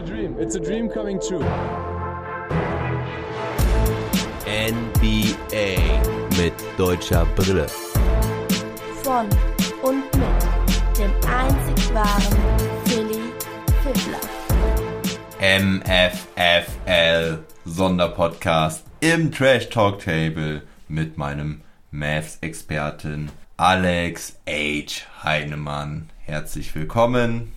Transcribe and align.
a 0.00 0.06
dream. 0.06 0.36
It's 0.38 0.54
a 0.54 0.60
dream 0.60 0.88
coming 0.88 1.20
true. 1.20 1.44
NBA 4.46 5.76
mit 6.38 6.54
deutscher 6.78 7.26
Brille. 7.36 7.66
Von 9.02 9.28
und 9.82 10.04
mit 10.16 10.98
dem 10.98 11.12
einzig 11.28 11.94
wahren 11.94 12.38
Philly 12.86 13.20
Fiddler. 13.82 14.20
MFFL 15.40 17.38
Sonderpodcast 17.64 18.84
im 19.00 19.30
Trash 19.30 19.68
Talk 19.68 20.00
Table 20.00 20.62
mit 20.88 21.18
meinem 21.18 21.60
Mavs-Experten 21.90 23.30
Alex 23.56 24.38
H. 24.48 25.02
Heinemann. 25.22 26.08
Herzlich 26.24 26.74
willkommen. 26.74 27.52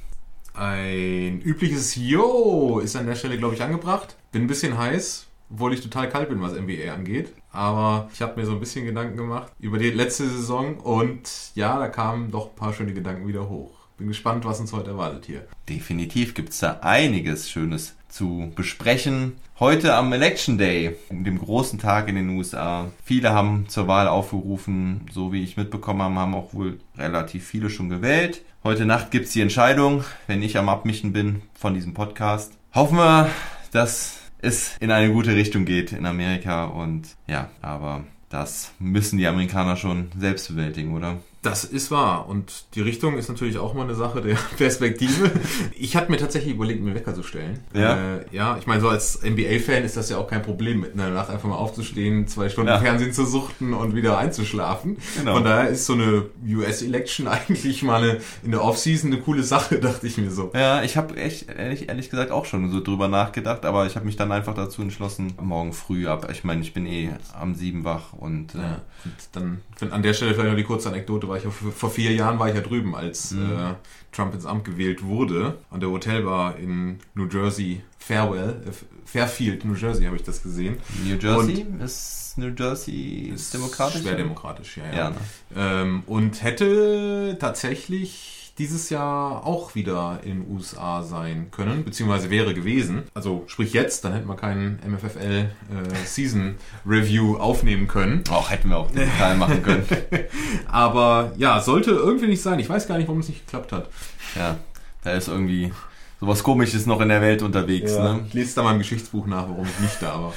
Ein 0.54 1.42
übliches 1.42 1.96
Yo 1.96 2.80
ist 2.80 2.96
an 2.96 3.07
der 3.07 3.16
Stelle, 3.16 3.38
glaube 3.38 3.56
ich, 3.56 3.64
angebracht. 3.64 4.16
Bin 4.32 4.44
ein 4.44 4.48
bisschen 4.48 4.78
heiß, 4.78 5.25
obwohl 5.50 5.74
ich 5.74 5.82
total 5.82 6.10
kalt 6.10 6.30
bin, 6.30 6.42
was 6.42 6.54
NBA 6.54 6.94
angeht. 6.94 7.34
Aber 7.52 8.10
ich 8.14 8.21
habe 8.21 8.39
mir 8.39 8.46
so 8.46 8.52
ein 8.52 8.60
bisschen 8.60 8.86
Gedanken 8.86 9.18
gemacht 9.18 9.52
über 9.60 9.80
die 9.80 9.89
letzte 9.89 10.30
Saison 10.30 10.78
und 10.78 11.52
ja, 11.56 11.80
da 11.80 11.88
kamen 11.88 12.30
doch 12.30 12.50
ein 12.50 12.56
paar 12.56 12.74
schöne 12.74 12.94
Gedanken 12.94 13.28
wieder 13.28 13.50
hoch. 13.50 13.71
Bin 13.97 14.08
gespannt, 14.08 14.46
was 14.46 14.60
uns 14.60 14.74
heute 14.74 14.92
erwartet 14.92 15.25
hier. 15.25 15.47
Definitiv 15.68 16.36
gibt 16.36 16.50
es 16.50 16.60
da 16.60 16.80
einiges 16.82 17.50
Schönes 17.50 17.96
zu 18.14 18.52
besprechen. 18.56 19.34
Heute 19.60 19.96
am 19.96 20.14
Election 20.14 20.58
Day, 20.60 20.96
dem 21.10 21.40
großen 21.40 21.80
Tag 21.80 22.08
in 22.08 22.16
den 22.16 22.30
USA. 22.30 22.92
Viele 23.04 23.34
haben 23.34 23.66
zur 23.70 23.88
Wahl 23.88 24.08
aufgerufen, 24.08 25.02
so 25.12 25.34
wie 25.34 25.44
ich 25.44 25.58
mitbekommen 25.58 26.04
habe, 26.04 26.16
haben 26.16 26.36
auch 26.36 26.54
wohl 26.54 26.80
relativ 26.96 27.48
viele 27.48 27.72
schon 27.72 27.89
gewählt. 27.89 28.44
Heute 28.64 28.86
Nacht 28.86 29.10
gibt 29.10 29.26
es 29.26 29.34
die 29.34 29.42
Entscheidung, 29.42 30.04
wenn 30.28 30.44
ich 30.44 30.58
am 30.58 30.70
Abmischen 30.70 31.12
bin 31.12 31.42
von 31.56 31.74
diesem 31.74 31.96
Podcast. 31.96 32.53
Hoffen 32.73 32.98
wir, 32.98 33.30
dass 33.72 34.20
es 34.39 34.77
in 34.80 34.92
eine 34.92 35.11
gute 35.11 35.36
Richtung 35.36 35.66
geht 35.66 35.92
in 35.92 36.05
Amerika 36.05 36.66
und 36.66 37.16
ja, 37.27 37.50
aber 37.61 38.03
das 38.30 38.72
müssen 38.77 39.17
die 39.17 39.27
Amerikaner 39.27 39.75
schon 39.75 40.11
selbst 40.17 40.50
bewältigen, 40.50 40.94
oder? 40.94 41.17
Das 41.44 41.66
ist 41.66 41.91
wahr. 41.91 42.27
Und 42.27 42.66
die 42.73 42.81
Richtung 42.81 43.17
ist 43.17 43.27
natürlich 43.27 43.58
auch 43.58 43.73
mal 43.73 43.83
eine 43.83 43.95
Sache 43.95 44.22
der 44.22 44.36
Perspektive. 44.58 45.30
Ich 45.77 45.95
hatte 45.95 46.09
mir 46.09 46.17
tatsächlich 46.17 46.53
überlegt, 46.55 46.81
mir 46.81 46.95
Wecker 46.95 47.13
zu 47.13 47.22
stellen. 47.22 47.59
Ja. 47.73 48.16
Äh, 48.16 48.25
ja, 48.31 48.58
ich 48.58 48.66
meine, 48.66 48.80
so 48.81 48.88
als 48.88 49.22
NBA-Fan 49.22 49.83
ist 49.83 49.97
das 49.97 50.09
ja 50.09 50.17
auch 50.17 50.27
kein 50.27 50.41
Problem, 50.41 50.80
mitten 50.80 50.99
in 50.99 51.05
der 51.05 51.14
Nacht 51.14 51.30
einfach 51.30 51.47
mal 51.49 51.58
aufzustehen, 51.58 52.27
zwei 52.27 52.47
Stunden 52.49 52.69
Ja. 52.69 52.80
Fernsehen 52.80 53.11
zu 53.14 53.25
suchten 53.25 53.73
und 53.73 53.94
wieder 53.94 54.17
einzuschlafen. 54.17 54.97
Genau. 55.17 55.33
Von 55.36 55.44
daher 55.44 55.67
ist 55.69 55.86
so 55.86 55.94
eine 55.94 56.27
US-Election 56.47 57.27
eigentlich 57.27 57.83
mal 57.83 58.02
eine, 58.02 58.19
in 58.41 58.52
der 58.52 58.64
Offseason 58.64 59.11
eine 59.11 59.21
coole 59.21 59.44
Sache, 59.44 59.80
dachte 59.81 60.08
ich 60.08 60.17
mir 60.17 60.31
so. 60.31 60.52
Ja, 60.55 60.81
ich 60.81 60.95
habe 60.95 61.17
echt 61.17 61.49
ehrlich, 61.49 61.89
ehrlich 61.89 62.09
gesagt 62.09 62.31
auch 62.31 62.45
schon 62.45 62.71
so 62.71 62.80
drüber 62.81 63.09
nachgedacht, 63.09 63.66
aber 63.66 63.86
ich 63.86 63.95
habe 63.95 64.05
mich 64.05 64.16
dann 64.16 64.31
einfach 64.31 64.53
dazu 64.53 64.81
entschlossen, 64.81 65.33
morgen 65.41 65.73
früh 65.73 66.08
ab. 66.08 66.30
Ich 66.31 66.45
meine, 66.45 66.61
ich 66.61 66.73
bin 66.73 66.86
eh 66.86 67.09
am 67.38 67.53
sieben 67.53 67.83
wach 67.83 68.14
und 68.14 68.55
äh, 68.55 68.59
Ja, 68.59 68.81
und 69.03 69.14
dann 69.33 69.91
an 69.91 70.02
der 70.02 70.14
Stelle 70.14 70.33
vielleicht 70.33 70.49
noch 70.49 70.55
die 70.55 70.64
kurze 70.64 70.88
Anekdote, 70.88 71.27
war 71.34 71.39
ich 71.39 71.45
ja 71.45 71.50
vor 71.52 71.89
vier 71.89 72.14
Jahren 72.14 72.38
war 72.38 72.48
ich 72.50 72.56
ja 72.56 72.62
drüben, 72.62 72.95
als 72.95 73.31
Mhm. 73.31 73.52
äh, 73.52 73.73
Trump 74.12 74.36
ins 74.36 74.45
Amt 74.45 74.66
gewählt 74.66 75.03
wurde, 75.03 75.58
an 75.72 75.80
der 75.80 75.89
Hotelbar 75.89 76.58
in 76.58 77.00
New 77.16 77.28
Jersey, 77.28 77.81
Farewell, 77.98 78.62
äh, 78.67 78.72
Fairfield, 79.06 79.66
New 79.66 79.73
Jersey 79.73 80.06
habe 80.06 80.16
ich 80.16 80.23
das 80.23 80.44
gesehen. 80.44 80.78
New 81.04 81.16
Jersey 81.16 81.66
ist 81.84 82.38
New 82.38 82.52
Jersey 82.58 83.31
Ist 83.34 83.54
demokratisch? 83.54 84.02
Schwer 84.02 84.16
demokratisch, 84.16 84.78
ja. 84.78 84.86
ja. 84.86 84.95
Ja, 84.95 85.09
ne? 85.09 85.16
ähm, 85.56 86.04
und 86.06 86.44
hätte 86.44 87.38
tatsächlich 87.39 88.42
dieses 88.59 88.91
Jahr 88.91 89.45
auch 89.47 89.73
wieder 89.73 90.19
in 90.23 90.43
den 90.43 90.55
USA 90.55 91.01
sein 91.01 91.47
können, 91.49 91.83
beziehungsweise 91.83 92.29
wäre 92.29 92.53
gewesen. 92.53 93.03
Also 93.15 93.43
sprich 93.47 93.73
jetzt, 93.73 94.05
dann 94.05 94.13
hätten 94.13 94.27
wir 94.27 94.35
keinen 94.35 94.79
MFFL 94.85 95.19
äh, 95.19 96.05
Season 96.05 96.55
Review 96.85 97.37
aufnehmen 97.37 97.87
können. 97.87 98.23
Auch 98.30 98.52
hätten 98.52 98.69
wir 98.69 98.77
auch 98.77 98.92
digital 98.92 99.37
machen 99.37 99.63
können. 99.63 99.86
Aber 100.67 101.33
ja, 101.37 101.61
sollte 101.61 101.92
irgendwie 101.92 102.27
nicht 102.27 102.42
sein. 102.42 102.59
Ich 102.59 102.69
weiß 102.69 102.87
gar 102.87 102.97
nicht, 102.97 103.08
warum 103.08 103.21
es 103.21 103.30
nicht 103.30 103.45
geklappt 103.45 103.71
hat. 103.71 103.89
Ja, 104.36 104.58
da 105.03 105.13
ist 105.13 105.27
irgendwie 105.27 105.73
sowas 106.19 106.43
komisches 106.43 106.86
noch 106.86 107.02
in 107.02 107.09
der 107.09 107.21
Welt 107.21 107.42
unterwegs, 107.42 107.97
ne? 107.97 108.23
Ich 108.27 108.33
lese 108.33 108.55
da 108.55 108.63
mal 108.63 108.73
im 108.73 108.80
Geschichtsbuch 108.80 109.25
nach, 109.25 109.49
warum 109.49 109.65
ich 109.65 109.80
nicht 109.80 110.02
da 110.02 110.21
war. 110.21 110.33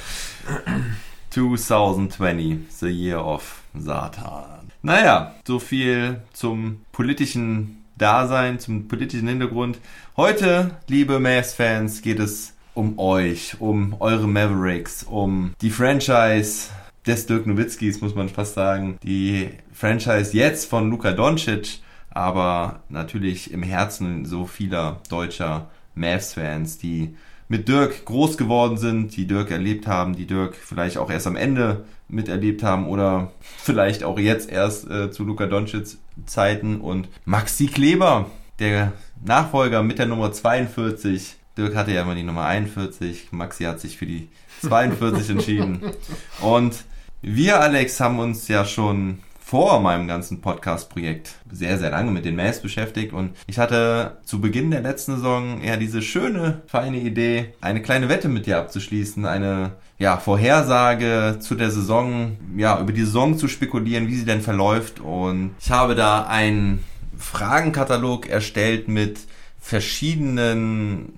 2020, 1.29 2.59
the 2.69 2.87
year 2.87 3.23
of 3.23 3.61
Satan. 3.77 4.71
Naja, 4.81 5.35
so 5.45 5.59
viel 5.59 6.21
zum 6.33 6.81
politischen 6.91 7.76
Dasein, 7.97 8.59
zum 8.59 8.87
politischen 8.87 9.27
Hintergrund. 9.27 9.79
Heute, 10.15 10.71
liebe 10.87 11.19
Mavs-Fans, 11.19 12.01
geht 12.01 12.19
es 12.19 12.53
um 12.73 12.99
euch, 12.99 13.59
um 13.59 13.95
eure 13.99 14.27
Mavericks, 14.27 15.03
um 15.03 15.53
die 15.61 15.71
Franchise 15.71 16.69
des 17.07 17.25
Dirk 17.25 17.47
Nowitzkis, 17.47 18.01
muss 18.01 18.13
man 18.13 18.29
fast 18.29 18.53
sagen. 18.53 18.97
Die 19.03 19.49
Franchise 19.73 20.35
jetzt 20.37 20.69
von 20.69 20.89
Luka 20.89 21.11
Doncic, 21.11 21.79
aber 22.11 22.81
natürlich 22.89 23.51
im 23.51 23.63
Herzen 23.63 24.25
so 24.25 24.45
vieler 24.45 25.01
deutscher 25.09 25.69
Mavs-Fans, 25.95 26.77
die 26.77 27.15
mit 27.47 27.67
Dirk 27.67 28.05
groß 28.05 28.37
geworden 28.37 28.77
sind, 28.77 29.15
die 29.15 29.25
Dirk 29.25 29.51
erlebt 29.51 29.87
haben, 29.87 30.15
die 30.15 30.27
Dirk 30.27 30.55
vielleicht 30.55 30.97
auch 30.97 31.09
erst 31.09 31.27
am 31.27 31.35
Ende 31.35 31.85
miterlebt 32.09 32.61
haben 32.61 32.87
oder 32.87 33.31
vielleicht 33.57 34.03
auch 34.03 34.19
jetzt 34.19 34.51
erst 34.51 34.89
äh, 34.89 35.09
zu 35.11 35.23
Luka 35.23 35.45
Doncic 35.45 35.97
Zeiten 36.25 36.81
und 36.81 37.09
Maxi 37.25 37.67
Kleber, 37.67 38.29
der 38.59 38.93
Nachfolger 39.23 39.83
mit 39.83 39.99
der 39.99 40.07
Nummer 40.07 40.31
42. 40.31 41.35
Dirk 41.57 41.75
hatte 41.75 41.91
ja 41.91 42.03
immer 42.03 42.15
die 42.15 42.23
Nummer 42.23 42.45
41, 42.45 43.31
Maxi 43.31 43.63
hat 43.63 43.79
sich 43.79 43.97
für 43.97 44.05
die 44.05 44.29
42 44.61 45.29
entschieden. 45.31 45.81
Und 46.41 46.83
wir, 47.21 47.59
Alex, 47.59 47.99
haben 47.99 48.19
uns 48.19 48.47
ja 48.47 48.63
schon 48.63 49.19
vor 49.47 49.79
meinem 49.79 50.09
ganzen 50.09 50.41
Podcast-Projekt 50.41 51.35
sehr, 51.49 51.77
sehr 51.77 51.91
lange 51.91 52.11
mit 52.11 52.25
den 52.25 52.35
Mavs 52.35 52.61
beschäftigt 52.61 53.13
und 53.13 53.31
ich 53.47 53.59
hatte 53.59 54.17
zu 54.25 54.41
Beginn 54.41 54.71
der 54.71 54.81
letzten 54.81 55.15
Saison 55.15 55.61
eher 55.61 55.77
diese 55.77 56.01
schöne, 56.01 56.63
feine 56.67 56.97
Idee, 56.97 57.53
eine 57.61 57.81
kleine 57.81 58.09
Wette 58.09 58.27
mit 58.27 58.45
dir 58.45 58.57
abzuschließen, 58.57 59.25
eine 59.25 59.71
ja, 59.99 60.17
Vorhersage 60.17 61.37
zu 61.39 61.55
der 61.55 61.71
Saison, 61.71 62.35
ja, 62.57 62.77
über 62.77 62.91
die 62.91 63.05
Saison 63.05 63.37
zu 63.37 63.47
spekulieren, 63.47 64.09
wie 64.09 64.15
sie 64.15 64.25
denn 64.25 64.41
verläuft 64.41 64.99
und 64.99 65.51
ich 65.61 65.71
habe 65.71 65.95
da 65.95 66.23
einen 66.23 66.83
Fragenkatalog 67.17 68.27
erstellt 68.27 68.89
mit 68.89 69.17
verschiedenen 69.61 71.13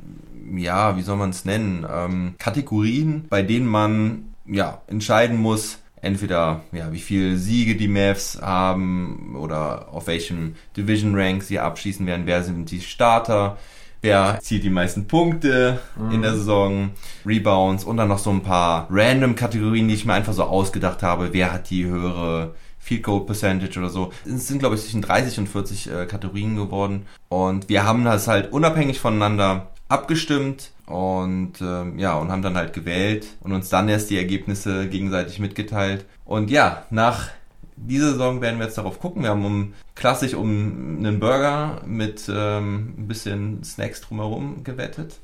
ja, 0.56 0.98
wie 0.98 1.02
soll 1.02 1.18
man 1.18 1.32
es 1.32 1.46
nennen, 1.46 1.84
ähm, 1.92 2.36
Kategorien, 2.38 3.26
bei 3.28 3.42
denen 3.42 3.68
man 3.68 4.36
ja 4.46 4.84
entscheiden 4.86 5.38
muss, 5.38 5.79
entweder 6.02 6.62
ja, 6.72 6.92
wie 6.92 7.00
viele 7.00 7.38
Siege 7.38 7.76
die 7.76 7.88
Mavs 7.88 8.40
haben 8.42 9.36
oder 9.38 9.90
auf 9.92 10.08
welchem 10.08 10.56
Division 10.76 11.16
Rank 11.16 11.44
sie 11.44 11.60
abschließen 11.60 12.06
werden, 12.06 12.26
wer 12.26 12.44
sind 12.44 12.72
die 12.72 12.82
Starter, 12.82 13.58
wer 14.02 14.40
zieht 14.42 14.64
die 14.64 14.70
meisten 14.70 15.08
Punkte 15.08 15.80
in 16.12 16.22
der 16.22 16.36
Saison, 16.36 16.92
Rebounds 17.26 17.84
und 17.84 17.98
dann 17.98 18.08
noch 18.08 18.20
so 18.20 18.30
ein 18.30 18.44
paar 18.44 18.88
random 18.90 19.36
Kategorien, 19.36 19.88
die 19.88 19.96
ich 19.96 20.06
mir 20.06 20.14
einfach 20.14 20.34
so 20.34 20.44
ausgedacht 20.44 21.04
habe, 21.04 21.34
wer 21.34 21.52
hat 21.52 21.70
die 21.70 21.86
höhere 21.86 22.56
Field 22.80 23.04
Goal 23.04 23.26
Percentage 23.26 23.78
oder 23.78 23.90
so. 23.90 24.12
Es 24.26 24.48
sind, 24.48 24.60
glaube 24.60 24.76
ich, 24.76 24.82
zwischen 24.82 25.02
30 25.02 25.40
und 25.40 25.50
40 25.50 25.92
äh, 25.92 26.06
Kategorien 26.06 26.56
geworden. 26.56 27.06
Und 27.28 27.70
wir 27.70 27.84
haben 27.84 28.06
das 28.06 28.28
halt 28.28 28.52
unabhängig 28.52 29.00
voneinander 29.00 29.68
abgestimmt 29.90 30.72
und 30.90 31.62
ähm, 31.62 32.00
ja, 32.00 32.18
und 32.18 32.32
haben 32.32 32.42
dann 32.42 32.56
halt 32.56 32.74
gewählt 32.74 33.28
und 33.42 33.54
uns 33.54 33.70
dann 33.70 33.88
erst 33.90 34.10
die 34.10 34.18
Ergebnisse 34.18 34.88
gegenseitig 34.90 35.38
mitgeteilt. 35.38 36.06
Und 36.26 36.50
ja, 36.50 36.84
nach 36.90 37.30
dieser 37.76 38.12
Saison 38.12 38.42
werden 38.42 38.58
wir 38.58 38.66
jetzt 38.66 38.78
darauf 38.80 39.00
gucken. 39.00 39.22
Wir 39.22 39.30
haben 39.30 39.46
um 39.46 39.74
klassisch 39.94 40.34
um 40.34 40.98
einen 40.98 41.20
Burger 41.20 41.82
mit 41.86 42.28
ähm, 42.28 42.96
ein 42.98 43.08
bisschen 43.08 43.64
Snacks 43.64 44.02
drumherum 44.02 44.64
gewettet. 44.64 45.20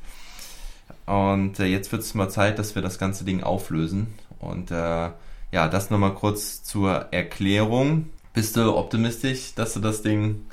Und 1.08 1.60
äh, 1.60 1.66
jetzt 1.66 1.92
wird 1.92 2.04
es 2.04 2.14
mal 2.14 2.30
Zeit, 2.30 2.60
dass 2.60 2.76
wir 2.76 2.84
das 2.84 3.00
ganze 3.00 3.26
Ding 3.26 3.42
auflösen. 3.42 4.14
Und 4.38 4.70
äh, 4.70 5.10
ja, 5.52 5.68
das 5.68 5.90
nochmal 5.90 6.14
kurz 6.14 6.64
zur 6.64 7.08
Erklärung. 7.12 8.10
Bist 8.34 8.56
du 8.56 8.76
optimistisch, 8.76 9.56
dass 9.56 9.74
du 9.74 9.80
das 9.80 10.04
Ding 10.04 10.46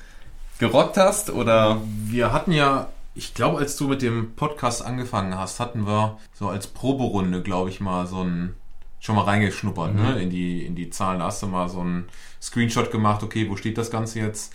gerockt 0.58 0.96
hast 0.96 1.28
oder? 1.28 1.82
Wir 2.06 2.32
hatten 2.32 2.52
ja, 2.52 2.88
ich 3.14 3.34
glaube, 3.34 3.58
als 3.58 3.76
du 3.76 3.88
mit 3.88 4.02
dem 4.02 4.34
Podcast 4.34 4.84
angefangen 4.84 5.36
hast, 5.36 5.60
hatten 5.60 5.86
wir 5.86 6.18
so 6.32 6.48
als 6.48 6.66
Proberunde, 6.66 7.42
glaube 7.42 7.68
ich, 7.70 7.80
mal 7.80 8.06
so 8.06 8.22
ein 8.22 8.54
schon 9.00 9.16
mal 9.16 9.22
reingeschnuppert, 9.24 9.94
ne, 9.96 10.22
in 10.22 10.30
die, 10.30 10.64
in 10.64 10.76
die 10.76 10.88
Zahlen. 10.90 11.18
Da 11.18 11.26
hast 11.26 11.42
du 11.42 11.48
mal 11.48 11.68
so 11.68 11.80
einen 11.80 12.04
Screenshot 12.40 12.92
gemacht, 12.92 13.22
okay, 13.24 13.50
wo 13.50 13.56
steht 13.56 13.76
das 13.76 13.90
Ganze 13.90 14.20
jetzt? 14.20 14.52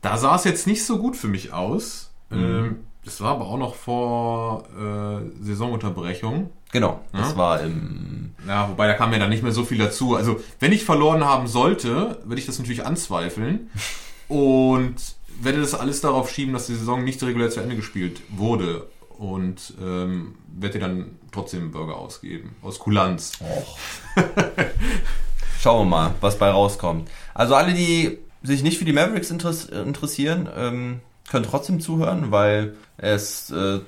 Da 0.00 0.16
sah 0.16 0.36
es 0.36 0.44
jetzt 0.44 0.66
nicht 0.66 0.86
so 0.86 0.98
gut 0.98 1.16
für 1.16 1.28
mich 1.28 1.52
aus. 1.52 2.10
Ähm, 2.32 2.78
das 3.04 3.20
war 3.20 3.32
aber 3.32 3.44
auch 3.46 3.58
noch 3.58 3.74
vor 3.74 4.64
äh, 4.74 5.44
Saisonunterbrechung. 5.44 6.48
Genau, 6.72 7.00
das 7.12 7.32
Ja. 7.32 7.36
war 7.36 7.60
im 7.60 8.34
Ja, 8.48 8.70
wobei 8.70 8.86
da 8.86 8.94
kam 8.94 9.12
ja 9.12 9.18
dann 9.18 9.28
nicht 9.30 9.42
mehr 9.42 9.52
so 9.52 9.64
viel 9.64 9.76
dazu. 9.78 10.16
Also, 10.16 10.40
wenn 10.60 10.72
ich 10.72 10.84
verloren 10.84 11.24
haben 11.24 11.46
sollte, 11.46 12.20
würde 12.24 12.40
ich 12.40 12.46
das 12.46 12.58
natürlich 12.58 12.86
anzweifeln. 12.86 13.70
Und 14.28 14.94
werde 15.40 15.60
das 15.60 15.74
alles 15.74 16.00
darauf 16.00 16.30
schieben, 16.30 16.52
dass 16.52 16.66
die 16.66 16.74
Saison 16.74 17.04
nicht 17.04 17.22
regulär 17.22 17.50
zu 17.50 17.60
Ende 17.60 17.76
gespielt 17.76 18.20
wurde. 18.28 18.86
und 19.20 19.74
ähm, 19.82 20.34
werde 20.48 20.78
dir 20.78 20.86
dann 20.86 21.18
trotzdem 21.30 21.60
einen 21.60 21.70
Burger 21.72 21.96
ausgeben. 21.96 22.56
Aus 22.62 22.78
Kulanz. 22.78 23.32
Schauen 25.60 25.86
wir 25.86 25.90
mal, 25.90 26.14
was 26.22 26.38
bei 26.38 26.48
rauskommt. 26.48 27.10
Also 27.34 27.54
alle, 27.54 27.74
die 27.74 28.16
sich 28.42 28.62
nicht 28.62 28.78
für 28.78 28.86
die 28.86 28.94
Mavericks 28.94 29.30
interess 29.30 29.66
interessieren, 29.66 30.48
ähm, 30.56 31.00
können 31.30 31.44
trotzdem 31.44 31.80
zuhören, 31.80 32.30
weil 32.30 32.76
es 32.96 33.50
äh, 33.50 33.80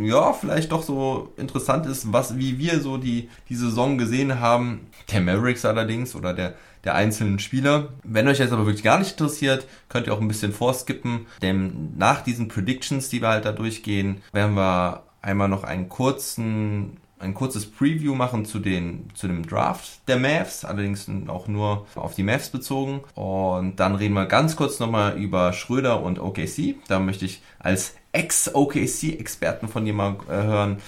ja 0.00 0.32
vielleicht 0.32 0.72
doch 0.72 0.82
so 0.82 1.32
interessant 1.36 1.86
ist, 1.86 2.12
was 2.12 2.36
wie 2.36 2.58
wir 2.58 2.80
so 2.80 2.96
die 2.96 3.28
die 3.48 3.54
Saison 3.54 3.96
gesehen 3.96 4.40
haben. 4.40 4.88
Der 5.12 5.20
Mavericks 5.20 5.64
allerdings 5.64 6.16
oder 6.16 6.34
der 6.34 6.54
der 6.84 6.94
einzelnen 6.94 7.38
Spieler. 7.38 7.88
Wenn 8.02 8.28
euch 8.28 8.38
jetzt 8.38 8.52
aber 8.52 8.66
wirklich 8.66 8.84
gar 8.84 8.98
nicht 8.98 9.12
interessiert, 9.12 9.66
könnt 9.88 10.06
ihr 10.06 10.14
auch 10.14 10.20
ein 10.20 10.28
bisschen 10.28 10.52
vorskippen, 10.52 11.26
denn 11.42 11.94
nach 11.96 12.22
diesen 12.22 12.48
Predictions, 12.48 13.08
die 13.08 13.20
wir 13.20 13.28
halt 13.28 13.44
da 13.44 13.52
durchgehen, 13.52 14.22
werden 14.32 14.54
wir 14.54 15.04
einmal 15.22 15.48
noch 15.48 15.64
einen 15.64 15.88
kurzen 15.88 16.98
ein 17.20 17.34
kurzes 17.34 17.70
Preview 17.70 18.14
machen 18.14 18.46
zu, 18.46 18.58
den, 18.58 19.10
zu 19.14 19.28
dem 19.28 19.46
Draft 19.46 20.08
der 20.08 20.18
Mavs, 20.18 20.64
allerdings 20.64 21.08
auch 21.28 21.48
nur 21.48 21.86
auf 21.94 22.14
die 22.14 22.22
Mavs 22.22 22.48
bezogen. 22.48 23.02
Und 23.14 23.76
dann 23.76 23.94
reden 23.94 24.14
wir 24.14 24.26
ganz 24.26 24.56
kurz 24.56 24.80
nochmal 24.80 25.18
über 25.18 25.52
Schröder 25.52 26.02
und 26.02 26.18
OKC. 26.18 26.76
Da 26.88 26.98
möchte 26.98 27.26
ich 27.26 27.42
als 27.58 27.94
Ex-OKC-Experten 28.12 29.68
von 29.68 29.84
dir 29.84 29.92
mal 29.92 30.16
äh, 30.28 30.42
hören, 30.42 30.78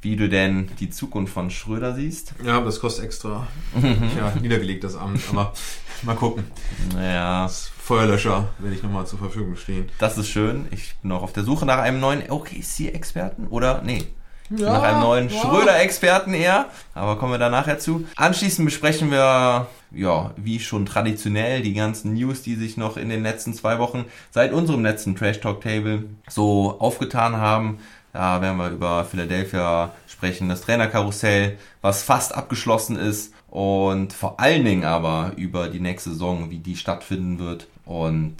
wie 0.00 0.16
du 0.16 0.28
denn 0.28 0.68
die 0.80 0.90
Zukunft 0.90 1.32
von 1.32 1.50
Schröder 1.50 1.94
siehst. 1.94 2.34
Ja, 2.44 2.60
das 2.60 2.80
kostet 2.80 3.04
extra. 3.04 3.46
ja, 3.82 4.32
niedergelegt 4.40 4.84
das 4.84 4.96
Amt, 4.96 5.20
aber 5.30 5.52
mal 6.02 6.14
gucken. 6.14 6.44
Naja, 6.94 7.42
Das 7.44 7.70
Feuerlöscher 7.82 8.48
werde 8.58 8.76
ich 8.76 8.82
nochmal 8.82 9.06
zur 9.06 9.18
Verfügung 9.18 9.56
stehen. 9.56 9.88
das 9.98 10.16
ist 10.18 10.28
schön. 10.28 10.66
Ich 10.70 10.94
bin 11.02 11.08
noch 11.10 11.22
auf 11.22 11.32
der 11.32 11.42
Suche 11.44 11.66
nach 11.66 11.78
einem 11.78 12.00
neuen 12.00 12.30
OKC-Experten. 12.30 13.48
Oder, 13.48 13.82
nee, 13.82 14.04
nach 14.50 14.82
einem 14.82 15.00
neuen 15.00 15.30
Schröder-Experten 15.30 16.32
eher. 16.32 16.66
Aber 16.94 17.18
kommen 17.18 17.32
wir 17.32 17.38
da 17.38 17.50
nachher 17.50 17.78
zu. 17.78 18.06
Anschließend 18.16 18.64
besprechen 18.66 19.10
wir, 19.10 19.66
ja, 19.90 20.30
wie 20.36 20.60
schon 20.60 20.86
traditionell, 20.86 21.60
die 21.62 21.74
ganzen 21.74 22.14
News, 22.14 22.42
die 22.42 22.54
sich 22.54 22.76
noch 22.76 22.96
in 22.96 23.08
den 23.08 23.22
letzten 23.22 23.52
zwei 23.52 23.78
Wochen 23.78 24.04
seit 24.30 24.52
unserem 24.52 24.82
letzten 24.84 25.16
Trash 25.16 25.40
Talk 25.40 25.60
Table 25.60 26.04
so 26.28 26.76
aufgetan 26.78 27.36
haben. 27.36 27.78
Da 28.12 28.40
werden 28.40 28.58
wir 28.58 28.70
über 28.70 29.04
Philadelphia 29.04 29.92
sprechen, 30.06 30.48
das 30.48 30.62
Trainerkarussell, 30.62 31.58
was 31.82 32.02
fast 32.02 32.34
abgeschlossen 32.34 32.96
ist 32.96 33.32
und 33.48 34.12
vor 34.12 34.40
allen 34.40 34.64
Dingen 34.64 34.84
aber 34.84 35.32
über 35.36 35.68
die 35.68 35.80
nächste 35.80 36.10
Saison, 36.10 36.50
wie 36.50 36.58
die 36.58 36.76
stattfinden 36.76 37.38
wird 37.38 37.68
und 37.84 38.36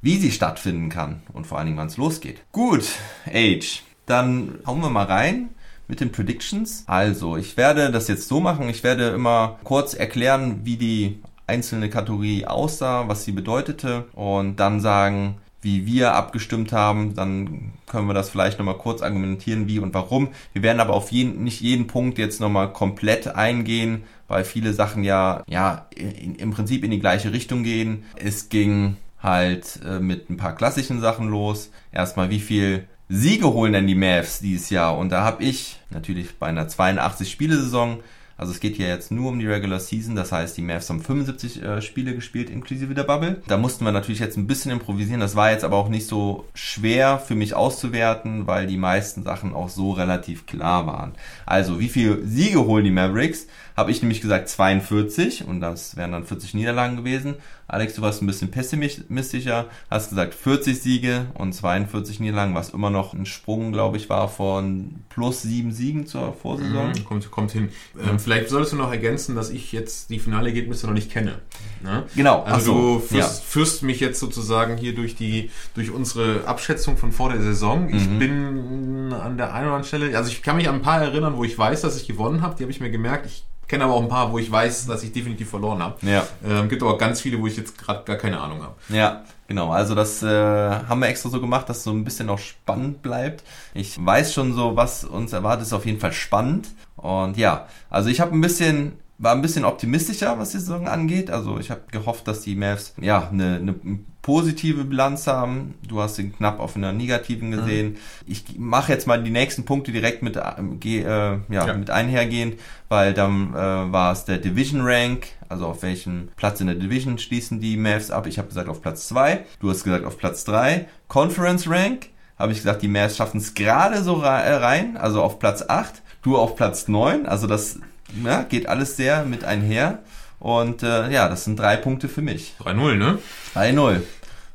wie 0.00 0.16
sie 0.16 0.30
stattfinden 0.30 0.88
kann 0.88 1.22
und 1.32 1.46
vor 1.46 1.58
allen 1.58 1.66
Dingen, 1.66 1.78
wann 1.78 1.88
es 1.88 1.96
losgeht. 1.96 2.42
Gut, 2.52 2.84
Age, 3.26 3.82
dann 4.06 4.58
hauen 4.66 4.80
wir 4.80 4.90
mal 4.90 5.06
rein 5.06 5.50
mit 5.88 6.00
den 6.00 6.12
Predictions. 6.12 6.84
Also, 6.86 7.36
ich 7.36 7.56
werde 7.56 7.90
das 7.90 8.08
jetzt 8.08 8.28
so 8.28 8.40
machen, 8.40 8.68
ich 8.68 8.84
werde 8.84 9.08
immer 9.08 9.58
kurz 9.64 9.94
erklären, 9.94 10.60
wie 10.64 10.76
die 10.76 11.20
einzelne 11.46 11.88
Kategorie 11.88 12.46
aussah, 12.46 13.08
was 13.08 13.24
sie 13.24 13.32
bedeutete 13.32 14.04
und 14.12 14.56
dann 14.56 14.80
sagen, 14.80 15.38
wie 15.60 15.86
wir 15.86 16.14
abgestimmt 16.14 16.72
haben, 16.72 17.14
dann 17.14 17.72
können 17.86 18.06
wir 18.06 18.14
das 18.14 18.30
vielleicht 18.30 18.58
nochmal 18.58 18.78
kurz 18.78 19.02
argumentieren, 19.02 19.66
wie 19.66 19.80
und 19.80 19.92
warum. 19.92 20.28
Wir 20.52 20.62
werden 20.62 20.80
aber 20.80 20.94
auf 20.94 21.10
jeden, 21.10 21.42
nicht 21.42 21.60
jeden 21.60 21.86
Punkt 21.86 22.18
jetzt 22.18 22.40
nochmal 22.40 22.72
komplett 22.72 23.34
eingehen, 23.34 24.04
weil 24.28 24.44
viele 24.44 24.72
Sachen 24.72 25.02
ja, 25.02 25.42
ja, 25.48 25.86
in, 25.96 26.36
im 26.36 26.50
Prinzip 26.52 26.84
in 26.84 26.90
die 26.90 27.00
gleiche 27.00 27.32
Richtung 27.32 27.64
gehen. 27.64 28.04
Es 28.16 28.48
ging 28.48 28.96
halt 29.20 29.80
äh, 29.84 29.98
mit 29.98 30.30
ein 30.30 30.36
paar 30.36 30.54
klassischen 30.54 31.00
Sachen 31.00 31.28
los. 31.28 31.70
Erstmal, 31.90 32.30
wie 32.30 32.40
viel 32.40 32.86
Siege 33.08 33.48
holen 33.48 33.72
denn 33.72 33.86
die 33.86 33.94
Mavs 33.94 34.38
dieses 34.38 34.70
Jahr? 34.70 34.96
Und 34.96 35.10
da 35.10 35.24
habe 35.24 35.42
ich 35.42 35.80
natürlich 35.90 36.38
bei 36.38 36.46
einer 36.46 36.68
82-Spiele-Saison 36.68 38.00
also 38.38 38.52
es 38.52 38.60
geht 38.60 38.76
hier 38.76 38.86
jetzt 38.86 39.10
nur 39.10 39.30
um 39.30 39.38
die 39.40 39.48
Regular 39.48 39.80
Season, 39.80 40.14
das 40.14 40.30
heißt, 40.30 40.56
die 40.56 40.62
Mavs 40.62 40.88
haben 40.88 41.02
75 41.02 41.60
äh, 41.60 41.82
Spiele 41.82 42.14
gespielt, 42.14 42.50
inklusive 42.50 42.94
der 42.94 43.02
Bubble. 43.02 43.42
Da 43.48 43.56
mussten 43.56 43.84
wir 43.84 43.90
natürlich 43.90 44.20
jetzt 44.20 44.36
ein 44.36 44.46
bisschen 44.46 44.70
improvisieren. 44.70 45.20
Das 45.20 45.34
war 45.34 45.50
jetzt 45.50 45.64
aber 45.64 45.76
auch 45.76 45.88
nicht 45.88 46.06
so 46.06 46.44
schwer 46.54 47.18
für 47.18 47.34
mich 47.34 47.54
auszuwerten, 47.54 48.46
weil 48.46 48.68
die 48.68 48.76
meisten 48.76 49.24
Sachen 49.24 49.54
auch 49.54 49.68
so 49.68 49.90
relativ 49.90 50.46
klar 50.46 50.86
waren. 50.86 51.12
Also, 51.46 51.80
wie 51.80 51.88
viel 51.88 52.22
Siege 52.24 52.64
holen 52.64 52.84
die 52.84 52.92
Mavericks? 52.92 53.48
Habe 53.78 53.92
ich 53.92 54.02
nämlich 54.02 54.20
gesagt 54.20 54.48
42 54.48 55.46
und 55.46 55.60
das 55.60 55.96
wären 55.96 56.10
dann 56.10 56.24
40 56.24 56.52
Niederlagen 56.54 56.96
gewesen. 56.96 57.36
Alex, 57.68 57.94
du 57.94 58.02
warst 58.02 58.22
ein 58.22 58.26
bisschen 58.26 58.50
pessimistischer, 58.50 59.66
hast 59.88 60.08
gesagt 60.10 60.34
40 60.34 60.80
Siege 60.82 61.26
und 61.34 61.52
42 61.52 62.18
Niederlagen, 62.18 62.54
was 62.56 62.70
immer 62.70 62.90
noch 62.90 63.12
ein 63.14 63.24
Sprung, 63.24 63.70
glaube 63.72 63.96
ich, 63.98 64.08
war 64.08 64.28
von 64.28 64.96
plus 65.10 65.42
sieben 65.42 65.70
Siegen 65.70 66.06
zur 66.06 66.32
Vorsaison. 66.32 66.88
Mhm, 66.88 67.04
kommt, 67.04 67.30
kommt 67.30 67.52
hin. 67.52 67.68
Ähm, 68.02 68.18
vielleicht 68.18 68.48
solltest 68.48 68.72
du 68.72 68.76
noch 68.78 68.90
ergänzen, 68.90 69.36
dass 69.36 69.50
ich 69.50 69.70
jetzt 69.70 70.10
die 70.10 70.18
finale 70.18 70.48
Ergebnisse 70.48 70.86
noch 70.88 70.94
nicht 70.94 71.12
kenne. 71.12 71.34
Ne? 71.82 72.02
Genau, 72.16 72.42
Also 72.42 72.72
so, 72.72 72.94
du 72.94 72.98
führst, 73.00 73.44
führst 73.44 73.82
mich 73.84 74.00
jetzt 74.00 74.18
sozusagen 74.18 74.76
hier 74.76 74.94
durch 74.96 75.14
die 75.14 75.50
durch 75.74 75.92
unsere 75.92 76.48
Abschätzung 76.48 76.96
von 76.96 77.12
vor 77.12 77.30
der 77.30 77.40
Saison. 77.42 77.88
Ich 77.94 78.08
Mhm. 78.08 78.18
bin 78.18 79.12
an 79.12 79.36
der 79.36 79.54
einen 79.54 79.66
oder 79.68 79.76
anderen 79.76 79.84
Stelle, 79.84 80.16
also 80.18 80.30
ich 80.32 80.42
kann 80.42 80.56
mich 80.56 80.68
an 80.68 80.76
ein 80.76 80.82
paar 80.82 81.00
erinnern, 81.00 81.36
wo 81.36 81.44
ich 81.44 81.56
weiß, 81.56 81.82
dass 81.82 81.96
ich 82.00 82.08
gewonnen 82.08 82.42
habe. 82.42 82.56
Die 82.56 82.64
habe 82.64 82.72
ich 82.72 82.80
mir 82.80 82.90
gemerkt. 82.90 83.26
Ich 83.26 83.44
kenne 83.68 83.84
aber 83.84 83.94
auch 83.94 84.02
ein 84.02 84.08
paar, 84.08 84.32
wo 84.32 84.38
ich 84.38 84.50
weiß, 84.50 84.86
dass 84.86 85.02
ich 85.02 85.12
definitiv 85.12 85.50
verloren 85.50 85.82
habe. 85.82 85.94
Ja. 86.06 86.26
Ähm, 86.44 86.68
gibt 86.68 86.82
aber 86.82 86.96
ganz 86.98 87.20
viele, 87.20 87.40
wo 87.40 87.46
ich 87.46 87.56
jetzt 87.56 87.78
gerade 87.78 88.02
gar 88.04 88.16
keine 88.16 88.40
Ahnung 88.40 88.62
habe. 88.62 88.74
Ja, 88.88 89.24
genau. 89.46 89.70
Also 89.70 89.94
das 89.94 90.22
äh, 90.22 90.26
haben 90.26 91.00
wir 91.00 91.08
extra 91.08 91.28
so 91.28 91.40
gemacht, 91.40 91.68
dass 91.68 91.78
es 91.78 91.84
so 91.84 91.90
ein 91.90 92.04
bisschen 92.04 92.30
auch 92.30 92.38
spannend 92.38 93.02
bleibt. 93.02 93.44
Ich 93.74 94.04
weiß 94.04 94.32
schon 94.32 94.54
so, 94.54 94.74
was 94.74 95.04
uns 95.04 95.32
erwartet, 95.32 95.66
ist 95.66 95.72
auf 95.72 95.86
jeden 95.86 96.00
Fall 96.00 96.12
spannend. 96.12 96.68
Und 96.96 97.36
ja, 97.36 97.68
also 97.90 98.08
ich 98.08 98.20
habe 98.20 98.34
ein 98.34 98.40
bisschen 98.40 98.98
war 99.18 99.34
ein 99.34 99.42
bisschen 99.42 99.64
optimistischer, 99.64 100.38
was 100.38 100.50
die 100.50 100.58
Saison 100.58 100.86
angeht. 100.86 101.30
Also 101.30 101.58
ich 101.58 101.70
habe 101.70 101.82
gehofft, 101.90 102.28
dass 102.28 102.42
die 102.42 102.54
Mavs 102.54 102.94
ja 103.00 103.28
eine, 103.28 103.56
eine 103.56 103.74
positive 104.22 104.84
Bilanz 104.84 105.26
haben. 105.26 105.74
Du 105.88 106.00
hast 106.00 106.18
ihn 106.18 106.36
knapp 106.36 106.60
auf 106.60 106.76
einer 106.76 106.92
negativen 106.92 107.50
gesehen. 107.50 107.96
Ich 108.26 108.44
mache 108.58 108.92
jetzt 108.92 109.06
mal 109.06 109.22
die 109.22 109.30
nächsten 109.30 109.64
Punkte 109.64 109.90
direkt 109.90 110.22
mit, 110.22 110.38
geh, 110.80 111.00
äh, 111.00 111.04
ja, 111.04 111.66
Ja. 111.66 111.74
mit 111.74 111.90
einhergehend, 111.90 112.60
weil 112.88 113.12
dann 113.14 113.54
äh, 113.54 113.56
war 113.56 114.12
es 114.12 114.24
der 114.24 114.38
Division 114.38 114.82
Rank, 114.82 115.28
also 115.48 115.66
auf 115.66 115.82
welchem 115.82 116.28
Platz 116.36 116.60
in 116.60 116.66
der 116.68 116.76
Division 116.76 117.18
schließen 117.18 117.58
die 117.60 117.76
Mavs 117.76 118.10
ab. 118.10 118.26
Ich 118.26 118.38
habe 118.38 118.48
gesagt 118.48 118.68
auf 118.68 118.82
Platz 118.82 119.08
2, 119.08 119.44
du 119.60 119.70
hast 119.70 119.82
gesagt 119.82 120.04
auf 120.04 120.18
Platz 120.18 120.44
3. 120.44 120.86
Conference 121.08 121.68
Rank 121.68 122.10
habe 122.38 122.52
ich 122.52 122.58
gesagt, 122.58 122.82
die 122.82 122.88
Mavs 122.88 123.16
schaffen 123.16 123.38
es 123.38 123.54
gerade 123.54 124.02
so 124.04 124.20
äh, 124.22 124.26
rein, 124.28 124.96
also 124.96 125.22
auf 125.22 125.38
Platz 125.40 125.64
8, 125.66 126.02
du 126.22 126.36
auf 126.36 126.54
Platz 126.54 126.86
9, 126.86 127.26
also 127.26 127.46
das 127.48 127.80
ja, 128.24 128.42
geht 128.42 128.68
alles 128.68 128.96
sehr 128.96 129.24
mit 129.24 129.44
einher. 129.44 130.00
Und 130.40 130.82
äh, 130.82 131.10
ja, 131.10 131.28
das 131.28 131.44
sind 131.44 131.58
drei 131.58 131.76
Punkte 131.76 132.08
für 132.08 132.22
mich. 132.22 132.54
3-0, 132.64 132.94
ne? 132.94 133.18
3-0. 133.54 134.00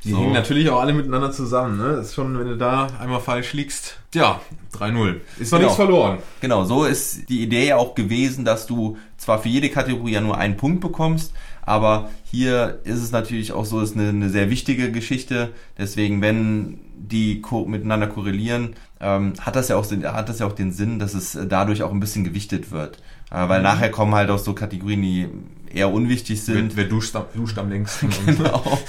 Die 0.03 0.11
So. 0.11 0.17
hängen 0.19 0.33
natürlich 0.33 0.69
auch 0.69 0.79
alle 0.81 0.93
miteinander 0.93 1.31
zusammen, 1.31 1.77
ne? 1.77 1.95
Das 1.97 2.07
ist 2.07 2.15
schon, 2.15 2.37
wenn 2.39 2.47
du 2.47 2.57
da 2.57 2.87
einmal 3.01 3.19
falsch 3.21 3.53
liegst. 3.53 3.97
Ja, 4.13 4.39
3-0. 4.77 5.21
Ist 5.39 5.51
noch 5.51 5.59
Genau. 5.59 5.69
nichts 5.69 5.75
verloren. 5.75 6.17
Genau, 6.41 6.63
so 6.65 6.85
ist 6.85 7.29
die 7.29 7.41
Idee 7.41 7.67
ja 7.67 7.77
auch 7.77 7.95
gewesen, 7.95 8.45
dass 8.45 8.65
du 8.67 8.97
zwar 9.17 9.39
für 9.39 9.49
jede 9.49 9.69
Kategorie 9.69 10.11
ja 10.13 10.21
nur 10.21 10.37
einen 10.37 10.55
Punkt 10.57 10.81
bekommst, 10.81 11.33
aber 11.65 12.09
hier 12.23 12.79
ist 12.83 12.99
es 13.01 13.11
natürlich 13.11 13.51
auch 13.53 13.65
so, 13.65 13.81
ist 13.81 13.95
eine, 13.95 14.09
eine 14.09 14.29
sehr 14.29 14.49
wichtige 14.49 14.91
Geschichte. 14.91 15.49
Deswegen, 15.77 16.21
wenn 16.21 16.79
die 16.95 17.41
ko 17.41 17.65
miteinander 17.65 18.07
korrelieren, 18.07 18.75
ähm, 18.99 19.33
hat 19.41 19.55
das 19.55 19.67
ja 19.67 19.75
auch 19.75 19.85
hat 19.91 20.29
das 20.29 20.39
ja 20.39 20.47
auch 20.47 20.53
den 20.53 20.71
Sinn, 20.71 20.99
dass 20.99 21.13
es 21.13 21.35
äh, 21.35 21.45
dadurch 21.47 21.83
auch 21.83 21.91
ein 21.91 21.99
bisschen 21.99 22.23
gewichtet 22.23 22.71
wird, 22.71 22.97
äh, 23.31 23.47
weil 23.49 23.61
nachher 23.61 23.91
kommen 23.91 24.15
halt 24.15 24.29
auch 24.29 24.39
so 24.39 24.53
Kategorien, 24.53 25.01
die 25.01 25.27
eher 25.73 25.91
unwichtig 25.91 26.41
sind. 26.43 26.75
Wer, 26.77 26.83
wer 26.83 26.89
duscht, 26.89 27.15
duscht 27.35 27.57
am 27.57 27.69
längsten. 27.69 28.09
Genau. 28.25 28.79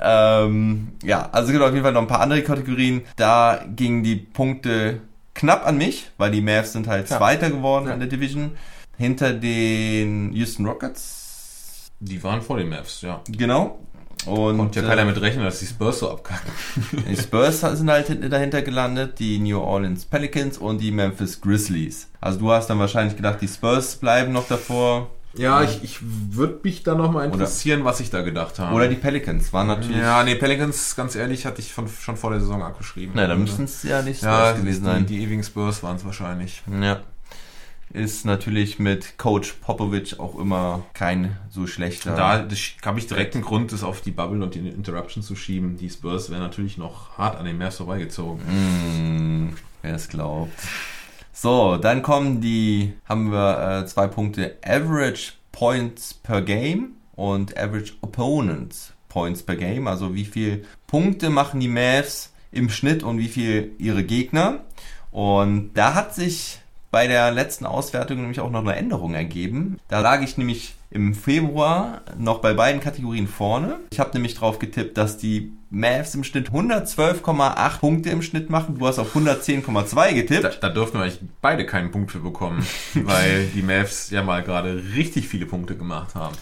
ähm, 0.00 0.88
ja, 1.02 1.28
also 1.32 1.46
es 1.48 1.52
gibt 1.52 1.64
auf 1.64 1.72
jeden 1.72 1.82
Fall 1.84 1.92
noch 1.92 2.02
ein 2.02 2.06
paar 2.08 2.20
andere 2.20 2.42
Kategorien. 2.42 3.02
Da 3.16 3.64
gingen 3.74 4.02
die 4.02 4.16
Punkte 4.16 5.00
knapp 5.34 5.66
an 5.66 5.78
mich, 5.78 6.10
weil 6.18 6.30
die 6.30 6.40
Mavs 6.40 6.72
sind 6.72 6.88
halt 6.88 7.08
Ja. 7.10 7.18
Zweiter 7.18 7.50
geworden 7.50 7.86
Ja. 7.88 7.94
in 7.94 8.00
der 8.00 8.08
Division. 8.08 8.52
Hinter 8.98 9.32
den 9.34 10.32
Houston 10.32 10.66
Rockets. 10.66 11.25
Die 12.00 12.22
waren 12.22 12.42
vor 12.42 12.58
den 12.58 12.68
Mavs, 12.68 13.02
ja. 13.02 13.22
Genau. 13.28 13.78
Und 14.24 14.58
Konnte 14.58 14.80
ja 14.80 14.88
keiner 14.88 15.04
mit 15.04 15.20
rechnen, 15.20 15.44
dass 15.44 15.60
die 15.60 15.66
Spurs 15.66 16.00
so 16.00 16.10
abkacken. 16.10 16.50
äh, 17.06 17.10
die 17.14 17.16
Spurs 17.16 17.60
sind 17.60 17.90
halt 17.90 18.08
hinten- 18.08 18.30
dahinter 18.30 18.62
gelandet, 18.62 19.18
die 19.18 19.38
New 19.38 19.60
Orleans 19.60 20.04
Pelicans 20.04 20.58
und 20.58 20.78
die 20.78 20.90
Memphis 20.90 21.40
Grizzlies. 21.40 22.08
Also 22.20 22.40
du 22.40 22.50
hast 22.50 22.68
dann 22.68 22.78
wahrscheinlich 22.78 23.16
gedacht, 23.16 23.40
die 23.40 23.48
Spurs 23.48 23.96
bleiben 23.96 24.32
noch 24.32 24.48
davor. 24.48 25.10
Ja, 25.34 25.62
ich, 25.62 25.84
ich 25.84 25.98
würde 26.02 26.60
mich 26.62 26.82
da 26.82 26.94
nochmal 26.94 27.26
interessieren, 27.26 27.84
was 27.84 28.00
ich 28.00 28.08
da 28.08 28.22
gedacht 28.22 28.58
habe. 28.58 28.74
Oder 28.74 28.88
die 28.88 28.96
Pelicans 28.96 29.52
waren 29.52 29.66
natürlich. 29.66 29.98
Ja, 29.98 30.22
nee, 30.24 30.34
Pelicans, 30.34 30.96
ganz 30.96 31.14
ehrlich, 31.14 31.44
hatte 31.44 31.60
ich 31.60 31.74
von, 31.74 31.88
schon 31.88 32.16
vor 32.16 32.30
der 32.30 32.40
Saison 32.40 32.62
abgeschrieben. 32.62 33.12
Na, 33.14 33.26
dann 33.26 33.40
müssten 33.40 33.64
es 33.64 33.82
ja 33.82 34.00
nicht 34.00 34.22
ja, 34.22 34.46
Spurs 34.48 34.60
gewesen 34.62 34.80
die, 34.80 34.86
sein. 34.86 35.06
Die 35.06 35.22
ewigen 35.22 35.44
Spurs 35.44 35.82
waren 35.82 35.96
es 35.96 36.06
wahrscheinlich. 36.06 36.62
Ja. 36.80 37.00
Ist 37.92 38.26
natürlich 38.26 38.78
mit 38.78 39.16
Coach 39.16 39.52
Popovich 39.60 40.18
auch 40.18 40.38
immer 40.38 40.84
kein 40.92 41.36
so 41.48 41.66
schlechter. 41.66 42.16
Da 42.16 42.46
habe 42.84 42.98
ich 42.98 43.06
direkt 43.06 43.34
einen 43.34 43.44
Grund, 43.44 43.72
das 43.72 43.82
auf 43.82 44.00
die 44.00 44.10
Bubble 44.10 44.42
und 44.42 44.54
die 44.54 44.68
Interruption 44.68 45.22
zu 45.22 45.36
schieben. 45.36 45.76
Die 45.76 45.88
Spurs 45.88 46.30
wären 46.30 46.42
natürlich 46.42 46.78
noch 46.78 47.16
hart 47.16 47.38
an 47.38 47.46
den 47.46 47.56
Mavs 47.56 47.76
vorbeigezogen. 47.76 48.42
Mm, 49.48 49.56
Wer 49.82 49.94
es 49.94 50.08
glaubt. 50.08 50.52
So, 51.32 51.76
dann 51.76 52.02
kommen 52.02 52.40
die, 52.40 52.94
haben 53.04 53.30
wir 53.30 53.82
äh, 53.82 53.86
zwei 53.86 54.08
Punkte 54.08 54.56
Average 54.64 55.34
Points 55.52 56.14
per 56.14 56.42
Game 56.42 56.96
und 57.14 57.56
Average 57.56 57.92
Opponent 58.00 58.94
Points 59.08 59.42
per 59.42 59.56
Game. 59.56 59.86
Also 59.86 60.14
wie 60.14 60.24
viel 60.24 60.64
Punkte 60.86 61.30
machen 61.30 61.60
die 61.60 61.68
Mavs 61.68 62.32
im 62.52 62.68
Schnitt 62.68 63.02
und 63.02 63.18
wie 63.18 63.28
viel 63.28 63.72
ihre 63.78 64.02
Gegner. 64.02 64.64
Und 65.10 65.72
da 65.74 65.94
hat 65.94 66.14
sich 66.14 66.58
bei 66.96 67.08
der 67.08 67.30
letzten 67.30 67.66
Auswertung 67.66 68.22
nämlich 68.22 68.40
auch 68.40 68.50
noch 68.50 68.62
eine 68.62 68.74
Änderung 68.74 69.12
ergeben. 69.12 69.78
Da 69.88 70.00
lag 70.00 70.22
ich 70.22 70.38
nämlich 70.38 70.76
im 70.90 71.12
Februar 71.12 72.00
noch 72.16 72.38
bei 72.38 72.54
beiden 72.54 72.80
Kategorien 72.80 73.28
vorne. 73.28 73.80
Ich 73.90 74.00
habe 74.00 74.12
nämlich 74.14 74.34
drauf 74.34 74.58
getippt, 74.58 74.96
dass 74.96 75.18
die 75.18 75.52
Mavs 75.68 76.14
im 76.14 76.24
Schnitt 76.24 76.48
112,8 76.52 77.80
Punkte 77.80 78.08
im 78.08 78.22
Schnitt 78.22 78.48
machen. 78.48 78.78
Du 78.78 78.86
hast 78.86 78.98
auf 78.98 79.14
110,2 79.14 80.14
getippt. 80.14 80.44
Da, 80.44 80.48
da 80.48 80.68
dürfen 80.70 80.94
wir 80.94 81.02
eigentlich 81.02 81.20
beide 81.42 81.66
keinen 81.66 81.90
Punkt 81.90 82.12
für 82.12 82.20
bekommen, 82.20 82.66
weil 82.94 83.44
die 83.48 83.60
Mavs 83.60 84.08
ja 84.08 84.22
mal 84.22 84.42
gerade 84.42 84.82
richtig 84.94 85.28
viele 85.28 85.44
Punkte 85.44 85.76
gemacht 85.76 86.14
haben. 86.14 86.34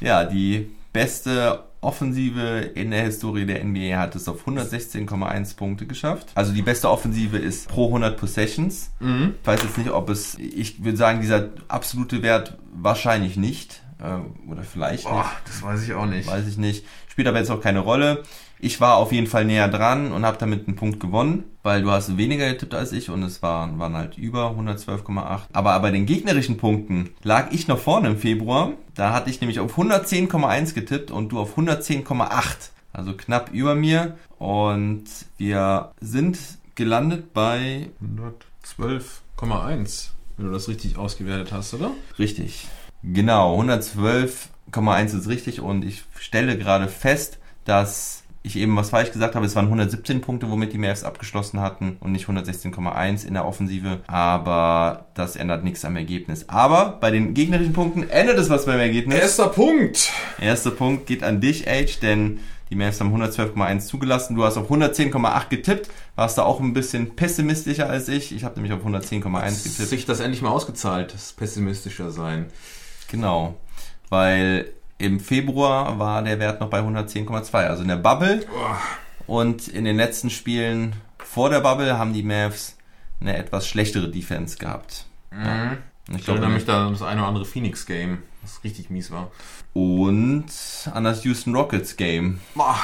Ja, 0.00 0.24
die 0.24 0.70
beste 0.94 1.64
Offensive 1.82 2.70
in 2.74 2.90
der 2.90 3.04
Historie 3.04 3.46
der 3.46 3.64
NBA 3.64 3.98
hat 3.98 4.14
es 4.14 4.28
auf 4.28 4.46
116,1 4.46 5.56
Punkte 5.56 5.86
geschafft. 5.86 6.28
Also 6.34 6.52
die 6.52 6.62
beste 6.62 6.90
Offensive 6.90 7.38
ist 7.38 7.68
pro 7.68 7.86
100 7.86 8.18
Possessions. 8.18 8.90
Mhm. 9.00 9.34
Ich 9.40 9.46
weiß 9.46 9.62
jetzt 9.62 9.78
nicht, 9.78 9.90
ob 9.90 10.10
es, 10.10 10.36
ich 10.38 10.84
würde 10.84 10.98
sagen, 10.98 11.20
dieser 11.20 11.48
absolute 11.68 12.22
Wert 12.22 12.58
wahrscheinlich 12.74 13.36
nicht. 13.36 13.82
Äh, 13.98 14.50
oder 14.50 14.62
vielleicht 14.62 15.04
Boah, 15.04 15.18
nicht. 15.22 15.30
das 15.46 15.62
weiß 15.62 15.82
ich 15.82 15.94
auch 15.94 16.06
nicht. 16.06 16.28
Weiß 16.28 16.46
ich 16.46 16.58
nicht. 16.58 16.84
Spielt 17.08 17.28
aber 17.28 17.38
jetzt 17.38 17.50
auch 17.50 17.60
keine 17.60 17.80
Rolle. 17.80 18.24
Ich 18.62 18.80
war 18.80 18.96
auf 18.96 19.10
jeden 19.10 19.26
Fall 19.26 19.46
näher 19.46 19.68
dran 19.68 20.12
und 20.12 20.26
habe 20.26 20.36
damit 20.38 20.66
einen 20.66 20.76
Punkt 20.76 21.00
gewonnen, 21.00 21.44
weil 21.62 21.82
du 21.82 21.90
hast 21.90 22.18
weniger 22.18 22.46
getippt 22.50 22.74
als 22.74 22.92
ich 22.92 23.08
und 23.08 23.22
es 23.22 23.42
waren, 23.42 23.78
waren 23.78 23.96
halt 23.96 24.18
über 24.18 24.50
112,8. 24.50 25.44
Aber 25.52 25.78
bei 25.80 25.90
den 25.90 26.04
gegnerischen 26.04 26.58
Punkten 26.58 27.10
lag 27.22 27.52
ich 27.52 27.68
noch 27.68 27.78
vorne 27.78 28.08
im 28.08 28.18
Februar. 28.18 28.72
Da 28.94 29.14
hatte 29.14 29.30
ich 29.30 29.40
nämlich 29.40 29.60
auf 29.60 29.78
110,1 29.78 30.74
getippt 30.74 31.10
und 31.10 31.30
du 31.30 31.40
auf 31.40 31.56
110,8. 31.56 32.70
Also 32.92 33.14
knapp 33.14 33.50
über 33.52 33.74
mir. 33.74 34.18
Und 34.38 35.04
wir 35.38 35.92
sind 36.00 36.38
gelandet 36.74 37.32
bei 37.32 37.88
112,1, 38.76 40.10
wenn 40.36 40.46
du 40.46 40.52
das 40.52 40.68
richtig 40.68 40.98
ausgewertet 40.98 41.52
hast, 41.52 41.72
oder? 41.72 41.92
Richtig. 42.18 42.68
Genau, 43.02 43.58
112,1 43.58 45.18
ist 45.18 45.28
richtig 45.28 45.60
und 45.60 45.82
ich 45.82 46.04
stelle 46.18 46.58
gerade 46.58 46.88
fest, 46.88 47.38
dass 47.64 48.24
ich 48.42 48.56
eben 48.56 48.74
was 48.76 48.90
falsch 48.90 49.12
gesagt 49.12 49.34
habe. 49.34 49.44
Es 49.44 49.54
waren 49.54 49.66
117 49.66 50.20
Punkte, 50.22 50.50
womit 50.50 50.72
die 50.72 50.78
Mavs 50.78 51.04
abgeschlossen 51.04 51.60
hatten 51.60 51.98
und 52.00 52.12
nicht 52.12 52.26
116,1 52.26 53.26
in 53.26 53.34
der 53.34 53.44
Offensive. 53.44 54.00
Aber 54.06 55.06
das 55.14 55.36
ändert 55.36 55.62
nichts 55.62 55.84
am 55.84 55.96
Ergebnis. 55.96 56.48
Aber 56.48 56.98
bei 57.00 57.10
den 57.10 57.34
gegnerischen 57.34 57.72
Punkten 57.72 58.08
ändert 58.08 58.38
es 58.38 58.48
was 58.48 58.64
beim 58.64 58.80
Ergebnis. 58.80 59.18
Erster 59.18 59.48
Punkt! 59.48 60.10
Erster 60.40 60.70
Punkt 60.70 61.06
geht 61.06 61.22
an 61.22 61.40
dich, 61.40 61.68
Age, 61.68 62.00
denn 62.00 62.40
die 62.70 62.76
Mavs 62.76 63.00
haben 63.00 63.14
112,1 63.14 63.80
zugelassen. 63.80 64.36
Du 64.36 64.44
hast 64.44 64.56
auf 64.56 64.70
110,8 64.70 65.48
getippt. 65.48 65.90
Warst 66.14 66.38
da 66.38 66.44
auch 66.44 66.60
ein 66.60 66.72
bisschen 66.72 67.16
pessimistischer 67.16 67.90
als 67.90 68.08
ich. 68.08 68.34
Ich 68.34 68.44
habe 68.44 68.54
nämlich 68.54 68.72
auf 68.72 68.86
110,1 68.86 69.64
getippt. 69.64 69.88
Sich 69.88 70.06
das 70.06 70.20
endlich 70.20 70.40
mal 70.40 70.50
ausgezahlt, 70.50 71.12
das 71.12 71.32
pessimistischer 71.32 72.10
sein. 72.10 72.46
Genau. 73.10 73.56
Weil 74.08 74.72
im 75.00 75.18
Februar 75.18 75.98
war 75.98 76.22
der 76.22 76.38
Wert 76.38 76.60
noch 76.60 76.68
bei 76.68 76.80
110,2, 76.80 77.54
also 77.66 77.82
in 77.82 77.88
der 77.88 77.96
Bubble. 77.96 78.46
Und 79.26 79.68
in 79.68 79.84
den 79.84 79.96
letzten 79.96 80.30
Spielen 80.30 80.94
vor 81.18 81.50
der 81.50 81.60
Bubble 81.60 81.98
haben 81.98 82.12
die 82.12 82.22
Mavs 82.22 82.76
eine 83.20 83.36
etwas 83.36 83.66
schlechtere 83.66 84.10
Defense 84.10 84.58
gehabt. 84.58 85.06
Mhm. 85.30 85.78
Ich 86.08 86.16
Ich 86.16 86.24
glaube 86.24 86.40
erinnere 86.40 86.56
mich 86.56 86.66
da 86.66 86.86
an 86.86 86.92
das 86.92 87.02
eine 87.02 87.20
oder 87.20 87.28
andere 87.28 87.44
Phoenix-Game, 87.44 88.18
das 88.42 88.62
richtig 88.64 88.90
mies 88.90 89.10
war. 89.10 89.30
Und 89.72 90.46
an 90.92 91.04
das 91.04 91.24
Houston 91.24 91.54
Rockets 91.54 91.96
Game. 91.96 92.40
Boah. 92.54 92.78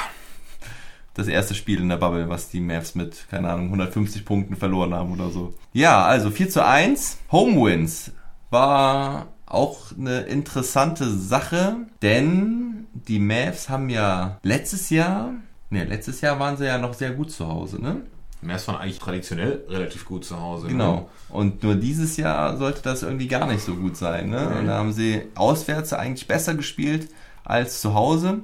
Das 1.13 1.27
erste 1.27 1.55
Spiel 1.55 1.81
in 1.81 1.89
der 1.89 1.97
Bubble, 1.97 2.29
was 2.29 2.49
die 2.49 2.61
Mavs 2.61 2.95
mit, 2.95 3.27
keine 3.29 3.49
Ahnung, 3.49 3.65
150 3.65 4.23
Punkten 4.23 4.55
verloren 4.55 4.93
haben 4.93 5.11
oder 5.11 5.29
so. 5.29 5.53
Ja, 5.73 6.05
also 6.05 6.29
4 6.29 6.49
zu 6.49 6.65
1. 6.65 7.17
Home 7.31 7.63
Wins 7.63 8.11
war 8.49 9.27
auch 9.47 9.91
eine 9.97 10.21
interessante 10.21 11.09
Sache, 11.09 11.77
denn 12.01 12.87
die 12.93 13.19
Mavs 13.19 13.69
haben 13.69 13.89
ja 13.89 14.37
letztes 14.43 14.89
Jahr, 14.89 15.31
ne, 15.69 15.85
letztes 15.85 16.21
Jahr 16.21 16.39
waren 16.39 16.57
sie 16.57 16.65
ja 16.65 16.77
noch 16.77 16.93
sehr 16.93 17.11
gut 17.11 17.31
zu 17.31 17.47
Hause, 17.47 17.81
ne? 17.81 18.01
Mavs 18.41 18.67
waren 18.67 18.77
eigentlich 18.77 18.99
traditionell 18.99 19.63
relativ 19.67 20.05
gut 20.05 20.23
zu 20.23 20.39
Hause. 20.39 20.67
Genau. 20.67 21.09
Und 21.29 21.63
nur 21.63 21.75
dieses 21.75 22.17
Jahr 22.17 22.57
sollte 22.57 22.81
das 22.83 23.01
irgendwie 23.01 23.27
gar 23.27 23.47
nicht 23.47 23.63
so 23.63 23.75
gut 23.75 23.97
sein, 23.97 24.29
ne? 24.29 24.49
Und 24.59 24.67
da 24.67 24.77
haben 24.77 24.93
sie 24.93 25.23
auswärts 25.35 25.93
eigentlich 25.93 26.27
besser 26.27 26.53
gespielt 26.53 27.09
als 27.43 27.81
zu 27.81 27.93
Hause. 27.93 28.39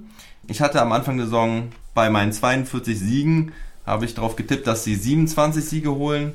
Ich 0.47 0.61
hatte 0.61 0.81
am 0.81 0.91
Anfang 0.91 1.17
der 1.17 1.27
Saison 1.27 1.69
bei 1.93 2.09
meinen 2.09 2.31
42 2.31 2.97
Siegen 2.97 3.51
habe 3.85 4.05
ich 4.05 4.15
darauf 4.15 4.35
getippt, 4.35 4.65
dass 4.65 4.83
sie 4.83 4.95
27 4.95 5.63
Siege 5.63 5.93
holen. 5.93 6.33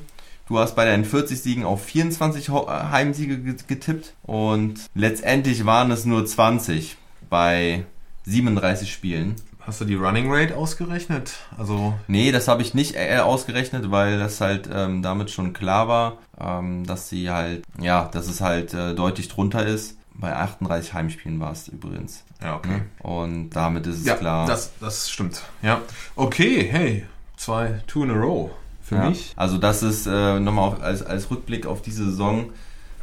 Du 0.49 0.59
hast 0.59 0.75
bei 0.75 0.83
deinen 0.83 1.05
40 1.05 1.39
Siegen 1.41 1.63
auf 1.63 1.83
24 1.85 2.49
Ho- 2.49 2.67
äh, 2.67 2.71
Heimsiege 2.91 3.37
ge- 3.37 3.55
getippt 3.67 4.13
und 4.23 4.79
letztendlich 4.95 5.65
waren 5.65 5.91
es 5.91 6.05
nur 6.05 6.25
20 6.25 6.97
bei 7.29 7.85
37 8.25 8.91
Spielen. 8.91 9.35
Hast 9.59 9.81
du 9.81 9.85
die 9.85 9.93
Running 9.95 10.25
Rate 10.33 10.57
ausgerechnet? 10.57 11.33
Also, 11.57 11.93
Nee, 12.07 12.31
das 12.31 12.47
habe 12.47 12.63
ich 12.63 12.73
nicht 12.73 12.95
äh, 12.95 13.19
ausgerechnet, 13.19 13.91
weil 13.91 14.17
das 14.17 14.41
halt 14.41 14.67
ähm, 14.73 15.03
damit 15.03 15.29
schon 15.29 15.53
klar 15.53 15.87
war, 15.87 16.17
ähm, 16.41 16.83
dass 16.85 17.09
sie 17.09 17.29
halt, 17.29 17.63
ja, 17.79 18.05
dass 18.11 18.27
es 18.27 18.41
halt 18.41 18.73
äh, 18.73 18.95
deutlich 18.95 19.27
drunter 19.27 19.63
ist. 19.65 19.97
Bei 20.15 20.35
38 20.35 20.93
Heimspielen 20.95 21.39
war 21.39 21.51
es 21.51 21.67
übrigens. 21.67 22.23
ja, 22.41 22.55
okay. 22.55 22.69
Ne? 22.69 22.85
Und 23.03 23.51
damit 23.51 23.85
ist 23.87 23.99
es 23.99 24.05
Ja, 24.05 24.15
klar. 24.15 24.47
das, 24.47 24.71
das 24.81 25.09
stimmt. 25.11 25.43
Ja. 25.61 25.81
Okay, 26.15 26.67
hey, 26.69 27.05
zwei, 27.37 27.81
two 27.87 28.03
in 28.03 28.09
a 28.11 28.15
row. 28.15 28.49
Für 28.89 28.95
ja. 28.95 29.09
mich. 29.09 29.33
Also 29.35 29.59
das 29.59 29.83
ist 29.83 30.07
äh, 30.07 30.39
nochmal 30.39 30.69
auf, 30.69 30.81
als, 30.81 31.03
als 31.03 31.29
Rückblick 31.29 31.67
auf 31.67 31.83
diese 31.83 32.05
Saison. 32.05 32.49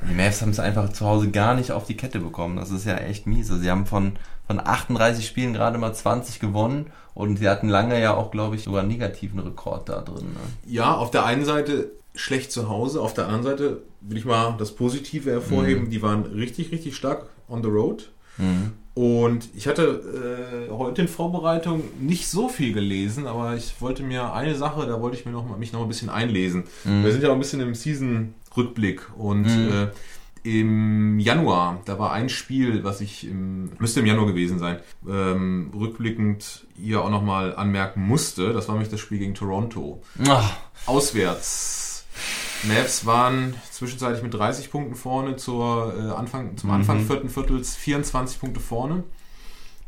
Die 0.02 0.14
Mavs 0.14 0.42
haben 0.42 0.50
es 0.50 0.58
einfach 0.58 0.92
zu 0.92 1.06
Hause 1.06 1.30
gar 1.30 1.54
nicht 1.54 1.70
auf 1.70 1.86
die 1.86 1.96
Kette 1.96 2.18
bekommen. 2.18 2.56
Das 2.56 2.72
ist 2.72 2.86
ja 2.86 2.96
echt 2.96 3.28
mies. 3.28 3.48
Also 3.50 3.62
sie 3.62 3.70
haben 3.70 3.86
von, 3.86 4.18
von 4.48 4.58
38 4.58 5.24
Spielen 5.24 5.52
gerade 5.52 5.78
mal 5.78 5.94
20 5.94 6.40
gewonnen 6.40 6.86
und 7.14 7.38
sie 7.38 7.48
hatten 7.48 7.68
lange 7.68 8.00
ja 8.00 8.14
auch, 8.14 8.32
glaube 8.32 8.56
ich, 8.56 8.64
sogar 8.64 8.80
einen 8.80 8.88
negativen 8.88 9.38
Rekord 9.38 9.88
da 9.88 10.00
drin. 10.00 10.24
Ne? 10.24 10.40
Ja, 10.66 10.92
auf 10.92 11.12
der 11.12 11.24
einen 11.24 11.44
Seite 11.44 11.92
schlecht 12.16 12.50
zu 12.50 12.68
Hause, 12.68 13.00
auf 13.00 13.14
der 13.14 13.26
anderen 13.26 13.44
Seite 13.44 13.82
will 14.00 14.18
ich 14.18 14.24
mal 14.24 14.56
das 14.58 14.74
Positive 14.74 15.30
hervorheben. 15.30 15.88
Die 15.88 16.02
waren 16.02 16.24
richtig, 16.24 16.72
richtig 16.72 16.96
stark 16.96 17.26
on 17.48 17.62
the 17.62 17.68
road. 17.68 18.10
Mhm. 18.38 18.72
Und 18.96 19.50
ich 19.54 19.68
hatte 19.68 20.66
äh, 20.68 20.72
heute 20.72 21.02
in 21.02 21.08
Vorbereitung 21.08 21.82
nicht 22.00 22.28
so 22.28 22.48
viel 22.48 22.72
gelesen, 22.72 23.26
aber 23.26 23.54
ich 23.54 23.74
wollte 23.80 24.02
mir 24.02 24.32
eine 24.32 24.54
Sache, 24.54 24.86
da 24.86 25.02
wollte 25.02 25.18
ich 25.18 25.26
mir 25.26 25.32
noch 25.32 25.46
mal, 25.46 25.58
mich 25.58 25.74
noch 25.74 25.82
ein 25.82 25.88
bisschen 25.88 26.08
einlesen. 26.08 26.64
Wir 26.84 27.12
sind 27.12 27.22
ja 27.22 27.28
auch 27.28 27.34
ein 27.34 27.38
bisschen 27.38 27.60
im 27.60 27.74
Season-Rückblick 27.74 29.02
und 29.18 29.44
äh, 29.44 29.88
im 30.44 31.18
Januar, 31.18 31.82
da 31.84 31.98
war 31.98 32.12
ein 32.12 32.30
Spiel, 32.30 32.84
was 32.84 33.02
ich 33.02 33.26
im, 33.28 33.70
müsste 33.78 34.00
im 34.00 34.06
Januar 34.06 34.28
gewesen 34.28 34.58
sein, 34.58 34.78
ähm, 35.06 35.72
rückblickend 35.78 36.66
hier 36.74 37.02
auch 37.02 37.10
nochmal 37.10 37.54
anmerken 37.54 38.00
musste. 38.00 38.54
Das 38.54 38.66
war 38.68 38.76
nämlich 38.76 38.90
das 38.90 39.00
Spiel 39.00 39.18
gegen 39.18 39.34
Toronto. 39.34 40.02
Ach, 40.26 40.56
Auswärts. 40.86 41.95
Mavs 42.64 43.06
waren 43.06 43.54
zwischenzeitlich 43.70 44.22
mit 44.22 44.34
30 44.34 44.70
Punkten 44.70 44.94
vorne 44.94 45.36
zur, 45.36 45.94
äh, 45.96 46.10
Anfang, 46.16 46.56
zum 46.56 46.70
Anfang 46.70 47.04
vierten 47.06 47.28
Viertels 47.28 47.76
24 47.76 48.40
Punkte 48.40 48.60
vorne 48.60 49.04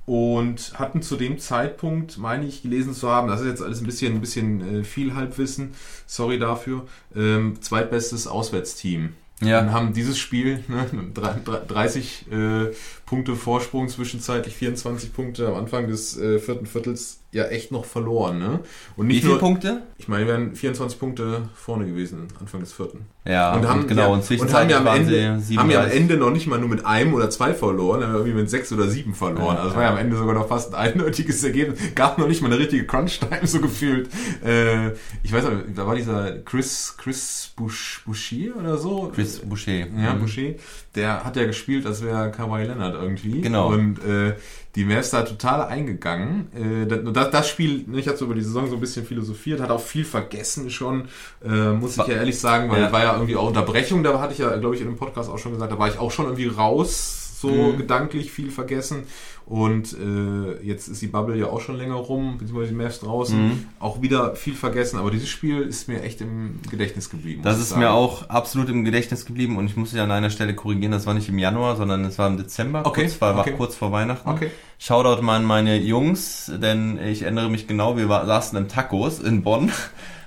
und 0.06 0.72
hatten 0.78 1.02
zu 1.02 1.16
dem 1.16 1.38
Zeitpunkt, 1.38 2.16
meine 2.18 2.46
ich, 2.46 2.62
gelesen 2.62 2.94
zu 2.94 3.10
haben, 3.10 3.28
das 3.28 3.40
ist 3.42 3.46
jetzt 3.46 3.62
alles 3.62 3.80
ein 3.80 3.86
bisschen, 3.86 4.14
ein 4.14 4.20
bisschen 4.20 4.80
äh, 4.80 4.84
viel 4.84 5.14
Halbwissen, 5.14 5.72
sorry 6.06 6.38
dafür, 6.38 6.86
ähm, 7.14 7.60
zweitbestes 7.60 8.26
Auswärtsteam. 8.26 9.14
Ja. 9.40 9.60
Und 9.60 9.70
haben 9.72 9.92
dieses 9.92 10.18
Spiel, 10.18 10.64
ne, 10.66 10.86
drei- 11.14 11.36
drei- 11.44 11.60
30 11.66 12.26
äh, 12.32 12.66
Punkte 13.06 13.36
Vorsprung, 13.36 13.88
zwischenzeitlich 13.88 14.56
24 14.56 15.12
Punkte 15.12 15.46
am 15.46 15.54
Anfang 15.54 15.86
des 15.88 16.16
äh, 16.18 16.38
vierten 16.40 16.66
Viertels, 16.66 17.17
ja 17.30 17.44
echt 17.44 17.72
noch 17.72 17.84
verloren. 17.84 18.38
Ne? 18.38 18.60
Und 18.96 19.06
wie 19.08 19.12
nicht 19.12 19.20
viele 19.20 19.32
nur, 19.32 19.40
Punkte? 19.40 19.82
ich 19.98 20.08
meine, 20.08 20.26
wir 20.26 20.32
wären 20.32 20.54
24 20.54 20.98
Punkte 20.98 21.42
vorne 21.54 21.86
gewesen, 21.86 22.28
Anfang 22.40 22.60
des 22.60 22.72
vierten. 22.72 23.06
Ja, 23.26 23.54
und, 23.54 23.68
haben, 23.68 23.86
genau. 23.86 24.00
ja, 24.02 24.06
und 24.08 24.30
und 24.30 24.54
haben 24.54 24.70
ja 24.70 24.78
am 24.78 24.86
Ende, 24.86 25.22
haben 25.28 25.70
ja 25.70 25.80
am 25.82 25.90
37. 25.90 25.94
Ende 26.00 26.16
noch 26.16 26.30
nicht 26.30 26.46
mal 26.46 26.58
nur 26.58 26.70
mit 26.70 26.86
einem 26.86 27.12
oder 27.12 27.28
zwei 27.28 27.52
verloren, 27.52 28.02
haben 28.02 28.12
wir 28.12 28.20
irgendwie 28.20 28.40
mit 28.40 28.48
sechs 28.48 28.72
oder 28.72 28.88
sieben 28.88 29.14
verloren. 29.14 29.56
Ja, 29.56 29.60
also 29.60 29.68
es 29.70 29.76
war 29.76 29.82
ja 29.82 29.90
am 29.90 29.98
Ende 29.98 30.16
sogar 30.16 30.34
noch 30.34 30.48
fast 30.48 30.74
ein 30.74 30.92
eindeutiges 30.92 31.44
Ergebnis. 31.44 31.78
Gab 31.94 32.16
noch 32.16 32.26
nicht 32.28 32.40
mal 32.40 32.46
eine 32.50 32.58
richtige 32.58 32.86
Crunch-Time 32.86 33.46
so 33.46 33.60
gefühlt. 33.60 34.08
Äh, 34.42 34.92
ich 35.22 35.30
weiß 35.30 35.44
nicht, 35.44 35.56
da 35.76 35.86
war 35.86 35.94
dieser 35.94 36.38
Chris, 36.38 36.94
Chris 36.96 37.52
Bush, 37.54 38.02
Bouchier 38.06 38.56
oder 38.56 38.78
so. 38.78 39.12
Chris 39.14 39.40
Boucher. 39.40 39.72
Ja, 39.72 40.14
Mhm. 40.14 40.20
Boucher. 40.20 40.54
Der 40.94 41.24
hat 41.24 41.36
ja 41.36 41.44
gespielt, 41.44 41.84
als 41.84 42.02
wäre 42.02 42.30
Kawhi 42.30 42.64
Leonard 42.64 42.94
irgendwie. 42.94 43.42
Genau. 43.42 43.68
Und 43.68 43.98
äh, 44.04 44.34
die 44.78 44.84
Mavs 44.84 45.10
da 45.10 45.22
total 45.22 45.62
eingegangen. 45.66 46.48
Äh, 46.54 46.86
das, 47.12 47.30
das 47.30 47.48
Spiel, 47.48 47.84
ne, 47.88 47.98
ich 47.98 48.06
habe 48.08 48.16
so 48.16 48.24
über 48.26 48.34
die 48.34 48.42
Saison 48.42 48.68
so 48.70 48.74
ein 48.76 48.80
bisschen 48.80 49.04
philosophiert, 49.04 49.60
hat 49.60 49.70
auch 49.70 49.80
viel 49.80 50.04
vergessen 50.04 50.70
schon, 50.70 51.08
äh, 51.44 51.72
muss 51.72 51.96
ich 51.98 52.06
ja 52.06 52.14
ehrlich 52.14 52.38
sagen, 52.38 52.70
weil 52.70 52.82
Ja. 52.82 52.92
war 52.92 53.02
ja 53.02 53.12
irgendwie 53.14 53.36
auch 53.36 53.48
Unterbrechung, 53.48 54.02
da 54.04 54.20
hatte 54.20 54.32
ich 54.34 54.38
ja, 54.38 54.56
glaube 54.56 54.76
ich, 54.76 54.80
in 54.80 54.86
dem 54.86 54.96
Podcast 54.96 55.28
auch 55.30 55.38
schon 55.38 55.52
gesagt, 55.52 55.72
da 55.72 55.78
war 55.78 55.88
ich 55.88 55.98
auch 55.98 56.10
schon 56.12 56.26
irgendwie 56.26 56.46
raus, 56.46 57.38
so 57.40 57.48
Mhm. 57.48 57.76
gedanklich 57.78 58.30
viel 58.32 58.50
vergessen. 58.50 59.04
Und 59.48 59.96
äh, 59.98 60.62
jetzt 60.62 60.88
ist 60.88 61.00
die 61.00 61.06
Bubble 61.06 61.34
ja 61.34 61.46
auch 61.46 61.62
schon 61.62 61.78
länger 61.78 61.94
rum, 61.94 62.36
beziehungsweise 62.36 62.68
die 62.68 62.76
Mavs 62.76 63.00
draußen. 63.00 63.48
Mhm. 63.48 63.66
Auch 63.78 64.02
wieder 64.02 64.36
viel 64.36 64.54
vergessen, 64.54 64.98
aber 64.98 65.10
dieses 65.10 65.30
Spiel 65.30 65.62
ist 65.62 65.88
mir 65.88 66.02
echt 66.02 66.20
im 66.20 66.60
Gedächtnis 66.70 67.08
geblieben. 67.08 67.40
Das 67.42 67.58
ist 67.58 67.74
mir 67.74 67.90
auch 67.90 68.28
absolut 68.28 68.68
im 68.68 68.84
Gedächtnis 68.84 69.24
geblieben 69.24 69.56
und 69.56 69.64
ich 69.64 69.74
muss 69.74 69.92
dich 69.92 70.00
an 70.02 70.10
einer 70.10 70.28
Stelle 70.28 70.54
korrigieren, 70.54 70.92
das 70.92 71.06
war 71.06 71.14
nicht 71.14 71.30
im 71.30 71.38
Januar, 71.38 71.76
sondern 71.76 72.04
es 72.04 72.18
war 72.18 72.26
im 72.26 72.36
Dezember, 72.36 72.84
Okay, 72.84 73.04
kurz, 73.04 73.14
vor, 73.14 73.38
okay. 73.38 73.54
kurz 73.56 73.74
vor 73.74 73.90
Weihnachten. 73.90 74.28
Okay. 74.28 74.50
Shoutout 74.78 75.22
mal 75.22 75.36
an 75.36 75.44
meine 75.44 75.78
Jungs, 75.78 76.52
denn 76.54 76.98
ich 77.02 77.22
erinnere 77.22 77.48
mich 77.48 77.66
genau, 77.66 77.96
wir 77.96 78.10
war, 78.10 78.26
saßen 78.26 78.58
im 78.58 78.68
Tacos 78.68 79.18
in 79.18 79.42
Bonn, 79.42 79.72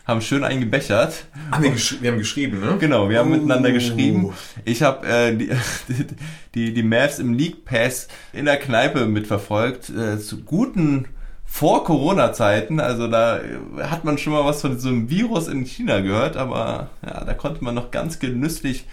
haben 0.06 0.22
schön 0.22 0.44
eingebechert. 0.44 1.26
Ah, 1.52 1.62
wir, 1.62 1.72
gesch 1.72 1.98
wir 2.02 2.12
haben 2.12 2.18
geschrieben, 2.18 2.60
ne? 2.60 2.78
Genau, 2.80 3.10
wir 3.10 3.20
haben 3.20 3.32
Oh. 3.32 3.36
miteinander 3.36 3.72
geschrieben. 3.72 4.34
Ich 4.66 4.82
habe 4.82 5.08
äh, 5.08 5.36
die, 5.36 5.50
die, 6.56 6.74
die 6.74 6.84
Mavs 6.84 7.20
im 7.20 7.34
League 7.34 7.66
Pass 7.66 8.08
in 8.34 8.46
der 8.46 8.58
Kneipe 8.58 9.06
mitverfolgt, 9.06 9.90
äh, 9.90 10.20
zu 10.20 10.42
guten 10.44 11.06
vor-Corona-Zeiten. 11.46 12.80
Also 12.80 13.08
da 13.08 13.38
äh, 13.40 13.84
hat 13.84 14.04
man 14.04 14.18
schon 14.18 14.34
mal 14.34 14.46
was 14.46 14.62
von 14.62 14.80
so 14.80 14.90
einem 14.90 15.10
Virus 15.10 15.48
in 15.48 15.66
China 15.66 16.00
gehört, 16.02 16.38
aber 16.38 16.90
ja, 17.06 17.24
da 17.24 17.34
konnte 17.34 17.64
man 17.64 17.76
noch 17.76 17.92
ganz 17.92 18.20
genüsslich 18.20 18.86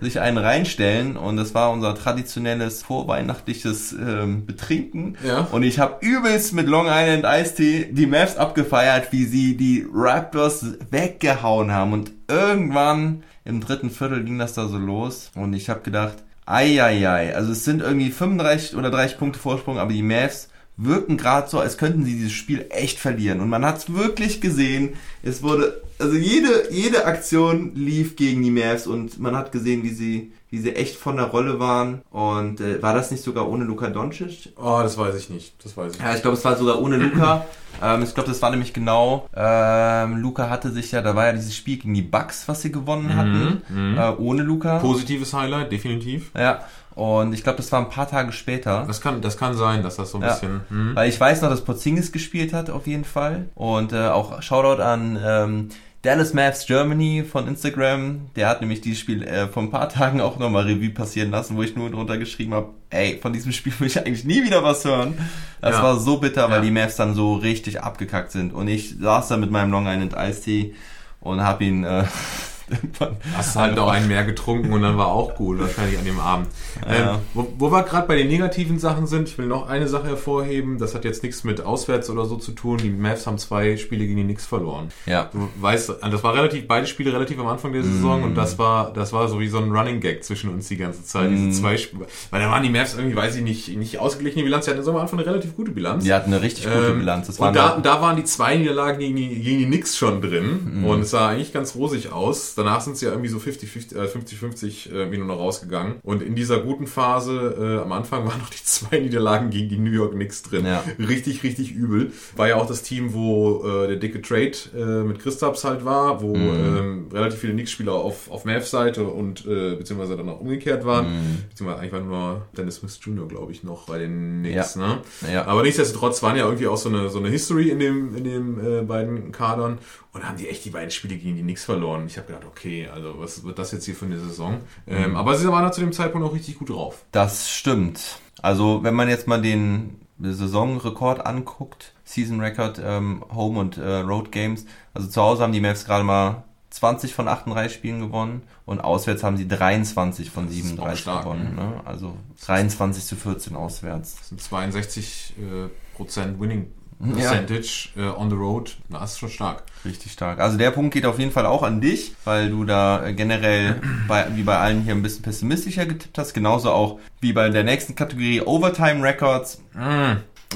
sich 0.00 0.20
einen 0.20 0.38
reinstellen 0.38 1.16
und 1.16 1.36
das 1.36 1.54
war 1.54 1.70
unser 1.70 1.94
traditionelles 1.94 2.82
vorweihnachtliches 2.82 3.92
ähm, 3.92 4.44
Betrinken. 4.44 5.16
Ja. 5.24 5.48
Und 5.52 5.62
ich 5.62 5.78
habe 5.78 6.04
übelst 6.04 6.52
mit 6.52 6.66
Long 6.66 6.86
Island 6.88 7.24
Iced 7.24 7.56
Tea 7.56 7.84
die 7.90 8.06
Mavs 8.06 8.36
abgefeiert, 8.36 9.12
wie 9.12 9.24
sie 9.24 9.56
die 9.56 9.86
Raptors 9.92 10.66
weggehauen 10.90 11.72
haben. 11.72 11.92
Und 11.92 12.12
irgendwann 12.28 13.22
im 13.44 13.60
dritten 13.60 13.90
Viertel 13.90 14.24
ging 14.24 14.38
das 14.38 14.54
da 14.54 14.66
so 14.66 14.78
los 14.78 15.30
und 15.34 15.52
ich 15.54 15.68
habe 15.68 15.80
gedacht, 15.80 16.24
ei, 16.46 16.82
ei, 16.82 17.08
ei. 17.08 17.34
Also 17.34 17.52
es 17.52 17.64
sind 17.64 17.80
irgendwie 17.80 18.10
35 18.10 18.76
oder 18.76 18.90
30 18.90 19.18
Punkte 19.18 19.38
Vorsprung, 19.38 19.78
aber 19.78 19.92
die 19.92 20.02
Mavs 20.02 20.48
wirken 20.76 21.16
gerade 21.16 21.48
so, 21.48 21.60
als 21.60 21.78
könnten 21.78 22.04
sie 22.04 22.14
dieses 22.14 22.32
Spiel 22.32 22.66
echt 22.70 22.98
verlieren. 22.98 23.40
Und 23.40 23.48
man 23.48 23.64
hat 23.64 23.78
es 23.78 23.94
wirklich 23.94 24.40
gesehen. 24.40 24.94
Es 25.22 25.42
wurde, 25.42 25.82
also 25.98 26.16
jede, 26.16 26.72
jede 26.72 27.04
Aktion 27.04 27.74
lief 27.74 28.16
gegen 28.16 28.42
die 28.42 28.50
Mavs 28.50 28.86
und 28.86 29.20
man 29.20 29.36
hat 29.36 29.52
gesehen, 29.52 29.84
wie 29.84 29.90
sie, 29.90 30.32
wie 30.50 30.58
sie 30.58 30.74
echt 30.74 30.96
von 30.96 31.16
der 31.16 31.26
Rolle 31.26 31.60
waren. 31.60 32.02
Und 32.10 32.60
äh, 32.60 32.82
war 32.82 32.92
das 32.94 33.12
nicht 33.12 33.22
sogar 33.22 33.48
ohne 33.48 33.64
Luka 33.64 33.88
Doncic? 33.88 34.52
Oh, 34.56 34.80
das 34.82 34.98
weiß 34.98 35.14
ich 35.14 35.30
nicht. 35.30 35.54
Das 35.64 35.76
weiß 35.76 35.94
ich 35.94 36.00
Ja, 36.00 36.14
ich 36.14 36.22
glaube, 36.22 36.36
es 36.36 36.44
war 36.44 36.56
sogar 36.56 36.82
ohne 36.82 36.96
Luca. 36.96 37.46
ähm, 37.82 38.02
ich 38.02 38.12
glaube, 38.12 38.28
das 38.28 38.42
war 38.42 38.50
nämlich 38.50 38.72
genau. 38.72 39.28
Ähm, 39.34 40.16
Luca 40.16 40.50
hatte 40.50 40.72
sich 40.72 40.90
ja, 40.90 41.02
da 41.02 41.14
war 41.14 41.26
ja 41.26 41.32
dieses 41.34 41.54
Spiel 41.54 41.76
gegen 41.76 41.94
die 41.94 42.02
Bucks, 42.02 42.48
was 42.48 42.62
sie 42.62 42.72
gewonnen 42.72 43.14
hatten, 43.14 43.62
äh, 43.96 44.20
ohne 44.20 44.42
Luca. 44.42 44.78
Positives 44.78 45.32
Highlight, 45.32 45.70
definitiv. 45.70 46.32
Ja. 46.36 46.64
Und 46.94 47.32
ich 47.32 47.42
glaube, 47.42 47.56
das 47.56 47.72
war 47.72 47.80
ein 47.80 47.88
paar 47.90 48.08
Tage 48.08 48.30
später. 48.32 48.84
Das 48.86 49.00
kann, 49.00 49.20
das 49.20 49.36
kann 49.36 49.54
sein, 49.56 49.82
dass 49.82 49.96
das 49.96 50.10
so 50.12 50.18
ein 50.18 50.22
Ja. 50.22 50.28
bisschen. 50.32 50.60
Hm. 50.68 50.94
Weil 50.94 51.08
ich 51.08 51.18
weiß 51.20 51.42
noch, 51.42 51.50
dass 51.50 51.62
Porzingis 51.64 52.12
gespielt 52.12 52.52
hat, 52.52 52.70
auf 52.70 52.86
jeden 52.86 53.04
Fall. 53.04 53.46
Und 53.54 53.92
äh, 53.92 54.06
auch 54.08 54.40
Shoutout 54.42 54.80
an 54.82 55.18
ähm, 55.24 55.68
Dallas 56.02 56.34
Mavs 56.34 56.66
Germany 56.66 57.24
von 57.24 57.48
Instagram. 57.48 58.26
Der 58.36 58.48
hat 58.48 58.60
nämlich 58.60 58.80
dieses 58.82 59.00
Spiel 59.00 59.22
äh, 59.22 59.48
vor 59.48 59.62
ein 59.62 59.70
paar 59.70 59.88
Tagen 59.88 60.20
auch 60.20 60.38
nochmal 60.38 60.64
Revue 60.64 60.90
passieren 60.90 61.30
lassen, 61.30 61.56
wo 61.56 61.62
ich 61.62 61.74
nur 61.74 61.90
drunter 61.90 62.18
geschrieben 62.18 62.54
habe, 62.54 62.68
ey, 62.90 63.18
von 63.20 63.32
diesem 63.32 63.50
Spiel 63.58 63.72
will 63.80 63.86
ich 63.88 63.98
eigentlich 63.98 64.24
nie 64.24 64.44
wieder 64.44 64.62
was 64.62 64.84
hören. 64.84 65.18
Das 65.60 65.76
Ja. 65.76 65.82
war 65.82 65.98
so 65.98 66.18
bitter, 66.18 66.48
weil 66.50 66.58
Ja. 66.58 66.64
die 66.64 66.70
Mavs 66.70 66.96
dann 66.96 67.14
so 67.14 67.34
richtig 67.34 67.82
abgekackt 67.82 68.30
sind. 68.32 68.52
Und 68.52 68.68
ich 68.68 68.96
saß 69.00 69.28
da 69.28 69.36
mit 69.36 69.50
meinem 69.50 69.70
Long 69.72 69.86
Island 69.86 70.14
Iced 70.16 70.44
Tea 70.44 70.74
und 71.20 71.42
hab 71.42 71.60
ihn 71.62 71.84
äh, 71.84 72.04
Hast 73.36 73.56
halt 73.56 73.76
noch 73.76 73.88
einen 73.88 74.08
mehr 74.08 74.24
getrunken 74.24 74.72
und 74.72 74.82
dann 74.82 74.96
war 74.96 75.08
auch 75.08 75.34
gut, 75.34 75.58
wahrscheinlich 75.60 75.98
an 75.98 76.04
dem 76.04 76.18
Abend. 76.18 76.48
Ja. 76.88 77.14
Ähm, 77.14 77.18
wo, 77.34 77.46
wo 77.58 77.70
wir 77.70 77.82
gerade 77.82 78.06
bei 78.08 78.16
den 78.16 78.28
negativen 78.28 78.78
Sachen 78.78 79.06
sind, 79.06 79.28
ich 79.28 79.36
will 79.38 79.46
noch 79.46 79.68
eine 79.68 79.88
Sache 79.88 80.06
hervorheben, 80.08 80.78
das 80.78 80.94
hat 80.94 81.04
jetzt 81.04 81.22
nichts 81.22 81.44
mit 81.44 81.60
auswärts 81.60 82.08
oder 82.10 82.24
so 82.24 82.36
zu 82.36 82.52
tun. 82.52 82.78
Die 82.78 82.90
Mavs 82.90 83.26
haben 83.26 83.38
zwei 83.38 83.76
Spiele 83.76 84.06
gegen 84.06 84.16
die 84.16 84.24
Knicks 84.24 84.46
verloren. 84.46 84.88
Ja. 85.06 85.30
Du 85.32 85.48
weißt, 85.60 85.94
das 86.10 86.22
war 86.22 86.34
relativ, 86.34 86.66
beide 86.66 86.86
Spiele 86.86 87.12
relativ 87.12 87.38
am 87.38 87.46
Anfang 87.48 87.72
der 87.72 87.82
Saison 87.82 88.20
Mm. 88.20 88.24
und 88.24 88.34
das 88.34 88.58
war, 88.58 88.92
das 88.92 89.12
war 89.12 89.28
so 89.28 89.40
wie 89.40 89.48
so 89.48 89.58
ein 89.58 89.70
Running 89.70 90.00
Gag 90.00 90.24
zwischen 90.24 90.50
uns 90.50 90.68
die 90.68 90.76
ganze 90.76 91.04
Zeit. 91.04 91.30
Mm. 91.30 91.34
Diese 91.48 91.60
zwei 91.62 91.76
Spiele. 91.76 92.06
Weil 92.30 92.40
da 92.40 92.50
waren 92.50 92.62
die 92.62 92.70
Mavs 92.70 92.94
irgendwie, 92.94 93.16
weiß 93.16 93.36
ich 93.36 93.42
nicht, 93.42 93.76
nicht 93.76 93.98
ausgeglichene 93.98 94.44
Bilanz. 94.44 94.64
Die 94.66 94.70
hatten 94.70 94.88
am 94.88 94.96
Anfang 94.96 95.18
eine 95.18 95.26
relativ 95.28 95.56
gute 95.56 95.70
Bilanz. 95.70 96.04
Die 96.04 96.12
hatten 96.12 96.32
eine 96.32 96.42
richtig 96.42 96.64
gute 96.64 96.86
Ähm, 96.88 96.98
Bilanz. 97.00 97.26
Das 97.26 97.40
waren 97.40 97.48
und 97.48 97.56
da, 97.56 97.70
auch- 97.76 97.82
da 97.82 98.00
waren 98.00 98.16
die 98.16 98.24
zwei 98.24 98.56
Niederlagen 98.56 98.98
gegen 98.98 99.16
die, 99.16 99.28
gegen 99.40 99.58
die 99.58 99.66
Knicks 99.66 99.96
schon 99.96 100.20
drin. 100.20 100.80
Mhm. 100.80 100.84
Und 100.84 101.00
es 101.00 101.10
sah 101.10 101.28
eigentlich 101.28 101.52
ganz 101.52 101.74
rosig 101.74 102.12
aus. 102.12 102.53
Danach 102.54 102.80
sind 102.80 102.96
sie 102.96 103.06
ja 103.06 103.12
irgendwie 103.12 103.28
so 103.30 103.38
50-50 103.38 103.96
äh, 103.96 104.06
50-50 104.06 104.90
äh, 104.90 104.94
irgendwie 104.94 105.18
nur 105.18 105.26
noch 105.26 105.38
rausgegangen. 105.38 105.96
Und 106.02 106.22
in 106.22 106.34
dieser 106.34 106.60
guten 106.60 106.86
Phase, 106.86 107.78
äh, 107.78 107.82
am 107.82 107.92
Anfang 107.92 108.24
waren 108.26 108.38
noch 108.38 108.50
die 108.50 108.62
zwei 108.62 108.98
Niederlagen 109.00 109.50
gegen 109.50 109.68
die 109.68 109.78
New 109.78 109.90
York 109.90 110.12
Knicks 110.12 110.42
drin. 110.42 110.66
Ja. 110.66 110.84
Richtig, 110.98 111.42
richtig 111.42 111.72
übel. 111.72 112.12
War 112.36 112.48
ja 112.48 112.56
auch 112.56 112.66
das 112.66 112.82
Team, 112.82 113.14
wo 113.14 113.64
äh, 113.66 113.86
der 113.88 113.96
dicke 113.96 114.20
Trade 114.22 114.52
äh, 114.76 115.04
mit 115.04 115.18
Christaps 115.20 115.64
halt 115.64 115.84
war, 115.84 116.20
wo 116.22 116.34
Mhm. 116.34 116.76
ähm, 116.76 117.08
relativ 117.12 117.38
viele 117.40 117.52
Knicks-Spieler 117.54 117.92
auf, 117.92 118.30
auf 118.30 118.44
Mavs 118.44 118.70
Seite 118.70 119.04
und 119.04 119.46
äh, 119.46 119.76
beziehungsweise 119.76 120.16
dann 120.16 120.28
auch 120.28 120.40
umgekehrt 120.40 120.84
waren. 120.84 121.06
Mhm. 121.06 121.38
Beziehungsweise 121.50 121.80
eigentlich 121.80 121.92
war 121.92 122.00
nur 122.00 122.42
Dennis 122.56 122.76
Smith 122.76 122.98
Jr., 123.02 123.28
glaube 123.28 123.52
ich, 123.52 123.62
noch 123.62 123.86
bei 123.86 123.98
den 123.98 124.40
Knicks. 124.42 124.76
Ne? 124.76 124.98
Ja. 125.32 125.44
Aber 125.46 125.62
nichtsdestotrotz 125.62 126.22
waren 126.22 126.36
ja 126.36 126.44
irgendwie 126.44 126.66
auch 126.66 126.76
so 126.76 126.88
eine, 126.88 127.08
so 127.08 127.18
eine 127.18 127.28
History 127.28 127.68
in 127.70 127.78
dem, 127.78 128.16
in 128.16 128.24
dem 128.24 128.58
äh, 128.60 128.82
beiden 128.82 129.32
Kadern 129.32 129.78
und 130.12 130.26
haben 130.28 130.36
die 130.36 130.48
echt 130.48 130.64
die 130.64 130.70
beiden 130.70 130.90
Spiele 130.90 131.16
gegen 131.16 131.36
die 131.36 131.42
Knicks 131.42 131.64
verloren. 131.64 132.04
Ich 132.06 132.16
habe 132.16 132.28
gedacht, 132.28 132.43
okay, 132.46 132.88
also 132.88 133.14
was 133.18 133.44
wird 133.44 133.58
das 133.58 133.72
jetzt 133.72 133.84
hier 133.84 133.94
für 133.94 134.06
eine 134.06 134.18
Saison? 134.18 134.60
Ähm, 134.86 135.16
aber 135.16 135.36
sie 135.36 135.48
waren 135.48 135.64
da 135.64 135.72
zu 135.72 135.80
dem 135.80 135.92
Zeitpunkt 135.92 136.26
auch 136.26 136.34
richtig 136.34 136.58
gut 136.58 136.70
drauf. 136.70 137.04
Das 137.12 137.50
stimmt. 137.50 138.18
Also 138.42 138.82
wenn 138.82 138.94
man 138.94 139.08
jetzt 139.08 139.26
mal 139.26 139.40
den 139.40 140.00
Saisonrekord 140.20 141.24
anguckt, 141.26 141.94
Season 142.04 142.40
Record, 142.40 142.80
ähm, 142.82 143.24
Home 143.34 143.58
und 143.58 143.78
äh, 143.78 143.96
Road 143.96 144.32
Games, 144.32 144.66
also 144.92 145.08
zu 145.08 145.20
Hause 145.20 145.42
haben 145.42 145.52
die 145.52 145.60
Mavs 145.60 145.84
gerade 145.84 146.04
mal 146.04 146.44
20 146.70 147.14
von 147.14 147.28
38 147.28 147.72
Spielen 147.72 148.00
gewonnen 148.00 148.42
und 148.66 148.80
auswärts 148.80 149.22
haben 149.22 149.36
sie 149.36 149.46
23 149.46 150.30
von 150.30 150.48
ist 150.48 150.50
auch 150.50 150.64
37 150.64 151.00
stark, 151.00 151.22
gewonnen. 151.22 151.54
Ne? 151.54 151.80
Also 151.84 152.16
23 152.44 153.04
zu 153.04 153.14
14 153.14 153.54
auswärts. 153.54 154.16
Das 154.16 154.28
sind 154.30 154.40
62 154.40 155.34
äh, 155.38 155.68
Prozent 155.96 156.40
Winning. 156.40 156.72
Percentage 156.98 157.90
äh, 157.96 158.02
on 158.02 158.30
the 158.30 158.36
road. 158.36 158.76
Das 158.88 159.12
ist 159.12 159.18
schon 159.18 159.28
stark. 159.30 159.62
Richtig 159.84 160.12
stark. 160.12 160.40
Also 160.40 160.56
der 160.56 160.70
Punkt 160.70 160.94
geht 160.94 161.06
auf 161.06 161.18
jeden 161.18 161.32
Fall 161.32 161.46
auch 161.46 161.62
an 161.62 161.80
dich, 161.80 162.14
weil 162.24 162.50
du 162.50 162.64
da 162.64 163.06
äh, 163.06 163.12
generell 163.14 163.80
bei, 164.08 164.26
wie 164.34 164.42
bei 164.42 164.58
allen 164.58 164.82
hier 164.82 164.94
ein 164.94 165.02
bisschen 165.02 165.22
pessimistischer 165.22 165.86
getippt 165.86 166.16
hast. 166.18 166.34
Genauso 166.34 166.70
auch 166.70 166.98
wie 167.20 167.32
bei 167.32 167.48
der 167.48 167.64
nächsten 167.64 167.94
Kategorie 167.94 168.40
Overtime 168.40 169.02
Records. 169.02 169.62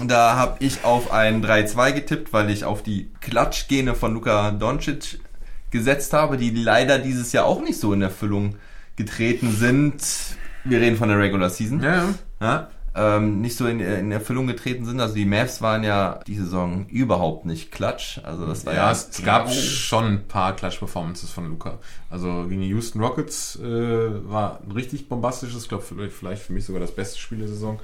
Da 0.06 0.36
habe 0.36 0.56
ich 0.60 0.84
auf 0.84 1.12
ein 1.12 1.44
3-2 1.44 1.92
getippt, 1.92 2.32
weil 2.32 2.50
ich 2.50 2.64
auf 2.64 2.82
die 2.82 3.10
Klatschgene 3.20 3.94
von 3.94 4.14
Luka 4.14 4.52
Doncic 4.52 5.20
gesetzt 5.70 6.12
habe, 6.12 6.36
die 6.36 6.50
leider 6.50 6.98
dieses 6.98 7.32
Jahr 7.32 7.46
auch 7.46 7.60
nicht 7.60 7.80
so 7.80 7.92
in 7.92 8.02
Erfüllung 8.02 8.56
getreten 8.96 9.52
sind. 9.52 10.02
Wir 10.64 10.80
reden 10.80 10.96
von 10.96 11.08
der 11.08 11.18
Regular 11.18 11.50
Season. 11.50 11.82
Ja, 11.82 11.94
ja. 11.94 12.14
Ja, 12.40 12.70
ähm, 12.98 13.40
nicht 13.40 13.56
so 13.56 13.66
in, 13.66 13.80
in 13.80 14.10
Erfüllung 14.10 14.46
getreten 14.46 14.84
sind. 14.84 15.00
Also 15.00 15.14
die 15.14 15.24
Mavs 15.24 15.62
waren 15.62 15.84
ja 15.84 16.20
die 16.26 16.36
Saison 16.36 16.86
überhaupt 16.88 17.46
nicht 17.46 17.70
klatsch. 17.70 18.18
Also 18.24 18.44
das 18.46 18.66
war 18.66 18.74
ja, 18.74 18.86
Ja, 18.86 18.92
es, 18.92 19.22
gab 19.24 19.46
grau. 19.46 19.52
schon 19.52 20.04
ein 20.04 20.24
paar 20.26 20.56
Clutch-Performances 20.56 21.30
von 21.30 21.48
Luca. 21.48 21.78
Also 22.10 22.46
gegen 22.48 22.62
die 22.62 22.68
Houston 22.68 23.00
Rockets 23.00 23.56
äh, 23.56 24.28
war 24.28 24.60
ein 24.66 24.72
richtig 24.72 25.08
bombastisches, 25.08 25.68
glaube 25.68 25.84
vielleicht 26.10 26.42
für 26.42 26.52
mich 26.52 26.64
sogar 26.64 26.80
das 26.80 26.92
beste 26.94 27.18
Spiel 27.18 27.38
der 27.38 27.48
Saison. 27.48 27.78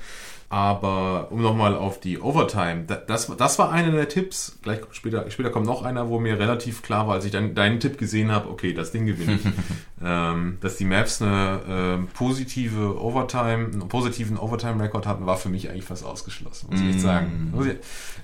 Aber 0.55 1.33
um 1.33 1.43
nochmal 1.43 1.75
auf 1.75 1.99
die 1.99 2.21
Overtime, 2.21 2.85
da- 2.87 2.95
das, 2.95 3.27
das 3.37 3.59
war 3.59 3.73
einer 3.73 3.91
der 3.91 4.09
Tipps. 4.09 4.57
Gleich 4.63 4.79
später, 4.93 5.29
später 5.33 5.51
kommt 5.51 5.67
noch 5.67 5.83
einer, 5.83 6.09
wo 6.09 6.21
mir 6.21 6.39
relativ 6.39 6.83
klar 6.83 7.09
war, 7.09 7.15
als 7.15 7.25
ich 7.25 7.33
dein, 7.33 7.57
deinen 7.57 7.81
Tipp 7.81 7.99
gesehen 7.99 8.31
habe, 8.31 8.49
okay, 8.49 8.73
das 8.73 8.93
Ding 8.93 9.05
gewinne 9.05 9.35
ich. 9.35 9.41
ähm, 10.05 10.59
dass 10.61 10.77
die 10.77 10.85
Maps 10.85 11.21
eine 11.21 11.61
ähm, 11.69 12.09
positive 12.15 13.01
Overtime, 13.03 13.67
einen 13.73 13.89
positiven 13.89 14.39
Overtime-Rekord 14.39 15.09
hatten, 15.09 15.27
war 15.27 15.39
für 15.39 15.49
mich 15.49 15.69
eigentlich 15.71 15.85
fast 15.87 16.05
ausgeschlossen, 16.05 16.69
muss 16.71 16.81
ich 16.81 16.89
echt 16.91 17.01
sagen. 17.01 17.51
Muss 17.53 17.67
ich, 17.67 17.75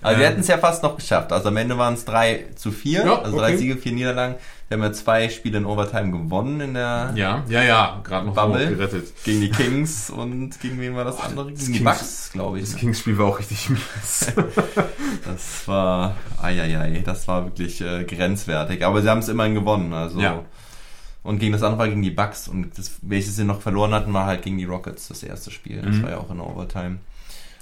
Also 0.00 0.16
wir 0.20 0.24
ähm, 0.26 0.30
hätten 0.30 0.40
es 0.42 0.46
ja 0.46 0.58
fast 0.58 0.84
noch 0.84 0.94
geschafft. 0.94 1.32
Also 1.32 1.48
am 1.48 1.56
Ende 1.56 1.76
waren 1.78 1.94
es 1.94 2.04
3 2.04 2.44
zu 2.54 2.70
4, 2.70 3.06
Ja, 3.06 3.22
also 3.22 3.36
drei 3.38 3.48
okay. 3.48 3.56
Siege, 3.56 3.76
vier 3.76 3.90
Niederlagen. 3.92 4.36
Wir 4.70 4.76
haben 4.76 4.84
ja 4.84 4.92
zwei 4.92 5.28
Spiele 5.28 5.58
in 5.58 5.66
Overtime 5.66 6.12
gewonnen 6.12 6.60
in 6.60 6.74
der 6.74 7.10
ja, 7.16 7.42
ja, 7.48 7.62
ja, 7.64 8.00
gerade 8.04 8.26
noch 8.26 8.36
Bubble. 8.36 8.68
gerettet. 8.68 9.12
gegen 9.24 9.40
die 9.40 9.50
Kings 9.50 10.10
und 10.10 10.60
gegen 10.60 10.78
wen 10.78 10.94
war 10.94 11.02
das 11.02 11.18
andere? 11.18 11.52
Gegen 11.52 11.72
die 11.72 11.80
Bucks, 11.80 12.30
glaube 12.32 12.58
ich. 12.58 12.66
Das 12.66 12.74
ne? 12.74 12.78
Kings-Spiel 12.78 13.18
war 13.18 13.26
auch 13.26 13.40
richtig 13.40 13.68
mies. 13.68 14.32
Das 15.24 15.66
war, 15.66 16.14
eieiei, 16.40 17.02
das 17.04 17.26
war 17.26 17.46
wirklich 17.46 17.80
äh, 17.80 18.04
grenzwertig. 18.04 18.84
Aber 18.84 19.02
sie 19.02 19.08
haben 19.10 19.18
es 19.18 19.28
immerhin 19.28 19.54
gewonnen. 19.54 19.92
Also 19.92 20.20
Ja. 20.20 20.44
Und 21.24 21.40
gegen 21.40 21.52
das 21.52 21.64
andere 21.64 21.78
war 21.80 21.88
gegen 21.88 22.02
die 22.02 22.12
Bucks. 22.12 22.46
Und 22.46 22.78
das, 22.78 22.92
welches 23.02 23.34
sie 23.34 23.44
noch 23.44 23.60
verloren 23.62 23.92
hatten, 23.92 24.12
war 24.14 24.26
halt 24.26 24.42
gegen 24.42 24.56
die 24.56 24.66
Rockets, 24.66 25.08
das 25.08 25.24
erste 25.24 25.50
Spiel. 25.50 25.82
Das 25.82 25.96
Mhm. 25.96 26.02
war 26.04 26.10
ja 26.10 26.18
auch 26.18 26.30
in 26.30 26.38
Overtime. 26.38 26.98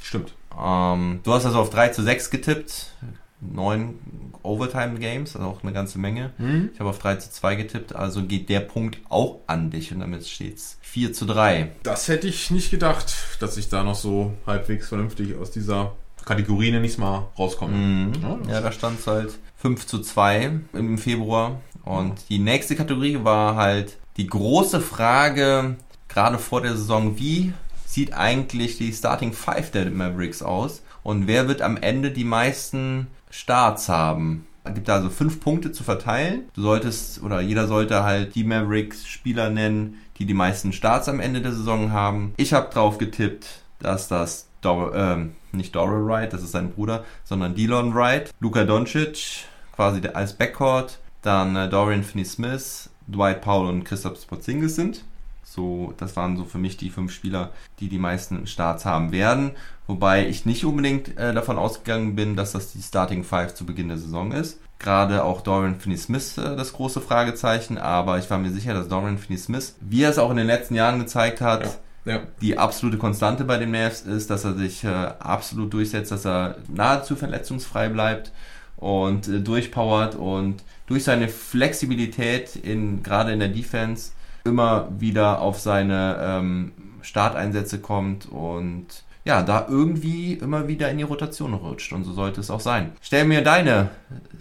Stimmt. 0.02 0.34
Ähm, 0.62 1.20
du 1.24 1.32
hast 1.32 1.46
also 1.46 1.58
auf 1.60 1.70
3 1.70 1.88
zu 1.88 2.02
6 2.02 2.28
getippt. 2.30 2.92
Neun 3.40 3.94
Overtime-Games, 4.42 5.36
also 5.36 5.48
auch 5.48 5.62
eine 5.62 5.72
ganze 5.72 5.98
Menge. 5.98 6.32
Mhm. 6.38 6.70
Ich 6.72 6.80
habe 6.80 6.90
auf 6.90 6.98
3 6.98 7.16
zu 7.16 7.30
2 7.30 7.54
getippt, 7.56 7.94
also 7.94 8.22
geht 8.22 8.48
der 8.48 8.60
Punkt 8.60 8.98
auch 9.08 9.40
an 9.46 9.70
dich 9.70 9.92
und 9.92 10.00
damit 10.00 10.26
steht's 10.26 10.78
4 10.82 11.12
zu 11.12 11.26
3. 11.26 11.72
Das 11.82 12.08
hätte 12.08 12.26
ich 12.26 12.50
nicht 12.50 12.70
gedacht, 12.70 13.14
dass 13.40 13.56
ich 13.56 13.68
da 13.68 13.84
noch 13.84 13.94
so 13.94 14.34
halbwegs 14.46 14.88
vernünftig 14.88 15.36
aus 15.36 15.50
dieser 15.50 15.92
Kategorie, 16.24 16.70
nenne 16.70 16.86
ich 16.86 16.92
es 16.92 16.98
mal, 16.98 17.28
rauskomme. 17.38 17.76
Mhm. 17.76 18.12
Ja, 18.22 18.38
Ja, 18.54 18.60
da 18.60 18.72
stand 18.72 19.00
es 19.00 19.06
halt 19.06 19.38
5 19.56 19.86
zu 19.86 20.00
2 20.00 20.60
im 20.72 20.98
Februar. 20.98 21.60
Und 21.84 22.28
die 22.28 22.38
nächste 22.38 22.76
Kategorie 22.76 23.18
war 23.22 23.56
halt 23.56 23.96
die 24.16 24.26
große 24.26 24.80
Frage, 24.80 25.76
gerade 26.08 26.38
vor 26.38 26.60
der 26.60 26.76
Saison, 26.76 27.18
wie 27.18 27.52
sieht 27.86 28.12
eigentlich 28.12 28.76
die 28.76 28.92
Starting 28.92 29.32
Five 29.32 29.70
der 29.70 29.90
Mavericks 29.90 30.42
aus? 30.42 30.82
Und 31.02 31.26
wer 31.26 31.48
wird 31.48 31.62
am 31.62 31.76
Ende 31.78 32.10
die 32.10 32.24
meisten 32.24 33.06
Starts 33.30 33.88
haben? 33.88 34.46
Es 34.64 34.74
gibt 34.74 34.90
also 34.90 35.08
fünf 35.08 35.40
Punkte 35.40 35.72
zu 35.72 35.82
verteilen. 35.82 36.48
Du 36.54 36.62
solltest, 36.62 37.22
oder 37.22 37.40
jeder 37.40 37.66
sollte 37.66 38.02
halt 38.02 38.34
die 38.34 38.44
Mavericks-Spieler 38.44 39.50
nennen, 39.50 39.96
die 40.18 40.26
die 40.26 40.34
meisten 40.34 40.72
Starts 40.72 41.08
am 41.08 41.20
Ende 41.20 41.40
der 41.40 41.52
Saison 41.52 41.92
haben. 41.92 42.34
Ich 42.36 42.52
habe 42.52 42.72
drauf 42.72 42.98
getippt, 42.98 43.46
dass 43.78 44.08
das 44.08 44.48
Dor 44.60 44.94
ähm, 44.94 45.34
nicht 45.52 45.74
Doral 45.74 46.04
Wright, 46.06 46.32
das 46.32 46.42
ist 46.42 46.52
sein 46.52 46.72
Bruder, 46.72 47.04
sondern 47.24 47.54
Delon 47.54 47.94
Wright, 47.94 48.30
Luka 48.40 48.64
Doncic, 48.64 49.44
quasi 49.74 50.00
als 50.08 50.32
Backcourt, 50.32 50.98
dann 51.22 51.56
äh, 51.56 51.68
Dorian 51.68 52.02
Finney-Smith, 52.02 52.90
Dwight 53.06 53.40
Powell 53.40 53.68
und 53.68 53.84
Christoph 53.84 54.26
Porzingis 54.26 54.76
sind. 54.76 55.04
So, 55.50 55.94
das 55.96 56.14
waren 56.14 56.36
so 56.36 56.44
für 56.44 56.58
mich 56.58 56.76
die 56.76 56.90
fünf 56.90 57.10
Spieler, 57.12 57.52
die 57.80 57.88
die 57.88 57.98
meisten 57.98 58.46
Starts 58.46 58.84
haben 58.84 59.12
werden. 59.12 59.52
Wobei 59.86 60.28
ich 60.28 60.44
nicht 60.44 60.64
unbedingt 60.66 61.16
äh, 61.16 61.32
davon 61.32 61.56
ausgegangen 61.58 62.14
bin, 62.14 62.36
dass 62.36 62.52
das 62.52 62.72
die 62.72 62.82
Starting 62.82 63.24
Five 63.24 63.54
zu 63.54 63.64
Beginn 63.64 63.88
der 63.88 63.96
Saison 63.96 64.32
ist. 64.32 64.60
Gerade 64.78 65.24
auch 65.24 65.40
Dorian 65.40 65.80
Finney-Smith 65.80 66.36
äh, 66.38 66.54
das 66.54 66.74
große 66.74 67.00
Fragezeichen, 67.00 67.78
aber 67.78 68.18
ich 68.18 68.28
war 68.30 68.38
mir 68.38 68.50
sicher, 68.50 68.74
dass 68.74 68.88
Dorian 68.88 69.16
Finney-Smith, 69.18 69.76
wie 69.80 70.02
er 70.02 70.10
es 70.10 70.18
auch 70.18 70.30
in 70.30 70.36
den 70.36 70.46
letzten 70.46 70.74
Jahren 70.74 70.98
gezeigt 70.98 71.40
hat, 71.40 71.78
Ja. 72.04 72.20
die 72.42 72.58
absolute 72.58 72.98
Konstante 72.98 73.44
bei 73.44 73.56
den 73.56 73.70
Mavs 73.70 74.02
ist, 74.02 74.28
dass 74.30 74.44
er 74.44 74.54
sich 74.54 74.84
äh, 74.84 74.88
absolut 74.88 75.72
durchsetzt, 75.72 76.12
dass 76.12 76.26
er 76.26 76.56
nahezu 76.68 77.16
verletzungsfrei 77.16 77.88
bleibt 77.88 78.32
und 78.76 79.26
äh, 79.28 79.40
durchpowert 79.40 80.14
und 80.14 80.62
durch 80.86 81.04
seine 81.04 81.28
Flexibilität 81.28 82.54
in 82.56 83.02
gerade 83.02 83.32
in 83.32 83.40
der 83.40 83.48
Defense 83.48 84.12
immer 84.44 84.88
wieder 84.98 85.40
auf 85.40 85.58
seine 85.58 86.18
ähm, 86.20 86.72
Starteinsätze 87.02 87.80
kommt 87.80 88.26
und 88.26 89.04
ja, 89.28 89.42
da 89.42 89.66
irgendwie 89.68 90.32
immer 90.32 90.68
wieder 90.68 90.90
in 90.90 90.96
die 90.96 91.04
Rotation 91.04 91.52
rutscht 91.52 91.92
und 91.92 92.02
so 92.04 92.14
sollte 92.14 92.40
es 92.40 92.50
auch 92.50 92.60
sein. 92.60 92.92
Stell 93.02 93.26
mir 93.26 93.42
deine 93.42 93.90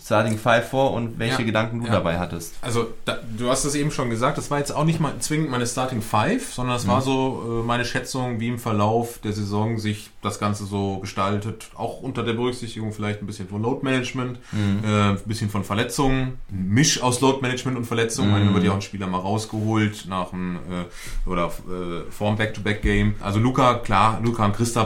Starting 0.02 0.38
Five 0.38 0.70
vor 0.70 0.94
und 0.94 1.20
welche 1.20 1.42
Ja, 1.42 1.46
Gedanken 1.46 1.82
du 1.82 1.88
ja. 1.88 1.92
dabei 1.92 2.18
hattest. 2.20 2.56
Also, 2.62 2.88
da, 3.04 3.18
du 3.38 3.50
hast 3.50 3.66
es 3.66 3.76
eben 3.76 3.92
schon 3.92 4.10
gesagt, 4.10 4.38
das 4.38 4.50
war 4.50 4.60
jetzt 4.60 4.72
auch 4.74 4.86
nicht 4.86 5.02
mal 5.02 5.14
zwingend 5.20 5.50
meine 5.50 5.68
Starting 5.68 6.02
Five, 6.02 6.54
sondern 6.54 6.78
das 6.78 6.88
war 6.88 7.02
so 7.02 7.62
äh, 7.62 7.66
meine 7.66 7.84
Schätzung, 7.84 8.40
wie 8.40 8.48
im 8.48 8.60
Verlauf 8.60 9.18
der 9.18 9.34
Saison 9.34 9.78
sich 9.78 10.10
das 10.22 10.40
Ganze 10.40 10.64
so 10.66 11.00
gestaltet. 11.00 11.70
Auch 11.76 12.02
unter 12.02 12.24
der 12.24 12.34
Berücksichtigung 12.34 12.94
vielleicht 12.94 13.22
ein 13.22 13.26
bisschen 13.26 13.50
von 13.50 13.62
Load 13.62 13.84
Management, 13.84 14.40
äh, 14.54 14.88
ein 14.88 15.18
bisschen 15.26 15.50
von 15.50 15.66
Verletzungen, 15.66 16.38
ein 16.50 16.70
Misch 16.70 17.02
aus 17.02 17.20
Load 17.20 17.40
Management 17.42 17.78
und 17.78 17.84
Verletzungen. 17.84 18.32
Dann 18.32 18.54
wird 18.54 18.64
ja 18.64 18.72
auch 18.72 18.76
ein 18.76 18.82
Spieler 18.82 19.08
mal 19.08 19.20
rausgeholt 19.20 20.06
nach 20.08 20.30
dem 20.30 20.56
äh, 20.56 21.30
oder 21.30 21.48
äh, 21.48 22.10
vor 22.10 22.30
dem 22.30 22.38
Back-to-Back-Game. 22.38 23.16
Also 23.20 23.40
Luca, 23.40 23.74
klar, 23.74 24.22
Luca 24.24 24.46
und 24.46 24.56
Christaps 24.56 24.77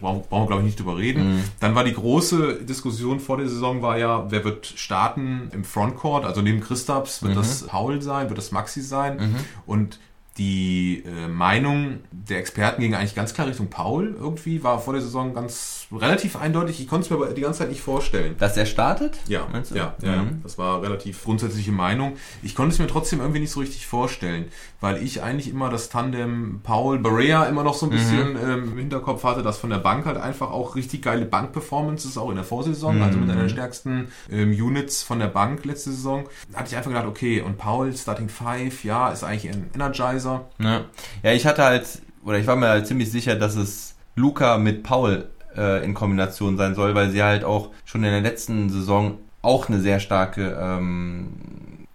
brauchen, 0.00 0.22
brauchen 0.28 0.42
wir 0.42 0.46
glaube 0.46 0.62
ich 0.62 0.66
nicht 0.66 0.80
drüber 0.80 0.96
reden. 0.96 1.44
Dann 1.60 1.74
war 1.74 1.84
die 1.84 1.94
große 1.94 2.62
Diskussion 2.64 3.20
vor 3.20 3.36
der 3.38 3.48
Saison 3.48 3.82
war 3.82 3.98
ja, 3.98 4.30
wer 4.30 4.44
wird 4.44 4.66
starten 4.66 5.50
im 5.52 5.64
Frontcourt, 5.64 6.24
also 6.24 6.42
neben 6.42 6.60
Christaps 6.60 7.22
wird 7.22 7.36
das 7.36 7.62
Paul 7.66 8.00
sein, 8.02 8.28
wird 8.28 8.38
das 8.38 8.52
Maxi 8.52 8.80
sein 8.82 9.36
und 9.66 9.98
die 10.36 11.04
äh, 11.06 11.28
Meinung 11.28 12.00
der 12.10 12.38
Experten 12.40 12.80
ging 12.82 12.96
eigentlich 12.96 13.14
ganz 13.14 13.34
klar 13.34 13.46
Richtung 13.46 13.70
Paul 13.70 14.16
irgendwie, 14.18 14.64
war 14.64 14.80
vor 14.80 14.92
der 14.94 15.00
Saison 15.00 15.32
ganz 15.32 15.86
relativ 15.92 16.34
eindeutig. 16.34 16.80
Ich 16.80 16.88
konnte 16.88 17.04
es 17.04 17.10
mir 17.10 17.16
aber 17.24 17.32
die 17.34 17.40
ganze 17.42 17.60
Zeit 17.60 17.68
nicht 17.68 17.82
vorstellen. 17.82 18.34
Dass 18.40 18.56
er 18.56 18.66
startet? 18.66 19.16
Ja, 19.28 19.46
ja, 19.72 19.94
ja, 20.02 20.22
Mhm. 20.22 20.40
das 20.42 20.58
war 20.58 20.82
relativ 20.82 21.22
grundsätzliche 21.22 21.70
Meinung. 21.70 22.14
Ich 22.42 22.56
konnte 22.56 22.72
es 22.72 22.80
mir 22.80 22.88
trotzdem 22.88 23.20
irgendwie 23.20 23.38
nicht 23.38 23.52
so 23.52 23.60
richtig 23.60 23.86
vorstellen, 23.86 24.46
weil 24.84 25.02
ich 25.02 25.22
eigentlich 25.22 25.48
immer 25.48 25.70
das 25.70 25.88
Tandem 25.88 26.60
Paul 26.62 26.98
Barea 26.98 27.44
immer 27.46 27.64
noch 27.64 27.72
so 27.74 27.86
ein 27.86 27.88
Mhm. 27.88 27.92
bisschen 27.94 28.36
ähm, 28.36 28.64
im 28.72 28.78
Hinterkopf 28.78 29.24
hatte, 29.24 29.42
dass 29.42 29.56
von 29.56 29.70
der 29.70 29.78
Bank 29.78 30.04
halt 30.04 30.18
einfach 30.18 30.50
auch 30.50 30.76
richtig 30.76 31.00
geile 31.02 31.24
Bankperformances 31.24 32.18
auch 32.18 32.28
in 32.28 32.36
der 32.36 32.44
Vorsaison, 32.44 33.00
also 33.02 33.18
mit 33.18 33.30
einer 33.30 33.40
der 33.42 33.48
stärksten 33.48 34.08
ähm, 34.30 34.50
Units 34.50 35.02
von 35.02 35.18
der 35.20 35.28
Bank 35.28 35.64
letzte 35.64 35.90
Saison. 35.90 36.24
Da 36.52 36.58
hatte 36.58 36.68
ich 36.68 36.76
einfach 36.76 36.90
gedacht, 36.90 37.06
okay, 37.06 37.40
und 37.40 37.56
Paul 37.56 37.96
Starting 37.96 38.28
Five, 38.28 38.84
ja, 38.84 39.08
ist 39.08 39.24
eigentlich 39.24 39.48
ein 39.50 39.70
Energizer. 39.74 40.44
Ja. 40.58 40.82
ja, 41.22 41.32
ich 41.32 41.46
hatte 41.46 41.64
halt, 41.64 41.86
oder 42.22 42.38
ich 42.38 42.46
war 42.46 42.56
mir 42.56 42.68
halt 42.68 42.86
ziemlich 42.86 43.10
sicher, 43.10 43.36
dass 43.36 43.56
es 43.56 43.94
Luca 44.16 44.58
mit 44.58 44.82
Paul 44.82 45.30
äh, 45.56 45.82
in 45.82 45.94
Kombination 45.94 46.58
sein 46.58 46.74
soll, 46.74 46.94
weil 46.94 47.08
sie 47.10 47.22
halt 47.22 47.42
auch 47.44 47.70
schon 47.86 48.04
in 48.04 48.10
der 48.10 48.20
letzten 48.20 48.68
Saison 48.68 49.16
auch 49.40 49.68
eine 49.68 49.80
sehr 49.80 49.98
starke, 49.98 50.56
ähm, 50.60 51.28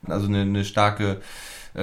also 0.07 0.27
eine, 0.27 0.41
eine 0.41 0.65
starke 0.65 1.17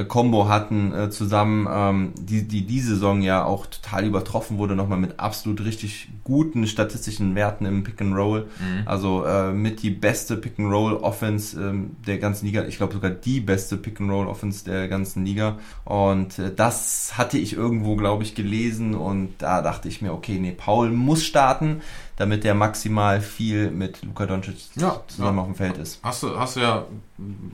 Combo 0.04 0.48
hatten 0.48 0.92
äh, 0.92 1.10
zusammen, 1.10 1.68
ähm, 1.70 2.12
die, 2.18 2.46
die 2.46 2.66
die 2.66 2.80
Saison 2.80 3.22
ja 3.22 3.44
auch 3.44 3.66
total 3.66 4.04
übertroffen 4.04 4.58
wurde, 4.58 4.74
nochmal 4.76 4.98
mit 4.98 5.20
absolut 5.20 5.64
richtig 5.64 6.08
guten 6.24 6.66
statistischen 6.66 7.34
Werten 7.34 7.66
im 7.66 7.84
Pick 7.84 8.00
and 8.00 8.16
Roll. 8.16 8.48
Also 8.84 9.24
äh, 9.24 9.52
mit 9.52 9.82
die 9.82 9.90
beste 9.90 10.36
Pick 10.36 10.58
and 10.58 10.72
Roll 10.72 10.94
Offense 10.94 11.60
ähm, 11.60 11.96
der 12.06 12.18
ganzen 12.18 12.46
Liga. 12.46 12.64
Ich 12.64 12.78
glaube 12.78 12.94
sogar 12.94 13.10
die 13.10 13.40
beste 13.40 13.76
Pick 13.76 14.00
and 14.00 14.10
Roll 14.10 14.26
Offense 14.26 14.64
der 14.64 14.88
ganzen 14.88 15.24
Liga. 15.24 15.58
Und 15.84 16.38
äh, 16.38 16.52
das 16.54 17.16
hatte 17.16 17.38
ich 17.38 17.54
irgendwo, 17.54 17.96
glaube 17.96 18.24
ich, 18.24 18.34
gelesen 18.34 18.94
und 18.94 19.34
da 19.38 19.62
dachte 19.62 19.88
ich 19.88 20.02
mir, 20.02 20.12
okay, 20.12 20.38
nee, 20.40 20.52
Paul 20.52 20.90
muss 20.90 21.24
starten, 21.24 21.80
damit 22.16 22.44
der 22.44 22.54
maximal 22.54 23.20
viel 23.20 23.70
mit 23.70 24.02
Luka 24.02 24.26
Doncic 24.26 24.56
Ja, 24.76 25.02
zusammen 25.06 25.36
ja. 25.36 25.42
auf 25.42 25.48
dem 25.48 25.54
Feld 25.56 25.76
ist. 25.78 26.00
Hast 26.02 26.22
du, 26.22 26.38
hast 26.38 26.56
du 26.56 26.60
ja 26.60 26.86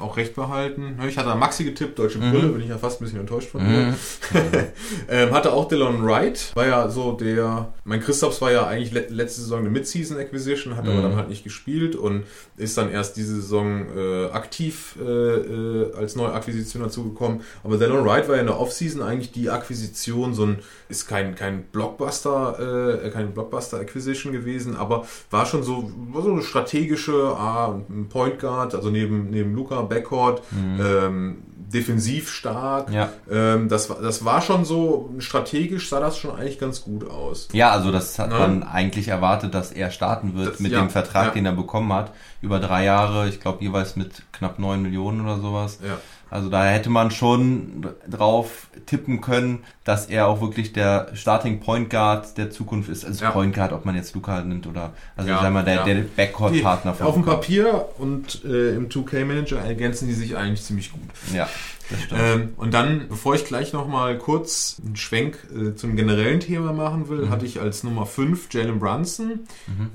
auch 0.00 0.16
recht 0.16 0.34
behalten. 0.34 0.98
Ich 1.08 1.16
hatte 1.18 1.34
Maxi 1.36 1.64
getippt, 1.64 1.98
deutsche 1.98 2.18
Mhm. 2.18 2.30
Brille, 2.32 2.48
bin 2.48 2.62
ich 2.62 2.68
ja 2.68 2.78
fast 2.78 3.00
ein 3.00 3.04
bisschen 3.04 3.20
enttäuscht 3.20 3.48
von 3.50 3.62
mir. 3.66 3.94
ähm, 5.08 5.30
hatte 5.32 5.52
auch 5.52 5.68
Dylan 5.68 6.04
Wright, 6.04 6.50
war 6.54 6.66
ja 6.66 6.88
so 6.88 7.12
der, 7.12 7.72
mein 7.84 8.00
Christophs 8.00 8.40
war 8.40 8.50
ja 8.52 8.66
eigentlich 8.66 8.92
le 8.92 9.06
letzte 9.08 9.40
Saison 9.42 9.60
eine 9.60 9.70
Mid-Season 9.70 10.18
Acquisition, 10.18 10.76
hat 10.76 10.84
aber 10.86 10.94
Mhm. 10.98 11.02
dann 11.02 11.16
halt 11.16 11.28
nicht 11.28 11.44
gespielt 11.44 11.94
und 11.96 12.24
ist 12.56 12.76
dann 12.76 12.90
erst 12.90 13.16
diese 13.16 13.36
Saison 13.36 13.86
äh, 13.96 14.26
aktiv 14.32 14.96
äh, 15.00 15.04
äh, 15.04 15.94
als 15.96 16.16
neue 16.16 16.32
Akquisition 16.32 16.82
dazugekommen. 16.82 17.40
Aber 17.64 17.76
Dylan 17.78 18.04
Wright 18.04 18.28
war 18.28 18.34
ja 18.36 18.40
in 18.40 18.46
der 18.48 18.58
Offseason 18.60 19.02
eigentlich 19.02 19.32
die 19.32 19.48
Akquisition, 19.50 20.34
so 20.34 20.44
ein, 20.46 20.58
ist 20.88 21.06
kein, 21.08 21.34
kein 21.34 21.62
Blockbuster, 21.64 23.00
äh, 23.04 23.10
kein 23.10 23.32
Blockbuster-Acquisition 23.32 24.32
gewesen, 24.32 24.51
aber 24.76 25.04
war 25.30 25.46
schon 25.46 25.62
so, 25.62 25.90
war 26.12 26.22
so 26.22 26.32
eine 26.32 26.42
strategische 26.42 27.34
ah, 27.36 27.80
Point 28.10 28.38
Guard, 28.38 28.74
also 28.74 28.90
neben, 28.90 29.30
neben 29.30 29.54
Luca, 29.54 29.82
Backcourt, 29.82 30.42
ähm, 30.52 31.42
defensiv 31.56 32.30
stark. 32.30 32.90
Ja. 32.90 33.08
Ähm, 33.30 33.68
das, 33.68 33.88
war- 33.88 34.00
das 34.02 34.24
war 34.24 34.42
schon 34.42 34.64
so, 34.64 35.10
strategisch 35.18 35.88
sah 35.88 36.00
das 36.00 36.18
schon 36.18 36.34
eigentlich 36.36 36.58
ganz 36.58 36.82
gut 36.82 37.08
aus. 37.08 37.48
Ja, 37.52 37.70
also 37.70 37.90
das 37.90 38.18
hat 38.18 38.30
Ja. 38.30 38.38
man 38.40 38.62
eigentlich 38.62 39.08
erwartet, 39.08 39.54
dass 39.54 39.72
er 39.72 39.90
starten 39.90 40.34
wird 40.34 40.52
Das- 40.54 40.60
mit 40.60 40.72
ja, 40.72 40.80
dem 40.80 40.90
Vertrag, 40.90 41.32
den 41.32 41.46
er 41.46 41.52
bekommen 41.52 41.92
hat. 41.92 42.12
Über 42.42 42.58
drei 42.60 42.84
Jahre, 42.84 43.28
ich 43.28 43.40
glaube 43.40 43.64
jeweils 43.64 43.96
mit 43.96 44.22
knapp 44.32 44.58
neun 44.58 44.82
Millionen 44.82 45.22
oder 45.22 45.38
sowas. 45.38 45.78
Ja. 45.82 45.96
Also 46.28 46.48
da 46.48 46.64
hätte 46.64 46.88
man 46.90 47.10
schon 47.10 47.86
drauf 48.08 48.68
tippen 48.86 49.20
können, 49.20 49.64
dass 49.84 50.06
er 50.06 50.28
auch 50.28 50.40
wirklich 50.40 50.72
der 50.72 51.08
Starting 51.14 51.58
Point 51.60 51.90
Guard 51.90 52.38
der 52.38 52.50
Zukunft 52.50 52.88
ist. 52.88 53.04
Also 53.04 53.24
Ja. 53.24 53.30
Point 53.32 53.54
Guard, 53.54 53.72
ob 53.72 53.84
man 53.84 53.96
jetzt 53.96 54.14
Luca 54.14 54.42
nimmt 54.42 54.66
oder 54.66 54.92
also 55.16 55.28
Ja, 55.30 55.40
sagen 55.42 55.54
wir 55.54 55.62
der, 55.64 55.74
ja. 55.74 55.84
der 55.84 55.94
Backcourt-Partner 56.02 56.94
Die- 56.98 57.02
Auf 57.02 57.14
dem 57.14 57.24
Papier 57.24 57.86
und 57.98 58.44
äh, 58.44 58.74
im 58.76 58.88
2K-Manager 58.88 59.58
ergänzen 59.58 60.06
die 60.06 60.14
sich 60.14 60.36
eigentlich 60.36 60.62
ziemlich 60.62 60.92
gut. 60.92 61.02
Ja, 61.34 61.48
das 61.90 62.00
stimmt. 62.02 62.20
Ähm, 62.22 62.48
und 62.58 62.72
dann, 62.74 63.06
bevor 63.08 63.34
ich 63.34 63.44
gleich 63.44 63.72
nochmal 63.72 64.16
kurz 64.18 64.80
einen 64.84 64.94
Schwenk 64.94 65.38
äh, 65.52 65.74
zum 65.74 65.96
generellen 65.96 66.38
Thema 66.38 66.72
machen 66.72 67.08
will, 67.08 67.28
hatte 67.28 67.44
ich 67.44 67.60
als 67.60 67.82
Nummer 67.82 68.06
5 68.06 68.52
Jalen 68.54 68.78
Brunson. 68.78 69.40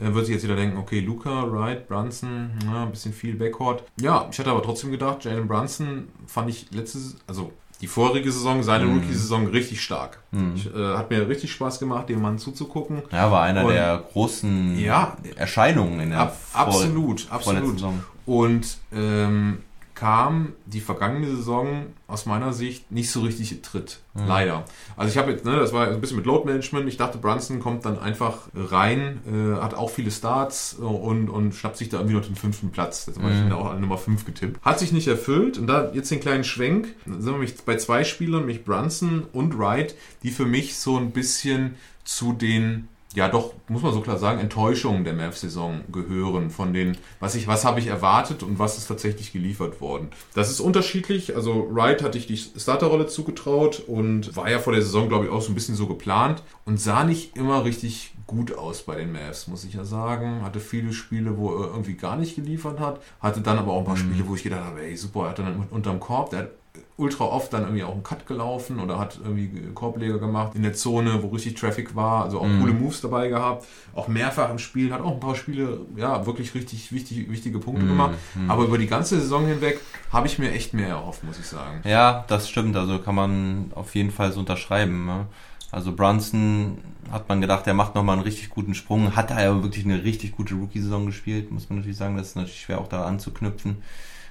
Er 0.01 0.13
wird 0.13 0.25
sich 0.25 0.35
jetzt 0.35 0.43
wieder 0.43 0.57
denken, 0.57 0.77
okay, 0.77 0.99
Luca, 0.99 1.49
Wright, 1.51 1.87
Brunson, 1.87 2.51
ja, 2.65 2.83
ein 2.83 2.91
bisschen 2.91 3.13
viel 3.13 3.35
Backcourt. 3.35 3.83
Ja, 4.01 4.27
ich 4.31 4.37
hatte 4.37 4.49
aber 4.49 4.61
trotzdem 4.63 4.91
gedacht, 4.91 5.23
Jalen 5.23 5.47
Brunson 5.47 6.09
fand 6.27 6.49
ich 6.49 6.67
letzte, 6.71 6.99
also 7.25 7.53
die 7.81 7.87
vorige 7.87 8.31
Saison, 8.31 8.63
seine 8.63 8.85
Rookie-Saison 8.85 9.47
richtig 9.47 9.81
stark. 9.81 10.19
Ich, 10.55 10.65
äh, 10.73 10.95
hat 10.95 11.09
mir 11.11 11.27
richtig 11.29 11.51
Spaß 11.51 11.79
gemacht, 11.79 12.09
dem 12.09 12.21
Mann 12.21 12.37
zuzugucken. 12.39 13.03
ja, 13.11 13.31
war 13.31 13.43
einer 13.43 13.65
und- 13.65 13.71
der 13.73 14.03
großen 14.13 14.79
Ja. 14.79 15.15
Erscheinungen 15.35 15.99
in 15.99 16.09
der 16.11 16.19
Ab, 16.21 16.37
absolut, 16.53 17.27
absolut. 17.29 17.73
Saison. 17.73 18.03
Und 18.25 18.77
ähm, 18.91 19.59
kam 19.97 20.53
die 20.67 20.79
vergangene 20.79 21.25
Saison 21.25 21.87
aus 22.05 22.27
meiner 22.27 22.53
Sicht 22.53 22.91
nicht 22.91 23.09
so 23.09 23.21
richtig 23.21 23.51
in 23.51 23.63
Tritt. 23.63 23.99
Mhm. 24.13 24.27
Leider. 24.27 24.65
Also 24.95 25.11
ich 25.11 25.17
habe 25.17 25.31
jetzt, 25.31 25.43
ne, 25.43 25.55
das 25.55 25.73
war 25.73 25.87
ein 25.87 25.99
bisschen 25.99 26.17
mit 26.17 26.27
Load 26.27 26.45
Management. 26.45 26.87
Ich 26.87 26.97
dachte, 26.97 27.17
Brunson 27.17 27.59
kommt 27.59 27.83
dann 27.83 27.97
einfach 27.97 28.47
rein, 28.53 29.21
äh, 29.25 29.59
hat 29.59 29.73
auch 29.73 29.89
viele 29.89 30.11
Starts 30.11 30.75
und, 30.75 31.29
und 31.29 31.55
schnappt 31.55 31.77
sich 31.77 31.89
da 31.89 31.97
irgendwie 31.97 32.15
noch 32.15 32.25
den 32.25 32.35
fünften 32.35 32.69
Platz. 32.69 33.05
Das 33.05 33.17
habe 33.17 33.31
ich 33.31 33.43
mhm. 33.43 33.51
auch 33.53 33.71
an 33.71 33.81
Nummer 33.81 33.97
5 33.97 34.23
getippt. 34.23 34.63
Hat 34.63 34.77
sich 34.77 34.91
nicht 34.91 35.07
erfüllt 35.07 35.57
und 35.57 35.65
da 35.65 35.91
jetzt 35.91 36.11
den 36.11 36.19
kleinen 36.19 36.43
Schwenk, 36.43 36.89
dann 37.07 37.19
sind 37.19 37.41
wir 37.41 37.47
bei 37.65 37.77
zwei 37.77 38.03
Spielern, 38.03 38.41
nämlich 38.41 38.63
Brunson 38.63 39.23
und 39.33 39.57
Wright, 39.57 39.95
die 40.21 40.29
für 40.29 40.45
mich 40.45 40.77
so 40.77 40.97
ein 40.97 41.09
bisschen 41.09 41.75
zu 42.03 42.33
den 42.33 42.87
ja 43.15 43.29
doch, 43.29 43.53
muss 43.67 43.81
man 43.81 43.93
so 43.93 44.01
klar 44.01 44.17
sagen, 44.17 44.39
Enttäuschungen 44.39 45.03
der 45.03 45.13
Mavs-Saison 45.13 45.81
gehören. 45.91 46.49
Von 46.49 46.73
den, 46.73 46.97
was 47.19 47.35
ich, 47.35 47.47
was 47.47 47.65
habe 47.65 47.79
ich 47.79 47.87
erwartet 47.87 48.43
und 48.43 48.59
was 48.59 48.77
ist 48.77 48.87
tatsächlich 48.87 49.31
geliefert 49.31 49.81
worden. 49.81 50.09
Das 50.33 50.49
ist 50.49 50.59
unterschiedlich. 50.59 51.35
Also 51.35 51.67
Wright 51.71 52.03
hatte 52.03 52.17
ich 52.17 52.27
die 52.27 52.37
Starterrolle 52.37 53.07
zugetraut 53.07 53.81
und 53.87 54.35
war 54.35 54.49
ja 54.49 54.59
vor 54.59 54.73
der 54.73 54.81
Saison, 54.81 55.07
glaube 55.07 55.25
ich, 55.25 55.31
auch 55.31 55.41
so 55.41 55.51
ein 55.51 55.55
bisschen 55.55 55.75
so 55.75 55.87
geplant 55.87 56.43
und 56.65 56.79
sah 56.79 57.03
nicht 57.03 57.35
immer 57.35 57.63
richtig 57.63 58.13
gut 58.27 58.55
aus 58.55 58.83
bei 58.83 58.95
den 58.95 59.13
Mavs, 59.13 59.47
muss 59.47 59.63
ich 59.63 59.73
ja 59.73 59.85
sagen. 59.85 60.43
Hatte 60.43 60.59
viele 60.59 60.93
Spiele, 60.93 61.37
wo 61.37 61.55
er 61.55 61.69
irgendwie 61.71 61.95
gar 61.95 62.17
nicht 62.17 62.35
geliefert 62.35 62.79
hat. 62.79 63.01
Hatte 63.21 63.41
dann 63.41 63.57
aber 63.57 63.71
auch 63.71 63.79
ein 63.79 63.85
paar 63.85 63.95
mhm. 63.95 64.11
Spiele, 64.11 64.27
wo 64.27 64.35
ich 64.35 64.43
gedacht 64.43 64.65
habe, 64.65 64.83
ey, 64.83 64.97
super, 64.97 65.21
er 65.21 65.29
hat 65.29 65.39
dann 65.39 65.65
unterm 65.71 65.99
Korb, 65.99 66.31
der 66.31 66.39
hat 66.39 66.49
ultra 66.97 67.25
oft 67.25 67.53
dann 67.53 67.63
irgendwie 67.63 67.83
auch 67.83 67.93
einen 67.93 68.03
Cut 68.03 68.25
gelaufen 68.25 68.79
oder 68.79 68.99
hat 68.99 69.19
irgendwie 69.23 69.49
Korbleger 69.73 70.17
gemacht 70.17 70.55
in 70.55 70.63
der 70.63 70.73
Zone, 70.73 71.21
wo 71.21 71.27
richtig 71.27 71.55
Traffic 71.55 71.95
war. 71.95 72.23
Also 72.23 72.39
auch 72.39 72.47
mm. 72.47 72.59
coole 72.59 72.73
Moves 72.73 73.01
dabei 73.01 73.27
gehabt. 73.27 73.65
Auch 73.93 74.07
mehrfach 74.07 74.49
im 74.49 74.59
Spiel, 74.59 74.91
hat 74.91 75.01
auch 75.01 75.13
ein 75.13 75.19
paar 75.19 75.35
Spiele, 75.35 75.81
ja, 75.95 76.25
wirklich 76.25 76.55
richtig 76.55 76.91
wichtig, 76.91 77.29
wichtige 77.29 77.59
Punkte 77.59 77.85
mm. 77.85 77.89
gemacht. 77.89 78.15
Aber 78.47 78.63
über 78.63 78.77
die 78.77 78.87
ganze 78.87 79.19
Saison 79.19 79.45
hinweg 79.45 79.79
habe 80.11 80.27
ich 80.27 80.39
mir 80.39 80.51
echt 80.51 80.73
mehr 80.73 80.89
erhofft, 80.89 81.23
muss 81.23 81.39
ich 81.39 81.45
sagen. 81.45 81.81
Ja, 81.83 82.25
das 82.27 82.49
stimmt. 82.49 82.75
Also 82.75 82.99
kann 82.99 83.15
man 83.15 83.71
auf 83.75 83.93
jeden 83.95 84.11
Fall 84.11 84.31
so 84.31 84.39
unterschreiben. 84.39 85.05
Ne? 85.05 85.27
Also 85.71 85.93
Brunson 85.93 86.79
hat 87.11 87.29
man 87.29 87.41
gedacht, 87.41 87.67
er 87.67 87.73
macht 87.73 87.95
nochmal 87.95 88.15
einen 88.15 88.23
richtig 88.23 88.49
guten 88.49 88.73
Sprung. 88.73 89.15
Hat 89.15 89.31
er 89.31 89.49
aber 89.49 89.63
wirklich 89.63 89.85
eine 89.85 90.03
richtig 90.03 90.35
gute 90.35 90.55
Rookie-Saison 90.55 91.05
gespielt, 91.05 91.51
muss 91.51 91.69
man 91.69 91.79
natürlich 91.79 91.97
sagen. 91.97 92.17
Das 92.17 92.29
ist 92.29 92.35
natürlich 92.35 92.61
schwer 92.61 92.79
auch 92.79 92.87
da 92.87 93.05
anzuknüpfen. 93.05 93.77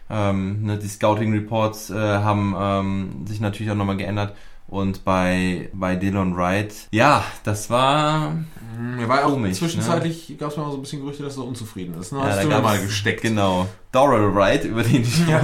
Ähm, 0.09 0.63
ne, 0.63 0.79
die 0.79 0.89
Scouting 0.89 1.33
Reports 1.33 1.91
äh, 1.91 1.95
haben 1.95 2.55
ähm, 2.59 3.27
sich 3.27 3.41
natürlich 3.41 3.71
auch 3.73 3.77
nochmal 3.77 3.97
geändert. 3.97 4.35
Und 4.69 5.05
bei, 5.05 5.69
bei 5.73 5.95
Dylan 5.95 6.37
Wright, 6.37 6.75
ja, 6.91 7.25
das 7.45 7.71
war. 7.71 8.31
Mm, 8.77 8.99
er 8.99 9.09
war 9.09 9.25
auch 9.25 9.31
komisch, 9.31 9.59
zwischenzeitlich 9.59 10.29
ne? 10.29 10.37
gab 10.37 10.51
es 10.51 10.57
mal 10.57 10.69
so 10.71 10.77
ein 10.77 10.83
bisschen 10.83 11.01
Gerüchte, 11.01 11.23
dass 11.23 11.37
er 11.37 11.45
unzufrieden 11.45 11.95
ist. 12.01 12.13
Ne? 12.13 12.19
Ja, 12.19 12.25
Hast 12.27 12.43
du 12.43 12.49
mal 12.49 12.81
gesteckt. 12.81 13.23
Genau. 13.23 13.69
Doral 13.93 14.35
Wright, 14.35 14.65
über 14.65 14.83
den 14.83 15.03
ich, 15.03 15.27
ja. 15.29 15.41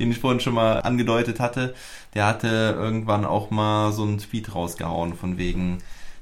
den 0.00 0.10
ich 0.10 0.18
vorhin 0.18 0.40
schon 0.40 0.54
mal 0.54 0.80
angedeutet 0.80 1.38
hatte, 1.38 1.74
der 2.14 2.26
hatte 2.26 2.76
irgendwann 2.76 3.24
auch 3.24 3.50
mal 3.50 3.92
so 3.92 4.02
einen 4.02 4.18
Tweet 4.18 4.52
rausgehauen, 4.52 5.14
von 5.14 5.38
wegen, 5.38 5.78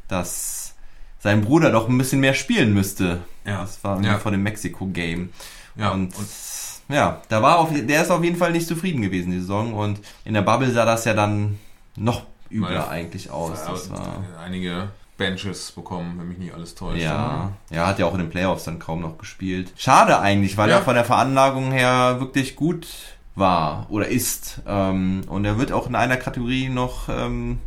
dass 0.09 0.75
sein 1.21 1.41
Bruder 1.41 1.71
doch 1.71 1.89
ein 1.89 1.97
bisschen 1.97 2.21
mehr 2.21 2.35
spielen 2.35 2.75
müsste. 2.75 3.23
Ja. 3.47 3.63
Das 3.63 3.83
war 3.83 4.03
ja. 4.03 4.19
vor 4.19 4.31
dem 4.31 4.43
Mexiko-Game. 4.43 5.31
Ja. 5.77 5.91
Und, 5.91 6.15
und 6.17 6.29
ja, 6.93 7.21
da 7.29 7.43
war 7.43 7.59
auf, 7.59 7.71
der 7.73 8.03
ist 8.03 8.11
auf 8.11 8.23
jeden 8.23 8.37
Fall 8.37 8.53
nicht 8.53 8.67
zufrieden 8.67 9.03
gewesen, 9.03 9.31
die 9.31 9.41
Saison. 9.41 9.75
Und 9.75 10.01
in 10.25 10.35
der 10.35 10.43
Bubble 10.43 10.71
sah 10.71 10.85
das 10.85 11.05
ja 11.05 11.15
dann 11.15 11.59
noch 11.97 12.23
übler 12.51 12.89
eigentlich 12.89 13.31
aus. 13.31 13.65
Das 13.67 13.91
war 13.91 14.25
einige 14.45 14.91
Benches 15.17 15.73
bekommen, 15.73 16.19
wenn 16.19 16.29
mich 16.29 16.39
nicht 16.39 16.55
alles 16.55 16.75
täuscht. 16.75 17.03
Ja, 17.03 17.53
ja, 17.71 17.87
hat 17.87 17.99
ja 17.99 18.07
auch 18.07 18.15
in 18.15 18.21
den 18.21 18.31
Playoffs 18.31 18.65
dann 18.65 18.79
kaum 18.79 19.01
noch 19.01 19.19
gespielt. 19.19 19.73
Schade 19.77 20.19
eigentlich, 20.19 20.57
weil 20.57 20.71
ja. 20.71 20.77
er 20.77 20.83
von 20.83 20.95
der 20.95 21.05
Veranlagung 21.05 21.73
her 21.73 22.17
wirklich 22.19 22.57
gut 22.57 22.87
war 23.35 23.87
oder 23.89 24.09
ist. 24.09 24.61
Ähm, 24.67 25.23
und 25.29 25.45
er 25.45 25.59
wird 25.59 25.73
auch 25.73 25.87
in 25.87 25.95
einer 25.95 26.17
Kategorie 26.17 26.69
noch 26.69 27.09
ähm, 27.09 27.59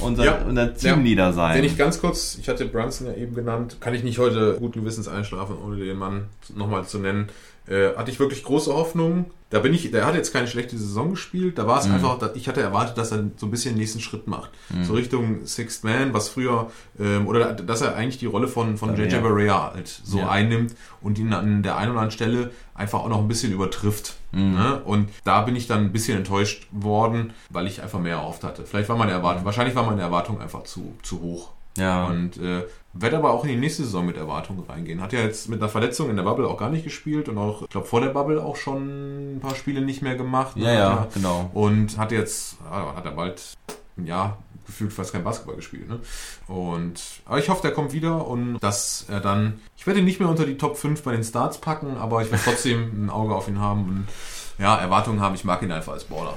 unser, 0.00 0.24
ja. 0.24 0.38
unser 0.46 0.74
Teamleader 0.74 1.26
ja. 1.26 1.32
sein. 1.32 1.56
Wenn 1.56 1.64
ich 1.64 1.76
ganz 1.76 2.00
kurz, 2.00 2.38
ich 2.40 2.48
hatte 2.48 2.66
Brunson 2.66 3.06
ja 3.06 3.14
eben 3.14 3.34
genannt, 3.34 3.76
kann 3.80 3.94
ich 3.94 4.02
nicht 4.02 4.18
heute 4.18 4.56
guten 4.58 4.80
Gewissens 4.80 5.08
einschlafen, 5.08 5.56
ohne 5.64 5.76
den 5.76 5.96
Mann 5.96 6.28
nochmal 6.54 6.86
zu 6.86 6.98
nennen. 6.98 7.28
Äh, 7.70 7.96
hatte 7.96 8.10
ich 8.10 8.18
wirklich 8.18 8.42
große 8.42 8.74
Hoffnung. 8.74 9.30
Da 9.50 9.60
bin 9.60 9.72
ich, 9.72 9.90
der 9.92 10.04
hat 10.04 10.16
jetzt 10.16 10.32
keine 10.32 10.48
schlechte 10.48 10.76
Saison 10.76 11.10
gespielt. 11.10 11.56
Da 11.56 11.68
war 11.68 11.78
es 11.78 11.86
mhm. 11.86 11.94
einfach, 11.94 12.34
ich 12.34 12.48
hatte 12.48 12.60
erwartet, 12.60 12.98
dass 12.98 13.12
er 13.12 13.30
so 13.36 13.46
ein 13.46 13.50
bisschen 13.52 13.74
den 13.74 13.78
nächsten 13.78 14.00
Schritt 14.00 14.26
macht. 14.26 14.50
Mhm. 14.70 14.84
So 14.84 14.94
Richtung 14.94 15.46
Sixth 15.46 15.84
Man, 15.84 16.12
was 16.12 16.28
früher, 16.28 16.70
ähm, 16.98 17.28
oder 17.28 17.52
dass 17.54 17.80
er 17.80 17.94
eigentlich 17.94 18.18
die 18.18 18.26
Rolle 18.26 18.48
von, 18.48 18.76
von 18.76 18.96
JJ 18.96 19.14
ja. 19.14 19.20
Barea 19.20 19.72
halt 19.72 19.86
so 19.86 20.18
ja. 20.18 20.28
einnimmt 20.28 20.74
und 21.00 21.16
ihn 21.18 21.32
an 21.32 21.62
der 21.62 21.76
einen 21.76 21.92
oder 21.92 22.00
anderen 22.00 22.10
Stelle 22.10 22.50
einfach 22.74 23.00
auch 23.00 23.08
noch 23.08 23.18
ein 23.18 23.28
bisschen 23.28 23.52
übertrifft. 23.52 24.16
Mhm. 24.32 24.54
Ne? 24.54 24.80
Und 24.84 25.08
da 25.22 25.42
bin 25.42 25.54
ich 25.54 25.68
dann 25.68 25.84
ein 25.84 25.92
bisschen 25.92 26.18
enttäuscht 26.18 26.66
worden, 26.72 27.32
weil 27.50 27.68
ich 27.68 27.82
einfach 27.82 28.00
mehr 28.00 28.16
erhofft 28.16 28.42
hatte. 28.42 28.64
Vielleicht 28.64 28.88
war 28.88 28.96
meine 28.96 29.12
Erwartung, 29.12 29.44
wahrscheinlich 29.44 29.76
war 29.76 29.84
meine 29.84 30.02
Erwartung 30.02 30.40
einfach 30.40 30.64
zu, 30.64 30.96
zu 31.02 31.20
hoch. 31.20 31.50
Ja. 31.76 32.06
Und 32.06 32.36
äh, 32.38 32.64
wird 32.92 33.14
aber 33.14 33.30
auch 33.30 33.44
in 33.44 33.50
die 33.50 33.56
nächste 33.56 33.84
Saison 33.84 34.04
mit 34.04 34.16
Erwartungen 34.16 34.64
reingehen. 34.68 35.00
Hat 35.00 35.12
ja 35.12 35.20
jetzt 35.20 35.48
mit 35.48 35.60
einer 35.60 35.68
Verletzung 35.68 36.10
in 36.10 36.16
der 36.16 36.24
Bubble 36.24 36.48
auch 36.48 36.56
gar 36.56 36.70
nicht 36.70 36.84
gespielt 36.84 37.28
und 37.28 37.38
auch, 37.38 37.62
ich 37.62 37.68
glaube, 37.68 37.86
vor 37.86 38.00
der 38.00 38.08
Bubble 38.08 38.42
auch 38.42 38.56
schon 38.56 39.36
ein 39.36 39.40
paar 39.40 39.54
Spiele 39.54 39.80
nicht 39.80 40.02
mehr 40.02 40.16
gemacht. 40.16 40.56
Ja, 40.56 40.72
ja, 40.72 41.08
genau. 41.14 41.50
Und 41.54 41.98
hat 41.98 42.10
jetzt, 42.10 42.58
ah, 42.68 42.94
hat 42.96 43.04
er 43.04 43.12
bald 43.12 43.54
ein 43.96 44.06
Jahr 44.06 44.38
gefühlt 44.66 44.92
fast 44.92 45.12
kein 45.12 45.24
Basketball 45.24 45.56
gespielt. 45.56 45.88
Ne? 45.88 46.00
Und, 46.46 47.00
aber 47.26 47.38
ich 47.38 47.48
hoffe, 47.48 47.62
der 47.62 47.72
kommt 47.72 47.92
wieder 47.92 48.26
und 48.26 48.58
dass 48.60 49.06
er 49.08 49.20
dann, 49.20 49.60
ich 49.76 49.86
werde 49.86 50.00
ihn 50.00 50.04
nicht 50.04 50.20
mehr 50.20 50.28
unter 50.28 50.46
die 50.46 50.56
Top 50.56 50.76
5 50.76 51.02
bei 51.02 51.12
den 51.12 51.24
Starts 51.24 51.58
packen, 51.58 51.96
aber 51.96 52.22
ich 52.22 52.30
werde 52.30 52.44
trotzdem 52.44 52.90
ein 53.06 53.10
Auge 53.10 53.34
auf 53.34 53.48
ihn 53.48 53.60
haben 53.60 53.88
und 53.88 54.08
ja, 54.58 54.76
Erwartungen 54.76 55.20
haben. 55.20 55.34
Ich 55.34 55.44
mag 55.44 55.62
ihn 55.62 55.72
einfach 55.72 55.92
als 55.92 56.04
Baller. 56.04 56.36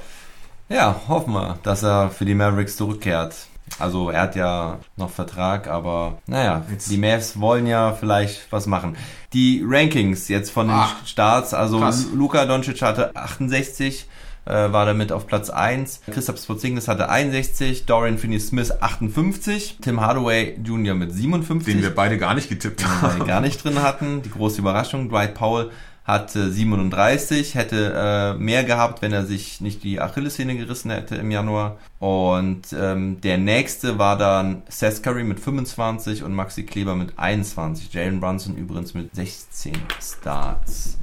Ja, 0.68 1.00
hoffen 1.08 1.34
wir, 1.34 1.58
dass 1.62 1.82
er 1.82 2.10
für 2.10 2.24
die 2.24 2.34
Mavericks 2.34 2.76
zurückkehrt. 2.76 3.48
Also 3.78 4.10
er 4.10 4.22
hat 4.22 4.36
ja 4.36 4.78
noch 4.96 5.10
Vertrag, 5.10 5.68
aber 5.68 6.18
naja, 6.26 6.64
jetzt. 6.70 6.90
die 6.90 6.96
Mavs 6.96 7.40
wollen 7.40 7.66
ja 7.66 7.92
vielleicht 7.92 8.52
was 8.52 8.66
machen. 8.66 8.96
Die 9.32 9.64
Rankings 9.66 10.28
jetzt 10.28 10.50
von 10.50 10.68
den 10.68 10.76
Ach, 10.76 11.06
Starts, 11.06 11.54
also 11.54 11.80
krass. 11.80 12.06
Luka 12.14 12.44
Doncic 12.46 12.82
hatte 12.82 13.16
68, 13.16 14.06
äh, 14.46 14.50
war 14.50 14.86
damit 14.86 15.10
auf 15.10 15.26
Platz 15.26 15.50
1. 15.50 16.02
Christoph 16.10 16.38
Sporzingis 16.38 16.86
hatte 16.86 17.08
61, 17.08 17.86
Dorian 17.86 18.18
Finney-Smith 18.18 18.80
58, 18.80 19.78
Tim 19.80 20.00
Hardaway 20.00 20.56
Jr. 20.62 20.94
mit 20.94 21.12
57. 21.12 21.74
Den 21.74 21.82
wir 21.82 21.94
beide 21.94 22.18
gar 22.18 22.34
nicht 22.34 22.48
getippt 22.48 22.84
haben. 22.86 23.10
Den 23.10 23.18
wir 23.20 23.26
gar 23.26 23.40
nicht 23.40 23.64
drin 23.64 23.82
hatten. 23.82 24.22
Die 24.22 24.30
große 24.30 24.60
Überraschung. 24.60 25.08
Dwight 25.08 25.34
Powell 25.34 25.70
hatte 26.04 26.52
37, 26.52 27.54
hätte 27.54 27.94
äh, 27.96 28.38
mehr 28.38 28.64
gehabt, 28.64 29.00
wenn 29.00 29.12
er 29.12 29.24
sich 29.24 29.62
nicht 29.62 29.82
die 29.82 30.00
Achillessehne 30.00 30.56
gerissen 30.56 30.90
hätte 30.90 31.16
im 31.16 31.30
Januar. 31.30 31.78
Und 31.98 32.74
ähm, 32.78 33.20
der 33.22 33.38
nächste 33.38 33.98
war 33.98 34.18
dann 34.18 34.62
Seth 34.68 35.02
Curry 35.02 35.24
mit 35.24 35.40
25 35.40 36.22
und 36.22 36.34
Maxi 36.34 36.64
Kleber 36.64 36.94
mit 36.94 37.18
21. 37.18 37.92
Jalen 37.94 38.20
Brunson 38.20 38.56
übrigens 38.56 38.92
mit 38.92 39.14
16 39.14 39.72
Starts. 40.00 40.98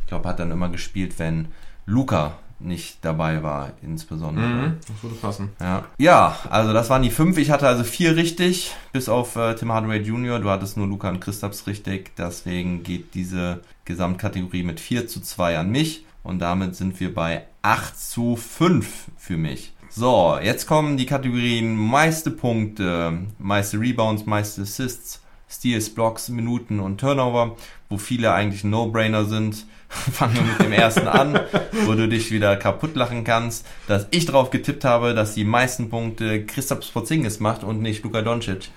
Ich 0.00 0.06
glaube, 0.06 0.28
hat 0.28 0.40
dann 0.40 0.50
immer 0.50 0.70
gespielt, 0.70 1.18
wenn 1.18 1.48
Luca 1.84 2.38
nicht 2.58 2.98
dabei 3.02 3.42
war, 3.42 3.72
insbesondere. 3.82 4.46
Mhm, 4.46 4.76
das 4.86 5.02
würde 5.02 5.16
passen. 5.16 5.50
Ja. 5.60 5.84
ja, 5.98 6.36
also 6.50 6.72
das 6.72 6.88
waren 6.90 7.02
die 7.02 7.10
fünf. 7.10 7.38
Ich 7.38 7.50
hatte 7.50 7.68
also 7.68 7.84
vier 7.84 8.16
richtig, 8.16 8.74
bis 8.92 9.08
auf 9.08 9.36
äh, 9.36 9.54
Tim 9.54 9.72
Hardaway 9.72 9.98
Jr. 9.98 10.38
Du 10.38 10.50
hattest 10.50 10.76
nur 10.76 10.86
Luca 10.86 11.08
und 11.08 11.20
Christaps 11.20 11.66
richtig. 11.66 12.16
Deswegen 12.16 12.82
geht 12.82 13.14
diese 13.14 13.60
Gesamtkategorie 13.84 14.62
mit 14.62 14.80
4 14.80 15.06
zu 15.06 15.20
2 15.20 15.58
an 15.58 15.70
mich. 15.70 16.04
Und 16.22 16.40
damit 16.40 16.74
sind 16.74 16.98
wir 16.98 17.14
bei 17.14 17.44
8 17.62 17.98
zu 17.98 18.36
5 18.36 19.06
für 19.16 19.36
mich. 19.36 19.72
So, 19.88 20.38
jetzt 20.42 20.66
kommen 20.66 20.96
die 20.96 21.06
Kategorien 21.06 21.74
meiste 21.76 22.30
Punkte, 22.30 23.18
meiste 23.38 23.78
Rebounds, 23.78 24.26
meiste 24.26 24.62
Assists, 24.62 25.22
Steals, 25.48 25.90
Blocks, 25.90 26.28
Minuten 26.28 26.80
und 26.80 26.98
Turnover, 26.98 27.56
wo 27.88 27.96
viele 27.96 28.32
eigentlich 28.34 28.64
No-Brainer 28.64 29.24
sind. 29.24 29.66
Fangen 30.12 30.34
wir 30.34 30.42
mit 30.42 30.60
dem 30.60 30.72
ersten 30.72 31.06
an, 31.06 31.38
wo 31.84 31.94
du 31.94 32.08
dich 32.08 32.30
wieder 32.30 32.56
kaputt 32.56 32.96
lachen 32.96 33.24
kannst, 33.24 33.66
dass 33.86 34.06
ich 34.10 34.26
drauf 34.26 34.50
getippt 34.50 34.84
habe, 34.84 35.14
dass 35.14 35.34
die 35.34 35.44
meisten 35.44 35.90
Punkte 35.90 36.44
Christoph 36.44 36.92
Porzingis 36.92 37.40
macht 37.40 37.62
und 37.62 37.82
nicht 37.82 38.02
Luka 38.02 38.22
Doncic. 38.22 38.70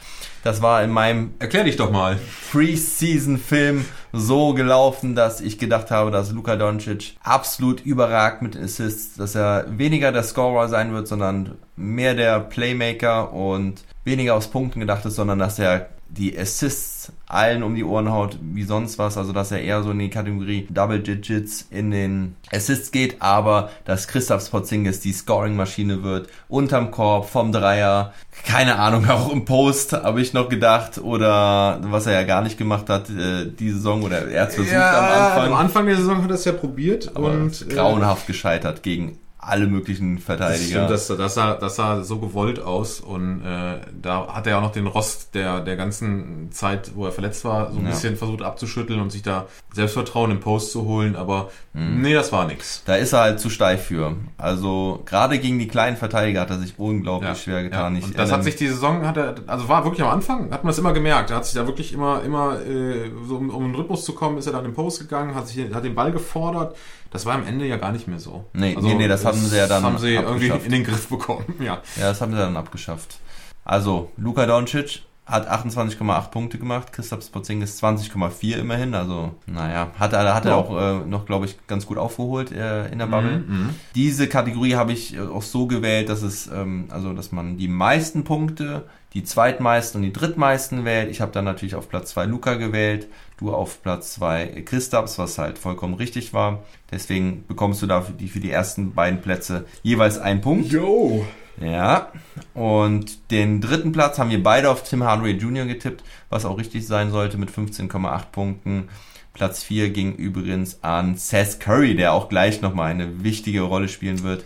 Das 0.43 0.61
war 0.61 0.83
in 0.83 0.91
meinem 0.91 1.33
Erklär 1.39 1.65
dich 1.65 1.75
doch 1.75 1.91
mal. 1.91 2.17
Preseason-Film 2.51 3.85
so 4.13 4.53
gelaufen, 4.53 5.15
dass 5.15 5.41
ich 5.41 5.57
gedacht 5.57 5.91
habe, 5.91 6.11
dass 6.11 6.31
Luka 6.31 6.55
Doncic 6.55 7.15
absolut 7.23 7.81
überragt 7.81 8.41
mit 8.41 8.55
Assists, 8.55 9.17
dass 9.17 9.35
er 9.35 9.65
weniger 9.69 10.11
der 10.11 10.23
Scorer 10.23 10.69
sein 10.69 10.93
wird, 10.93 11.07
sondern 11.07 11.57
mehr 11.75 12.15
der 12.15 12.39
Playmaker 12.39 13.33
und 13.33 13.83
weniger 14.05 14.35
aus 14.35 14.49
Punkten 14.49 14.79
gedacht 14.79 15.05
ist, 15.05 15.15
sondern 15.15 15.39
dass 15.39 15.59
er 15.59 15.89
die 16.09 16.37
Assists 16.37 16.98
allen 17.27 17.63
um 17.63 17.75
die 17.75 17.83
Ohren 17.83 18.11
haut 18.11 18.37
wie 18.41 18.63
sonst 18.63 18.97
was, 18.97 19.17
also 19.17 19.33
dass 19.33 19.51
er 19.51 19.61
eher 19.61 19.83
so 19.83 19.91
in 19.91 19.99
die 19.99 20.09
Kategorie 20.09 20.67
Double 20.69 20.99
Digits 20.99 21.67
in 21.69 21.91
den 21.91 22.35
Assists 22.51 22.91
geht, 22.91 23.21
aber 23.21 23.69
dass 23.85 24.07
Christoph 24.07 24.49
Porzingis 24.49 24.99
die 24.99 25.13
Scoring-Maschine 25.13 26.03
wird, 26.03 26.29
unterm 26.47 26.91
Korb, 26.91 27.29
vom 27.29 27.51
Dreier, 27.51 28.13
keine 28.45 28.77
Ahnung, 28.79 29.09
auch 29.09 29.31
im 29.31 29.45
Post 29.45 29.93
habe 29.93 30.21
ich 30.21 30.33
noch 30.33 30.49
gedacht. 30.49 30.97
Oder 30.97 31.79
was 31.83 32.07
er 32.07 32.13
ja 32.13 32.23
gar 32.23 32.41
nicht 32.41 32.57
gemacht 32.57 32.89
hat 32.89 33.09
äh, 33.09 33.45
die 33.45 33.71
Saison. 33.71 34.03
Oder 34.03 34.27
er 34.27 34.43
hat 34.43 34.53
versucht 34.53 34.75
am 34.75 35.05
Anfang, 35.05 35.45
am 35.47 35.53
Anfang 35.53 35.85
der 35.85 35.97
Saison 35.97 36.23
hat 36.23 36.29
er 36.29 36.35
es 36.35 36.45
ja 36.45 36.51
probiert 36.51 37.11
aber 37.15 37.31
und 37.31 37.61
äh, 37.61 37.73
grauenhaft 37.73 38.27
gescheitert 38.27 38.83
gegen 38.83 39.17
alle 39.41 39.67
möglichen 39.67 40.17
Das, 40.17 40.25
Verteidiger. 40.25 40.65
stimmt, 40.65 40.89
das, 40.89 41.07
das, 41.07 41.33
sah, 41.33 41.53
das 41.55 41.75
sah 41.77 42.03
so 42.03 42.19
gewollt 42.19 42.59
aus 42.59 42.99
und 42.99 43.41
äh, 43.45 43.79
da 44.01 44.27
hat 44.33 44.45
er 44.47 44.57
auch 44.57 44.61
noch 44.61 44.73
den 44.73 44.85
Rost 44.85 45.33
der, 45.33 45.61
der 45.61 45.77
ganzen 45.77 46.51
Zeit, 46.51 46.91
wo 46.95 47.05
er 47.05 47.13
verletzt 47.13 47.45
war, 47.45 47.71
so 47.71 47.79
ein 47.79 47.85
Ja. 47.85 47.91
bisschen 47.91 48.17
versucht 48.17 48.41
abzuschütteln 48.41 48.99
und 48.99 49.11
sich 49.11 49.21
da 49.21 49.47
Selbstvertrauen 49.73 50.31
im 50.31 50.39
Post 50.41 50.71
zu 50.73 50.83
holen, 50.85 51.15
aber 51.15 51.49
nee, 51.73 52.13
das 52.13 52.31
war 52.33 52.45
nix. 52.47 52.83
Da 52.85 52.95
ist 52.95 53.13
er 53.13 53.21
halt 53.21 53.39
zu 53.39 53.49
steif 53.49 53.83
für. 53.85 54.15
Also 54.37 55.01
gerade 55.05 55.39
gegen 55.39 55.57
die 55.57 55.67
kleinen 55.69 55.95
Verteidiger 55.95 56.41
hat 56.41 56.49
er 56.49 56.59
sich 56.59 56.77
unglaublich 56.77 57.37
schwer 57.41 57.63
getan. 57.63 57.93
Ja. 57.93 57.99
Ich 57.99 58.05
Und 58.05 58.13
das 58.15 58.19
erinnere 58.31 58.37
hat 58.37 58.43
sich 58.43 58.55
die 58.57 58.67
Saison, 58.67 59.07
hat 59.07 59.15
er, 59.17 59.35
also 59.47 59.69
war 59.69 59.85
wirklich 59.85 60.01
am 60.03 60.09
Anfang, 60.09 60.51
hat 60.51 60.63
man 60.65 60.71
das 60.71 60.79
immer 60.79 60.91
gemerkt. 60.91 61.29
Er 61.29 61.37
hat 61.37 61.45
sich 61.45 61.53
da 61.55 61.65
wirklich 61.65 61.93
immer, 61.93 62.21
immer, 62.23 62.59
äh, 62.59 63.09
so 63.25 63.37
um, 63.37 63.49
um 63.51 63.63
in 63.65 63.71
den 63.71 63.75
Rhythmus 63.79 64.03
zu 64.03 64.13
kommen, 64.13 64.37
ist 64.37 64.47
er 64.47 64.53
dann 64.53 64.65
im 64.65 64.73
Post 64.73 64.99
gegangen, 64.99 65.33
hat 65.35 65.47
sich, 65.47 65.73
hat 65.73 65.83
den 65.85 65.95
Ball 65.95 66.11
gefordert. 66.11 66.75
Das 67.11 67.25
war 67.25 67.35
am 67.35 67.45
Ende 67.45 67.65
ja 67.65 67.77
gar 67.77 67.91
nicht 67.91 68.07
mehr 68.07 68.19
so. 68.19 68.31
Also, 68.31 68.45
Nee, 68.53 68.77
nee, 68.79 68.93
nee, 68.95 69.07
das 69.07 69.25
haben 69.25 69.37
sie 69.37 69.57
ja 69.57 69.67
dann 69.67 69.83
haben 69.83 69.97
sie 69.97 70.13
irgendwie 70.13 70.47
in 70.47 70.71
den 70.71 70.83
Griff 70.83 71.07
bekommen, 71.09 71.55
ja. 71.59 71.81
Ja, 71.97 72.09
das 72.09 72.21
haben 72.21 72.31
sie 72.31 72.37
dann 72.37 72.55
abgeschafft. 72.55 73.19
Also, 73.65 74.11
Luka 74.17 74.45
Doncic 74.45 75.01
hat 75.25 75.47
28,8 75.49 76.31
Punkte 76.31 76.57
gemacht, 76.57 76.91
Christoph 76.91 77.31
Porzingis 77.31 77.81
20,4 77.83 78.57
immerhin. 78.57 78.95
Also, 78.95 79.35
naja, 79.45 79.91
hat 79.99 80.13
er, 80.13 80.33
hat 80.33 80.45
er 80.45 80.55
auch 80.55 80.75
äh, 80.75 81.05
noch, 81.05 81.25
glaube 81.25 81.45
ich, 81.45 81.55
ganz 81.67 81.85
gut 81.85 81.99
aufgeholt 81.99 82.51
äh, 82.51 82.87
in 82.89 82.97
der 82.97 83.05
Bubble. 83.05 83.43
Mhm. 83.47 83.75
Diese 83.93 84.27
Kategorie 84.27 84.75
habe 84.75 84.91
ich 84.91 85.15
äh, 85.15 85.19
auch 85.21 85.43
so 85.43 85.67
gewählt, 85.67 86.09
dass 86.09 86.23
es, 86.23 86.47
ähm, 86.47 86.85
also, 86.89 87.13
dass 87.13 87.31
man 87.31 87.57
die 87.57 87.67
meisten 87.67 88.23
Punkte, 88.23 88.85
die 89.13 89.23
zweitmeisten 89.23 89.99
und 89.99 90.03
die 90.03 90.13
drittmeisten 90.13 90.85
wählt. 90.85 91.09
Ich 91.09 91.21
habe 91.21 91.31
dann 91.31 91.45
natürlich 91.45 91.75
auf 91.75 91.89
Platz 91.89 92.11
2 92.11 92.25
Luca 92.25 92.55
gewählt, 92.55 93.07
du 93.37 93.53
auf 93.53 93.81
Platz 93.81 94.13
2 94.13 94.63
Christaps, 94.65 95.17
was 95.17 95.37
halt 95.37 95.57
vollkommen 95.57 95.95
richtig 95.95 96.33
war. 96.33 96.63
Deswegen 96.91 97.45
bekommst 97.47 97.81
du 97.81 97.87
da 97.87 98.01
für 98.01 98.13
die, 98.13 98.27
für 98.27 98.39
die 98.39 98.51
ersten 98.51 98.93
beiden 98.93 99.21
Plätze 99.21 99.65
jeweils 99.81 100.17
einen 100.17 100.41
Punkt. 100.41 100.71
Yo! 100.71 101.25
Ja, 101.61 102.13
und 102.53 103.31
den 103.31 103.59
dritten 103.59 103.91
Platz 103.91 104.17
haben 104.17 104.29
wir 104.29 104.41
beide 104.41 104.69
auf 104.69 104.83
Tim 104.83 105.03
Hardaway 105.03 105.31
Jr. 105.31 105.65
getippt, 105.65 106.03
was 106.29 106.45
auch 106.45 106.57
richtig 106.57 106.87
sein 106.87 107.11
sollte 107.11 107.37
mit 107.37 107.51
15,8 107.51 108.25
Punkten. 108.31 108.87
Platz 109.33 109.63
4 109.63 109.89
ging 109.89 110.15
übrigens 110.15 110.83
an 110.83 111.15
Seth 111.17 111.59
Curry, 111.59 111.95
der 111.95 112.13
auch 112.13 112.29
gleich 112.29 112.61
nochmal 112.61 112.91
eine 112.91 113.23
wichtige 113.23 113.61
Rolle 113.61 113.89
spielen 113.89 114.23
wird. 114.23 114.45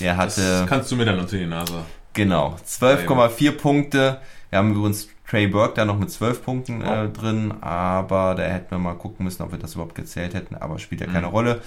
Der 0.00 0.16
Das 0.16 0.38
hatte, 0.38 0.66
kannst 0.68 0.90
du 0.90 0.96
mir 0.96 1.04
dann 1.04 1.20
unter 1.20 1.36
die 1.36 1.46
Nase. 1.46 1.84
Genau, 2.14 2.56
12,4 2.66 3.52
Punkte. 3.52 4.20
Wir 4.50 4.58
haben 4.58 4.74
übrigens 4.74 5.08
Trey 5.28 5.46
Burke 5.46 5.74
da 5.76 5.84
noch 5.84 5.98
mit 5.98 6.10
12 6.10 6.44
Punkten 6.44 6.82
äh, 6.82 7.08
drin, 7.08 7.54
aber 7.60 8.34
da 8.34 8.42
hätten 8.42 8.72
wir 8.72 8.78
mal 8.78 8.94
gucken 8.94 9.24
müssen, 9.24 9.42
ob 9.42 9.52
wir 9.52 9.58
das 9.58 9.74
überhaupt 9.74 9.94
gezählt 9.94 10.34
hätten, 10.34 10.56
aber 10.56 10.78
spielt 10.80 11.00
ja 11.02 11.06
keine 11.06 11.26
Rolle. 11.26 11.60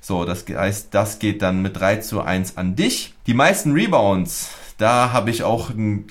So, 0.00 0.24
das 0.24 0.44
heißt, 0.48 0.88
das 0.94 1.18
geht 1.18 1.42
dann 1.42 1.60
mit 1.60 1.76
3 1.78 1.96
zu 1.96 2.20
1 2.22 2.56
an 2.56 2.76
dich. 2.76 3.14
Die 3.26 3.34
meisten 3.34 3.72
Rebounds, 3.72 4.50
da 4.78 5.12
habe 5.12 5.30
ich 5.30 5.42
auch 5.42 5.70
einen 5.70 6.06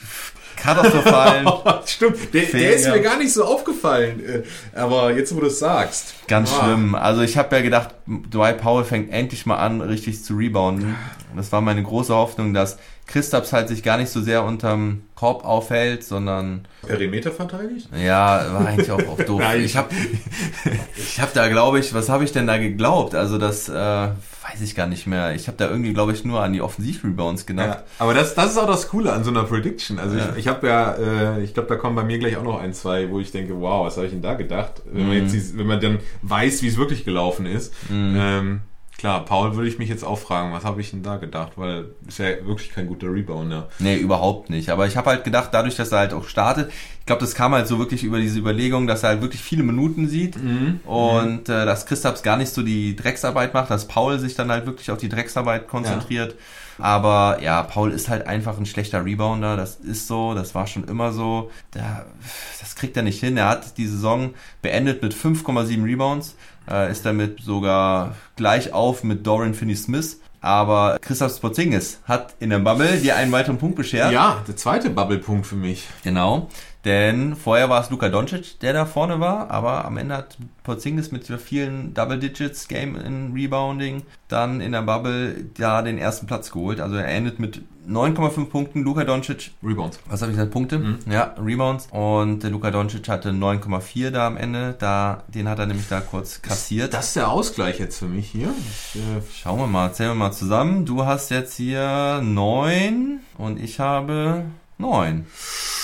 katastrophalen, 0.57 1.47
Stimmt, 1.85 2.33
der, 2.33 2.45
der 2.47 2.73
ist 2.75 2.87
mir 2.89 2.99
gar 2.99 3.17
nicht 3.17 3.31
so 3.31 3.45
aufgefallen. 3.45 4.19
äh, 4.25 4.43
Aber 4.77 5.15
jetzt, 5.15 5.33
wo 5.35 5.39
du 5.39 5.47
es 5.47 5.59
sagst. 5.59 6.15
ganz 6.27 6.51
Ah. 6.51 6.63
schlimm. 6.65 6.95
Also 6.95 7.21
ich 7.21 7.37
habe 7.37 7.55
ja 7.55 7.61
gedacht, 7.61 7.89
Dwight 8.07 8.59
Powell 8.59 8.83
fängt 8.83 9.11
endlich 9.11 9.45
mal 9.45 9.57
an, 9.57 9.79
richtig 9.81 10.23
zu 10.23 10.35
rebounden. 10.35 10.95
Das 11.35 11.51
war 11.51 11.61
meine 11.61 11.83
große 11.83 12.13
Hoffnung, 12.15 12.53
dass 12.53 12.77
Christaps 13.05 13.53
halt 13.53 13.67
sich 13.67 13.83
gar 13.83 13.97
nicht 13.97 14.09
so 14.09 14.21
sehr 14.21 14.43
unterm 14.43 15.01
Korb 15.15 15.45
aufhält, 15.45 16.03
sondern 16.03 16.65
Perimeter 16.85 17.31
verteidigt? 17.31 17.89
Ja, 17.95 18.45
war 18.53 18.65
eigentlich 18.67 18.91
auch, 18.91 18.99
auch 19.07 19.21
doof. 19.21 19.39
Nein. 19.43 19.61
ich 19.63 19.75
habe 19.77 19.89
ich 20.95 21.19
hab 21.21 21.33
da, 21.33 21.47
glaube 21.49 21.79
ich, 21.79 21.93
was 21.93 22.09
habe 22.09 22.23
ich 22.23 22.31
denn 22.31 22.47
da 22.47 22.57
geglaubt? 22.57 23.15
Also 23.15 23.37
das 23.37 23.69
äh, 23.69 23.73
weiß 23.73 24.61
ich 24.63 24.75
gar 24.75 24.87
nicht 24.87 25.07
mehr. 25.07 25.35
Ich 25.35 25.47
habe 25.47 25.57
da 25.57 25.69
irgendwie, 25.69 25.93
glaube 25.93 26.13
ich, 26.13 26.23
nur 26.25 26.41
an 26.41 26.53
die 26.53 26.61
Offensiv-Rebounds 26.61 27.45
gedacht. 27.45 27.67
Ja, 27.79 27.83
aber 27.99 28.13
das, 28.13 28.35
das 28.35 28.51
ist 28.51 28.57
auch 28.57 28.67
das 28.67 28.87
Coole 28.89 29.11
an 29.13 29.23
so 29.23 29.29
einer 29.31 29.43
Prediction. 29.43 29.99
Also 29.99 30.17
Ja. 30.17 30.29
ich, 30.31 30.39
ich 30.39 30.47
habe 30.47 30.67
ja, 30.67 30.93
äh, 31.37 31.43
ich 31.43 31.53
glaube, 31.53 31.69
da 31.69 31.75
kommen 31.75 31.95
bei 31.95 32.03
mir 32.03 32.19
gleich 32.19 32.37
auch 32.37 32.43
noch 32.43 32.59
ein, 32.59 32.73
zwei, 32.73 33.09
wo 33.09 33.19
ich 33.19 33.31
denke, 33.31 33.59
wow, 33.59 33.85
was 33.85 33.97
habe 33.97 34.05
ich 34.07 34.13
denn 34.13 34.21
da 34.21 34.33
gedacht? 34.35 34.81
Wenn 34.85 35.03
Mhm. 35.03 35.07
man 35.09 35.17
jetzt, 35.17 35.33
dies- 35.33 35.57
wenn 35.57 35.67
man 35.67 35.79
dann 35.81 35.99
weiß, 36.21 36.61
wie 36.61 36.67
es 36.67 36.77
wirklich 36.77 37.05
gelaufen 37.05 37.45
ist. 37.45 37.73
Ähm, 37.91 38.61
klar, 38.97 39.23
Paul 39.25 39.55
würde 39.55 39.69
ich 39.69 39.77
mich 39.77 39.89
jetzt 39.89 40.03
auch 40.03 40.17
fragen, 40.17 40.53
was 40.53 40.63
habe 40.63 40.81
ich 40.81 40.91
denn 40.91 41.03
da 41.03 41.17
gedacht? 41.17 41.53
Weil 41.55 41.85
ist 42.07 42.19
ja 42.19 42.45
wirklich 42.45 42.71
kein 42.71 42.87
guter 42.87 43.07
Rebounder. 43.07 43.69
Nee, 43.79 43.97
überhaupt 43.97 44.49
nicht. 44.49 44.69
Aber 44.69 44.87
ich 44.87 44.97
habe 44.97 45.09
halt 45.11 45.23
gedacht, 45.23 45.49
dadurch, 45.51 45.75
dass 45.75 45.91
er 45.91 45.99
halt 45.99 46.13
auch 46.13 46.27
startet, 46.27 46.71
ich 46.99 47.05
glaube, 47.05 47.21
das 47.21 47.35
kam 47.35 47.53
halt 47.53 47.67
so 47.67 47.79
wirklich 47.79 48.03
über 48.03 48.19
diese 48.19 48.39
Überlegung, 48.39 48.85
dass 48.87 49.03
er 49.03 49.09
halt 49.09 49.21
wirklich 49.21 49.41
viele 49.41 49.63
Minuten 49.63 50.07
sieht 50.09 50.35
und 50.85 51.47
äh, 51.47 51.65
dass 51.65 51.85
Christaps 51.85 52.21
gar 52.23 52.35
nicht 52.37 52.53
so 52.53 52.63
die 52.63 52.95
Drecksarbeit 52.95 53.53
macht, 53.53 53.69
dass 53.71 53.87
Paul 53.87 54.19
sich 54.19 54.35
dann 54.35 54.51
halt 54.51 54.65
wirklich 54.65 54.91
auf 54.91 54.97
die 54.97 55.07
Drecksarbeit 55.09 55.67
konzentriert. 55.69 56.35
Aber 56.79 57.39
ja, 57.41 57.63
Paul 57.63 57.91
ist 57.91 58.09
halt 58.09 58.27
einfach 58.27 58.57
ein 58.57 58.65
schlechter 58.65 59.03
Rebounder, 59.03 59.55
das 59.57 59.77
ist 59.77 60.07
so, 60.07 60.33
das 60.33 60.53
war 60.53 60.67
schon 60.67 60.83
immer 60.83 61.11
so. 61.11 61.49
Da, 61.71 62.05
das 62.59 62.75
kriegt 62.75 62.95
er 62.97 63.03
nicht 63.03 63.19
hin. 63.19 63.37
Er 63.37 63.47
hat 63.47 63.77
die 63.77 63.87
Saison 63.87 64.33
beendet 64.61 65.01
mit 65.01 65.13
5,7 65.15 65.83
Rebounds, 65.83 66.35
äh, 66.69 66.91
ist 66.91 67.05
damit 67.05 67.41
sogar 67.41 68.15
gleich 68.35 68.73
auf 68.73 69.03
mit 69.03 69.25
Dorian 69.25 69.53
Finney-Smith. 69.53 70.19
Aber 70.39 70.97
Christoph 71.01 71.41
Porzingis 71.41 71.99
hat 72.05 72.35
in 72.39 72.51
der 72.51 72.59
Bubble 72.59 72.99
dir 72.99 73.15
einen 73.15 73.31
weiteren 73.31 73.57
Punkt 73.57 73.75
beschert. 73.75 74.11
Ja, 74.11 74.43
der 74.47 74.55
zweite 74.55 74.89
Bubble-Punkt 74.89 75.47
für 75.47 75.55
mich. 75.55 75.87
Genau, 76.03 76.47
denn 76.87 77.35
vorher 77.35 77.69
war 77.69 77.81
es 77.81 77.89
Luka 77.89 78.07
Doncic, 78.07 78.61
der 78.61 78.71
da 78.71 78.85
vorne 78.85 79.19
war, 79.19 79.51
aber 79.51 79.83
am 79.83 79.97
Ende 79.97 80.15
hat 80.15 80.37
Porzingis 80.63 81.11
mit 81.11 81.27
vielen 81.27 81.93
Double 81.93 82.17
Digits 82.17 82.69
Game 82.69 82.95
in 82.95 83.33
Rebounding 83.33 84.03
dann 84.29 84.61
in 84.61 84.71
der 84.71 84.83
Bubble 84.83 85.49
da 85.57 85.81
den 85.81 85.97
ersten 85.97 86.27
Platz 86.27 86.49
geholt. 86.49 86.79
Also 86.79 86.95
er 86.95 87.09
endet 87.09 87.39
mit 87.39 87.61
9,5 87.89 88.45
Punkten, 88.45 88.83
Luka 88.83 89.03
Doncic, 89.03 89.51
Rebounds. 89.61 89.99
was 90.09 90.21
habe 90.21 90.31
ich 90.31 90.37
gesagt, 90.37 90.53
Punkte? 90.53 90.79
Mhm. 90.79 90.99
Ja, 91.11 91.35
Rebounds 91.37 91.89
und 91.91 92.41
der 92.43 92.51
Luka 92.51 92.71
Doncic 92.71 93.09
hatte 93.09 93.31
9,4 93.31 94.11
da 94.11 94.27
am 94.27 94.37
Ende, 94.37 94.73
da, 94.79 95.23
den 95.27 95.49
hat 95.49 95.59
er 95.59 95.65
nämlich 95.65 95.89
da 95.89 95.99
kurz 95.99 96.41
kassiert. 96.41 96.93
Das 96.93 97.07
ist 97.07 97.15
der 97.17 97.29
Ausgleich 97.29 97.79
jetzt 97.79 97.99
für 97.99 98.07
mich 98.07 98.29
hier. 98.29 98.53
Ich, 98.59 99.01
äh, 99.01 99.21
Schauen 99.33 99.59
wir 99.59 99.67
mal, 99.67 99.91
zählen 99.91 100.11
wir 100.11 100.15
mal 100.15 100.31
zusammen. 100.31 100.85
Du 100.85 101.05
hast 101.05 101.31
jetzt 101.31 101.57
hier 101.57 102.21
9 102.23 103.19
und 103.37 103.59
ich 103.59 103.81
habe 103.81 104.45
9. 104.77 105.25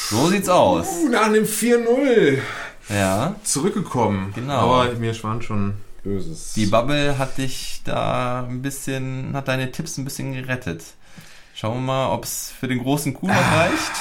So 0.10 0.27
sieht's 0.27 0.49
aus. 0.49 0.88
nach 1.12 1.25
einem 1.25 1.45
4-0 1.45 2.38
Ja. 2.89 3.36
zurückgekommen. 3.43 4.32
Genau. 4.36 4.75
Aber 4.75 4.93
mir 4.93 5.13
schwan 5.13 5.41
schon 5.41 5.75
Böses. 6.03 6.53
Die 6.53 6.65
Bubble 6.65 7.17
hat 7.17 7.38
dich 7.38 7.82
da 7.86 8.45
ein 8.47 8.62
bisschen, 8.62 9.32
hat 9.34 9.47
deine 9.47 9.71
Tipps 9.71 9.97
ein 9.97 10.03
bisschen 10.06 10.34
gerettet. 10.34 10.84
Schauen 11.56 11.75
wir 11.77 11.82
mal, 11.82 12.08
ob 12.12 12.25
es 12.25 12.51
für 12.60 12.67
den 12.67 12.79
großen 12.84 13.13
Kuh 13.13 13.27
noch 13.27 13.36
reicht. 13.36 13.91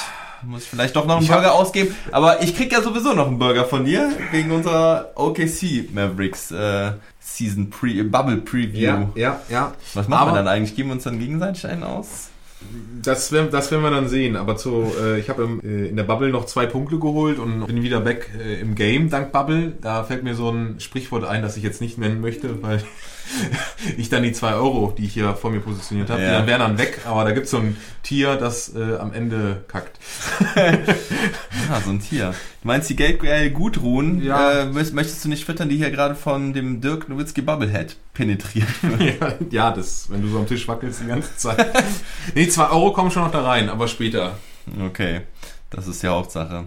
Muss 0.45 0.63
ich 0.63 0.69
vielleicht 0.69 0.95
doch 0.97 1.05
noch 1.05 1.15
einen 1.15 1.23
Ich 1.23 1.31
Burger 1.31 1.53
ausgeben. 1.53 1.95
Aber 2.11 2.41
ich 2.43 2.55
krieg 2.57 2.71
ja 2.73 2.81
sowieso 2.81 3.13
noch 3.13 3.27
einen 3.27 3.39
Burger 3.39 3.63
von 3.63 3.85
dir 3.85 4.11
wegen 4.31 4.51
unserer 4.51 5.11
OKC 5.15 5.89
Mavericks 5.93 6.51
äh, 6.51 6.91
Season 7.21 7.69
Pre 7.69 8.03
Bubble 8.03 8.37
Preview. 8.37 8.81
ja, 8.81 9.09
ja, 9.15 9.39
ja. 9.49 9.73
Was 9.93 10.09
machen 10.09 10.21
Aber- 10.23 10.31
wir 10.31 10.35
dann 10.39 10.47
eigentlich? 10.49 10.75
Geben 10.75 10.89
wir 10.89 10.95
uns 10.95 11.03
dann 11.05 11.17
gegenseitig 11.19 11.65
einen 11.65 11.83
aus? 11.83 12.27
Das 13.03 13.33
werden, 13.33 13.49
das 13.51 13.69
werden 13.69 13.83
wir 13.83 13.91
dann 13.91 14.07
sehen. 14.07 14.37
Aber 14.37 14.55
zu, 14.55 14.89
äh, 15.01 15.19
ich 15.19 15.27
habe 15.29 15.43
im, 15.43 15.59
äh, 15.61 15.87
in 15.89 15.97
der 15.97 16.03
Bubble 16.05 16.29
noch 16.29 16.45
zwei 16.45 16.65
Punkte 16.65 16.99
geholt 16.99 17.37
und 17.37 17.65
bin 17.67 17.83
wieder 17.83 17.99
back 17.99 18.29
äh, 18.41 18.61
im 18.61 18.75
Game 18.75 19.09
dank 19.09 19.33
Bubble. 19.33 19.73
Da 19.81 20.03
fällt 20.05 20.23
mir 20.23 20.35
so 20.35 20.49
ein 20.49 20.79
Sprichwort 20.79 21.25
ein, 21.25 21.41
das 21.41 21.57
ich 21.57 21.63
jetzt 21.63 21.81
nicht 21.81 21.97
nennen 21.97 22.21
möchte, 22.21 22.63
weil 22.63 22.81
ich 23.97 24.07
dann 24.07 24.23
die 24.23 24.31
zwei 24.31 24.53
Euro, 24.53 24.93
die 24.97 25.03
ich 25.05 25.13
hier 25.13 25.33
vor 25.35 25.51
mir 25.51 25.59
positioniert 25.59 26.09
habe, 26.09 26.21
Ja. 26.21 26.27
die 26.29 26.33
dann 26.37 26.47
wären 26.47 26.59
dann 26.61 26.77
weg. 26.77 27.01
Aber 27.05 27.25
da 27.25 27.31
gibt's 27.31 27.51
so 27.51 27.57
ein 27.57 27.75
Tier, 28.03 28.37
das 28.37 28.73
äh, 28.73 28.95
am 28.95 29.11
Ende 29.13 29.63
kackt. 29.67 29.99
Ah, 31.71 31.79
so 31.83 31.91
ein 31.91 31.99
Tier. 32.01 32.31
Du 32.61 32.67
meinst 32.67 32.89
die 32.89 32.95
Geldquelle 32.95 33.49
Gudrun? 33.51 34.21
Ja. 34.21 34.61
Äh, 34.61 34.65
möcht- 34.65 34.93
möchtest 34.93 35.23
du 35.25 35.29
nicht 35.29 35.45
füttern, 35.45 35.69
die 35.69 35.77
hier 35.77 35.91
gerade 35.91 36.15
von 36.15 36.53
dem 36.53 36.81
Dirk 36.81 37.09
Nowitzki 37.09 37.41
Bubblehead 37.41 37.95
penetriert 38.13 38.67
wird? 38.83 39.21
ja, 39.21 39.33
ja, 39.49 39.71
das, 39.71 40.09
wenn 40.09 40.21
du 40.21 40.27
so 40.27 40.37
am 40.39 40.47
Tisch 40.47 40.67
wackelst 40.67 41.01
die 41.01 41.07
ganze 41.07 41.35
Zeit. 41.35 41.65
nee, 42.35 42.47
zwei 42.47 42.69
Euro 42.69 42.93
kommen 42.93 43.11
schon 43.11 43.23
noch 43.23 43.31
da 43.31 43.43
rein, 43.43 43.69
aber 43.69 43.87
später. 43.87 44.37
Okay, 44.85 45.21
das 45.69 45.87
ist 45.87 46.01
die 46.03 46.07
Hauptsache. 46.07 46.65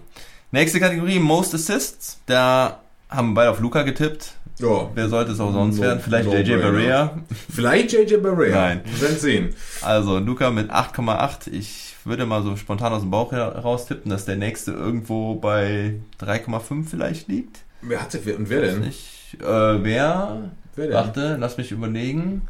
Nächste 0.50 0.80
Kategorie, 0.80 1.18
Most 1.18 1.54
Assists. 1.54 2.18
Da 2.26 2.80
haben 3.08 3.30
wir 3.30 3.34
beide 3.34 3.50
auf 3.50 3.60
Luca 3.60 3.82
getippt. 3.82 4.32
Ja. 4.58 4.88
Wer 4.94 5.08
sollte 5.10 5.32
es 5.32 5.40
auch 5.40 5.52
sonst 5.52 5.76
No- 5.76 5.82
werden? 5.82 6.00
Vielleicht 6.00 6.26
no 6.28 6.34
JJ 6.34 6.52
brainer. 6.54 6.72
Barea. 6.72 7.18
Vielleicht 7.54 7.92
JJ 7.92 8.16
Barea. 8.18 8.54
Nein. 8.56 8.80
Wir 8.84 9.00
werden 9.02 9.18
sehen. 9.18 9.54
Also 9.82 10.18
Luca 10.18 10.50
mit 10.50 10.70
8,8. 10.70 11.50
Ich 11.52 11.94
würde 12.04 12.24
mal 12.24 12.42
so 12.42 12.56
spontan 12.56 12.92
aus 12.92 13.02
dem 13.02 13.10
Bauch 13.10 13.32
heraus 13.32 13.86
tippen, 13.86 14.10
dass 14.10 14.24
der 14.24 14.36
nächste 14.36 14.72
irgendwo 14.72 15.34
bei 15.34 15.96
3,5 16.20 16.86
vielleicht 16.88 17.28
liegt. 17.28 17.58
Wer 17.82 18.00
wer, 18.24 18.36
und 18.38 18.48
wer 18.48 18.60
denn? 18.62 18.84
Ich, 18.84 19.36
äh, 19.42 19.44
wer? 19.84 20.50
Wer 20.76 20.86
denn? 20.86 20.94
Warte, 20.94 21.36
lass 21.40 21.56
mich 21.56 21.72
überlegen. 21.72 22.42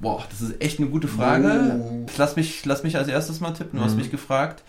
Boah, 0.00 0.24
das 0.30 0.40
ist 0.40 0.60
echt 0.60 0.80
eine 0.80 0.88
gute 0.88 1.06
Frage. 1.06 1.80
Oh. 1.80 2.06
Lass 2.16 2.34
mich, 2.34 2.64
lass 2.64 2.82
mich 2.82 2.96
als 2.96 3.06
erstes 3.08 3.40
mal 3.40 3.52
tippen. 3.52 3.78
Du 3.78 3.84
hast 3.84 3.92
Mhm. 3.92 3.98
mich 3.98 4.10
gefragt. 4.10 4.62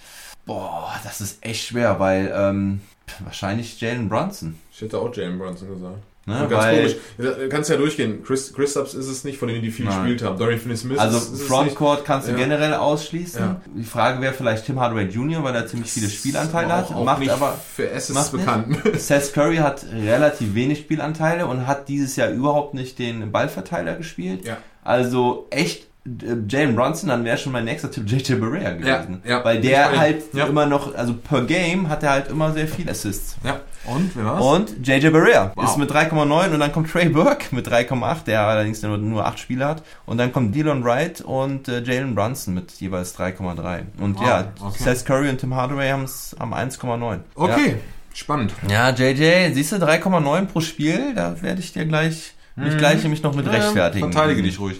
Boah, 0.45 0.93
das 1.03 1.21
ist 1.21 1.43
echt 1.43 1.65
schwer, 1.65 1.99
weil 1.99 2.31
ähm, 2.35 2.81
wahrscheinlich 3.23 3.79
Jalen 3.81 4.09
Brunson. 4.09 4.59
Ich 4.71 4.81
hätte 4.81 4.99
auch 4.99 5.15
Jalen 5.15 5.39
Brunson 5.39 5.69
gesagt. 5.69 5.97
Ne? 6.25 6.41
Und 6.43 6.49
ganz 6.49 6.63
weil, 6.63 6.77
komisch. 6.77 6.95
Du 7.17 7.49
kannst 7.49 7.69
ja 7.69 7.75
durchgehen. 7.75 8.23
Chris, 8.23 8.53
Chris 8.53 8.75
ist 8.77 8.93
es 8.95 9.23
nicht, 9.25 9.37
von 9.37 9.49
denen 9.49 9.61
die 9.61 9.71
viel 9.71 9.85
Nein. 9.85 9.99
gespielt 9.99 10.23
haben. 10.23 10.37
Dorian 10.37 10.59
Finney-Smith 10.59 10.97
Also 10.97 11.17
ist, 11.17 11.33
ist. 11.33 11.41
Frontcourt 11.43 12.05
kannst 12.05 12.27
du 12.27 12.31
Ja. 12.31 12.37
generell 12.37 12.73
ausschließen. 12.75 13.41
Ja. 13.41 13.61
Die 13.75 13.83
Frage 13.83 14.21
wäre 14.21 14.33
vielleicht 14.33 14.65
Tim 14.65 14.79
Hardaway 14.79 15.03
Jr., 15.05 15.43
weil 15.43 15.53
er 15.53 15.67
ziemlich 15.67 15.91
viele 15.91 16.09
Spielanteile 16.09 16.73
auch, 16.75 16.89
hat. 16.89 16.95
auch 16.95 17.03
macht 17.03 17.27
aber 17.29 17.57
für 17.75 17.83
nicht. 18.31 18.31
bekannt. 18.31 18.77
Seth 18.99 19.33
Curry 19.33 19.57
hat 19.57 19.85
relativ 19.93 20.55
wenig 20.55 20.79
Spielanteile 20.79 21.45
und 21.45 21.67
hat 21.67 21.89
dieses 21.89 22.15
Jahr 22.15 22.29
überhaupt 22.29 22.73
nicht 22.73 22.99
den 22.99 23.31
Ballverteiler 23.33 23.95
gespielt. 23.95 24.45
Ja. 24.45 24.57
Also 24.83 25.47
echt 25.49 25.87
äh, 26.05 26.35
Jalen 26.47 26.75
Brunson, 26.75 27.09
dann 27.09 27.25
wäre 27.25 27.37
schon 27.37 27.51
mein 27.51 27.65
nächster 27.65 27.91
Tipp 27.91 28.09
JJ 28.09 28.35
Barea 28.35 28.71
gewesen. 28.71 29.21
Ja, 29.25 29.29
ja. 29.39 29.45
Weil 29.45 29.59
der 29.61 29.97
halt 29.97 30.23
Ja. 30.33 30.45
immer 30.47 30.65
noch, 30.65 30.95
also 30.95 31.13
per 31.15 31.41
Game 31.43 31.89
hat 31.89 32.03
er 32.03 32.11
halt 32.11 32.29
immer 32.29 32.53
sehr 32.53 32.67
viel 32.69 32.89
Assists. 32.89 33.35
ja. 33.43 33.59
Und, 33.85 34.15
wer 34.15 34.25
war's? 34.25 34.41
Und 34.43 34.87
JJ 34.87 35.09
Barea 35.09 35.51
Wow. 35.55 35.65
ist 35.65 35.77
mit 35.77 35.91
3,9 35.91 36.53
und 36.53 36.59
dann 36.59 36.71
kommt 36.71 36.89
Trey 36.89 37.09
Burke 37.09 37.53
mit 37.55 37.67
3,8, 37.67 38.23
der 38.25 38.41
allerdings 38.47 38.81
nur, 38.81 38.97
nur 38.97 39.25
8 39.25 39.37
Spiele 39.39 39.65
hat. 39.65 39.83
Und 40.05 40.17
dann 40.17 40.31
kommt 40.31 40.55
Dylan 40.55 40.83
Wright 40.83 41.21
und 41.21 41.67
äh, 41.67 41.81
Jalen 41.83 42.15
Brunson 42.15 42.53
mit 42.53 42.71
jeweils 42.79 43.17
3,3. 43.17 43.81
Und 43.99 44.17
Wow, 44.19 44.25
ja, 44.27 44.53
okay. 44.61 44.83
Seth 44.83 45.05
Curry 45.05 45.29
und 45.29 45.39
Tim 45.39 45.53
Hardaway 45.53 45.89
haben 45.89 46.03
es 46.03 46.35
am 46.39 46.53
1,9. 46.53 47.19
Okay, 47.35 47.75
spannend. 48.13 48.53
Ja. 48.69 48.89
ja, 48.89 48.95
JJ, 48.95 49.53
siehst 49.53 49.73
du, 49.73 49.75
3,9 49.77 50.45
pro 50.45 50.61
Spiel, 50.61 51.13
da 51.13 51.41
werde 51.41 51.59
ich 51.59 51.73
dir 51.73 51.85
gleich, 51.85 52.33
mich 52.55 52.77
gleich 52.77 53.01
nämlich 53.03 53.21
noch 53.23 53.35
mit 53.35 53.47
rechtfertigen. 53.47 54.07
Mhm. 54.07 54.13
Verteidige 54.13 54.43
dich 54.43 54.59
ruhig. 54.59 54.79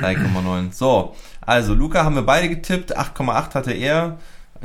3,9. 0.00 0.72
So, 0.72 1.14
also 1.40 1.74
Luca 1.74 2.04
haben 2.04 2.14
wir 2.14 2.22
beide 2.22 2.48
getippt, 2.48 2.96
8,8 2.98 3.54
hatte 3.54 3.72
er, 3.72 4.18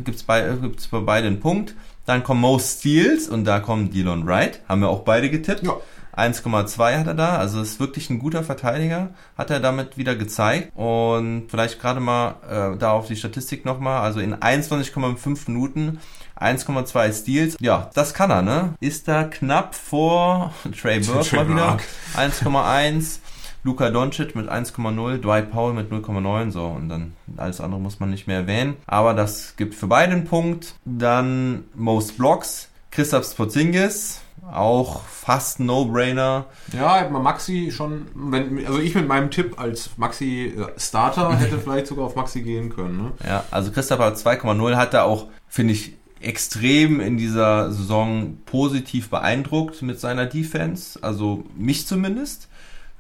gibt's 0.04 0.24
bei, 0.24 0.42
gibt's 0.62 0.88
bei 0.88 1.00
beiden 1.00 1.28
einen 1.34 1.40
Punkt. 1.40 1.76
Dann 2.06 2.24
kommen 2.24 2.42
Most 2.42 2.80
Steals 2.80 3.28
und 3.30 3.46
da 3.46 3.60
kommt 3.60 3.94
Dylan 3.94 4.26
Wright, 4.26 4.62
haben 4.68 4.82
wir 4.82 4.90
auch 4.90 5.02
beide 5.02 5.30
getippt. 5.30 5.64
Ja. 5.64 5.78
1,2 6.16 7.00
hat 7.00 7.08
er 7.08 7.14
da, 7.16 7.38
also 7.38 7.62
ist 7.62 7.80
wirklich 7.80 8.10
ein 8.10 8.20
guter 8.20 8.44
Verteidiger, 8.44 9.10
hat 9.36 9.50
er 9.50 9.60
damit 9.60 9.98
wieder 9.98 10.16
gezeigt. 10.16 10.72
Und 10.76 11.48
vielleicht 11.50 11.82
gerade 11.82 12.00
mal 12.00 12.36
äh, 12.48 12.78
da 12.78 12.92
auf 12.92 13.08
die 13.08 13.16
Statistik 13.16 13.66
nochmal, 13.66 14.02
also 14.02 14.20
in 14.20 14.36
21,5 14.36 15.40
Minuten 15.48 16.00
1,2 16.40 17.14
Steals. 17.14 17.58
Ja, 17.60 17.90
das 17.96 18.14
kann 18.14 18.30
er, 18.30 18.42
ne? 18.42 18.74
Ist 18.80 19.08
da 19.08 19.24
knapp 19.24 19.74
vor 19.74 20.54
Trey 20.80 21.00
Burke 21.00 21.36
mal 21.36 21.50
wieder. 21.50 21.68
Burke. 21.68 21.84
1,1. 22.16 23.20
Luka 23.64 23.90
Doncic 23.90 24.36
mit 24.36 24.50
1,0, 24.50 25.18
Dwight 25.20 25.52
Powell 25.52 25.74
mit 25.74 25.92
0,9, 25.92 26.52
so 26.52 26.66
und 26.66 26.90
dann 26.90 27.14
alles 27.38 27.62
andere 27.62 27.80
muss 27.80 28.00
man 28.00 28.10
nicht 28.10 28.28
mehr 28.28 28.40
erwähnen. 28.40 28.76
Aber 28.86 29.14
das 29.14 29.56
gibt 29.56 29.74
für 29.76 29.88
beide 29.88 30.12
einen 30.12 30.26
Punkt. 30.26 30.76
Dann 30.86 31.64
Most 31.74 32.18
Blocks, 32.18 32.70
Christoph 32.92 33.36
Porzingis, 33.36 34.22
auch 34.52 35.04
fast 35.06 35.60
No-Brainer. 35.62 36.46
Ja, 36.74 37.08
Maxi 37.10 37.72
schon, 37.72 38.08
wenn, 38.14 38.66
also 38.66 38.80
ich 38.80 38.96
mit 38.96 39.08
meinem 39.08 39.32
Tipp 39.32 39.60
als 39.60 39.92
Maxi 39.98 40.54
äh, 40.58 40.80
Starter 40.80 41.34
hätte 41.40 41.58
vielleicht 41.58 41.88
sogar 41.88 42.06
auf 42.06 42.16
Maxi 42.16 42.42
gehen 42.42 42.70
können. 42.70 42.98
Ne? 42.98 43.12
Ja, 43.26 43.46
also 43.50 43.72
Christoph 43.72 44.00
hat 44.00 44.16
2,0 44.16 44.76
hat 44.76 44.94
er 44.94 45.06
auch, 45.06 45.28
finde 45.48 45.74
ich, 45.74 45.94
extrem 46.20 47.00
in 47.00 47.18
dieser 47.18 47.72
Saison 47.72 48.38
positiv 48.46 49.10
beeindruckt 49.10 49.82
mit 49.82 50.00
seiner 50.00 50.26
Defense. 50.26 51.00
Also 51.02 51.44
mich 51.56 51.88
zumindest. 51.88 52.48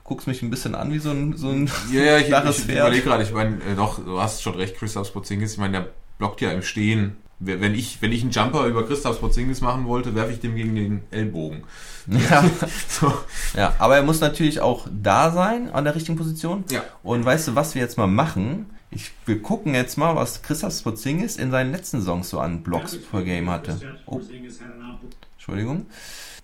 Guckst 0.03 0.27
mich 0.27 0.41
ein 0.41 0.49
bisschen 0.49 0.75
an 0.75 0.91
wie 0.91 0.99
so 0.99 1.11
ein, 1.11 1.37
so 1.37 1.49
ein 1.49 1.69
Ja, 1.91 2.01
ja, 2.03 2.17
ich, 2.17 2.27
ich 2.27 2.65
Pferd. 2.65 2.79
überlege 2.79 3.03
gerade, 3.03 3.23
ich 3.23 3.31
meine, 3.31 3.55
äh, 3.63 3.75
doch, 3.75 4.03
du 4.03 4.19
hast 4.19 4.41
schon 4.41 4.55
recht, 4.55 4.75
Christoph 4.77 5.13
Porzingis, 5.13 5.53
ich 5.53 5.57
meine, 5.59 5.79
der 5.79 5.87
blockt 6.17 6.41
ja 6.41 6.51
im 6.51 6.61
Stehen. 6.61 7.15
Wenn 7.39 7.73
ich, 7.75 8.01
wenn 8.01 8.11
ich 8.13 8.21
einen 8.21 8.31
Jumper 8.31 8.65
über 8.67 8.85
Christoph 8.85 9.19
Porzingis 9.19 9.59
machen 9.61 9.85
wollte, 9.85 10.15
werfe 10.15 10.31
ich 10.31 10.39
dem 10.39 10.55
gegen 10.55 10.75
den 10.75 11.01
Ellbogen. 11.11 11.63
Ja, 12.07 12.43
So. 12.87 13.13
ja, 13.55 13.73
aber 13.79 13.97
er 13.97 14.03
muss 14.03 14.21
natürlich 14.21 14.61
auch 14.61 14.87
da 14.91 15.31
sein 15.31 15.69
an 15.71 15.83
der 15.83 15.95
richtigen 15.95 16.17
Position. 16.17 16.63
Ja. 16.71 16.83
Und 17.01 17.25
weißt 17.25 17.49
du, 17.49 17.55
was 17.55 17.75
wir 17.75 17.81
jetzt 17.81 17.97
mal 17.97 18.07
machen? 18.07 18.67
Ich, 18.91 19.11
wir 19.25 19.41
gucken 19.41 19.73
jetzt 19.73 19.97
mal, 19.97 20.15
was 20.15 20.41
Christoph 20.41 20.73
Spotzingis 20.73 21.37
in 21.37 21.49
seinen 21.51 21.71
letzten 21.71 21.99
Saisons 21.99 22.29
so 22.29 22.39
an 22.39 22.61
Blocks 22.61 22.97
per 22.97 23.23
Game 23.23 23.49
hatte. 23.49 23.77
Oh, 24.05 24.21
Entschuldigung. 25.35 25.85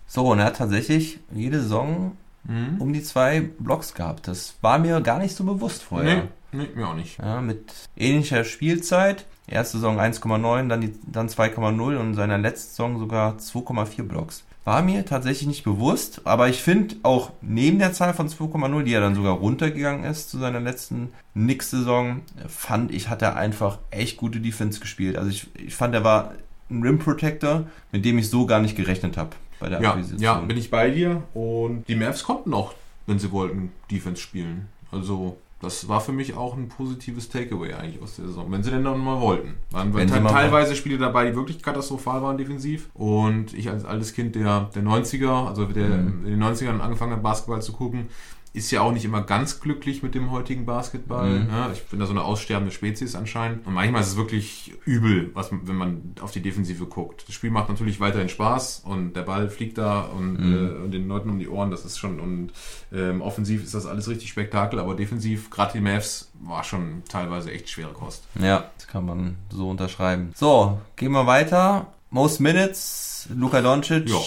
So, 0.08 0.26
und 0.32 0.40
er 0.40 0.46
hat 0.46 0.58
tatsächlich 0.58 1.20
jede 1.34 1.62
Saison 1.62 2.18
Mhm. 2.46 2.78
um 2.82 2.94
die 2.94 3.04
zwei 3.04 3.42
Blocks 3.60 3.94
gehabt. 3.94 4.28
Das 4.28 4.56
war 4.62 4.80
mir 4.80 5.02
gar 5.02 5.20
nicht 5.20 5.36
so 5.36 5.44
bewusst 5.44 5.84
vorher. 5.84 6.24
Nee, 6.52 6.64
nee, 6.64 6.70
mir 6.76 6.88
auch 6.88 6.96
nicht. 6.96 7.20
Ja, 7.20 7.42
mit 7.42 7.74
ähnlicher 7.98 8.44
Spielzeit. 8.44 9.26
Erste 9.48 9.78
Saison 9.78 10.00
1,9, 10.00 10.70
dann, 10.70 10.82
die- 10.82 10.94
dann 11.08 11.28
2,0 11.28 11.98
und 11.98 12.08
in 12.10 12.14
seiner 12.14 12.38
letzten 12.38 12.70
Saison 12.70 13.00
sogar 13.00 13.38
2,4 13.40 14.04
Blocks. 14.04 14.44
War 14.66 14.82
mir 14.84 15.04
tatsächlich 15.06 15.48
nicht 15.48 15.64
bewusst, 15.64 16.22
aber 16.26 16.48
ich 16.50 16.62
finde 16.62 16.96
auch 17.02 17.32
neben 17.42 17.80
der 17.80 17.94
Zahl 17.94 18.14
von 18.14 18.30
2,0, 18.30 18.84
die 18.84 18.92
ja 18.92 19.00
dann 19.00 19.16
sogar 19.16 19.34
runtergegangen 19.34 20.04
ist 20.04 20.30
zu 20.30 20.38
seiner 20.38 20.60
letzten 20.60 21.10
Knicks-Saison, 21.34 22.22
fand 22.48 22.92
ich, 22.94 23.10
hat 23.10 23.22
er 23.24 23.36
einfach 23.36 23.80
echt 23.90 24.18
gute 24.18 24.40
Defense 24.40 24.80
gespielt. 24.80 25.18
Also 25.18 25.30
ich, 25.32 25.48
ich 25.56 25.74
fand, 25.76 25.96
er 25.96 26.04
war 26.04 26.34
ein 26.70 26.84
Rim 26.84 27.00
Protector, 27.00 27.66
mit 27.92 28.06
dem 28.06 28.20
ich 28.20 28.30
so 28.30 28.46
gar 28.46 28.60
nicht 28.62 28.76
gerechnet 28.78 29.18
habe 29.18 29.32
bei 29.60 29.70
der 29.70 29.82
Ja, 29.82 29.90
Akquisition. 29.92 30.22
ja, 30.22 30.36
bin 30.40 30.58
ich 30.58 30.70
bei 30.70 30.90
dir. 30.90 31.24
Und 31.34 31.88
die 31.88 31.96
Mavs 31.96 32.24
konnten 32.24 32.54
auch, 32.54 32.74
wenn 33.08 33.20
sie 33.20 33.32
wollten, 33.32 33.72
Defense 33.92 34.22
spielen. 34.22 34.68
Also, 34.92 35.38
das 35.62 35.90
war 35.90 36.00
für 36.00 36.14
mich 36.14 36.36
auch 36.38 36.56
ein 36.56 36.70
positives 36.70 37.28
Takeaway 37.28 37.74
eigentlich 37.74 38.02
aus 38.02 38.16
der 38.16 38.28
Saison. 38.28 38.50
Wenn 38.50 38.64
sie 38.64 38.72
denn 38.72 38.86
dann 38.86 38.98
mal 38.98 39.20
wollten. 39.20 39.56
Waren 39.72 39.94
Wenn 39.94 40.08
te- 40.08 40.24
teilweise 40.24 40.74
Spiele 40.76 40.98
dabei, 40.98 41.30
die 41.30 41.36
wirklich 41.36 41.62
katastrophal 41.62 42.22
waren 42.22 42.38
defensiv. 42.38 42.90
Und 42.94 43.54
ich 43.54 43.70
als 43.70 43.84
altes 43.84 44.14
Kind 44.14 44.36
der, 44.36 44.70
der 44.74 44.84
90er, 44.84 45.48
also 45.48 45.66
der 45.66 45.90
Mhm. 45.90 46.26
in 46.26 46.32
den 46.32 46.40
90ern 46.40 46.80
angefangen 46.80 47.12
hat, 47.12 47.22
Basketball 47.24 47.62
zu 47.62 47.74
gucken, 47.74 48.08
ist 48.52 48.72
ja 48.72 48.82
auch 48.82 48.92
nicht 48.92 49.06
immer 49.06 49.22
ganz 49.22 49.60
glücklich 49.60 50.02
mit 50.02 50.16
dem 50.16 50.32
heutigen 50.32 50.66
Basketball. 50.66 51.42
Mhm. 51.42 51.50
Ja, 51.50 51.72
ich 51.72 51.84
bin 51.84 52.00
da 52.00 52.06
so 52.08 52.12
eine 52.14 52.24
aussterbende 52.24 52.72
Spezies 52.74 53.16
anscheinend. 53.16 53.66
Und 53.68 53.74
manchmal 53.74 54.02
ist 54.02 54.08
es 54.10 54.18
wirklich 54.18 54.74
übel, 54.86 55.30
was, 55.36 55.50
wenn 55.52 55.76
man 55.76 56.16
auf 56.20 56.32
die 56.32 56.42
Defensive 56.42 56.86
guckt. 56.88 57.26
Das 57.28 57.36
Spiel 57.36 57.52
macht 57.52 57.70
natürlich 57.70 58.00
weiterhin 58.00 58.28
Spaß 58.30 58.84
und 58.86 59.14
der 59.14 59.22
Ball 59.22 59.50
fliegt 59.50 59.78
da 59.78 60.02
und, 60.02 60.34
Mhm. 60.40 60.54
äh, 60.54 60.84
und 60.84 60.92
den 60.92 61.08
Leuten 61.08 61.30
um 61.30 61.38
die 61.40 61.48
Ohren, 61.48 61.70
das 61.70 61.86
ist 61.86 62.00
schon, 62.00 62.20
und 62.20 62.52
ähm, 62.92 63.22
offensiv 63.22 63.64
ist 63.64 63.76
das 63.76 63.86
alles 63.86 64.08
richtig 64.08 64.30
Spektakel, 64.30 64.80
aber 64.80 64.96
defensiv, 64.96 65.50
gerade 65.52 65.74
die 65.74 65.82
Mavs, 65.82 66.32
war 66.42 66.64
schon 66.64 67.04
teilweise 67.08 67.52
echt 67.52 67.70
schwere 67.70 67.94
Kost. 67.94 68.24
Ja, 68.40 68.72
das 68.78 68.88
kann 68.88 69.06
man 69.06 69.36
so 69.52 69.70
unterschreiben. 69.70 70.32
So, 70.36 70.80
gehen 70.96 71.12
wir 71.12 71.28
weiter. 71.28 71.94
Most 72.10 72.40
Minutes, 72.40 73.28
Luka 73.36 73.62
Doncic. 73.62 74.10
Ja. 74.10 74.18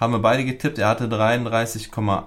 Haben 0.00 0.14
wir 0.14 0.18
beide 0.20 0.44
getippt. 0.46 0.78
Er 0.78 0.88
hatte 0.88 1.04
33,8. 1.08 2.24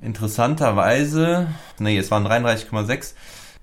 Interessanterweise, 0.00 1.48
nee, 1.80 1.98
es 1.98 2.10
waren 2.12 2.26
33,6. 2.26 3.14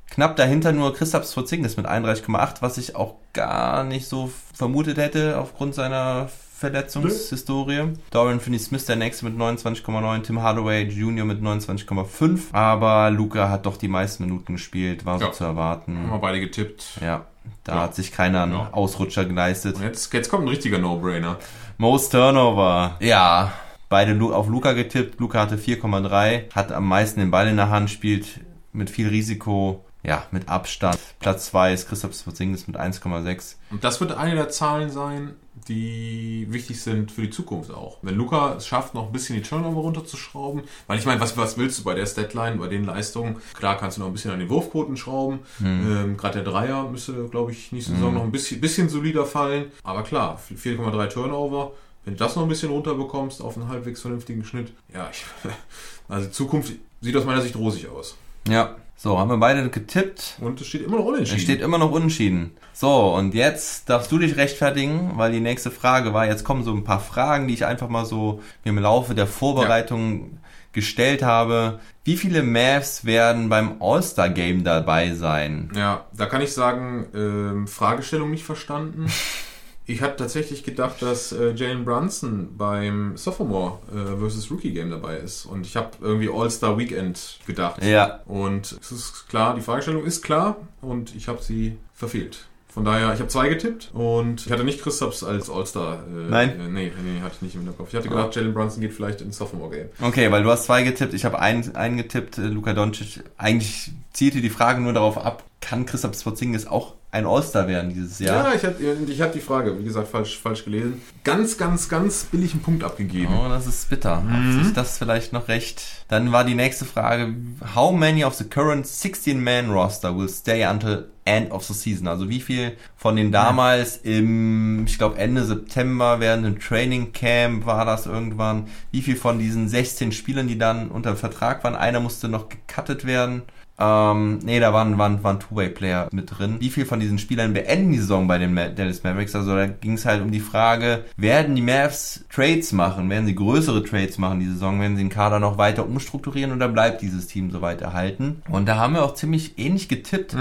Knapp 0.10 0.36
dahinter 0.36 0.74
nur 0.74 0.94
Christoph 0.94 1.34
Porzingis 1.34 1.78
mit 1.78 1.88
31,8, 1.88 2.56
was 2.62 2.78
ich 2.78 2.98
auch 2.98 3.16
gar 3.32 3.86
nicht 3.86 4.08
so 4.10 4.30
vermutet 4.54 4.98
hätte 4.98 5.38
aufgrund 5.40 5.74
seiner 5.74 6.28
Verletzungshistorie. 6.58 7.94
Dorian 8.12 8.40
Finney-Smith 8.42 8.86
der 8.86 8.98
nächste 8.98 9.24
mit 9.26 9.38
29,9, 9.38 10.24
Tim 10.24 10.42
Hardaway 10.42 10.84
Jr. 10.84 11.26
mit 11.26 11.42
29,5. 11.42 12.40
Aber 12.54 13.10
Luca 13.10 13.50
hat 13.50 13.66
doch 13.66 13.78
die 13.78 13.88
meisten 13.88 14.26
Minuten 14.26 14.54
gespielt, 14.56 15.06
war 15.06 15.18
so 15.20 15.26
Ja. 15.26 15.32
zu 15.32 15.46
Haben 15.46 15.56
wir 15.56 15.62
erwarten. 15.62 16.10
beide 16.22 16.40
getippt. 16.42 17.00
Ja, 17.02 17.26
da 17.64 17.76
Ja. 17.76 17.82
hat 17.84 17.96
sich 17.96 18.12
keiner 18.12 18.44
einen 18.44 18.54
Ja. 18.54 18.70
Ausrutscher 18.74 19.24
geleistet. 19.26 19.78
Und 19.78 19.84
jetzt, 19.84 20.14
jetzt 20.14 20.30
kommt 20.30 20.44
ein 20.44 20.50
richtiger 20.50 20.78
No-Brainer. 20.78 21.38
Most 21.82 22.12
Turnover. 22.12 22.96
Ja, 23.00 23.54
beide 23.90 24.16
auf 24.24 24.48
Luca 24.48 24.74
getippt. 24.74 25.20
Luca 25.20 25.40
hatte 25.40 25.56
4,3, 25.56 26.54
hat 26.54 26.72
am 26.72 26.88
meisten 26.88 27.22
den 27.22 27.32
Ball 27.32 27.48
in 27.48 27.56
der 27.56 27.72
Hand, 27.72 27.90
spielt 27.90 28.40
mit 28.72 28.92
viel 28.92 29.08
Risiko. 29.08 29.84
Ja, 30.04 30.26
mit 30.32 30.49
Abstand. 30.49 30.97
Platz 31.20 31.47
2 31.47 31.74
ist 31.74 31.88
Christoph 31.88 32.16
Sporzingis 32.16 32.68
mit 32.68 32.76
1,6. 32.80 33.56
Und 33.70 33.84
das 33.84 34.02
wird 34.02 34.14
eine 34.14 34.36
der 34.36 34.49
Zahlen 34.49 34.89
sein, 34.89 35.36
die 35.68 36.47
wichtig 36.49 36.82
sind 36.82 37.12
für 37.12 37.22
die 37.22 37.30
Zukunft 37.30 37.72
auch. 37.72 37.97
Wenn 38.02 38.16
Luca 38.16 38.56
es 38.56 38.66
schafft, 38.66 38.95
noch 38.95 39.06
ein 39.08 39.12
bisschen 39.12 39.36
die 39.36 39.43
Turnover 39.43 39.82
runterzuschrauben, 39.82 40.64
weil 40.88 40.97
ich 40.97 41.06
meine, 41.06 41.22
was, 41.22 41.38
was 41.38 41.58
willst 41.58 41.80
du 41.80 41.84
bei 41.84 41.93
der 41.93 42.08
Statline, 42.08 42.58
bei 42.58 42.68
den 42.68 42.84
Leistungen? 42.86 43.38
Klar 43.54 43.78
kannst 43.78 43.97
du 43.97 44.02
noch 44.02 44.08
ein 44.08 44.14
bisschen 44.14 44.32
an 44.32 44.39
den 44.39 44.49
Wurfquoten 44.49 44.97
schrauben. 44.97 45.39
Ähm, 45.64 46.18
Gerade 46.18 46.41
der 46.43 46.52
Dreier 46.52 46.89
müsste, 46.89 47.28
glaube 47.28 47.52
ich, 47.52 47.72
nächste 47.72 47.93
Saison 47.93 48.14
noch 48.14 48.24
ein 48.24 48.32
bisschen, 48.32 48.60
bisschen 48.60 48.89
solider 48.89 49.26
fallen. 49.28 49.72
Aber 49.84 50.02
klar, 50.02 50.41
4,3 50.52 51.10
Turnover, 51.10 51.74
Wenn 52.06 52.16
du 52.16 52.20
das 52.20 52.36
noch 52.36 52.41
ein 52.43 52.49
bisschen 52.49 52.72
runterbekommst 52.72 53.39
auf 53.43 53.56
einen 53.56 53.68
halbwegs 53.68 54.02
vernünftigen 54.02 54.43
Schnitt, 54.43 54.74
ja, 54.91 55.08
ich, 55.12 55.24
also 56.08 56.26
die 56.26 56.32
Zukunft 56.32 56.74
sieht 57.02 57.16
aus 57.16 57.26
meiner 57.26 57.41
Sicht 57.41 57.56
rosig 57.56 57.88
aus. 57.88 58.18
Ja. 58.47 58.76
So, 59.04 59.18
haben 59.18 59.32
wir 59.32 59.38
beide 59.38 59.68
getippt. 59.72 60.38
Und 60.41 60.62
es 60.62 60.68
steht 60.68 60.84
immer 60.84 60.97
noch 60.97 61.06
unentschieden. 61.06 61.38
Es 61.38 61.43
steht 61.43 61.62
immer 61.62 61.80
noch 61.80 61.89
unentschieden. 61.89 62.52
So, 62.72 63.16
und 63.16 63.34
jetzt 63.34 63.89
darfst 63.89 64.12
du 64.12 64.20
dich 64.20 64.38
rechtfertigen, 64.38 65.14
weil 65.16 65.32
die 65.32 65.39
nächste 65.39 65.72
Frage 65.72 66.14
war, 66.14 66.28
jetzt 66.28 66.43
kommen 66.43 66.64
so 66.64 66.72
ein 66.72 66.84
paar 66.84 66.99
Fragen, 66.99 67.47
die 67.47 67.56
ich 67.56 67.66
einfach 67.66 67.89
mal 67.89 68.06
so 68.06 68.43
im 68.64 68.78
Laufe 68.78 69.16
der 69.16 69.26
Vorbereitung 69.26 70.38
gestellt 70.72 71.24
habe. 71.24 71.80
Wie 72.04 72.16
viele 72.16 72.43
Mavs 72.43 73.04
werden 73.04 73.49
beim 73.49 73.82
All-Star-Game 73.82 74.64
dabei 74.64 75.16
sein? 75.16 75.72
Ja, 75.76 76.06
da 76.16 76.28
kann 76.28 76.43
ich 76.43 76.54
sagen, 76.54 77.08
ähm, 77.16 77.68
Fragestellung 77.68 78.30
nicht 78.30 78.45
verstanden. 78.45 79.08
Ich 79.92 80.02
hatte 80.02 80.16
tatsächlich 80.18 80.64
gedacht, 80.64 81.02
dass 81.02 81.34
äh, 81.34 81.52
Jalen 81.52 81.84
Brunson 81.84 82.56
beim 82.58 83.18
Sophomore 83.18 83.80
äh, 83.92 84.18
versus 84.18 84.50
Rookie 84.50 84.72
Game 84.72 84.89
dabei 84.89 85.18
ist. 85.18 85.46
Und 85.46 85.66
ich 85.66 85.76
habe 85.76 85.89
irgendwie 86.00 86.30
All-Star 86.34 86.78
Weekend 86.78 87.39
gedacht. 87.46 87.84
Ja. 87.84 88.22
Und 88.26 88.78
es 88.80 88.92
ist 88.92 89.28
klar, 89.28 89.54
die 89.54 89.62
Fragestellung 89.62 90.06
ist 90.06 90.22
klar 90.22 90.56
und 90.82 91.14
ich 91.14 91.28
habe 91.28 91.42
sie 91.42 91.78
verfehlt. 91.94 92.46
Von 92.70 92.86
daher, 92.86 93.14
ich 93.14 93.20
habe 93.20 93.28
zwei 93.28 93.50
getippt 93.50 93.89
und 93.94 94.46
ich 94.46 94.52
hatte 94.52 94.64
nicht 94.64 94.82
Christophs 94.82 95.26
als 95.26 95.50
All-Star. 95.50 96.06
Äh, 96.08 96.30
Nein? 96.30 96.50
Äh, 96.58 96.70
nee, 96.70 96.92
nee, 97.04 97.20
hatte 97.22 97.36
ich 97.36 97.42
nicht 97.42 97.56
im 97.56 97.66
Kopf. 97.76 97.89
Ich 97.89 97.96
hatte 97.96 98.08
gedacht, 98.08 98.34
Jalen 98.34 98.54
Brunson 98.54 98.80
geht 98.80 98.94
vielleicht 98.94 99.20
ins 99.20 99.38
Sophomore-Game. 99.38 99.89
Okay, 100.02 100.32
weil 100.32 100.44
du 100.44 100.50
hast 100.50 100.64
zwei 100.64 100.84
getippt, 100.84 101.14
ich 101.14 101.26
habe 101.26 101.39
einen, 101.39 101.76
einen 101.76 101.98
getippt, 101.98 102.38
äh, 102.38 102.44
Luka 102.44 102.72
Doncic. 102.72 103.26
Eigentlich 103.38 103.92
zielte 104.14 104.39
die 104.39 104.50
Frage 104.50 104.80
nur 104.80 104.94
darauf 104.94 105.18
ab, 105.18 105.44
kann 105.62 105.86
Christoph 105.86 106.20
Sporzingis 106.20 106.68
auch 106.68 106.95
ein 107.12 107.26
All-Star 107.26 107.68
werden 107.68 107.93
dieses 107.93 108.20
Jahr? 108.20 108.47
Ja, 108.49 108.55
ich 108.55 108.64
hatte 108.64 108.82
ich 109.07 109.22
hab 109.22 109.34
die 109.34 109.41
Frage, 109.41 109.78
wie 109.78 109.84
gesagt, 109.84 110.07
falsch, 110.07 110.39
falsch 110.39 110.64
gelesen. 110.64 111.01
Ganz, 111.24 111.57
ganz, 111.57 111.89
ganz 111.89 112.24
billig 112.24 112.53
einen 112.53 112.62
Punkt 112.62 112.84
abgegeben. 112.84 113.34
Oh, 113.38 113.49
das 113.49 113.68
ist 113.68 113.89
bitter. 113.89 114.22
Mhm. 114.22 114.34
Hat 114.34 114.64
sich 114.64 114.74
das 114.74 114.97
vielleicht 114.97 115.34
noch 115.34 115.49
recht? 115.49 115.84
Dann 116.07 116.32
war 116.32 116.45
die 116.45 116.55
nächste 116.55 116.86
Frage, 116.86 117.34
how 117.76 117.93
many 117.93 118.24
of 118.24 118.36
the 118.36 118.45
current 118.45 118.86
16-man 118.86 119.72
roster 119.72 120.18
will 120.18 120.30
stay 120.30 120.66
until 120.66 121.09
end 121.26 121.51
of 121.51 121.66
the 121.66 121.74
season? 121.74 122.07
Also 122.07 122.30
wie 122.30 122.39
viel 122.39 122.78
von 122.95 123.18
den 123.18 123.34
damals 123.34 123.97
im, 123.97 124.86
ich 124.86 124.97
glaube 124.97 125.18
Ende 125.18 125.43
September 125.43 126.22
während 126.22 126.45
dem 126.45 126.59
Training 126.59 127.12
Camp 127.12 127.66
war 127.66 127.84
das 127.84 128.05
irgendwann, 128.05 128.68
wie 128.91 129.01
viel 129.01 129.18
von 129.18 129.38
diesen 129.38 129.68
16 129.68 130.14
Spielern, 130.14 130.47
die 130.47 130.57
dann 130.57 130.89
unter 130.89 131.18
Vertrag 131.18 131.64
waren, 131.66 131.76
einer 131.76 131.99
musste 131.99 132.30
noch 132.30 132.47
gecuttet 132.47 133.05
werden? 133.05 133.43
Ähm, 133.80 134.39
nee, 134.43 134.59
da 134.59 134.74
waren, 134.74 134.97
waren, 134.97 135.24
waren 135.24 135.39
Two-Way-Player 135.39 136.09
mit 136.11 136.38
drin. 136.38 136.57
Wie 136.59 136.69
viel 136.69 136.86
von 136.86 136.99
diesen 136.99 137.17
Spielern 137.17 137.53
beenden 137.53 137.91
die 137.91 137.97
Saison 137.97 138.28
bei 138.28 138.38
den 138.38 138.55
Dallas 138.55 139.03
Mavericks? 139.03 139.36
Also 139.36 139.55
da 139.55 139.65
ging 139.67 139.93
es 139.93 140.05
halt 140.05 140.22
um 140.22 140.32
die 140.32 140.39
Frage, 140.39 141.05
werden 141.17 141.55
die 141.55 141.61
Mavs 141.61 142.26
Trades 142.30 142.72
machen? 142.74 143.09
Werden 143.09 143.26
sie 143.26 143.36
größere 143.36 143.84
Trades 143.84 144.17
machen 144.17 144.39
die 144.39 144.47
Saison? 144.47 144.80
Werden 144.80 144.97
sie 144.97 145.03
den 145.03 145.09
Kader 145.09 145.39
noch 145.39 145.57
weiter 145.57 145.86
umstrukturieren 145.86 146.51
oder 146.51 146.67
bleibt 146.67 147.01
dieses 147.01 147.28
Team 147.28 147.49
so 147.51 147.61
weit 147.61 147.82
erhalten? 147.82 148.41
Und 148.49 148.67
da 148.67 148.78
haben 148.78 148.93
wir 148.93 149.03
auch 149.03 149.15
ziemlich 149.15 149.57
ähnlich 149.57 149.89
getippt. 149.89 150.36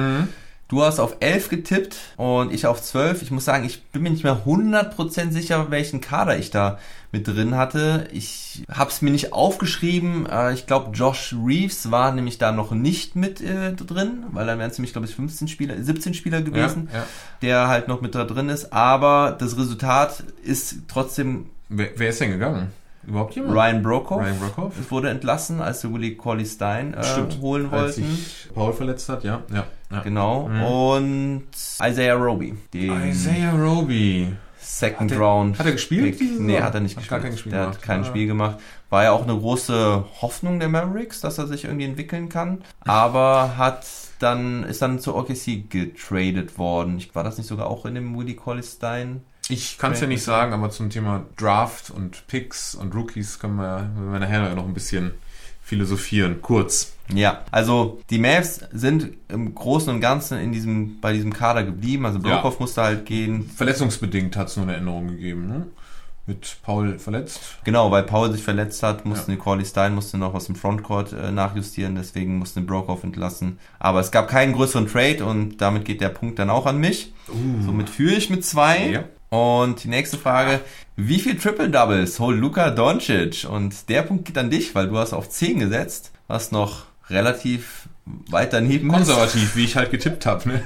Du 0.70 0.84
hast 0.84 1.00
auf 1.00 1.16
11 1.18 1.48
getippt 1.48 1.96
und 2.16 2.52
ich 2.52 2.64
auf 2.64 2.80
12. 2.80 3.22
Ich 3.22 3.32
muss 3.32 3.44
sagen, 3.44 3.64
ich 3.64 3.82
bin 3.86 4.02
mir 4.02 4.10
nicht 4.10 4.22
mehr 4.22 4.42
100% 4.46 5.32
sicher, 5.32 5.72
welchen 5.72 6.00
Kader 6.00 6.38
ich 6.38 6.52
da 6.52 6.78
mit 7.12 7.26
drin 7.26 7.56
hatte. 7.56 8.06
Ich 8.12 8.64
habe 8.70 8.90
es 8.90 9.02
mir 9.02 9.10
nicht 9.10 9.32
aufgeschrieben. 9.32 10.26
Äh, 10.26 10.52
Ich 10.52 10.66
glaube, 10.66 10.90
Josh 10.96 11.34
Reeves 11.44 11.90
war 11.90 12.12
nämlich 12.12 12.38
da 12.38 12.52
noch 12.52 12.70
nicht 12.70 13.16
mit 13.16 13.40
äh, 13.40 13.72
drin, 13.74 14.24
weil 14.32 14.46
dann 14.46 14.58
wären 14.58 14.70
es 14.70 14.78
nämlich, 14.78 14.92
glaube 14.92 15.08
ich, 15.08 15.14
15 15.16 15.48
Spieler, 15.48 15.74
17 15.82 16.14
Spieler 16.14 16.40
gewesen, 16.42 16.88
ja. 16.92 17.04
der 17.42 17.68
halt 17.68 17.88
noch 17.88 18.00
mit 18.00 18.14
da 18.14 18.24
drin 18.24 18.48
ist. 18.48 18.72
Aber 18.72 19.36
das 19.38 19.56
Resultat 19.58 20.22
ist 20.44 20.76
trotzdem 20.88 21.46
Wer, 21.68 21.90
wer 21.96 22.08
ist 22.10 22.20
denn 22.20 22.30
gegangen? 22.32 22.68
Überhaupt 23.06 23.34
jemand? 23.34 23.54
Ryan 23.54 23.82
Brokoff. 23.82 24.20
Ryan 24.22 24.38
Brokoff? 24.38 24.72
Es 24.78 24.90
wurde 24.90 25.08
entlassen, 25.08 25.60
als 25.62 25.82
wir 25.82 25.92
Willie 25.92 26.16
Cauley 26.16 26.44
Stein 26.44 26.94
äh, 26.94 27.02
Stimmt. 27.02 27.40
holen 27.40 27.70
Als 27.72 27.96
wollten. 27.96 28.14
sich 28.14 28.48
Paul 28.54 28.72
verletzt 28.72 29.08
hat, 29.08 29.24
ja. 29.24 29.42
ja, 29.52 29.64
ja. 29.90 30.00
Genau. 30.02 30.48
Mhm. 30.48 30.62
Und 30.62 31.44
Isaiah 31.82 32.14
Roby. 32.14 32.54
Isaiah 32.74 33.52
Roby. 33.52 34.34
Second 34.78 35.10
Hat 35.10 35.18
er- 35.18 35.18
Round. 35.24 35.58
hat 35.58 35.66
er 35.66 35.72
gespielt 35.72 36.18
Pick. 36.18 36.38
Nee, 36.40 36.52
Saison? 36.52 36.62
hat 36.64 36.74
er 36.74 36.80
nicht 36.80 36.96
Hat 36.96 37.02
gespielt. 37.02 37.22
gar 37.22 37.28
kein 37.30 37.38
Spiel 37.38 37.52
der 37.52 37.60
gemacht. 37.62 37.76
hat 37.78 37.82
kein 37.82 38.00
Ah. 38.00 38.04
Spiel 38.04 38.26
gemacht. 38.26 38.56
War 38.88 39.02
ja 39.04 39.12
auch 39.12 39.22
eine 39.24 39.36
große 39.36 40.04
Hoffnung 40.22 40.58
der 40.60 40.68
Mavericks, 40.68 41.20
dass 41.20 41.38
er 41.38 41.46
sich 41.46 41.64
irgendwie 41.64 41.84
entwickeln 41.84 42.28
kann. 42.28 42.62
Aber 42.80 43.56
hat 43.56 43.84
dann, 44.20 44.64
ist 44.64 44.82
dann 44.82 44.98
zu 45.00 45.14
OKC 45.16 45.68
getradet 45.68 46.58
worden. 46.58 46.98
Ich, 46.98 47.14
war 47.14 47.24
das 47.24 47.38
nicht 47.38 47.46
sogar 47.46 47.66
auch 47.66 47.84
in 47.86 47.94
dem 47.94 48.16
Willie 48.18 48.34
Cauley 48.36 48.62
Stein? 48.62 49.22
Ich 49.48 49.78
kann 49.78 49.92
es 49.92 50.00
ja 50.00 50.06
nicht 50.06 50.22
sagen, 50.22 50.52
aber 50.52 50.70
zum 50.70 50.90
Thema 50.90 51.24
Draft 51.36 51.90
und 51.90 52.26
Picks 52.28 52.74
und 52.74 52.94
Rookies 52.94 53.38
können 53.40 53.56
wir, 53.56 53.90
können 53.96 54.12
wir 54.12 54.20
nachher 54.20 54.54
noch 54.54 54.66
ein 54.66 54.74
bisschen 54.74 55.12
philosophieren. 55.62 56.40
Kurz. 56.42 56.92
Ja, 57.14 57.44
also 57.50 58.00
die 58.10 58.18
Mavs 58.18 58.60
sind 58.72 59.10
im 59.28 59.54
Großen 59.54 59.92
und 59.92 60.00
Ganzen 60.00 60.38
in 60.38 60.52
diesem, 60.52 61.00
bei 61.00 61.12
diesem 61.12 61.32
Kader 61.32 61.64
geblieben. 61.64 62.06
Also 62.06 62.18
Brokoff 62.20 62.60
musste 62.60 62.82
halt 62.82 63.06
gehen. 63.06 63.50
Verletzungsbedingt 63.56 64.36
hat 64.36 64.48
es 64.48 64.56
nur 64.56 64.66
eine 64.66 64.76
Änderung 64.76 65.08
gegeben. 65.08 65.46
Ne? 65.48 65.66
Mit 66.26 66.58
Paul 66.62 66.98
verletzt. 66.98 67.40
Genau, 67.64 67.90
weil 67.90 68.04
Paul 68.04 68.30
sich 68.30 68.42
verletzt 68.42 68.82
hat, 68.82 69.04
mussten 69.04 69.32
Ja. 69.32 69.36
Corley 69.36 69.64
Stein 69.64 69.94
musste 69.94 70.18
noch 70.18 70.34
aus 70.34 70.46
dem 70.46 70.54
Frontcourt 70.54 71.12
äh, 71.12 71.32
nachjustieren, 71.32 71.96
deswegen 71.96 72.38
mussten 72.38 72.66
Brokoff 72.66 73.02
entlassen. 73.02 73.58
Aber 73.80 74.00
es 74.00 74.12
gab 74.12 74.28
keinen 74.28 74.52
größeren 74.52 74.86
Trade 74.86 75.24
und 75.24 75.60
damit 75.60 75.84
geht 75.84 76.00
der 76.00 76.10
Punkt 76.10 76.38
dann 76.38 76.50
auch 76.50 76.66
an 76.66 76.78
mich. 76.78 77.12
Somit 77.64 77.88
führe 77.88 78.14
ich 78.14 78.30
mit 78.30 78.44
zwei. 78.44 78.90
Ja. 78.90 79.04
Und 79.30 79.84
die 79.84 79.88
nächste 79.88 80.18
Frage, 80.18 80.60
wie 80.96 81.18
viel 81.20 81.38
Triple 81.38 81.70
Doubles 81.70 82.18
holt 82.18 82.38
Luka 82.38 82.70
Doncic? 82.70 83.46
Und 83.48 83.88
der 83.88 84.02
Punkt 84.02 84.24
geht 84.24 84.36
an 84.36 84.50
dich, 84.50 84.74
weil 84.74 84.88
du 84.88 84.98
hast 84.98 85.12
auf 85.12 85.28
10 85.30 85.60
gesetzt, 85.60 86.12
was 86.26 86.52
noch 86.52 86.84
relativ 87.10 87.88
weit 88.28 88.52
daneben. 88.52 88.88
Konservativ, 88.88 89.56
wie 89.56 89.64
ich 89.64 89.76
halt 89.76 89.90
getippt 89.90 90.26
habe. 90.26 90.48
Ne? 90.48 90.62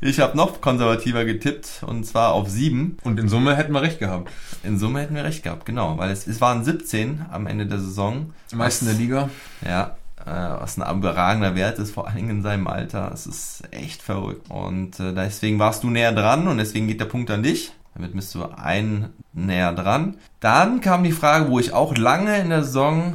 Ich 0.00 0.20
habe 0.20 0.36
noch 0.36 0.60
konservativer 0.60 1.24
getippt 1.24 1.82
und 1.86 2.04
zwar 2.04 2.32
auf 2.32 2.48
7. 2.48 2.98
Und 3.02 3.18
in 3.18 3.28
Summe 3.28 3.56
hätten 3.56 3.72
wir 3.72 3.82
recht 3.82 3.98
gehabt. 3.98 4.30
In 4.62 4.78
Summe 4.78 5.00
hätten 5.00 5.14
wir 5.14 5.24
recht 5.24 5.42
gehabt, 5.42 5.64
genau, 5.64 5.96
weil 5.98 6.10
es, 6.10 6.26
es 6.26 6.40
waren 6.40 6.64
17 6.64 7.26
am 7.30 7.46
Ende 7.46 7.66
der 7.66 7.78
Saison. 7.78 8.32
Die 8.50 8.56
meisten 8.56 8.86
der 8.86 8.94
Liga. 8.94 9.30
Ja, 9.66 9.96
äh, 10.24 10.60
was 10.60 10.78
ein 10.78 10.98
überragender 10.98 11.54
Wert 11.54 11.78
ist, 11.78 11.92
vor 11.92 12.06
allen 12.06 12.16
Dingen 12.16 12.30
in 12.30 12.42
seinem 12.42 12.66
Alter. 12.66 13.10
Es 13.12 13.26
ist 13.26 13.62
echt 13.70 14.02
verrückt. 14.02 14.50
Und 14.50 15.00
äh, 15.00 15.14
deswegen 15.14 15.58
warst 15.58 15.82
du 15.82 15.90
näher 15.90 16.12
dran 16.12 16.48
und 16.48 16.58
deswegen 16.58 16.88
geht 16.88 17.00
der 17.00 17.06
Punkt 17.06 17.30
an 17.30 17.42
dich. 17.42 17.72
Damit 17.94 18.12
bist 18.12 18.34
du 18.34 18.44
ein 18.44 19.08
näher 19.32 19.72
dran. 19.72 20.18
Dann 20.40 20.82
kam 20.82 21.02
die 21.02 21.12
Frage, 21.12 21.48
wo 21.48 21.58
ich 21.58 21.72
auch 21.72 21.96
lange 21.96 22.38
in 22.38 22.50
der 22.50 22.62
Saison 22.62 23.14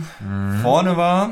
vorne 0.64 0.98
war, 0.98 1.30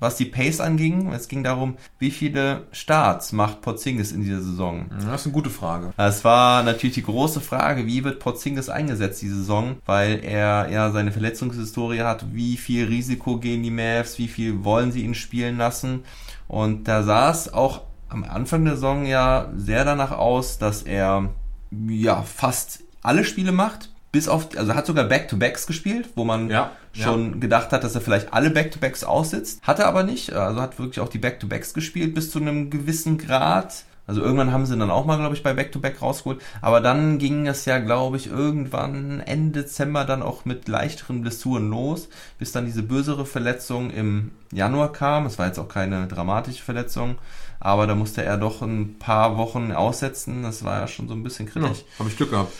was 0.00 0.16
die 0.16 0.24
Pace 0.24 0.60
anging. 0.60 1.12
Es 1.12 1.28
ging 1.28 1.44
darum, 1.44 1.76
wie 1.98 2.10
viele 2.10 2.66
Starts 2.72 3.32
macht 3.32 3.60
Porzingis 3.60 4.12
in 4.12 4.22
dieser 4.22 4.40
Saison. 4.40 4.86
Das 4.90 5.20
ist 5.20 5.26
eine 5.26 5.34
gute 5.34 5.50
Frage. 5.50 5.92
Das 5.96 6.24
war 6.24 6.62
natürlich 6.62 6.94
die 6.94 7.02
große 7.02 7.40
Frage, 7.40 7.86
wie 7.86 8.02
wird 8.02 8.18
Porzingis 8.18 8.68
eingesetzt 8.68 9.22
diese 9.22 9.36
Saison, 9.36 9.76
weil 9.86 10.24
er 10.24 10.68
ja 10.70 10.90
seine 10.90 11.12
Verletzungshistorie 11.12 12.00
hat, 12.00 12.34
wie 12.34 12.56
viel 12.56 12.86
Risiko 12.86 13.38
gehen 13.38 13.62
die 13.62 13.70
Mavs, 13.70 14.18
wie 14.18 14.28
viel 14.28 14.64
wollen 14.64 14.90
sie 14.90 15.04
ihn 15.04 15.14
spielen 15.14 15.58
lassen 15.58 16.02
und 16.50 16.88
da 16.88 17.04
sah 17.04 17.30
es 17.30 17.52
auch 17.52 17.82
am 18.08 18.24
Anfang 18.24 18.64
der 18.64 18.74
Saison 18.74 19.06
ja 19.06 19.52
sehr 19.54 19.84
danach 19.84 20.10
aus, 20.10 20.58
dass 20.58 20.82
er 20.82 21.30
ja 21.70 22.22
fast 22.22 22.82
alle 23.02 23.24
Spiele 23.24 23.52
macht, 23.52 23.89
bis 24.12 24.28
auf, 24.28 24.48
also 24.56 24.72
er 24.72 24.76
hat 24.76 24.86
sogar 24.86 25.04
Back-to-Backs 25.04 25.66
gespielt, 25.66 26.08
wo 26.16 26.24
man 26.24 26.50
Ja, 26.50 26.72
ja. 26.94 27.04
schon 27.04 27.40
gedacht 27.40 27.72
hat, 27.72 27.84
dass 27.84 27.94
er 27.94 28.00
vielleicht 28.00 28.32
alle 28.32 28.50
Back-to-Backs 28.50 29.04
aussitzt. 29.04 29.60
Hat 29.62 29.78
er 29.78 29.86
aber 29.86 30.02
nicht. 30.02 30.32
Also 30.32 30.60
hat 30.60 30.78
wirklich 30.78 31.00
auch 31.00 31.08
die 31.08 31.18
Back-to-Backs 31.18 31.74
gespielt 31.74 32.14
bis 32.14 32.30
zu 32.30 32.40
einem 32.40 32.70
gewissen 32.70 33.18
Grad. 33.18 33.84
Also 34.06 34.22
irgendwann 34.22 34.52
haben 34.52 34.66
sie 34.66 34.76
dann 34.76 34.90
auch 34.90 35.04
mal, 35.04 35.18
glaube 35.18 35.36
ich, 35.36 35.44
bei 35.44 35.54
Back-to-Back 35.54 36.02
rausgeholt. 36.02 36.42
Aber 36.60 36.80
dann 36.80 37.18
ging 37.18 37.46
es 37.46 37.64
ja, 37.64 37.78
glaube 37.78 38.16
ich, 38.16 38.26
irgendwann 38.26 39.20
Ende 39.20 39.60
Dezember 39.62 40.04
dann 40.04 40.22
auch 40.24 40.44
mit 40.44 40.66
leichteren 40.66 41.20
Blessuren 41.22 41.70
los, 41.70 42.08
bis 42.36 42.50
dann 42.50 42.64
diese 42.66 42.82
bösere 42.82 43.24
Verletzung 43.24 43.90
im 43.90 44.32
Januar 44.52 44.92
kam. 44.92 45.26
Es 45.26 45.38
war 45.38 45.46
jetzt 45.46 45.60
auch 45.60 45.68
keine 45.68 46.08
dramatische 46.08 46.64
Verletzung, 46.64 47.18
aber 47.60 47.86
da 47.86 47.94
musste 47.94 48.24
er 48.24 48.36
doch 48.36 48.62
ein 48.62 48.98
paar 48.98 49.36
Wochen 49.36 49.70
aussetzen. 49.70 50.42
Das 50.42 50.64
war 50.64 50.80
ja 50.80 50.88
schon 50.88 51.06
so 51.06 51.14
ein 51.14 51.22
bisschen 51.22 51.46
Ja, 51.46 51.52
kritisch. 51.52 51.84
Habe 52.00 52.08
ich 52.08 52.16
Glück 52.16 52.30
gehabt. 52.30 52.52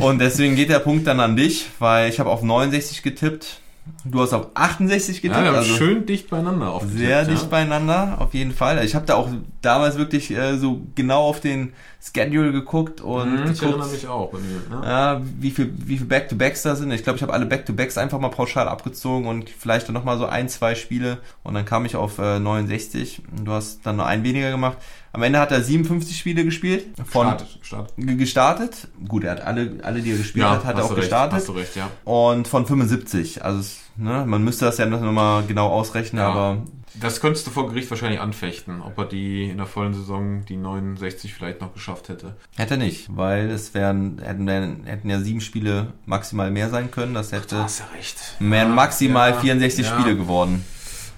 Und 0.00 0.18
deswegen 0.18 0.56
geht 0.56 0.70
der 0.70 0.78
Punkt 0.80 1.06
dann 1.06 1.20
an 1.20 1.36
dich, 1.36 1.66
weil 1.78 2.08
ich 2.08 2.20
habe 2.20 2.30
auf 2.30 2.42
69 2.42 3.02
getippt. 3.02 3.60
Du 4.04 4.20
hast 4.20 4.32
auf 4.32 4.48
68 4.54 5.22
getippt. 5.22 5.44
Ja, 5.44 5.52
also 5.52 5.74
schön 5.76 6.06
dicht 6.06 6.28
beieinander 6.28 6.72
aufgetippt. 6.72 6.98
sehr 6.98 7.22
ja. 7.22 7.24
dicht 7.24 7.48
beieinander, 7.50 8.16
auf 8.18 8.34
jeden 8.34 8.52
Fall. 8.52 8.84
Ich 8.84 8.96
habe 8.96 9.06
da 9.06 9.14
auch 9.14 9.28
damals 9.62 9.96
wirklich 9.96 10.30
äh, 10.32 10.56
so 10.58 10.80
genau 10.96 11.22
auf 11.22 11.40
den 11.40 11.72
Schedule 12.02 12.50
geguckt 12.50 13.00
und 13.00 13.30
Mhm, 13.44 13.52
Ich 13.52 13.62
erinnere 13.62 13.78
geguckt, 13.78 13.92
mich 13.92 14.08
auch 14.08 14.30
bei 14.30 14.38
mir. 14.38 14.76
Ne? 14.80 14.86
ja, 14.86 15.20
wie 15.38 15.50
viel, 15.52 15.72
wie 15.76 15.98
viel 15.98 16.06
Back-to-Backs 16.06 16.62
da 16.62 16.74
sind. 16.74 16.90
Ich 16.90 17.04
glaube, 17.04 17.16
ich 17.16 17.22
habe 17.22 17.32
alle 17.32 17.46
Back-to-Backs 17.46 17.96
einfach 17.96 18.18
mal 18.18 18.28
pauschal 18.30 18.66
abgezogen 18.68 19.28
und 19.28 19.50
vielleicht 19.50 19.86
dann 19.88 19.94
nochmal 19.94 20.18
so 20.18 20.26
ein, 20.26 20.48
zwei 20.48 20.74
Spiele 20.74 21.18
und 21.44 21.54
dann 21.54 21.64
kam 21.64 21.84
ich 21.84 21.94
auf 21.94 22.18
äh, 22.18 22.40
69. 22.40 23.22
Du 23.44 23.52
hast 23.52 23.80
dann 23.84 23.96
nur 23.96 24.06
ein 24.06 24.24
weniger 24.24 24.50
gemacht. 24.50 24.78
Am 25.16 25.22
Ende 25.22 25.38
hat 25.40 25.50
er 25.50 25.62
57 25.62 26.16
Spiele 26.18 26.44
gespielt. 26.44 26.84
Von 27.06 27.26
Gestartet, 27.28 27.58
gestartet. 27.60 27.94
ge- 27.96 28.16
gestartet. 28.16 28.88
Gut, 29.08 29.24
er 29.24 29.32
hat 29.32 29.40
alle, 29.40 29.78
alle 29.82 30.02
die 30.02 30.10
er 30.12 30.18
gespielt 30.18 30.44
Ja, 30.44 30.50
hat, 30.52 30.64
hat 30.64 30.74
er 30.74 30.78
hast 30.78 30.84
auch 30.84 30.88
du 30.90 30.94
recht, 30.96 31.04
gestartet. 31.04 31.36
Hast 31.38 31.48
du 31.48 31.52
recht, 31.52 31.74
ja. 31.76 31.88
Und 32.04 32.46
von 32.46 32.66
75. 32.66 33.42
Also, 33.42 33.60
es, 33.60 33.80
ne, 33.96 34.24
man 34.26 34.44
müsste 34.44 34.66
das 34.66 34.76
ja 34.78 34.86
nochmal 34.86 35.42
genau 35.48 35.68
ausrechnen, 35.68 36.20
Ja. 36.22 36.28
aber 36.28 36.62
Das 37.00 37.20
könntest 37.22 37.46
du 37.46 37.50
vor 37.50 37.68
Gericht 37.68 37.88
wahrscheinlich 37.90 38.20
anfechten, 38.20 38.82
ob 38.82 38.96
er 38.98 39.06
die 39.06 39.44
in 39.50 39.56
der 39.56 39.66
vollen 39.66 39.94
Saison 39.94 40.44
die 40.46 40.56
69 40.56 41.32
vielleicht 41.34 41.60
noch 41.62 41.72
geschafft 41.72 42.08
hätte. 42.10 42.36
hätte 42.56 42.74
er 42.74 42.78
nicht, 42.78 43.08
weil 43.16 43.50
es 43.50 43.72
wären, 43.74 44.20
hätten, 44.22 44.46
hätten 44.84 45.08
ja 45.10 45.20
sieben 45.20 45.40
Spiele 45.40 45.94
maximal 46.04 46.50
mehr 46.50 46.68
sein 46.70 46.90
können. 46.90 47.14
Das 47.14 47.32
hätte, 47.32 47.56
ja 47.56 47.66
recht. 47.96 48.16
wären 48.38 48.74
maximal 48.74 49.30
ja, 49.30 49.40
64 49.40 49.86
ja. 49.86 49.92
Spiele 49.98 50.16
geworden. 50.16 50.62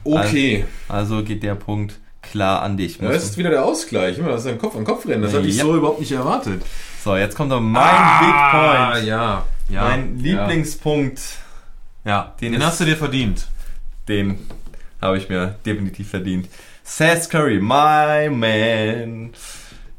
Okay. 0.05 0.65
Also 0.89 1.23
geht 1.23 1.43
der 1.43 1.55
Punkt 1.55 1.99
klar 2.31 2.63
an 2.63 2.77
dich. 2.77 2.99
Ja, 2.99 3.09
das 3.11 3.25
ist 3.25 3.39
wieder 3.39 3.51
der 3.51 3.65
Ausgleich. 3.65 4.19
Immer, 4.19 4.31
das 4.31 4.43
ist 4.43 4.47
ein 4.49 4.59
Kopf 4.59 4.77
an 4.77 4.85
Kopf 4.85 5.07
rennen. 5.07 5.23
Das 5.23 5.35
hatte 5.35 5.47
ich 5.47 5.57
Ja. 5.57 5.65
so 5.65 5.77
überhaupt 5.77 6.01
nicht 6.01 6.13
erwartet. 6.13 6.63
So, 7.05 7.17
jetzt 7.17 7.37
kommt 7.37 7.51
noch 7.51 7.61
mein 7.61 7.83
Ah, 7.83 8.21
Big 8.21 8.95
Point. 8.95 9.07
ja. 9.09 9.45
ja 9.69 9.83
mein 9.85 10.19
Lieblingspunkt. 10.19 11.21
Ja, 12.05 12.35
Den 12.41 12.53
den, 12.53 12.65
hast 12.65 12.81
du 12.81 12.85
dir 12.85 12.97
verdient. 12.97 13.47
Den 14.09 14.39
habe 15.01 15.19
ich 15.19 15.29
mir 15.29 15.57
definitiv 15.67 16.11
verdient. 16.11 16.49
Seth 16.83 17.29
Curry, 17.31 17.61
my 17.61 18.29
man. 18.31 19.31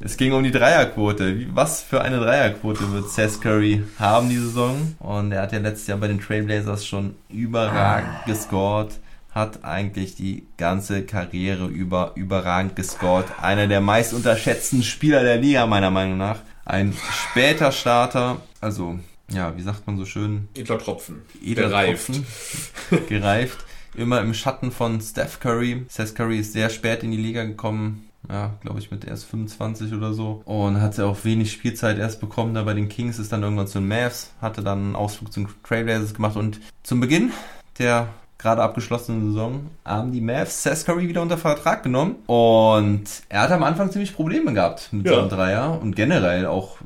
Es 0.02 0.16
ging 0.18 0.32
um 0.34 0.44
die 0.44 0.52
Dreierquote. 0.52 1.48
Was 1.54 1.82
für 1.82 2.02
eine 2.02 2.20
Dreierquote 2.20 2.92
wird 2.94 3.10
Seth 3.12 3.42
Curry 3.42 3.84
haben 4.00 4.30
die 4.30 4.38
Saison? 4.38 4.96
Und 5.00 5.32
er 5.34 5.42
hat 5.44 5.52
ja 5.52 5.60
letztes 5.60 5.88
Jahr 5.88 5.98
bei 5.98 6.08
den 6.08 6.20
Trailblazers 6.22 6.86
schon 6.86 7.16
überragend 7.30 8.10
gescored. 8.26 8.92
Hat 9.32 9.64
eigentlich 9.64 10.16
die 10.16 10.48
ganze 10.58 11.04
Karriere 11.04 11.68
über 11.68 12.14
überragend 12.16 12.76
gescored. 12.76 13.26
Einer 13.42 13.68
der 13.68 13.82
meist 13.82 14.14
unterschätzten 14.14 14.84
Spieler 14.84 15.24
der 15.24 15.38
Liga, 15.38 15.68
meiner 15.68 15.92
Meinung 15.92 16.18
nach. 16.18 16.40
Ein 16.66 16.96
später 17.12 17.72
Starter. 17.72 18.42
Also, 18.62 19.00
ja, 19.32 19.56
wie 19.56 19.62
sagt 19.62 19.88
man 19.88 19.98
so 19.98 20.06
schön? 20.06 20.50
Edler 20.56 20.80
Tropfen. 20.80 21.22
Edler 21.44 21.70
Gereift. 21.70 22.08
Tropfen. 22.08 23.08
gereift. 23.08 23.66
Immer 23.96 24.22
im 24.22 24.34
Schatten 24.34 24.72
von 24.72 25.02
Steph 25.02 25.40
Curry. 25.40 25.86
Seth 25.90 26.16
Curry 26.16 26.40
ist 26.40 26.54
sehr 26.54 26.70
spät 26.70 27.04
in 27.04 27.12
die 27.12 27.18
Liga 27.18 27.44
gekommen. 27.44 28.10
Ja, 28.30 28.58
glaube 28.62 28.80
ich, 28.80 28.92
mit 28.92 29.06
erst 29.06 29.26
25 29.26 29.94
oder 29.94 30.14
so. 30.14 30.42
Und 30.46 30.82
hat 30.82 30.98
ja 30.98 31.06
auch 31.06 31.24
wenig 31.24 31.52
Spielzeit 31.52 31.98
erst 31.98 32.20
bekommen. 32.20 32.54
Da 32.54 32.64
bei 32.64 32.74
den 32.74 32.90
Kings 32.90 33.18
ist 33.18 33.32
dann 33.32 33.44
irgendwann 33.44 33.68
zu 33.68 33.80
den 33.80 33.88
Mavs. 33.88 34.32
Hatte 34.42 34.62
dann 34.62 34.80
einen 34.80 34.96
Ausflug 34.96 35.32
zu 35.32 35.42
den 35.42 35.50
Trailblazers 35.64 36.14
gemacht. 36.14 36.36
Und 36.36 36.60
zum 36.84 37.00
Beginn 37.00 37.32
der 37.80 38.10
gerade 38.40 38.64
abgeschlossenen 38.64 39.28
Saison 39.34 39.70
haben 39.86 40.12
die 40.12 40.22
Mavs 40.22 40.64
Seth 40.64 40.86
Curry 40.86 41.08
wieder 41.08 41.22
unter 41.22 41.38
Vertrag 41.38 41.84
genommen. 41.84 42.16
Und 42.26 43.04
er 43.28 43.42
hat 43.42 43.52
am 43.52 43.64
Anfang 43.64 43.92
ziemlich 43.92 44.16
Probleme 44.16 44.54
gehabt 44.54 44.90
mit 44.92 45.06
Ja. 45.06 45.16
seinem 45.18 45.30
Dreier. 45.30 45.80
Und 45.82 45.96
generell 45.96 46.46
auch 46.48 46.78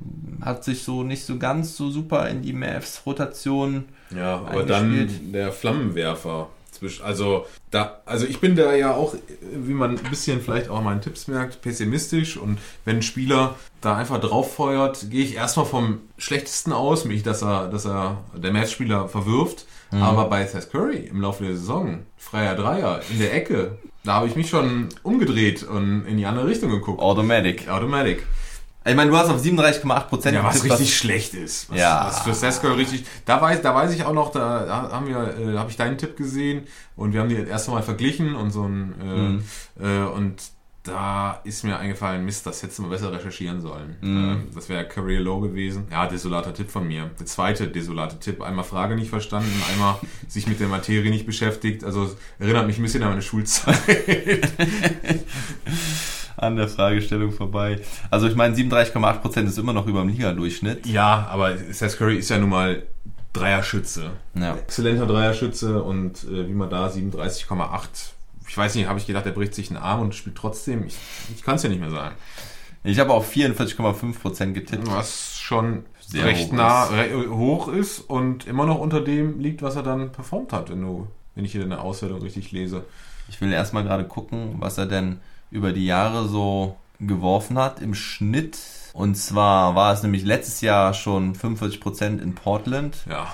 hat 0.41 0.63
sich 0.63 0.83
so 0.83 1.03
nicht 1.03 1.25
so 1.25 1.37
ganz 1.37 1.77
so 1.77 1.89
super 1.91 2.27
in 2.27 2.41
die 2.41 2.53
Mavs-Rotation 2.53 3.85
Ja, 4.15 4.41
aber 4.45 4.63
dann 4.63 5.09
der 5.31 5.51
Flammenwerfer. 5.51 6.47
Zwischen, 6.71 7.05
also, 7.05 7.45
da, 7.69 8.01
also 8.07 8.25
ich 8.25 8.39
bin 8.39 8.55
da 8.55 8.73
ja 8.73 8.95
auch, 8.95 9.13
wie 9.55 9.75
man 9.75 9.91
ein 9.91 10.09
bisschen 10.09 10.41
vielleicht 10.41 10.69
auch 10.69 10.81
meinen 10.81 11.01
Tipps 11.01 11.27
merkt, 11.27 11.61
pessimistisch 11.61 12.35
und 12.35 12.57
wenn 12.83 12.97
ein 12.97 13.01
Spieler 13.03 13.53
da 13.79 13.95
einfach 13.95 14.19
drauf 14.19 14.55
feuert, 14.55 15.11
gehe 15.11 15.23
ich 15.23 15.35
erstmal 15.35 15.67
vom 15.67 15.99
Schlechtesten 16.17 16.73
aus, 16.73 17.03
nämlich 17.05 17.21
dass 17.21 17.43
er, 17.43 17.67
dass 17.67 17.85
er 17.85 18.17
der 18.35 18.51
Matchspieler 18.51 19.07
verwirft. 19.07 19.67
Aber 20.01 20.25
bei 20.29 20.45
Seth 20.45 20.71
Curry 20.71 21.07
im 21.09 21.21
Laufe 21.21 21.43
der 21.43 21.53
Saison, 21.55 21.99
freier 22.17 22.55
Dreier 22.55 23.01
in 23.11 23.19
der 23.19 23.33
Ecke, 23.33 23.77
da 24.03 24.13
habe 24.15 24.27
ich 24.27 24.35
mich 24.35 24.49
schon 24.49 24.89
umgedreht 25.03 25.63
und 25.63 26.05
in 26.05 26.17
die 26.17 26.25
andere 26.25 26.47
Richtung 26.47 26.69
geguckt. 26.71 26.99
Automatic. 27.01 27.69
Automatic. 27.69 28.25
Ich 28.85 28.95
meine, 28.95 29.09
du 29.11 29.17
hast 29.17 29.29
auf 29.29 29.41
37,8 29.41 30.07
Prozent 30.09 30.35
Ja, 30.35 30.43
was 30.43 30.61
richtig 30.63 30.97
schlecht 30.97 31.33
ist. 31.35 31.69
Was, 31.69 31.79
Ja. 31.79 32.05
was 32.07 32.19
für 32.19 32.33
Sesko 32.33 32.67
richtig. 32.73 33.05
Da 33.25 33.41
weiß, 33.41 33.61
da 33.61 33.73
weiß 33.73 33.93
ich 33.93 34.03
auch 34.03 34.11
noch, 34.11 34.31
da, 34.33 34.65
da 34.65 34.91
haben 34.91 35.07
wir, 35.07 35.37
äh, 35.53 35.57
habe 35.57 35.69
ich 35.69 35.77
deinen 35.77 35.97
Tipp 35.97 36.17
gesehen 36.17 36.63
und 36.97 37.13
wir 37.13 37.21
haben 37.21 37.29
die 37.29 37.37
das 37.37 37.47
erste 37.47 37.71
Mal 37.71 37.81
verglichen 37.81 38.35
und 38.35 38.51
so 38.51 38.63
ein 38.63 38.93
äh, 38.99 39.05
Mhm. 39.05 39.43
äh, 39.79 40.05
und 40.09 40.35
da 40.83 41.39
ist 41.45 41.63
mir 41.63 41.79
eingefallen, 41.79 42.25
Mist, 42.25 42.45
das 42.45 42.61
hättest 42.61 42.79
du 42.79 42.83
mal 42.83 42.89
besser 42.89 43.11
recherchieren 43.11 43.61
sollen. 43.61 43.95
Mhm. 44.01 44.17
Ähm, 44.17 44.47
das 44.53 44.67
wäre 44.67 44.85
Career 44.85 45.21
Low 45.21 45.39
gewesen. 45.39 45.87
Ja, 45.89 46.07
desolater 46.07 46.53
Tipp 46.53 46.69
von 46.69 46.85
mir. 46.85 47.09
Der 47.17 47.25
zweite 47.25 47.69
desolate 47.69 48.19
Tipp, 48.19 48.41
einmal 48.41 48.65
Frage 48.65 48.95
nicht 48.95 49.09
verstanden, 49.09 49.49
einmal 49.71 49.95
sich 50.27 50.45
mit 50.45 50.59
der 50.59 50.67
Materie 50.67 51.09
nicht 51.09 51.25
beschäftigt. 51.25 51.85
Also 51.85 52.13
erinnert 52.37 52.67
mich 52.67 52.77
ein 52.77 52.83
bisschen 52.83 53.01
an 53.01 53.09
meine 53.09 53.21
Schulzeit. 53.21 53.77
an 56.35 56.57
der 56.57 56.67
Fragestellung 56.67 57.31
vorbei. 57.31 57.79
Also 58.11 58.27
ich 58.27 58.35
meine, 58.35 58.53
37,8 58.53 59.19
Prozent 59.19 59.47
ist 59.47 59.57
immer 59.57 59.71
noch 59.71 59.87
über 59.87 60.01
dem 60.01 60.09
Liga-Durchschnitt. 60.09 60.85
ja, 60.85 61.27
aber 61.29 61.57
Seth 61.57 61.97
Curry 61.97 62.17
ist 62.17 62.29
ja 62.29 62.37
nun 62.37 62.49
mal 62.49 62.83
Dreierschütze. 63.31 64.11
Ja. 64.35 64.55
exzellenter 64.55 65.05
Dreierschütze 65.05 65.81
und 65.81 66.25
äh, 66.25 66.47
wie 66.47 66.53
man 66.53 66.69
da 66.69 66.87
37,8. 66.87 68.11
Ich 68.53 68.57
weiß 68.57 68.75
nicht, 68.75 68.87
habe 68.87 68.99
ich 68.99 69.07
gedacht, 69.07 69.25
er 69.25 69.31
bricht 69.31 69.55
sich 69.55 69.71
einen 69.71 69.81
Arm 69.81 70.01
und 70.01 70.13
spielt 70.13 70.35
trotzdem. 70.35 70.85
Ich, 70.85 70.95
ich 71.35 71.41
kann 71.41 71.55
es 71.55 71.63
ja 71.63 71.69
nicht 71.69 71.81
mehr 71.81 71.89
sagen. 71.89 72.13
Ich 72.83 72.99
habe 72.99 73.11
auf 73.11 73.33
44,5 73.33 74.19
Prozent 74.19 74.53
getippt. 74.53 74.87
Was 74.91 75.39
schon 75.39 75.85
Sehr 75.99 76.25
recht 76.25 76.51
hoch 76.51 76.55
nah 76.55 76.85
ist. 76.85 77.29
hoch 77.29 77.67
ist 77.67 77.97
und 78.01 78.45
immer 78.45 78.67
noch 78.67 78.77
unter 78.77 79.01
dem 79.01 79.39
liegt, 79.39 79.63
was 79.63 79.75
er 79.75 79.81
dann 79.81 80.11
performt 80.11 80.53
hat, 80.53 80.69
wenn, 80.69 80.83
du, 80.83 81.07
wenn 81.33 81.45
ich 81.45 81.53
hier 81.53 81.63
eine 81.63 81.81
Auswertung 81.81 82.21
richtig 82.21 82.51
lese. 82.51 82.85
Ich 83.27 83.41
will 83.41 83.51
erstmal 83.51 83.85
gerade 83.85 84.03
gucken, 84.03 84.57
was 84.59 84.77
er 84.77 84.85
denn 84.85 85.19
über 85.49 85.71
die 85.71 85.87
Jahre 85.87 86.27
so 86.27 86.77
geworfen 86.99 87.57
hat 87.57 87.81
im 87.81 87.95
Schnitt. 87.95 88.59
Und 88.93 89.15
zwar 89.15 89.73
war 89.73 89.93
es 89.95 90.03
nämlich 90.03 90.25
letztes 90.25 90.61
Jahr 90.61 90.93
schon 90.93 91.33
45 91.33 91.81
Prozent 91.81 92.21
in 92.21 92.35
Portland. 92.35 92.97
Ja. 93.09 93.33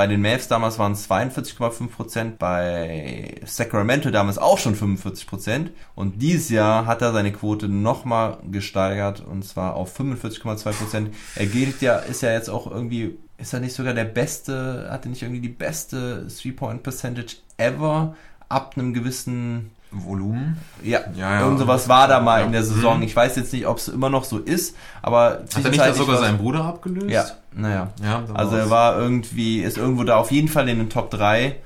Bei 0.00 0.06
den 0.06 0.22
Mavs 0.22 0.48
damals 0.48 0.78
waren 0.78 0.92
es 0.92 1.10
42,5 1.10 1.88
Prozent, 1.88 2.38
bei 2.38 3.34
Sacramento 3.44 4.10
damals 4.10 4.38
auch 4.38 4.56
schon 4.56 4.74
45 4.74 5.26
Prozent. 5.26 5.72
Und 5.94 6.22
dieses 6.22 6.48
Jahr 6.48 6.86
hat 6.86 7.02
er 7.02 7.12
seine 7.12 7.32
Quote 7.32 7.68
nochmal 7.68 8.38
gesteigert 8.50 9.20
und 9.20 9.44
zwar 9.44 9.74
auf 9.74 10.00
45,2 10.00 10.72
Prozent. 10.72 11.14
Er 11.34 11.44
gilt 11.44 11.82
ja, 11.82 11.96
ist 11.96 12.22
ja 12.22 12.32
jetzt 12.32 12.48
auch 12.48 12.66
irgendwie, 12.70 13.18
ist 13.36 13.52
er 13.52 13.60
nicht 13.60 13.74
sogar 13.74 13.92
der 13.92 14.06
beste, 14.06 14.88
hatte 14.90 15.10
nicht 15.10 15.20
irgendwie 15.20 15.42
die 15.42 15.50
beste 15.50 16.26
Three-Point-Percentage 16.28 17.36
ever 17.58 18.16
ab 18.48 18.76
einem 18.78 18.94
gewissen 18.94 19.70
Volumen. 19.92 20.56
ja, 20.82 21.00
Ja, 21.14 21.34
ja. 21.34 21.40
irgend 21.42 21.58
sowas 21.58 21.88
war 21.88 22.06
da 22.08 22.20
mal 22.20 22.40
Ja. 22.40 22.46
in 22.46 22.52
der 22.52 22.62
Saison. 22.62 22.98
Mhm. 22.98 23.02
Ich 23.04 23.16
weiß 23.16 23.36
jetzt 23.36 23.52
nicht, 23.52 23.66
ob 23.66 23.78
es 23.78 23.88
immer 23.88 24.08
noch 24.10 24.24
so 24.24 24.38
ist, 24.38 24.76
aber 25.02 25.40
Hat 25.54 25.64
er 25.64 25.70
nicht 25.70 25.80
da 25.80 25.92
sogar 25.92 26.18
seinen 26.18 26.38
Bruder 26.38 26.64
abgelöst? 26.64 27.10
Ja, 27.10 27.24
naja. 27.52 27.88
ja 28.02 28.22
Also 28.34 28.56
er 28.56 28.70
war 28.70 28.98
irgendwie, 28.98 29.60
ist 29.62 29.78
irgendwo 29.78 30.04
da 30.04 30.16
auf 30.16 30.30
jeden 30.30 30.48
Fall 30.48 30.68
in 30.68 30.78
den 30.78 30.90
Top 30.90 31.10
3 31.10 31.56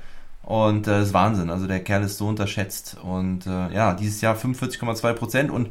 und 0.43 0.87
äh, 0.87 1.01
ist 1.03 1.13
Wahnsinn. 1.13 1.49
Also 1.49 1.67
der 1.67 1.79
Kerl 1.83 2.03
ist 2.03 2.17
so 2.17 2.27
unterschätzt 2.27 2.97
und 3.03 3.45
äh, 3.47 3.73
ja, 3.73 3.93
dieses 3.93 4.21
Jahr 4.21 4.35
45,2 4.35 5.13
Prozent 5.13 5.51
und 5.51 5.69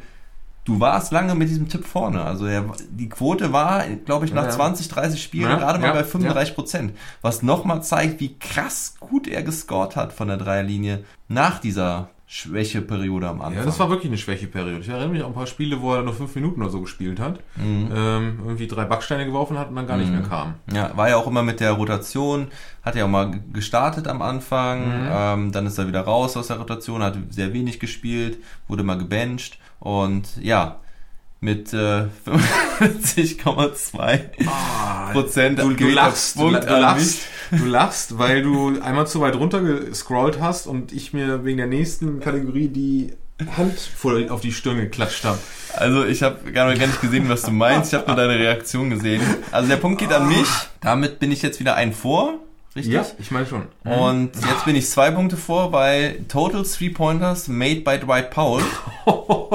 du 0.64 0.80
warst 0.80 1.12
lange 1.12 1.34
mit 1.34 1.48
diesem 1.48 1.68
Tipp 1.68 1.84
vorne. 1.86 2.22
Also 2.22 2.46
er, 2.46 2.64
die 2.88 3.08
Quote 3.08 3.52
war, 3.52 3.84
glaube 4.06 4.24
ich, 4.26 4.32
nach 4.32 4.44
ja. 4.44 4.50
20, 4.50 4.88
30 4.88 5.22
Spielen 5.22 5.50
Ja, 5.50 5.56
gerade 5.58 5.78
mal 5.78 5.88
ja, 5.88 5.92
bei 5.92 6.04
35 6.04 6.54
Prozent. 6.54 6.92
Was 7.20 7.42
nochmal 7.42 7.82
zeigt, 7.82 8.20
wie 8.20 8.38
krass 8.38 8.94
gut 9.00 9.26
er 9.28 9.42
gescored 9.42 9.96
hat 9.96 10.12
von 10.12 10.28
der 10.28 10.36
Dreierlinie 10.38 11.04
nach 11.28 11.58
dieser 11.58 12.08
Schwächeperiode 12.34 13.28
am 13.28 13.40
Anfang. 13.40 13.58
Ja, 13.58 13.64
das 13.64 13.78
war 13.78 13.88
wirklich 13.90 14.10
eine 14.10 14.18
Schwächeperiode. 14.18 14.80
Ich 14.80 14.88
erinnere 14.88 15.08
mich 15.08 15.20
an 15.22 15.28
ein 15.28 15.34
paar 15.34 15.46
Spiele, 15.46 15.80
wo 15.80 15.94
er 15.94 16.02
nur 16.02 16.14
fünf 16.14 16.34
Minuten 16.34 16.60
oder 16.62 16.70
so 16.70 16.80
gespielt 16.80 17.20
hat. 17.20 17.38
Mhm. 17.54 17.90
Ähm, 17.94 18.38
irgendwie 18.44 18.66
drei 18.66 18.84
Backsteine 18.86 19.24
geworfen 19.24 19.56
hat 19.56 19.68
und 19.68 19.76
dann 19.76 19.86
gar 19.86 19.96
nicht 19.96 20.10
mehr 20.10 20.22
kam. 20.22 20.54
Ja, 20.72 20.90
war 20.96 21.08
ja 21.08 21.16
auch 21.16 21.28
immer 21.28 21.44
mit 21.44 21.60
der 21.60 21.70
Rotation, 21.72 22.48
hat 22.82 22.96
ja 22.96 23.04
auch 23.04 23.08
mal 23.08 23.40
gestartet 23.52 24.08
am 24.08 24.20
Anfang, 24.20 24.80
Mhm. 25.04 25.08
ähm, 25.12 25.52
dann 25.52 25.66
ist 25.66 25.78
er 25.78 25.86
wieder 25.86 26.00
raus 26.00 26.36
aus 26.36 26.48
der 26.48 26.58
Rotation, 26.58 27.04
hat 27.04 27.16
sehr 27.30 27.52
wenig 27.52 27.78
gespielt, 27.78 28.38
wurde 28.66 28.82
mal 28.82 28.98
gebencht 28.98 29.58
und 29.78 30.36
ja, 30.42 30.80
mit 31.44 31.72
äh, 31.74 32.06
45,2 32.26 34.20
Prozent 35.12 35.60
Ah, 35.60 35.64
Du, 35.64 35.74
du 35.74 35.88
lachst, 35.90 36.36
du, 36.36 36.50
du 36.50 36.50
lachst, 36.50 37.20
du 37.50 37.64
lachst, 37.66 38.18
weil 38.18 38.42
du 38.42 38.80
einmal 38.80 39.06
zu 39.06 39.20
weit 39.20 39.36
runter 39.36 39.60
gescrollt 39.60 40.40
hast 40.40 40.66
und 40.66 40.92
ich 40.92 41.12
mir 41.12 41.44
wegen 41.44 41.58
der 41.58 41.66
nächsten 41.66 42.20
Kategorie 42.20 42.68
die 42.68 43.12
Hand 43.56 43.78
voll 43.78 44.28
auf 44.30 44.40
die 44.40 44.52
Stirn 44.52 44.76
geklatscht 44.78 45.24
habe. 45.24 45.38
Also 45.76 46.04
ich 46.04 46.22
habe 46.22 46.50
gar 46.52 46.72
nicht 46.72 47.00
gesehen, 47.00 47.28
was 47.28 47.42
du 47.42 47.50
meinst, 47.50 47.92
ich 47.92 47.98
habe 47.98 48.06
nur 48.06 48.16
deine 48.16 48.38
Reaktion 48.38 48.90
gesehen. 48.90 49.20
Also 49.50 49.68
der 49.68 49.76
Punkt 49.76 49.98
geht 50.00 50.12
an 50.12 50.28
mich, 50.28 50.46
damit 50.80 51.18
bin 51.18 51.30
ich 51.32 51.42
jetzt 51.42 51.60
wieder 51.60 51.74
ein 51.74 51.92
vor, 51.92 52.38
richtig? 52.76 53.00
ich 53.18 53.30
meine 53.30 53.46
schon. 53.46 53.66
Und 53.84 54.30
jetzt 54.34 54.64
bin 54.64 54.76
ich 54.76 54.88
zwei 54.88 55.10
Punkte 55.10 55.36
vor 55.36 55.70
bei 55.70 56.16
Total 56.28 56.62
Three 56.64 56.90
Pointers 56.90 57.48
made 57.48 57.80
by 57.80 57.98
Dwight 57.98 58.30
Powell. 58.30 58.64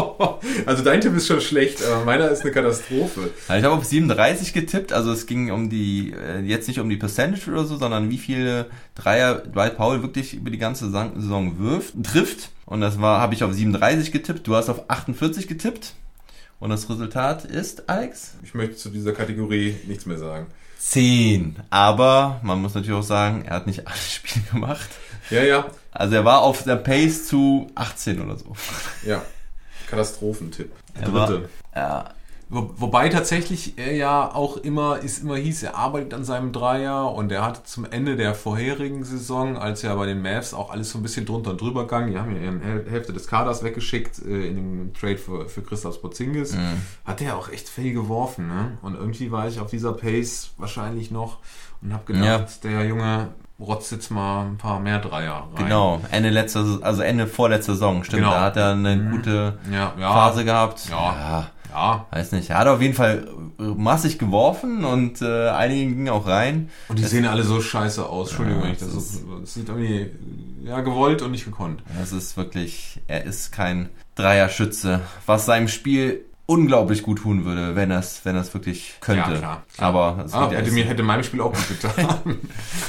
Also 0.65 0.83
dein 0.83 1.01
Tipp 1.01 1.15
ist 1.15 1.27
schon 1.27 1.41
schlecht, 1.41 1.83
aber 1.83 2.05
meiner 2.05 2.29
ist 2.29 2.41
eine 2.41 2.51
Katastrophe. 2.51 3.31
Ja, 3.47 3.57
Ich 3.57 3.63
habe 3.63 3.75
auf 3.75 3.85
37 3.85 4.53
getippt, 4.53 4.93
also 4.93 5.11
es 5.11 5.25
ging 5.25 5.51
um 5.51 5.69
die, 5.69 6.13
äh, 6.13 6.41
jetzt 6.41 6.67
nicht 6.67 6.79
um 6.79 6.89
die 6.89 6.97
Percentage 6.97 7.49
oder 7.49 7.65
so, 7.65 7.77
sondern 7.77 8.09
wie 8.09 8.17
viele 8.17 8.67
Dreier 8.95 9.35
Dwight 9.35 9.77
Powell 9.77 10.01
wirklich 10.01 10.33
über 10.33 10.49
die 10.49 10.57
ganze 10.57 10.91
Saison 10.91 11.59
wirft, 11.59 11.93
trifft. 12.03 12.49
Und 12.65 12.81
das 12.81 12.99
war, 13.01 13.19
habe 13.19 13.33
ich 13.33 13.43
auf 13.43 13.53
37 13.53 14.11
getippt, 14.11 14.47
du 14.47 14.55
hast 14.55 14.69
auf 14.69 14.89
48 14.89 15.47
getippt. 15.47 15.93
Und 16.59 16.69
das 16.71 16.89
Resultat 16.89 17.45
ist, 17.45 17.89
Alex? 17.89 18.33
Ich 18.43 18.53
möchte 18.53 18.75
zu 18.75 18.89
dieser 18.89 19.13
Kategorie 19.13 19.75
nichts 19.87 20.05
mehr 20.05 20.17
sagen. 20.17 20.47
10. 20.79 21.57
Aber 21.69 22.39
man 22.43 22.61
muss 22.61 22.73
natürlich 22.73 22.97
auch 22.97 23.03
sagen, 23.03 23.43
er 23.45 23.55
hat 23.55 23.67
nicht 23.67 23.85
alle 23.87 23.97
Spiele 23.97 24.45
gemacht. 24.51 24.89
Ja, 25.29 25.43
ja, 25.43 25.65
Also 25.91 26.15
er 26.15 26.25
war 26.25 26.41
auf 26.41 26.63
der 26.63 26.77
Pace 26.77 27.27
zu 27.27 27.69
18 27.75 28.21
oder 28.21 28.37
so. 28.37 28.55
ja. 29.05 29.21
Katastrophentipp. 29.87 30.71
Er 30.99 31.13
war- 31.13 31.27
Dritte. 31.27 31.49
Ja, 31.75 32.09
Wo, 32.51 32.71
wobei 32.77 33.09
tatsächlich 33.09 33.77
er 33.77 33.93
ja 33.95 34.33
auch 34.33 34.57
immer, 34.57 34.97
ist 34.97 35.21
immer 35.21 35.35
hieß, 35.35 35.61
er 35.61 35.75
arbeitet 35.75 36.15
an 36.15 36.23
seinem 36.23 36.51
Dreier 36.51 37.13
und 37.13 37.31
er 37.31 37.45
hat 37.45 37.67
zum 37.67 37.85
Ende 37.85 38.15
der 38.15 38.33
vorherigen 38.33 39.03
Saison, 39.03 39.55
als 39.55 39.83
ja 39.83 39.93
bei 39.93 40.07
den 40.07 40.23
Mavs 40.23 40.55
auch 40.55 40.71
alles 40.71 40.89
so 40.89 40.97
ein 40.97 41.03
bisschen 41.03 41.27
drunter 41.27 41.51
und 41.51 41.61
drüber 41.61 41.81
gegangen, 41.83 42.11
die 42.11 42.17
haben 42.17 42.35
ja 42.35 42.41
ihre 42.41 42.55
Häl- 42.57 42.89
Hälfte 42.89 43.13
des 43.13 43.27
Kaders 43.27 43.63
weggeschickt 43.63 44.17
äh, 44.25 44.47
in 44.47 44.55
dem 44.55 44.93
Trade 44.95 45.17
für, 45.19 45.47
für 45.47 45.61
Christoph 45.61 46.01
Porzingis, 46.01 46.57
hat 47.05 47.21
er 47.21 47.37
auch 47.37 47.49
echt 47.49 47.69
viel 47.69 47.93
geworfen. 47.93 48.47
Ne? 48.47 48.77
Und 48.81 48.95
irgendwie 48.95 49.31
war 49.31 49.47
ich 49.47 49.59
auf 49.59 49.69
dieser 49.69 49.93
Pace 49.93 50.49
wahrscheinlich 50.57 51.11
noch 51.11 51.37
und 51.83 51.93
habe 51.93 52.05
gedacht, 52.11 52.63
Ja. 52.63 52.69
der 52.69 52.85
Junge 52.87 53.27
rotzt 53.59 53.91
jetzt 53.91 54.09
mal 54.09 54.45
ein 54.47 54.57
paar 54.57 54.79
mehr 54.79 54.97
Dreier 54.97 55.47
rein. 55.53 55.65
genau. 55.65 56.01
Ende 56.09 56.29
letzter, 56.31 56.79
also 56.81 57.03
Ende 57.03 57.27
vorletzter 57.27 57.73
Saison, 57.73 58.03
stimmt. 58.03 58.23
Genau. 58.23 58.33
Da 58.33 58.41
hat 58.41 58.57
er 58.57 58.71
eine 58.71 59.11
gute 59.11 59.59
Ja, 59.71 59.93
ja. 59.99 60.13
Phase 60.13 60.45
gehabt. 60.45 60.89
Ja. 60.89 61.51
Ja, 61.71 62.07
Weiß 62.11 62.31
nicht. 62.31 62.49
Er 62.49 62.57
hat 62.57 62.67
auf 62.67 62.81
jeden 62.81 62.93
Fall 62.95 63.27
massig 63.57 64.17
geworfen 64.17 64.83
und 64.85 65.21
äh, 65.21 65.49
einige 65.49 65.85
gingen 65.91 66.09
auch 66.09 66.25
rein. 66.27 66.69
Und 66.87 66.97
die 66.99 67.03
sehen 67.05 67.25
alle 67.25 67.43
so 67.43 67.61
scheiße 67.61 68.05
aus. 68.05 68.29
Entschuldigung, 68.29 68.61
Ja, 68.61 68.65
wenn 68.67 68.73
ich 68.73 68.79
das, 68.79 68.93
das 68.93 69.13
so, 69.13 69.39
das 69.39 69.53
sieht 69.53 69.69
irgendwie 69.69 70.09
ja 70.65 70.81
gewollt 70.81 71.21
und 71.21 71.31
nicht 71.31 71.45
gekonnt. 71.45 71.83
Das 71.99 72.11
ist 72.11 72.35
wirklich, 72.37 72.99
er 73.07 73.23
ist 73.23 73.51
kein 73.51 73.89
Dreierschütze, 74.15 75.01
was 75.25 75.45
seinem 75.45 75.67
Spiel 75.67 76.25
unglaublich 76.47 77.03
gut 77.03 77.19
tun 77.19 77.45
würde, 77.45 77.75
wenn 77.75 77.91
er 77.91 77.99
es 77.99 78.21
wenn 78.25 78.35
er's 78.35 78.53
wirklich 78.55 78.95
könnte. 79.01 79.33
Ja, 79.33 79.37
klar. 79.37 79.63
Aber 79.77 80.23
es 80.25 80.33
Ah, 80.33 80.49
hätte 80.49 80.71
mir 80.71 80.83
hätte 80.85 81.03
meinem 81.03 81.23
Spiel 81.23 81.41
auch 81.41 81.53
gut 81.53 81.69
getan. 81.69 82.39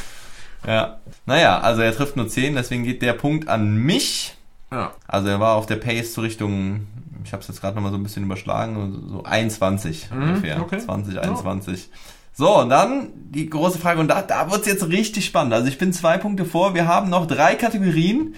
ja. 0.66 0.98
Naja, 1.26 1.60
also 1.60 1.82
er 1.82 1.94
trifft 1.94 2.16
nur 2.16 2.28
10, 2.28 2.54
deswegen 2.54 2.84
geht 2.84 3.02
der 3.02 3.12
Punkt 3.12 3.48
an 3.48 3.76
mich. 3.76 4.36
ja. 4.72 4.92
Also 5.06 5.28
er 5.28 5.40
war 5.40 5.56
auf 5.56 5.66
der 5.66 5.76
Pace 5.76 6.14
zur 6.14 6.24
Richtung, 6.24 6.86
ich 7.24 7.32
habe 7.32 7.42
es 7.42 7.48
jetzt 7.48 7.60
gerade 7.60 7.74
nochmal 7.76 7.92
so 7.92 7.98
ein 7.98 8.02
bisschen 8.02 8.24
überschlagen, 8.24 9.08
so 9.10 9.22
21 9.24 10.10
Mhm, 10.10 10.22
ungefähr. 10.22 10.60
okay. 10.60 10.78
20, 10.78 11.18
21. 11.20 11.88
So, 12.32 12.58
und 12.60 12.68
dann 12.70 13.08
die 13.14 13.50
große 13.50 13.78
Frage, 13.78 14.00
und 14.00 14.08
da, 14.08 14.22
da 14.22 14.50
wird's 14.50 14.66
jetzt 14.66 14.86
richtig 14.88 15.24
spannend. 15.26 15.52
Also 15.52 15.68
ich 15.68 15.78
bin 15.78 15.92
zwei 15.92 16.16
Punkte 16.16 16.44
vor, 16.44 16.74
wir 16.74 16.86
haben 16.86 17.10
noch 17.10 17.26
drei 17.26 17.54
Kategorien. 17.54 18.34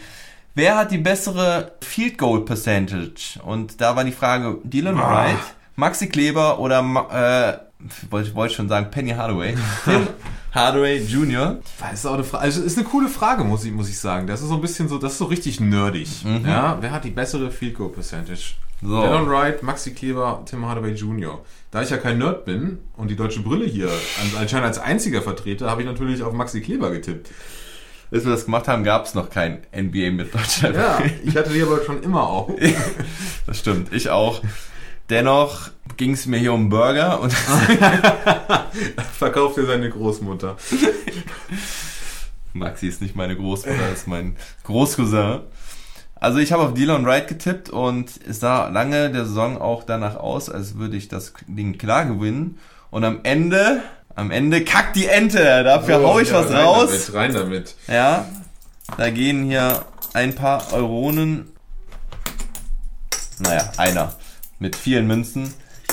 Wer 0.55 0.76
hat 0.76 0.91
die 0.91 0.99
bessere 0.99 1.72
Field 1.83 2.18
Goal 2.18 2.45
Percentage? 2.45 3.39
Und 3.45 3.80
da 3.80 3.95
war 3.97 4.05
die 4.05 4.12
Frage 4.12 4.59
Dylan 4.64 4.99
Ah. 4.99 5.11
Wright, 5.26 5.39
Maxi 5.76 6.09
Kleber 6.09 6.59
oder 6.59 6.80
äh, 7.11 7.85
wollte 8.11 8.35
wollte 8.35 8.51
ich 8.53 8.57
schon 8.57 8.68
sagen 8.68 8.91
Penny 8.91 9.11
Hardaway, 9.11 9.55
Tim 9.85 10.07
Hardaway 10.53 10.99
Jr. 11.03 11.59
Das 11.80 11.93
ist 11.95 12.07
auch 12.07 12.14
eine 12.14 12.24
Frage. 12.24 12.45
Also 12.45 12.62
ist 12.62 12.76
eine 12.76 12.87
coole 12.87 13.09
Frage, 13.09 13.45
muss 13.45 13.64
ich, 13.64 13.72
muss 13.72 13.89
ich 13.89 13.99
sagen. 13.99 14.26
Das 14.26 14.43
ist 14.43 14.49
so 14.49 14.55
ein 14.57 14.61
bisschen 14.61 14.89
so, 14.89 14.99
das 14.99 15.12
ist 15.12 15.18
so 15.18 15.24
richtig 15.26 15.61
nerdig. 15.61 16.09
Ja, 16.47 16.76
wer 16.80 16.91
hat 16.91 17.05
die 17.05 17.11
bessere 17.11 17.51
Field 17.51 17.74
Goal 17.76 17.91
Percentage? 17.91 18.55
So. 18.85 18.97
Alan 18.99 19.28
Wright, 19.30 19.62
Maxi 19.62 19.93
Kleber, 19.95 20.43
Tim 20.45 20.66
Hardaway 20.66 20.93
Jr. 20.93 21.41
Da 21.70 21.83
ich 21.83 21.91
ja 21.91 21.99
kein 21.99 22.18
Nerd 22.18 22.45
bin 22.45 22.78
und 22.97 23.09
die 23.11 23.16
deutsche 23.16 23.41
Brille 23.41 23.64
hier 23.64 23.89
an- 23.89 24.41
anscheinend 24.41 24.66
als 24.66 24.78
einziger 24.78 25.22
vertrete, 25.22 25.70
habe 25.70 25.83
ich 25.83 25.87
natürlich 25.87 26.22
auf 26.22 26.33
Maxi 26.33 26.61
Kleber 26.61 26.91
getippt. 26.91 27.30
Als 28.11 28.24
wir 28.24 28.33
das 28.33 28.45
gemacht 28.45 28.66
haben, 28.68 28.83
gab 28.85 29.07
es 29.07 29.14
noch 29.14 29.30
kein 29.30 29.62
NBA 29.74 30.11
mit 30.11 30.35
Deutschland. 30.35 30.74
Ja, 30.76 31.01
ich 31.24 31.35
hatte 31.37 31.51
die 31.53 31.62
aber 31.62 31.83
schon 31.85 32.03
immer 32.03 32.22
auch. 32.28 32.51
Das 33.47 33.59
stimmt, 33.59 33.93
ich 33.93 34.11
auch. 34.11 34.43
Dennoch 35.11 35.70
ging 35.97 36.12
es 36.12 36.26
mir 36.26 36.39
hier 36.39 36.53
um 36.53 36.68
Burger 36.68 37.20
und 37.20 37.33
Verkauft 39.18 39.57
dir 39.57 39.66
seine 39.66 39.91
Großmutter. 39.91 40.57
Maxi 42.53 42.87
ist 42.89 43.01
nicht 43.01 43.16
meine 43.16 43.37
Großmutter, 43.37 43.93
ist 43.93 44.07
mein 44.07 44.37
Großcousin. 44.64 45.41
Also 46.22 46.38
ich 46.38 46.52
habe 46.52 46.62
auf 46.62 46.74
Dylan 46.74 47.04
Wright 47.04 47.26
getippt 47.26 47.68
und 47.68 48.08
es 48.28 48.38
sah 48.38 48.68
lange 48.68 49.10
der 49.10 49.24
Saison 49.24 49.60
auch 49.60 49.82
danach 49.82 50.14
aus, 50.14 50.48
als 50.48 50.78
würde 50.78 50.96
ich 50.96 51.08
das 51.08 51.32
Ding 51.48 51.78
klar 51.78 52.04
gewinnen. 52.04 52.60
Und 52.92 53.02
am 53.02 53.18
Ende, 53.24 53.82
am 54.14 54.30
Ende 54.30 54.62
kackt 54.62 54.94
die 54.94 55.06
Ente. 55.06 55.64
Dafür 55.64 55.98
So, 55.98 56.06
hau 56.06 56.20
ich 56.20 56.28
ja, 56.28 56.34
was 56.34 56.52
rein 56.52 56.64
raus. 56.64 56.90
Damit, 56.90 57.14
rein 57.14 57.34
damit. 57.34 57.74
Ja, 57.88 58.28
da 58.96 59.10
gehen 59.10 59.46
hier 59.46 59.84
ein 60.12 60.32
paar 60.36 60.72
Euronen. 60.72 61.50
Naja, 63.40 63.72
einer 63.76 64.14
mit 64.60 64.76
vielen 64.76 65.08
Münzen. 65.08 65.52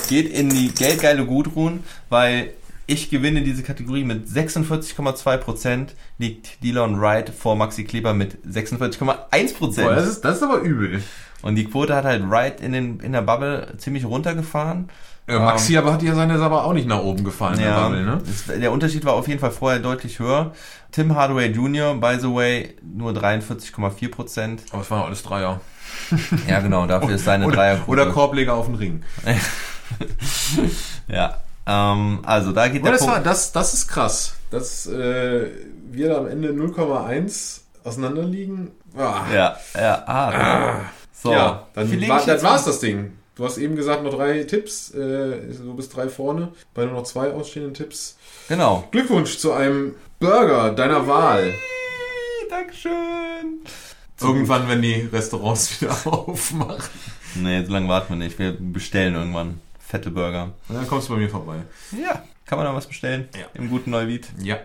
Geht 0.10 0.32
in 0.32 0.50
die 0.50 0.72
geldgeile 0.72 1.26
Gutruhen, 1.26 1.84
weil 2.10 2.54
ich 2.90 3.10
gewinne 3.10 3.42
diese 3.42 3.64
Kategorie 3.64 4.04
mit 4.04 4.28
46,2%, 4.28 5.90
liegt 6.18 6.64
Dylan 6.64 7.00
Wright 7.00 7.30
vor 7.30 7.56
Maxi 7.56 7.84
Kleber 7.84 8.14
mit 8.14 8.38
46,1%. 8.46 9.82
Boah, 9.84 9.96
das, 9.96 10.08
ist, 10.08 10.22
das 10.22 10.38
ist 10.38 10.44
aber 10.44 10.62
übel. 10.62 11.02
Und 11.42 11.56
die 11.56 11.66
Quote 11.66 11.96
hat 11.96 12.06
halt 12.06 12.30
Wright 12.30 12.60
in, 12.62 12.74
den, 12.74 13.00
in 13.00 13.12
der 13.12 13.22
Bubble 13.22 13.76
ziemlich 13.78 14.06
runtergefahren. 14.06 14.90
Ja, 15.28 15.40
Maxi 15.40 15.78
aber 15.78 15.94
hat 15.94 16.02
ja 16.02 16.16
seine 16.16 16.40
aber 16.42 16.66
auch 16.66 16.74
nicht 16.74 16.88
nach 16.88 17.04
oben 17.04 17.24
gefallen, 17.24 17.60
der 17.60 17.80
Bubble, 17.80 18.04
ne? 18.04 18.22
der 18.60 18.72
Unterschied 18.72 19.06
war 19.06 19.14
auf 19.14 19.28
jeden 19.28 19.40
Fall 19.40 19.52
vorher 19.52 19.80
deutlich 19.80 20.18
höher. 20.18 20.54
Tim 20.92 21.16
Hardaway 21.16 21.52
Jr., 21.52 21.94
by 21.94 22.18
the 22.20 22.34
way, 22.34 22.76
nur 22.82 23.12
43,4%. 23.12 24.60
Aber 24.72 24.82
es 24.82 24.90
waren 24.90 25.04
alles 25.04 25.22
Dreier. 25.22 25.62
Ja, 26.48 26.60
genau, 26.62 26.88
dafür 26.88 27.16
ist 27.16 27.26
seine 27.26 27.48
Dreierquote. 27.52 27.92
oder 27.92 28.12
Korbleger 28.12 28.56
auf 28.56 28.66
den 28.66 28.76
Ring. 28.76 29.04
Ja, 31.08 31.38
ähm, 31.70 32.20
also 32.24 32.52
da 32.52 32.68
geht 32.68 32.82
Aber 32.82 32.90
der 32.90 32.98
das, 32.98 33.08
war, 33.08 33.14
Punkt. 33.16 33.28
das, 33.28 33.52
das 33.52 33.74
ist 33.74 33.88
krass. 33.88 34.34
Dass 34.50 34.88
äh, 34.88 35.48
wir 35.92 36.10
da 36.10 36.18
am 36.18 36.28
Ende 36.28 36.50
0,1 36.50 37.62
auseinanderliegen. 37.84 38.72
Ah. 38.98 39.22
Ja, 39.32 39.58
ja, 39.76 40.04
ah, 40.08 40.82
so. 41.14 41.32
ja, 41.32 41.68
dann, 41.74 42.10
war, 42.10 42.26
dann 42.26 42.42
war's 42.42 42.66
das 42.66 42.80
Ding. 42.80 43.14
Du 43.36 43.46
hast 43.46 43.58
eben 43.58 43.76
gesagt, 43.76 44.04
noch 44.04 44.16
drei 44.16 44.44
Tipps. 44.44 44.92
Äh, 44.92 45.54
du 45.64 45.76
bist 45.76 45.96
drei 45.96 46.10
vorne. 46.10 46.52
Bei 46.74 46.86
nur 46.86 46.96
noch 46.96 47.04
zwei 47.04 47.32
ausstehenden 47.32 47.74
Tipps. 47.74 48.18
Genau. 48.48 48.86
Glückwunsch 48.92 49.38
zu 49.38 49.54
einem 49.54 49.96
Burger 50.20 50.72
deiner 50.72 51.08
Wahl. 51.08 51.54
Dankeschön. 52.50 53.62
Irgendwann, 54.20 54.68
wenn 54.68 54.82
die 54.82 55.08
Restaurants 55.14 55.70
wieder 55.82 55.96
aufmachen. 56.06 56.84
Nee, 57.36 57.64
so 57.64 57.72
lange 57.72 57.88
warten 57.88 58.10
wir 58.10 58.18
nicht. 58.18 58.40
Wir 58.40 58.58
bestellen 58.60 59.14
irgendwann 59.14 59.62
fette 59.90 60.12
Burger. 60.12 60.52
Und 60.70 60.76
dann 60.76 60.88
kommst 60.88 61.10
du 61.10 61.14
bei 61.14 61.20
mir 61.20 61.30
vorbei. 61.30 61.56
Ja. 61.92 62.22
Kann 62.46 62.58
man 62.58 62.66
da 62.68 62.74
was 62.76 62.88
bestellen? 62.88 63.28
Ja. 63.36 63.46
Im 63.56 63.70
guten 63.70 63.92
Neuwied? 63.92 64.28
Ja. 64.42 64.58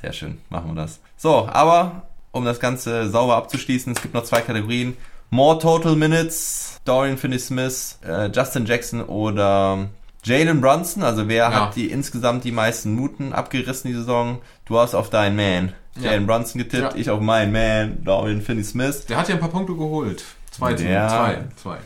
Sehr 0.00 0.12
schön, 0.12 0.38
machen 0.48 0.74
wir 0.74 0.82
das. 0.82 0.98
So, 1.16 1.46
aber 1.48 2.08
um 2.32 2.44
das 2.44 2.58
Ganze 2.58 3.08
sauber 3.10 3.36
abzuschließen, 3.36 3.92
es 3.94 4.02
gibt 4.02 4.14
noch 4.14 4.24
zwei 4.24 4.40
Kategorien. 4.40 4.96
More 5.30 5.58
Total 5.58 5.94
Minutes, 5.96 6.80
Dorian 6.84 7.16
Finney-Smith, 7.16 7.98
äh, 8.06 8.26
Justin 8.34 8.66
Jackson 8.66 9.02
oder 9.02 9.88
Jalen 10.24 10.60
Brunson. 10.60 11.02
Also 11.02 11.28
wer 11.28 11.44
Ja. 11.50 11.52
hat 11.66 11.76
die 11.76 11.90
insgesamt 11.90 12.44
die 12.44 12.52
meisten 12.52 12.94
Minuten 12.94 13.32
abgerissen 13.32 13.88
die 13.90 13.94
Saison? 13.96 14.40
Du 14.66 14.78
hast 14.78 14.94
auf 14.94 15.08
deinen 15.10 15.36
Man, 15.36 15.72
Ja. 15.96 16.10
Jalen 16.10 16.26
Brunson 16.26 16.58
getippt, 16.58 16.94
Ja. 16.94 16.98
ich 16.98 17.08
auf 17.10 17.20
meinen 17.20 17.52
Man, 17.52 18.04
Dorian 18.04 18.42
Finney-Smith. 18.42 19.06
Der 19.06 19.16
hat 19.18 19.28
ja 19.28 19.34
ein 19.36 19.40
paar 19.40 19.48
Punkte 19.50 19.74
geholt. 19.74 20.24
Zwei, 20.50 20.72
Ja. 20.72 21.08
zwei, 21.08 21.44
zwei. 21.56 21.76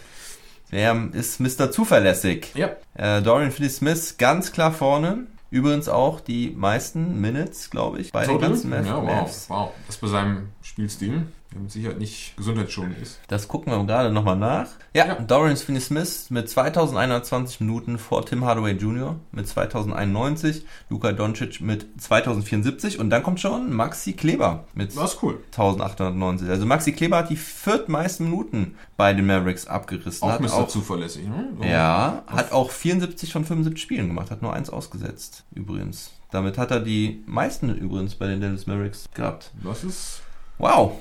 Wer 0.71 1.09
ist 1.13 1.41
Mr. 1.41 1.71
Zuverlässig? 1.71 2.53
Ja. 2.55 2.71
Äh, 2.95 3.23
Dorian 3.23 3.53
Finney-Smith 3.53 4.17
ganz 4.19 4.53
klar 4.53 4.73
vorne. 4.73 5.27
Übrigens 5.51 5.89
auch 5.89 6.21
die 6.21 6.51
meisten 6.51 7.21
Minutes, 7.21 7.71
glaube 7.71 8.01
ich, 8.01 8.11
bei 8.11 8.25
den 8.27 8.33
Total? 8.35 8.49
ganzen 8.51 8.71
Mav- 8.71 8.85
ja, 8.87 8.97
wow, 8.97 9.05
Mavs. 9.05 9.47
wow. 9.49 9.71
Das 9.87 9.97
bei 9.99 10.09
seinem 10.09 10.49
Spielstil, 10.63 11.23
der 11.53 11.61
mit 11.61 11.71
Sicherheit 11.71 11.99
nicht 11.99 12.37
gesundheitsschonend 12.37 12.99
ist. 12.99 13.21
Das 13.29 13.49
gucken 13.49 13.73
wir 13.73 13.85
gerade 13.85 14.11
nochmal 14.13 14.37
nach. 14.37 14.69
Ja, 14.95 15.07
Ja. 15.07 15.15
Dorian 15.15 15.57
Finney-Smith 15.57 16.31
mit 16.31 16.49
2120 16.49 17.61
Minuten 17.61 17.99
vor 17.99 18.25
Tim 18.27 18.45
Hardaway 18.45 18.73
Jr. 18.73 19.17
mit 19.33 19.47
2091, 19.49 20.65
Luka 20.91 21.13
Doncic 21.13 21.61
mit 21.61 21.87
2074 22.01 22.99
und 22.99 23.11
dann 23.11 23.23
kommt 23.23 23.41
schon 23.41 23.73
Maxi 23.73 24.13
Kleber 24.13 24.65
mit 24.75 24.97
Das 24.97 25.15
ist 25.15 25.23
cool. 25.23 25.39
1890. 25.47 26.49
Also 26.49 26.67
Maxi 26.67 26.93
Kleber 26.93 27.19
hat 27.19 27.31
die 27.31 27.37
viertmeisten 27.37 28.27
Minuten 28.27 28.77
bei 28.97 29.13
den 29.13 29.27
Mavericks 29.27 29.67
abgerissen. 29.67 30.29
Auch 30.29 30.41
Mr. 30.41 30.53
auch, 30.55 30.69
zuverlässig. 30.69 31.27
Ne? 31.27 31.49
So. 31.59 31.65
ja, 31.65 32.25
hat 32.27 32.53
auch 32.53 32.71
74 32.71 33.33
von 33.33 33.45
75 33.45 33.83
Spielen 33.83 34.09
gemacht, 34.09 34.31
hat 34.31 34.43
nur 34.43 34.53
eins 34.53 34.71
ausgesetzt, 34.71 35.45
übrigens. 35.55 36.11
Damit 36.31 36.59
hat 36.59 36.71
er 36.71 36.81
die 36.81 37.23
meisten 37.27 37.71
übrigens 37.75 38.17
bei 38.17 38.27
den 38.27 38.41
Dallas 38.41 38.67
Mavericks 38.67 39.09
gehabt. 39.15 39.53
Das 39.63 39.85
ist. 39.85 40.23
Wow, 40.59 40.93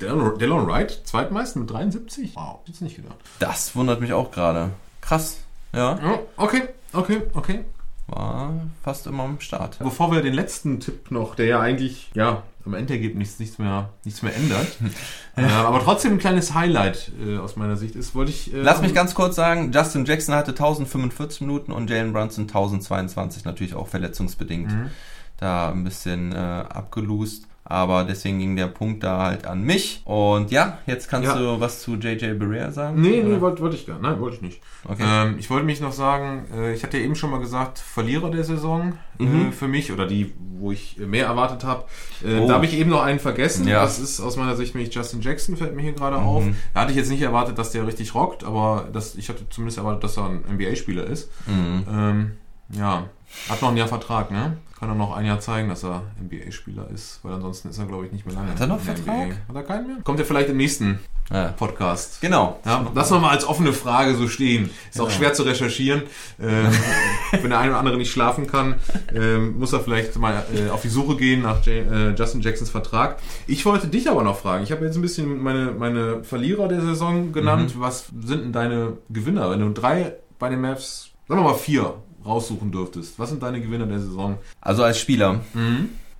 Dylan, 0.00 0.38
Dylan 0.38 0.66
Wright, 0.66 1.02
zweitmeisten 1.04 1.62
mit 1.62 1.70
73? 1.70 2.34
Wow, 2.34 2.60
jetzt 2.66 2.80
nicht 2.80 2.96
gedacht. 2.96 3.16
das 3.38 3.74
wundert 3.76 4.00
mich 4.00 4.12
auch 4.12 4.30
gerade. 4.30 4.70
Krass, 5.00 5.38
ja. 5.72 5.98
Ja, 5.98 6.18
okay, 6.36 6.62
okay, 6.92 7.22
okay. 7.34 7.64
War 8.06 8.52
fast 8.82 9.06
immer 9.06 9.22
am 9.22 9.40
Start. 9.40 9.78
Bevor 9.78 10.12
wir 10.12 10.20
den 10.20 10.34
letzten 10.34 10.78
Tipp 10.80 11.10
noch, 11.10 11.34
der 11.34 11.46
ja 11.46 11.60
eigentlich, 11.60 12.10
ja, 12.14 12.42
am 12.66 12.74
Endergebnis 12.74 13.38
nichts 13.38 13.58
mehr, 13.58 13.90
nichts 14.04 14.22
mehr 14.22 14.34
ändert. 14.34 14.66
äh, 15.36 15.42
aber 15.44 15.80
trotzdem 15.82 16.12
ein 16.12 16.18
kleines 16.18 16.54
Highlight 16.54 17.12
äh, 17.22 17.38
aus 17.38 17.56
meiner 17.56 17.76
Sicht 17.76 17.94
ist, 17.94 18.14
wollte 18.14 18.30
ich. 18.30 18.52
Äh, 18.52 18.60
Lass 18.60 18.82
mich 18.82 18.94
ganz 18.94 19.14
kurz 19.14 19.36
sagen, 19.36 19.72
Justin 19.72 20.04
Jackson 20.04 20.34
hatte 20.34 20.52
1045 20.52 21.42
Minuten 21.42 21.72
und 21.72 21.88
Jalen 21.90 22.12
Brunson 22.12 22.42
1022, 22.44 23.44
natürlich 23.44 23.74
auch 23.74 23.88
verletzungsbedingt. 23.88 24.70
Mhm. 24.70 24.90
Da 25.38 25.70
ein 25.70 25.84
bisschen 25.84 26.32
äh, 26.32 26.36
abgelost. 26.36 27.46
Aber 27.66 28.04
deswegen 28.04 28.38
ging 28.40 28.56
der 28.56 28.66
Punkt 28.66 29.02
da 29.02 29.22
halt 29.22 29.46
an 29.46 29.62
mich. 29.62 30.02
Und 30.04 30.50
ja, 30.50 30.78
jetzt 30.86 31.08
kannst 31.08 31.28
Ja. 31.30 31.38
du 31.38 31.60
was 31.60 31.80
zu 31.80 31.94
JJ 31.94 32.34
Barrea 32.34 32.70
sagen? 32.70 33.00
Nee, 33.00 33.22
nee, 33.22 33.40
wollte 33.40 33.62
wollte 33.62 33.74
ich 33.76 33.86
gar 33.86 33.98
Nein, 33.98 34.20
wollte 34.20 34.36
ich 34.36 34.42
nicht. 34.42 34.60
Okay. 34.86 35.02
Ähm, 35.02 35.36
ich 35.38 35.48
wollte 35.48 35.64
mich 35.64 35.80
noch 35.80 35.92
sagen, 35.92 36.44
äh, 36.54 36.74
ich 36.74 36.82
hatte 36.84 36.98
ja 36.98 37.04
eben 37.04 37.14
schon 37.16 37.30
mal 37.30 37.40
gesagt, 37.40 37.78
Verlierer 37.78 38.30
der 38.30 38.44
Saison 38.44 38.92
Mhm. 39.18 39.48
äh, 39.48 39.52
für 39.52 39.66
mich 39.66 39.90
oder 39.92 40.06
die, 40.06 40.34
wo 40.58 40.72
ich 40.72 40.98
mehr 40.98 41.24
erwartet 41.26 41.64
habe. 41.64 41.84
Äh, 42.22 42.38
Oh. 42.40 42.48
Da 42.48 42.54
habe 42.54 42.66
ich 42.66 42.74
eben 42.74 42.90
noch 42.90 43.02
einen 43.02 43.18
vergessen. 43.18 43.66
Ja. 43.66 43.80
Das 43.82 43.98
ist 43.98 44.20
aus 44.20 44.36
meiner 44.36 44.56
Sicht 44.56 44.74
nämlich 44.74 44.94
Justin 44.94 45.22
Jackson, 45.22 45.56
fällt 45.56 45.74
mir 45.74 45.80
hier 45.82 45.92
gerade 45.92 46.16
auf. 46.18 46.44
Mhm. 46.44 46.56
Da 46.74 46.80
hatte 46.80 46.90
ich 46.90 46.98
jetzt 46.98 47.10
nicht 47.10 47.22
erwartet, 47.22 47.56
dass 47.56 47.70
der 47.70 47.86
richtig 47.86 48.14
rockt, 48.14 48.44
aber 48.44 48.88
das, 48.92 49.14
ich 49.14 49.30
hatte 49.30 49.48
zumindest 49.48 49.78
erwartet, 49.78 50.04
dass 50.04 50.18
er 50.18 50.26
ein 50.26 50.44
NBA-Spieler 50.54 51.04
ist. 51.06 51.30
Mhm. 51.46 51.84
Ähm, 51.90 52.30
ja, 52.70 53.04
hat 53.48 53.62
noch 53.62 53.70
ein 53.70 53.76
Jahr 53.78 53.88
Vertrag, 53.88 54.30
ne? 54.30 54.58
Kann 54.78 54.88
er 54.88 54.96
noch 54.96 55.16
ein 55.16 55.24
Jahr 55.24 55.38
zeigen, 55.40 55.68
dass 55.68 55.84
er 55.84 56.02
NBA-Spieler 56.20 56.88
ist, 56.92 57.20
weil 57.22 57.32
ansonsten 57.34 57.68
ist 57.70 57.78
er, 57.78 57.86
glaube 57.86 58.06
ich, 58.06 58.12
nicht 58.12 58.26
mehr 58.26 58.34
lange. 58.34 58.50
Hat 58.50 58.60
er 58.60 58.66
noch 58.66 58.80
Vertrag? 58.80 59.26
NBA. 59.28 59.34
Hat 59.48 59.54
er 59.56 59.62
keinen 59.62 59.86
mehr? 59.86 59.96
Kommt 60.02 60.18
er 60.18 60.26
vielleicht 60.26 60.48
im 60.48 60.56
nächsten 60.56 60.98
Ja. 61.32 61.52
Podcast. 61.56 62.20
Genau. 62.20 62.58
Ja, 62.66 62.84
lass 62.94 63.10
mal 63.10 63.30
als 63.30 63.46
offene 63.46 63.72
Frage 63.72 64.14
so 64.14 64.26
stehen. 64.28 64.68
Ist 64.90 65.00
auch 65.00 65.06
Genau. 65.06 65.16
schwer 65.16 65.32
zu 65.32 65.44
recherchieren. 65.44 66.02
Ähm, 66.40 66.66
wenn 67.40 67.50
der 67.50 67.60
eine 67.60 67.70
oder 67.70 67.78
andere 67.78 67.96
nicht 67.96 68.10
schlafen 68.10 68.46
kann, 68.48 68.74
ähm, 69.14 69.58
muss 69.58 69.72
er 69.72 69.80
vielleicht 69.80 70.16
mal 70.18 70.44
äh, 70.54 70.68
auf 70.70 70.82
die 70.82 70.88
Suche 70.88 71.16
gehen 71.16 71.42
nach 71.42 71.64
J 71.64 71.90
äh, 71.90 72.10
Justin 72.10 72.40
Jacksons 72.42 72.68
Vertrag. 72.68 73.18
Ich 73.46 73.64
wollte 73.64 73.86
dich 73.86 74.10
aber 74.10 74.22
noch 74.22 74.36
fragen. 74.38 74.64
Ich 74.64 74.72
habe 74.72 74.84
jetzt 74.84 74.96
ein 74.96 75.02
bisschen 75.02 75.40
meine, 75.42 75.70
meine 75.70 76.24
Verlierer 76.24 76.68
der 76.68 76.80
Saison 76.82 77.32
genannt. 77.32 77.74
Was 77.78 78.08
sind 78.24 78.42
denn 78.42 78.52
deine 78.52 78.98
Gewinner? 79.08 79.50
Wenn 79.50 79.60
du 79.60 79.70
drei 79.70 80.14
bei 80.38 80.50
den 80.50 80.60
Mavs, 80.60 81.10
sagen 81.26 81.40
wir 81.40 81.44
mal 81.48 81.54
vier, 81.54 81.94
raussuchen 82.24 82.70
dürftest. 82.72 83.18
Was 83.18 83.30
sind 83.30 83.42
deine 83.42 83.60
Gewinner 83.60 83.86
der 83.86 84.00
Saison? 84.00 84.38
Also 84.60 84.82
als 84.82 84.98
Spieler. 84.98 85.40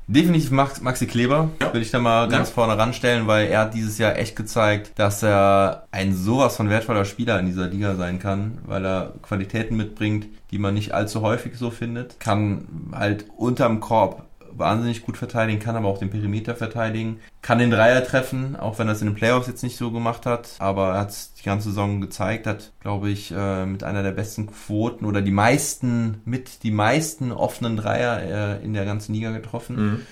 Definitiv 0.06 0.50
Max, 0.50 0.82
Maxi 0.82 1.06
Kleber 1.06 1.48
Ja. 1.62 1.68
würde 1.68 1.80
ich 1.80 1.90
da 1.90 1.98
mal 1.98 2.28
ganz 2.28 2.48
Ja. 2.50 2.54
vorne 2.54 2.76
ranstellen, 2.76 3.26
weil 3.26 3.46
er 3.46 3.60
hat 3.60 3.74
dieses 3.74 3.96
Jahr 3.96 4.16
echt 4.18 4.36
gezeigt, 4.36 4.92
dass 4.96 5.22
er 5.22 5.86
ein 5.92 6.14
sowas 6.14 6.56
von 6.56 6.68
wertvoller 6.68 7.06
Spieler 7.06 7.40
in 7.40 7.46
dieser 7.46 7.68
Liga 7.68 7.94
sein 7.94 8.18
kann, 8.18 8.58
weil 8.66 8.84
er 8.84 9.14
Qualitäten 9.22 9.76
mitbringt, 9.78 10.26
die 10.50 10.58
man 10.58 10.74
nicht 10.74 10.92
allzu 10.92 11.22
häufig 11.22 11.56
so 11.56 11.70
findet. 11.70 12.20
Kann 12.20 12.66
halt 12.92 13.24
unterm 13.38 13.80
Korb 13.80 14.24
wahnsinnig 14.56 15.02
gut 15.04 15.16
verteidigen, 15.16 15.58
kann 15.60 15.76
aber 15.76 15.88
auch 15.88 15.98
den 15.98 16.10
Perimeter 16.10 16.54
verteidigen, 16.54 17.20
kann 17.42 17.58
den 17.58 17.70
Dreier 17.70 18.04
treffen, 18.04 18.56
auch 18.56 18.78
wenn 18.78 18.88
er 18.88 18.92
es 18.94 19.00
in 19.02 19.08
den 19.08 19.14
Playoffs 19.14 19.46
jetzt 19.48 19.62
nicht 19.62 19.76
so 19.76 19.90
gemacht 19.90 20.26
hat, 20.26 20.50
aber 20.58 20.92
er 20.94 21.00
hat 21.00 21.10
es 21.10 21.34
die 21.34 21.42
ganze 21.44 21.68
Saison 21.70 22.00
gezeigt, 22.00 22.46
hat, 22.46 22.72
glaube 22.80 23.10
ich, 23.10 23.32
äh, 23.36 23.66
mit 23.66 23.84
einer 23.84 24.02
der 24.02 24.12
besten 24.12 24.46
Quoten 24.46 25.04
oder 25.04 25.22
die 25.22 25.30
meisten, 25.30 26.20
mit 26.24 26.62
die 26.62 26.70
meisten 26.70 27.32
offenen 27.32 27.76
Dreier 27.76 28.58
äh, 28.60 28.64
in 28.64 28.72
der 28.74 28.84
ganzen 28.84 29.12
Liga 29.14 29.30
getroffen, 29.32 30.06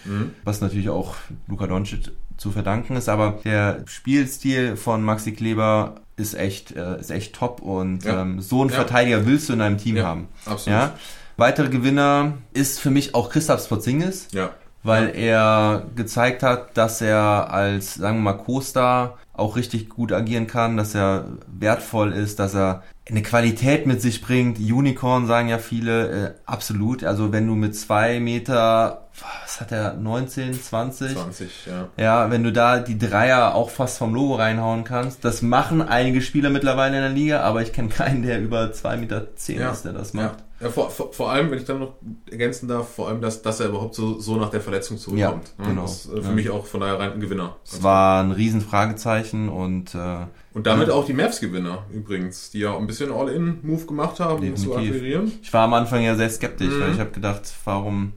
was 0.45 0.61
natürlich 0.61 0.89
auch 0.91 1.15
Luka 1.49 1.67
Doncic 1.67 2.11
zu 2.37 2.51
verdanken 2.51 2.97
ist, 2.97 3.09
aber 3.09 3.39
der 3.45 3.83
Spielstil 3.87 4.77
von 4.77 5.03
Maxi 5.03 5.33
Kleber 5.33 5.97
ist 6.17 6.35
echt, 6.35 6.73
äh, 6.77 6.99
ist 7.01 7.11
echt 7.11 7.35
top 7.35 7.61
und 7.63 8.05
Ja. 8.05 8.23
ähm, 8.23 8.41
so 8.41 8.61
einen 8.61 8.71
Ja. 8.71 8.77
Verteidiger 8.77 9.25
willst 9.27 9.49
du 9.49 9.55
in 9.55 9.61
deinem 9.61 9.79
Team 9.79 9.97
Ja, 9.97 10.05
haben. 10.05 10.29
absolut. 10.45 10.79
Ja? 10.79 10.95
Weitere 11.37 11.69
Gewinner 11.69 12.35
ist 12.53 12.81
für 12.81 12.91
mich 12.91 13.15
auch 13.15 13.31
Christoph 13.31 13.65
Sporzingis, 13.65 14.29
Ja. 14.33 14.51
weil 14.83 15.15
er 15.17 15.85
gezeigt 15.97 16.43
hat, 16.43 16.77
dass 16.77 17.01
er 17.01 17.53
als, 17.53 17.95
sagen 17.95 18.19
wir 18.19 18.33
mal, 18.33 18.39
Co-Star 18.43 19.19
auch 19.33 19.57
richtig 19.57 19.89
gut 19.89 20.13
agieren 20.13 20.47
kann, 20.47 20.77
dass 20.77 20.95
er 20.95 21.25
wertvoll 21.59 22.13
ist, 22.13 22.39
dass 22.39 22.55
er 22.55 22.83
eine 23.09 23.23
Qualität 23.23 23.87
mit 23.87 24.01
sich 24.03 24.21
bringt. 24.23 24.59
Unicorn 24.59 25.27
sagen 25.27 25.49
ja 25.49 25.59
viele, 25.59 26.09
äh, 26.09 26.35
absolut. 26.47 27.03
Also 27.03 27.33
wenn 27.33 27.47
du 27.49 27.55
mit 27.55 27.75
zwei 27.75 28.21
Meter, 28.21 29.09
was 29.45 29.61
hat 29.61 29.73
er, 29.73 29.95
19, 29.95 30.53
20? 30.63 31.15
20, 31.15 31.67
ja. 31.67 31.89
Ja, 31.97 32.31
wenn 32.31 32.45
du 32.45 32.53
da 32.53 32.79
die 32.79 32.99
Dreier 32.99 33.55
auch 33.55 33.71
fast 33.71 33.99
vom 33.99 34.15
Logo 34.15 34.35
reinhauen 34.37 34.85
kannst. 34.85 35.25
Das 35.25 35.43
machen 35.43 35.83
einige 35.83 36.21
Spieler 36.21 36.51
mittlerweile 36.51 36.97
in 36.97 37.03
der 37.03 37.11
Liga, 37.11 37.41
aber 37.41 37.63
ich 37.63 37.73
kenne 37.73 37.89
keinen, 37.89 38.23
der 38.23 38.41
über 38.41 38.73
zwei 38.73 38.97
Meter 38.97 39.35
zehn 39.35 39.61
Ja. 39.61 39.71
ist, 39.73 39.85
der 39.85 39.93
das 39.95 40.13
macht. 40.15 40.39
Ja, 40.39 40.45
vor, 40.71 40.91
vor, 40.91 41.13
vor 41.13 41.31
allem, 41.31 41.51
wenn 41.51 41.59
ich 41.59 41.65
dann 41.65 41.79
noch 41.81 41.95
ergänzen 42.31 42.69
darf, 42.69 42.95
vor 42.95 43.09
allem, 43.09 43.21
dass, 43.21 43.43
dass 43.43 43.61
er 43.61 43.69
überhaupt 43.69 43.95
so, 43.95 44.19
so 44.21 44.37
nach 44.37 44.51
der 44.51 44.61
Verletzung 44.61 44.99
zurückkommt. 44.99 45.53
Ja, 45.59 45.65
genau. 45.67 45.83
Das 45.83 46.07
ist 46.07 46.13
äh, 46.13 46.21
für 46.23 46.29
Ja. 46.29 46.35
mich 46.35 46.51
auch 46.51 46.67
von 46.67 46.81
daher 46.81 46.99
rein 46.99 47.13
ein 47.13 47.21
Gewinner. 47.21 47.57
Es 47.65 47.83
war 47.83 48.23
ein 48.23 48.33
Riesenfragezeichen 48.33 49.49
und 49.49 49.95
äh, 49.95 50.27
Und 50.55 50.67
damit 50.67 50.91
auch 50.91 51.05
die 51.07 51.13
Mavs-Gewinner 51.15 51.85
übrigens, 51.93 52.51
die 52.51 52.61
ja 52.61 52.77
ein 52.77 52.87
bisschen 52.87 53.13
All-In-Move 53.13 53.87
gemacht 53.87 54.21
haben, 54.21 54.47
um 54.49 54.57
zu 54.57 54.75
akquirieren. 54.75 55.33
Ich 55.43 55.53
war 55.53 55.65
am 55.65 55.75
Anfang 55.75 56.03
ja 56.03 56.15
sehr 56.15 56.31
skeptisch, 56.31 56.69
Mhm. 56.75 56.81
weil 56.81 56.93
ich 56.93 57.01
habe 57.01 57.11
gedacht, 57.11 57.43
warum. 57.65 58.13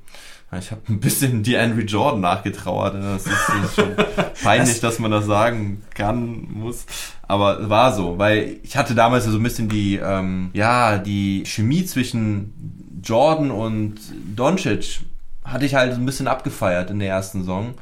Ich 0.60 0.72
habe 0.72 0.82
ein 0.88 1.00
bisschen 1.00 1.43
die 1.43 1.58
Andrew 1.58 1.82
Jordan 1.82 2.22
nachgetrauert. 2.22 2.96
Das 2.96 3.26
ist, 3.26 3.36
das 3.50 3.70
ist 3.70 3.76
schon 3.76 3.96
peinlich, 4.43 4.80
dass 4.80 5.00
man 5.00 5.12
das 5.12 5.26
sagen 5.26 5.84
kann, 5.93 6.48
muss. 6.52 6.86
Aber 7.28 7.70
war 7.70 7.93
so, 7.93 8.18
weil 8.18 8.58
ich 8.64 8.78
hatte 8.78 8.96
damals 8.96 9.26
so 9.26 9.38
ein 9.38 9.43
bisschen 9.43 9.70
die, 9.70 9.96
ähm, 9.96 10.52
ja, 10.54 10.98
die 10.98 11.43
Chemie 11.46 11.86
zwischen 11.86 13.02
Jordan 13.04 13.52
und 13.52 13.96
Doncic 14.36 15.02
hatte 15.43 15.66
ich 15.66 15.76
halt 15.76 15.93
so 15.93 16.00
ein 16.00 16.06
bisschen 16.06 16.28
abgefeiert 16.28 16.89
in 16.89 17.00
der 17.00 17.10
ersten 17.10 17.41
Saison. 17.41 17.76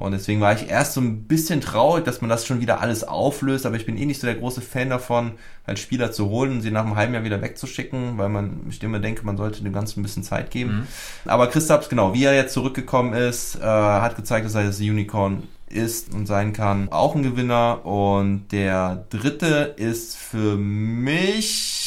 Und 0.00 0.12
deswegen 0.12 0.40
war 0.40 0.54
ich 0.54 0.70
erst 0.70 0.94
so 0.94 1.00
ein 1.02 1.24
bisschen 1.24 1.60
traurig, 1.60 2.06
dass 2.06 2.22
man 2.22 2.30
das 2.30 2.46
schon 2.46 2.60
wieder 2.60 2.80
alles 2.80 3.04
auflöst, 3.04 3.66
aber 3.66 3.76
ich 3.76 3.84
bin 3.84 3.98
eh 3.98 4.06
nicht 4.06 4.18
so 4.18 4.26
der 4.26 4.36
große 4.36 4.62
Fan 4.62 4.88
davon, 4.88 5.32
halt 5.66 5.78
Spieler 5.78 6.10
zu 6.10 6.30
holen 6.30 6.52
und 6.52 6.60
sie 6.62 6.70
nach 6.70 6.86
einem 6.86 6.96
halben 6.96 7.12
Jahr 7.12 7.22
wieder 7.22 7.42
wegzuschicken, 7.42 8.16
weil 8.16 8.30
man, 8.30 8.60
ich 8.70 8.82
immer 8.82 8.98
denke, 8.98 9.26
man 9.26 9.36
sollte 9.36 9.62
dem 9.62 9.74
Ganzen 9.74 10.00
ein 10.00 10.02
bisschen 10.02 10.22
Zeit 10.22 10.50
geben. 10.50 10.88
Aber 11.26 11.48
Christaps, 11.48 11.90
genau, 11.90 12.14
wie 12.14 12.24
er 12.24 12.34
jetzt 12.34 12.54
zurückgekommen 12.54 13.12
ist, 13.12 13.56
äh, 13.56 13.62
hat 13.62 14.16
gezeigt, 14.16 14.46
dass 14.46 14.54
er 14.54 14.64
das 14.64 14.80
Unicorn 14.80 15.42
ist 15.70 16.12
und 16.14 16.26
sein 16.26 16.52
kann. 16.52 16.88
Auch 16.90 17.14
ein 17.14 17.22
Gewinner. 17.22 17.84
Und 17.84 18.48
der 18.52 19.04
dritte 19.10 19.74
ist 19.76 20.16
für 20.16 20.56
mich, 20.56 21.79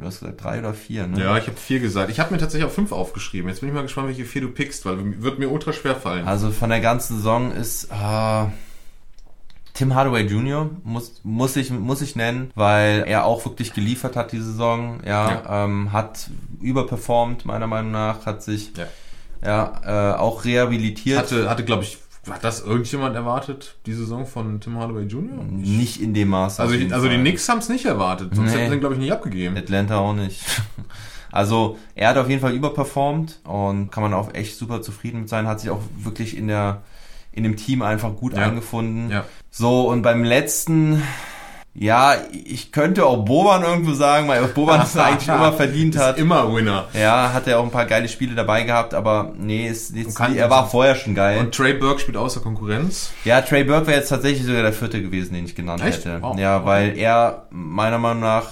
du 0.00 0.06
hast 0.06 0.20
gesagt 0.20 0.42
drei 0.42 0.58
oder 0.58 0.74
vier, 0.74 1.06
ne? 1.06 1.22
Ja, 1.22 1.36
ich 1.36 1.46
habe 1.46 1.56
vier 1.56 1.80
gesagt. 1.80 2.10
Ich 2.10 2.18
habe 2.20 2.32
mir 2.32 2.38
tatsächlich 2.40 2.68
auch 2.68 2.74
fünf 2.74 2.92
aufgeschrieben. 2.92 3.48
Jetzt 3.48 3.60
bin 3.60 3.68
ich 3.68 3.74
mal 3.74 3.82
gespannt, 3.82 4.08
welche 4.08 4.24
vier 4.24 4.42
du 4.42 4.48
pickst, 4.48 4.84
weil 4.86 5.22
wird 5.22 5.38
mir 5.38 5.48
ultra 5.50 5.72
schwer 5.72 5.94
fallen. 5.94 6.26
Also 6.26 6.50
von 6.50 6.70
der 6.70 6.80
ganzen 6.80 7.16
Saison 7.16 7.52
ist 7.52 7.84
äh, 7.84 8.44
Tim 9.74 9.94
Hardaway 9.94 10.22
Jr. 10.22 10.68
muss 10.84 11.20
muss 11.22 11.56
ich 11.56 11.70
muss 11.70 12.02
ich 12.02 12.16
nennen, 12.16 12.50
weil 12.54 13.04
er 13.06 13.24
auch 13.24 13.44
wirklich 13.44 13.72
geliefert 13.72 14.16
hat 14.16 14.32
die 14.32 14.40
Saison. 14.40 15.00
Ja, 15.06 15.64
Ähm, 15.64 15.92
hat 15.92 16.28
überperformt 16.60 17.46
meiner 17.46 17.66
Meinung 17.66 17.92
nach, 17.92 18.26
hat 18.26 18.42
sich 18.42 18.72
Ja. 18.76 18.86
ja, 19.42 20.12
äh, 20.12 20.18
auch 20.18 20.44
rehabilitiert. 20.44 21.18
Hatte, 21.18 21.48
hatte 21.48 21.64
glaube 21.64 21.84
ich, 21.84 21.98
hat 22.28 22.44
das 22.44 22.60
irgendjemand 22.60 23.14
erwartet, 23.16 23.76
die 23.86 23.92
Saison 23.94 24.26
von 24.26 24.60
Tim 24.60 24.76
Hardaway 24.78 25.04
Jr.? 25.04 25.42
nicht 25.44 26.00
in 26.02 26.12
dem 26.14 26.28
Maß. 26.28 26.60
Also, 26.60 26.74
ich, 26.74 26.92
also 26.92 27.08
die. 27.08 27.16
Knicks 27.16 27.48
haben 27.48 27.58
es 27.58 27.68
nicht 27.68 27.84
erwartet, 27.86 28.34
sonst 28.34 28.50
Nee. 28.50 28.58
hätten 28.58 28.68
sie 28.70 28.74
ihn, 28.76 28.80
glaube 28.80 28.94
ich, 28.96 29.00
nicht 29.00 29.12
abgegeben. 29.12 29.56
Atlanta 29.56 29.98
auch 29.98 30.14
nicht. 30.14 30.42
Also 31.32 31.78
er 31.94 32.08
hat 32.08 32.16
auf 32.16 32.28
jeden 32.28 32.40
Fall 32.40 32.54
überperformt 32.54 33.38
und 33.44 33.92
kann 33.92 34.02
man 34.02 34.14
auch 34.14 34.34
echt 34.34 34.56
super 34.56 34.82
zufrieden 34.82 35.20
mit 35.20 35.28
sein. 35.28 35.46
Hat 35.46 35.60
sich 35.60 35.70
auch 35.70 35.78
wirklich 35.96 36.36
in 36.36 36.48
der 36.48 36.82
in 37.30 37.44
dem 37.44 37.56
Team 37.56 37.82
einfach 37.82 38.16
gut 38.16 38.32
Ja. 38.36 38.40
eingefunden. 38.48 39.10
Ja. 39.12 39.24
So 39.48 39.88
und 39.88 40.02
beim 40.02 40.24
letzten, 40.24 41.00
ja, 41.72 42.14
ich 42.44 42.72
könnte 42.72 43.06
auch 43.06 43.24
Boban 43.24 43.62
irgendwo 43.62 43.92
sagen, 43.92 44.26
weil 44.28 44.42
Boban 44.48 44.80
es 44.82 44.96
eigentlich 44.96 45.28
immer 45.28 45.52
verdient 45.56 45.94
Ist 45.94 46.00
hat. 46.02 46.18
immer 46.18 46.52
Winner. 46.54 46.86
Ja, 46.92 47.32
hat 47.32 47.46
er 47.46 47.60
auch 47.60 47.64
ein 47.64 47.70
paar 47.70 47.86
geile 47.86 48.08
Spiele 48.08 48.34
dabei 48.34 48.64
gehabt, 48.64 48.92
aber 48.92 49.32
nee, 49.38 49.68
ist, 49.68 49.90
ist, 49.96 50.16
kann- 50.16 50.36
er 50.36 50.50
war 50.50 50.68
vorher 50.68 50.96
schon 50.96 51.14
geil. 51.14 51.38
Und 51.38 51.54
Trey 51.54 51.74
Burke 51.74 52.00
spielt 52.00 52.16
außer 52.16 52.40
Konkurrenz. 52.40 53.10
Ja, 53.24 53.40
Trey 53.40 53.62
Burke 53.64 53.86
wäre 53.86 53.98
jetzt 53.98 54.08
tatsächlich 54.08 54.44
sogar 54.46 54.62
der 54.62 54.72
vierte 54.72 55.00
gewesen, 55.00 55.34
den 55.34 55.44
ich 55.44 55.54
genannt 55.54 55.82
Echt? 55.84 56.04
hätte. 56.04 56.20
Wow. 56.20 56.36
Ja, 56.38 56.64
weil 56.66 56.98
er 56.98 57.46
meiner 57.50 57.98
Meinung 57.98 58.22
nach 58.22 58.48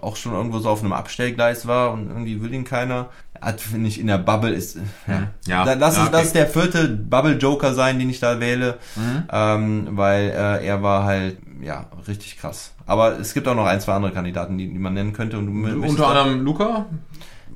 auch 0.00 0.16
schon 0.16 0.32
irgendwo 0.32 0.58
so 0.58 0.68
auf 0.70 0.80
einem 0.80 0.92
Abstellgleis 0.92 1.66
war 1.66 1.92
und 1.92 2.08
irgendwie 2.08 2.40
will 2.42 2.52
ihn 2.54 2.64
keiner. 2.64 3.06
Hat, 3.44 3.60
finde 3.60 3.88
ich, 3.88 4.00
in 4.00 4.06
der 4.06 4.18
Bubble 4.18 4.52
ist, 4.52 4.76
äh, 4.76 4.80
ja. 5.08 5.18
Mhm. 5.18 5.26
Ja. 5.46 5.64
Da- 5.64 5.74
Lass, 5.74 5.96
Ja, 5.96 6.04
lass 6.04 6.14
okay. 6.14 6.22
es 6.26 6.32
der 6.32 6.46
vierte 6.46 6.88
Bubble-Joker 6.88 7.74
sein, 7.74 7.98
den 7.98 8.08
ich 8.10 8.20
da 8.20 8.40
wähle, 8.40 8.78
Mhm. 8.96 9.22
ähm, 9.30 9.88
weil 9.92 10.30
äh, 10.30 10.66
er 10.66 10.82
war 10.82 11.04
halt, 11.04 11.36
ja, 11.60 11.86
richtig 12.08 12.38
krass. 12.38 12.72
Aber 12.86 13.18
es 13.18 13.34
gibt 13.34 13.46
auch 13.48 13.54
noch 13.54 13.66
ein, 13.66 13.80
zwei 13.80 13.92
andere 13.94 14.12
Kandidaten, 14.12 14.56
die, 14.58 14.68
die 14.68 14.78
man 14.78 14.94
nennen 14.94 15.12
könnte. 15.12 15.38
Und 15.38 15.48
Unter 15.82 16.08
anderem 16.08 16.40
Luca. 16.42 16.86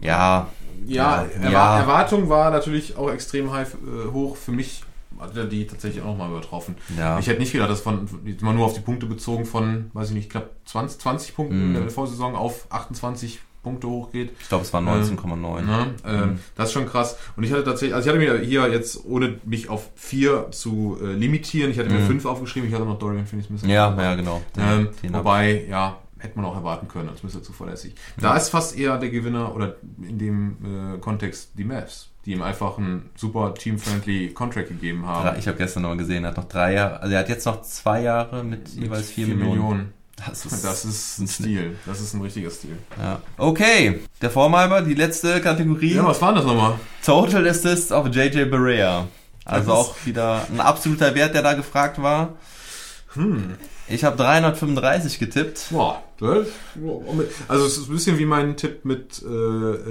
Ja, 0.00 0.46
Ja, 0.86 1.26
Ja, 1.42 1.50
ja. 1.50 1.78
Erwartung 1.80 2.28
war 2.28 2.50
natürlich 2.50 2.96
auch 2.96 3.10
extrem 3.10 3.52
high, 3.52 3.68
äh, 3.74 4.10
hoch. 4.12 4.36
Für 4.36 4.52
mich 4.52 4.82
hat 5.20 5.36
er 5.36 5.44
die 5.44 5.66
tatsächlich 5.66 6.02
auch 6.02 6.06
nochmal 6.06 6.30
übertroffen. 6.30 6.76
Ja. 6.96 7.18
Ich 7.18 7.26
hätte 7.26 7.40
nicht 7.40 7.52
gedacht, 7.52 7.68
dass 7.70 7.80
von, 7.80 8.08
mal 8.40 8.54
nur 8.54 8.64
auf 8.66 8.74
die 8.74 8.80
Punkte 8.80 9.06
bezogen 9.06 9.44
von, 9.44 9.90
weiß 9.92 10.10
ich 10.10 10.14
nicht, 10.14 10.30
knapp 10.30 10.50
20, 10.64 11.00
20 11.00 11.34
Punkten 11.34 11.70
Mhm. 11.70 11.74
in 11.76 11.82
der 11.82 11.90
Vorsaison 11.90 12.36
auf 12.36 12.66
28 12.70 13.40
Punkte 13.62 13.88
hochgeht. 13.88 14.30
Ich 14.40 14.48
glaube, 14.48 14.64
es 14.64 14.72
war 14.72 14.80
19,9. 14.80 15.60
Ne? 15.62 15.86
Ähm, 16.06 16.38
das 16.54 16.68
ist 16.68 16.72
schon 16.72 16.86
krass. 16.86 17.16
Und 17.36 17.44
ich 17.44 17.52
hatte 17.52 17.64
tatsächlich, 17.64 17.94
also 17.94 18.08
ich 18.08 18.14
hatte 18.16 18.24
mir 18.24 18.38
hier 18.44 18.68
jetzt, 18.70 19.04
ohne 19.04 19.38
mich 19.44 19.68
auf 19.68 19.90
vier 19.96 20.50
zu 20.50 20.98
äh, 21.02 21.12
limitieren, 21.12 21.70
ich 21.70 21.78
hatte 21.78 21.90
mir 21.90 21.98
Mhm. 22.00 22.06
fünf 22.06 22.24
aufgeschrieben, 22.26 22.68
ich 22.68 22.74
hatte 22.74 22.84
noch 22.86 22.98
Dorian 22.98 23.26
Finney-Smith. 23.26 23.62
Ja, 23.66 23.94
ja, 24.00 24.14
genau. 24.14 24.40
Ähm, 24.56 24.88
hab- 25.12 25.20
wobei, 25.20 25.64
ja, 25.68 25.98
hätte 26.18 26.36
man 26.36 26.46
auch 26.46 26.56
erwarten 26.56 26.88
können, 26.88 27.08
als 27.08 27.22
müsste 27.22 27.38
er 27.40 27.42
zuverlässig. 27.44 27.94
Da 28.20 28.36
ist 28.36 28.48
fast 28.48 28.76
eher 28.76 28.96
der 28.98 29.10
Gewinner 29.10 29.54
oder 29.54 29.76
in 30.02 30.18
dem 30.18 30.56
äh, 30.94 30.98
Kontext 30.98 31.50
die 31.56 31.64
Mavs, 31.64 32.08
die 32.24 32.32
ihm 32.32 32.42
einfach 32.42 32.76
einen 32.78 33.10
super 33.16 33.54
team-friendly 33.54 34.30
Contract 34.34 34.68
gegeben 34.68 35.06
haben. 35.06 35.38
ich 35.38 35.46
habe 35.46 35.56
gestern 35.58 35.84
noch 35.84 35.96
gesehen, 35.96 36.24
er 36.24 36.30
hat 36.30 36.36
noch 36.36 36.48
drei 36.48 36.74
Jahre, 36.74 37.00
also 37.00 37.14
er 37.14 37.20
hat 37.20 37.28
jetzt 37.28 37.44
noch 37.46 37.62
zwei 37.62 38.02
Jahre 38.02 38.42
mit, 38.42 38.68
jeweils 38.70 39.10
vier, 39.10 39.28
Millionen. 39.28 39.92
Das 40.26 40.44
ist, 40.44 40.64
Das 40.64 40.84
ist 40.84 41.18
ein 41.18 41.28
Stil. 41.28 41.78
Das 41.86 42.00
ist 42.00 42.14
ein 42.14 42.20
richtiger 42.20 42.50
Stil. 42.50 42.76
Ja. 43.00 43.20
Okay, 43.36 44.00
der 44.20 44.30
Vormalber, 44.30 44.82
die 44.82 44.94
letzte 44.94 45.40
Kategorie. 45.40 45.94
Ja, 45.94 46.06
was 46.06 46.20
war 46.20 46.34
das 46.34 46.44
nochmal? 46.44 46.74
Total 47.04 47.46
Assists 47.48 47.92
auf 47.92 48.08
JJ 48.08 48.44
Barea. 48.46 49.06
Also 49.44 49.72
auch 49.72 49.94
wieder 50.04 50.46
ein 50.52 50.60
absoluter 50.60 51.14
Wert, 51.14 51.34
der 51.34 51.42
da 51.42 51.54
gefragt 51.54 52.02
war. 52.02 52.34
Hm. 53.14 53.54
Ich 53.88 54.04
habe 54.04 54.16
335 54.18 55.18
getippt. 55.18 55.68
Boah, 55.70 56.02
das, 56.20 56.46
also 57.48 57.64
es 57.64 57.78
ist 57.78 57.88
ein 57.88 57.92
bisschen 57.94 58.18
wie 58.18 58.26
mein 58.26 58.56
Tipp 58.56 58.84
mit 58.84 59.22
äh, 59.22 59.26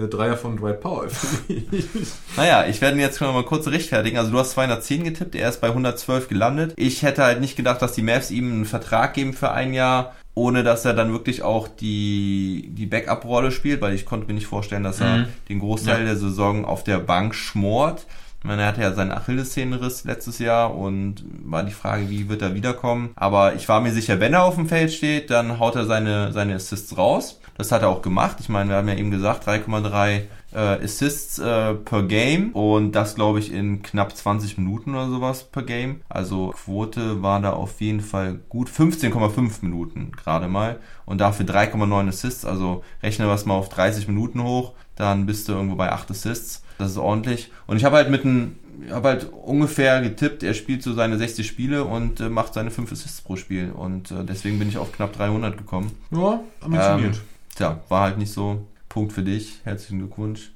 äh, 0.03 0.07
Dreier 0.07 0.37
von 0.37 0.57
Dwight 0.57 0.81
Powell. 0.81 1.09
Naja, 2.37 2.65
ich 2.67 2.81
werde 2.81 2.97
ihn 2.97 3.01
jetzt 3.01 3.19
mal 3.21 3.43
kurz 3.43 3.67
rechtfertigen. 3.67 4.17
Also 4.17 4.31
du 4.31 4.37
hast 4.39 4.51
210 4.51 5.03
getippt, 5.03 5.35
er 5.35 5.49
ist 5.49 5.61
bei 5.61 5.67
112 5.67 6.27
gelandet. 6.27 6.73
Ich 6.77 7.01
hätte 7.03 7.23
halt 7.23 7.41
nicht 7.41 7.55
gedacht, 7.55 7.81
dass 7.81 7.93
die 7.93 8.03
Mavs 8.03 8.29
ihm 8.31 8.51
einen 8.51 8.65
Vertrag 8.65 9.13
geben 9.15 9.33
für 9.33 9.51
ein 9.51 9.73
Jahr, 9.73 10.13
ohne 10.35 10.63
dass 10.63 10.85
er 10.85 10.93
dann 10.93 11.11
wirklich 11.11 11.41
auch 11.41 11.67
die, 11.67 12.69
die 12.73 12.85
Backup-Rolle 12.85 13.51
spielt, 13.51 13.81
weil 13.81 13.93
ich 13.95 14.05
konnte 14.05 14.27
mir 14.27 14.33
nicht 14.33 14.45
vorstellen, 14.47 14.83
dass 14.83 15.01
er 15.01 15.17
Mhm. 15.19 15.25
den 15.49 15.59
Großteil 15.59 15.99
Ja. 16.01 16.05
der 16.05 16.17
Saison 16.17 16.65
auf 16.65 16.83
der 16.83 16.99
Bank 16.99 17.33
schmort. 17.33 18.05
Ich 18.39 18.45
meine, 18.45 18.61
er 18.61 18.67
hatte 18.67 18.81
ja 18.81 18.93
seinen 18.93 19.11
Achillessehnenriss 19.11 20.03
letztes 20.03 20.39
Jahr 20.39 20.75
und 20.75 21.23
war 21.43 21.63
die 21.63 21.71
Frage, 21.71 22.09
wie 22.09 22.29
wird 22.29 22.41
er 22.41 22.53
wiederkommen. 22.53 23.09
Aber 23.15 23.55
ich 23.55 23.67
war 23.67 23.81
mir 23.81 23.91
sicher, 23.91 24.19
wenn 24.19 24.33
er 24.33 24.43
auf 24.43 24.55
dem 24.55 24.67
Feld 24.67 24.91
steht, 24.91 25.31
dann 25.31 25.59
haut 25.59 25.75
er 25.75 25.85
seine, 25.85 26.31
seine 26.31 26.55
Assists 26.55 26.97
raus. 26.97 27.39
Das 27.57 27.71
hat 27.71 27.81
er 27.81 27.89
auch 27.89 28.03
gemacht. 28.03 28.37
Ich 28.39 28.49
meine, 28.49 28.69
wir 28.69 28.77
haben 28.77 28.87
ja 28.87 28.95
eben 28.95 29.09
gesagt, 29.09 29.47
3,3 29.47 30.21
äh, 30.53 30.83
Assists 30.83 31.39
äh, 31.39 31.73
per 31.73 32.03
Game 32.03 32.51
und 32.51 32.93
das 32.93 33.15
glaube 33.15 33.39
ich 33.39 33.51
in 33.51 33.81
knapp 33.81 34.15
20 34.15 34.57
Minuten 34.57 34.91
oder 34.95 35.09
sowas 35.09 35.43
per 35.43 35.63
Game. 35.63 36.01
Also 36.07 36.53
Quote 36.55 37.21
war 37.21 37.41
da 37.41 37.53
auf 37.53 37.81
jeden 37.81 38.01
Fall 38.01 38.39
gut. 38.49 38.69
15,5 38.69 39.63
Minuten 39.63 40.11
gerade 40.11 40.47
mal 40.47 40.79
und 41.05 41.19
dafür 41.19 41.45
3,9 41.45 42.09
Assists. 42.09 42.45
Also 42.45 42.83
rechne 43.03 43.27
was 43.27 43.45
mal 43.45 43.55
auf 43.55 43.69
30 43.69 44.07
Minuten 44.07 44.43
hoch, 44.43 44.73
dann 44.95 45.25
bist 45.25 45.47
du 45.47 45.53
irgendwo 45.53 45.75
bei 45.75 45.91
8 45.91 46.11
Assists. 46.11 46.63
Das 46.77 46.91
ist 46.91 46.97
ordentlich. 46.97 47.51
Und 47.65 47.77
ich 47.77 47.83
habe 47.83 47.95
halt 47.97 48.09
mit 48.09 48.23
einem 48.23 48.55
ich 48.85 48.91
habe 48.91 49.09
halt 49.09 49.31
ungefähr 49.33 50.01
getippt, 50.01 50.43
er 50.43 50.53
spielt 50.53 50.83
so 50.83 50.93
seine 50.93 51.17
60 51.17 51.47
Spiele 51.47 51.83
und 51.83 52.19
äh, 52.19 52.29
macht 52.29 52.53
seine 52.53 52.71
5 52.71 52.91
Assists 52.91 53.21
pro 53.21 53.35
Spiel. 53.35 53.71
Und 53.71 54.11
äh, 54.11 54.23
deswegen 54.23 54.59
bin 54.59 54.69
ich 54.69 54.77
auf 54.77 54.91
knapp 54.91 55.13
300 55.13 55.57
gekommen. 55.57 55.91
ja, 56.11 56.39
ambitioniert. 56.61 57.15
Ähm, 57.15 57.21
tja, 57.55 57.79
war 57.89 58.03
halt 58.03 58.17
nicht 58.17 58.31
so. 58.31 58.65
Punkt 58.89 59.13
für 59.13 59.23
dich. 59.23 59.59
Herzlichen 59.63 59.99
Glückwunsch. 59.99 60.51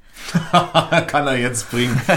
Kann 1.08 1.28
er 1.28 1.38
jetzt 1.38 1.72
bringen. 1.72 2.00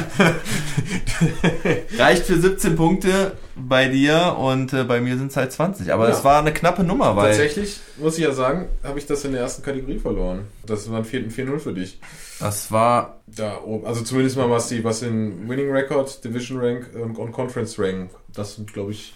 Reicht 1.98 2.24
für 2.26 2.38
17 2.38 2.76
Punkte 2.76 3.32
bei 3.56 3.88
dir 3.88 4.36
und 4.38 4.72
äh, 4.72 4.84
bei 4.84 5.00
mir 5.00 5.16
sind 5.16 5.30
es 5.30 5.36
halt 5.36 5.52
20. 5.52 5.92
Aber 5.92 6.08
Ja. 6.08 6.14
es 6.14 6.24
war 6.24 6.40
eine 6.40 6.52
knappe 6.52 6.82
Nummer, 6.84 7.16
weil 7.16 7.28
Tatsächlich, 7.28 7.78
muss 7.98 8.18
ich 8.18 8.24
ja 8.24 8.32
sagen, 8.32 8.68
habe 8.82 8.98
ich 8.98 9.06
das 9.06 9.24
in 9.24 9.32
der 9.32 9.42
ersten 9.42 9.62
Kategorie 9.62 9.98
verloren. 9.98 10.46
Das 10.66 10.90
war 10.90 10.98
ein 10.98 11.04
4-0 11.04 11.58
für 11.58 11.72
dich. 11.72 12.00
das 12.40 12.70
war. 12.72 13.20
Da 13.26 13.58
oben, 13.64 13.86
also 13.86 14.02
zumindest 14.02 14.36
mal 14.36 14.50
was 14.50 14.68
die, 14.68 14.84
was 14.84 15.02
in 15.02 15.48
Winning 15.48 15.70
Record, 15.70 16.22
Division 16.24 16.60
Rank 16.60 16.90
und, 16.94 17.16
und 17.16 17.32
Conference 17.32 17.78
Rank, 17.78 18.10
das 18.32 18.56
sind 18.56 18.72
glaube 18.72 18.92
ich. 18.92 19.14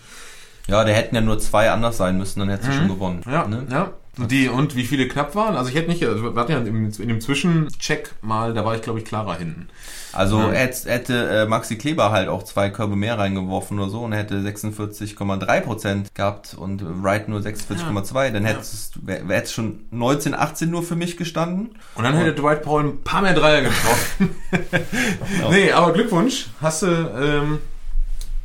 Ja, 0.66 0.84
der 0.84 0.94
hätten 0.94 1.14
ja 1.14 1.20
nur 1.20 1.38
zwei 1.38 1.70
anders 1.70 1.96
sein 1.98 2.16
müssen, 2.18 2.40
dann 2.40 2.48
hättest 2.50 2.68
du 2.68 2.72
Mhm. 2.72 2.76
schon 2.78 2.88
gewonnen. 2.88 3.20
Ne? 3.26 3.66
ja. 3.70 3.92
Und 4.18 4.30
Die, 4.32 4.48
und 4.48 4.74
wie 4.76 4.84
viele 4.84 5.06
knapp 5.08 5.34
waren? 5.34 5.56
Also 5.56 5.70
ich 5.70 5.76
hätte 5.76 5.88
nicht, 5.90 6.04
also 6.04 6.34
wir 6.34 6.40
hatten 6.40 6.52
ja 6.52 6.58
in 6.58 7.08
dem 7.08 7.20
Zwischencheck 7.20 8.10
mal, 8.20 8.52
da 8.52 8.64
war 8.64 8.74
ich 8.74 8.82
glaube 8.82 8.98
ich 8.98 9.04
klarer 9.04 9.36
hinten. 9.38 9.68
Also 10.12 10.40
Ja. 10.40 10.52
hätte, 10.52 10.90
hätte 10.90 11.28
äh, 11.28 11.46
Maxi 11.46 11.76
Kleber 11.76 12.10
halt 12.10 12.28
auch 12.28 12.42
zwei 12.42 12.70
Körbe 12.70 12.96
mehr 12.96 13.18
reingeworfen 13.18 13.78
oder 13.78 13.90
so 13.90 14.00
und 14.00 14.12
hätte 14.12 14.40
46,3% 14.40 16.06
gehabt 16.14 16.54
und 16.58 16.82
Wright 17.02 17.28
nur 17.28 17.40
46,2. 17.40 18.30
Dann 18.30 18.44
hättest 18.44 18.96
du 18.96 19.00
wär, 19.06 19.28
wär 19.28 19.46
schon 19.46 19.80
19, 19.90 20.34
18 20.34 20.70
nur 20.70 20.82
für 20.82 20.96
mich 20.96 21.16
gestanden. 21.16 21.76
Und 21.94 22.04
dann 22.04 22.14
hätte 22.14 22.34
Dwight 22.34 22.62
Powell 22.62 22.86
ein 22.86 23.02
paar 23.02 23.22
mehr 23.22 23.34
Dreier 23.34 23.62
getroffen. 23.62 24.30
Nee, 25.50 25.72
aber 25.72 25.92
Glückwunsch. 25.92 26.46
Hast 26.60 26.82
du 26.82 26.86
ähm, 26.86 27.58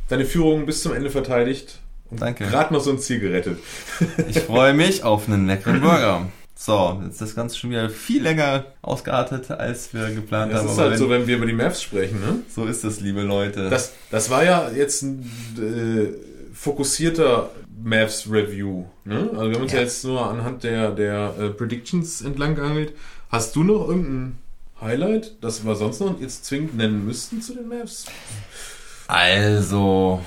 deine 0.08 0.24
Führung 0.24 0.66
bis 0.66 0.82
zum 0.82 0.92
Ende 0.94 1.10
verteidigt 1.10 1.78
und 1.78 1.83
Danke. 2.16 2.46
gerade 2.46 2.72
noch 2.72 2.80
so 2.80 2.90
ein 2.90 2.98
Ziel 2.98 3.20
gerettet. 3.20 3.58
Ich 4.28 4.40
freue 4.40 4.74
mich 4.74 5.02
auf 5.04 5.28
einen 5.28 5.46
leckeren 5.46 5.80
Burger. 5.80 6.26
So, 6.56 7.00
jetzt 7.04 7.14
ist 7.14 7.20
das 7.20 7.34
Ganze 7.34 7.58
schon 7.58 7.70
wieder 7.70 7.90
viel 7.90 8.22
länger 8.22 8.64
ausgeartet, 8.80 9.50
als 9.50 9.92
wir 9.92 10.10
geplant 10.10 10.52
Das 10.52 10.60
haben. 10.60 10.68
ist 10.68 10.72
aber 10.74 10.82
halt 10.82 10.92
wenn, 10.92 10.98
so, 10.98 11.10
wenn 11.10 11.26
wir 11.26 11.36
über 11.36 11.46
die 11.46 11.52
Mavs 11.52 11.82
sprechen, 11.82 12.20
ne? 12.20 12.36
so 12.48 12.64
ist 12.64 12.84
es, 12.84 13.00
liebe 13.00 13.22
Leute. 13.22 13.68
Das, 13.68 13.92
das 14.10 14.30
war 14.30 14.44
ja 14.44 14.70
jetzt 14.70 15.02
ein 15.02 15.28
äh, 15.58 16.54
fokussierter 16.54 17.50
Mavs-Review. 17.82 18.84
Ne? 19.04 19.30
Also 19.32 19.48
wir 19.50 19.54
haben 19.56 19.62
uns 19.62 19.72
ja. 19.72 19.78
Ja. 19.78 19.84
jetzt 19.84 20.04
nur 20.04 20.26
anhand 20.30 20.62
der, 20.64 20.92
der 20.92 21.34
äh, 21.38 21.48
Predictions 21.50 22.22
entlang 22.22 22.54
geangelt. 22.54 22.92
Hast 23.28 23.56
du 23.56 23.64
noch 23.64 23.88
irgendein 23.88 24.38
Highlight, 24.80 25.32
das 25.42 25.64
wir 25.66 25.74
sonst 25.74 26.00
noch 26.00 26.20
jetzt 26.20 26.44
zwingend 26.46 26.76
nennen 26.76 27.04
müssten 27.04 27.42
zu 27.42 27.54
den 27.54 27.68
Mavs? 27.68 28.06
Also, 29.08 30.20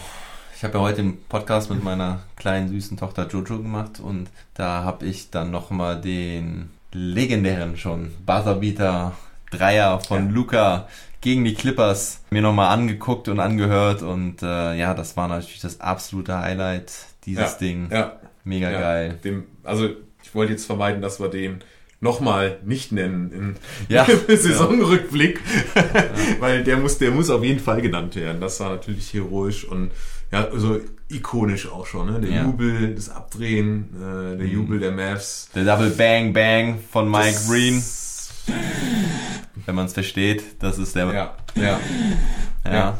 ich 0.57 0.63
habe 0.63 0.79
ja 0.79 0.83
heute 0.83 1.03
den 1.03 1.23
Podcast 1.25 1.69
mit 1.69 1.83
meiner 1.83 2.21
kleinen 2.35 2.67
süßen 2.69 2.97
Tochter 2.97 3.27
Jojo 3.27 3.59
gemacht 3.59 3.99
und 3.99 4.27
da 4.55 4.83
habe 4.83 5.05
ich 5.05 5.29
dann 5.29 5.51
nochmal 5.51 6.01
den 6.01 6.71
legendären 6.91 7.77
schon 7.77 8.11
Buzzerbeater 8.25 9.13
Dreier 9.51 9.99
von 9.99 10.25
Ja. 10.29 10.31
Luca 10.33 10.87
gegen 11.21 11.45
die 11.45 11.53
Clippers 11.53 12.23
mir 12.31 12.41
nochmal 12.41 12.73
angeguckt 12.73 13.27
und 13.27 13.39
angehört 13.39 14.01
und 14.01 14.41
äh, 14.41 14.73
ja, 14.75 14.95
das 14.95 15.15
war 15.15 15.27
natürlich 15.27 15.61
das 15.61 15.79
absolute 15.79 16.39
Highlight 16.39 16.91
dieses 17.25 17.51
Ja, 17.53 17.57
Ding. 17.59 17.89
Ja, 17.91 18.13
Mega 18.43 18.71
ja. 18.71 18.79
geil. 18.79 19.19
Dem, 19.23 19.43
also 19.63 19.89
ich 20.23 20.33
wollte 20.33 20.53
jetzt 20.53 20.65
vermeiden, 20.65 21.03
dass 21.03 21.19
wir 21.19 21.29
den 21.29 21.59
nochmal 21.99 22.59
nicht 22.65 22.91
nennen 22.91 23.31
im 23.31 23.55
Ja. 23.89 24.05
Saisonrückblick, 24.27 25.39
weil 26.39 26.63
der 26.63 26.77
muss, 26.77 26.97
der 26.97 27.11
muss 27.11 27.29
auf 27.29 27.43
jeden 27.43 27.59
Fall 27.59 27.81
genannt 27.81 28.15
werden. 28.15 28.39
Das 28.41 28.59
war 28.59 28.69
natürlich 28.69 29.13
heroisch 29.13 29.63
und 29.65 29.91
ja, 30.31 30.45
also 30.49 30.79
ikonisch 31.09 31.67
auch 31.71 31.85
schon. 31.85 32.11
Ne? 32.11 32.19
Der 32.19 32.29
Ja. 32.29 32.43
Jubel, 32.43 32.93
das 32.95 33.09
Abdrehen, 33.09 33.89
äh, 33.95 34.37
der 34.37 34.45
Mhm. 34.47 34.53
Jubel 34.53 34.79
der 34.79 34.91
Mavs. 34.91 35.49
Der 35.55 35.63
Double 35.63 35.89
Bang 35.91 36.33
Bang 36.33 36.79
von 36.91 37.09
Mike 37.09 37.31
Das- 37.33 37.47
Green, 37.47 37.81
wenn 39.65 39.75
man 39.75 39.85
es 39.85 39.93
versteht, 39.93 40.43
das 40.59 40.77
ist 40.77 40.95
der. 40.95 41.05
Ja, 41.13 41.35
ja. 41.55 41.79
ja. 42.65 42.71
ja. 42.73 42.97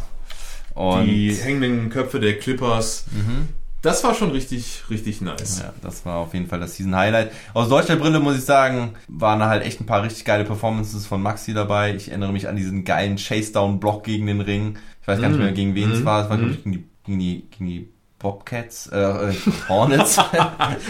Und 0.74 1.06
Die 1.08 1.34
hängenden 1.34 1.90
Köpfe 1.90 2.20
der 2.20 2.38
Clippers. 2.38 3.06
mhm. 3.12 3.50
Das 3.84 4.04
war 4.04 4.16
schon 4.16 4.32
richtig, 4.32 4.84
richtig 4.90 5.22
nice. 5.22 5.60
Ja, 5.60 5.72
das 5.82 6.06
war 6.06 6.18
auf 6.18 6.34
jeden 6.34 6.48
Fall 6.48 6.60
das 6.60 6.76
Season 6.76 6.96
Highlight. 6.96 7.32
Aus 7.54 7.70
deutscher 7.70 7.96
Brille 7.96 8.20
muss 8.20 8.38
ich 8.38 8.44
sagen, 8.44 8.96
waren 9.08 9.40
da 9.40 9.48
halt 9.50 9.64
echt 9.64 9.80
ein 9.80 9.86
paar 9.86 10.02
richtig 10.04 10.26
geile 10.26 10.44
Performances 10.46 11.06
von 11.06 11.22
Maxi 11.22 11.54
dabei. 11.54 11.94
Ich 11.96 12.10
erinnere 12.10 12.34
mich 12.34 12.48
an 12.48 12.56
diesen 12.56 12.84
geilen 12.86 13.18
Chase-Down-Block 13.18 14.04
gegen 14.04 14.26
den 14.28 14.42
Ring. 14.42 14.78
Ich 15.02 15.08
weiß 15.08 15.22
gar 15.22 15.30
nicht 15.30 15.38
Mm. 15.40 15.44
mehr, 15.44 15.52
gegen 15.54 15.76
wen 15.76 15.92
es 15.92 16.00
Mm. 16.02 16.06
war. 16.06 16.24
Es 16.24 16.30
war, 16.30 16.38
glaube 16.38 16.52
ich, 16.54 16.64
gegen 16.64 16.72
die, 16.74 16.84
gegen 17.06 17.20
die, 17.20 17.46
gegen 17.52 17.66
die 17.68 17.90
Bobcats, 18.20 18.88
äh, 18.88 18.98
äh, 19.00 19.34
Hornets. 19.70 20.16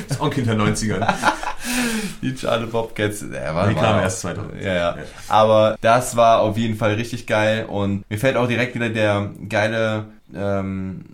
Das 0.07 0.11
ist 0.11 0.21
auch 0.21 0.29
der 0.29 0.55
90er. 0.57 1.05
die 2.21 2.37
Charlotte 2.37 2.71
Bobcats. 2.71 3.19
Der 3.29 3.53
war, 3.53 3.67
Die 3.67 3.75
war 3.75 3.83
kamen 3.83 3.99
auch- 3.99 4.03
erst 4.03 4.21
2000. 4.21 4.61
Ja, 4.63 4.73
ja. 4.73 4.75
Ja. 4.75 4.95
Aber 5.27 5.77
das 5.81 6.15
war 6.15 6.39
auf 6.39 6.57
jeden 6.57 6.77
Fall 6.77 6.93
richtig 6.93 7.27
geil. 7.27 7.65
Und 7.65 8.09
mir 8.09 8.17
fällt 8.17 8.37
auch 8.37 8.47
direkt 8.47 8.75
wieder 8.75 8.89
der 8.89 9.31
geile 9.49 10.05
ähm, 10.35 11.05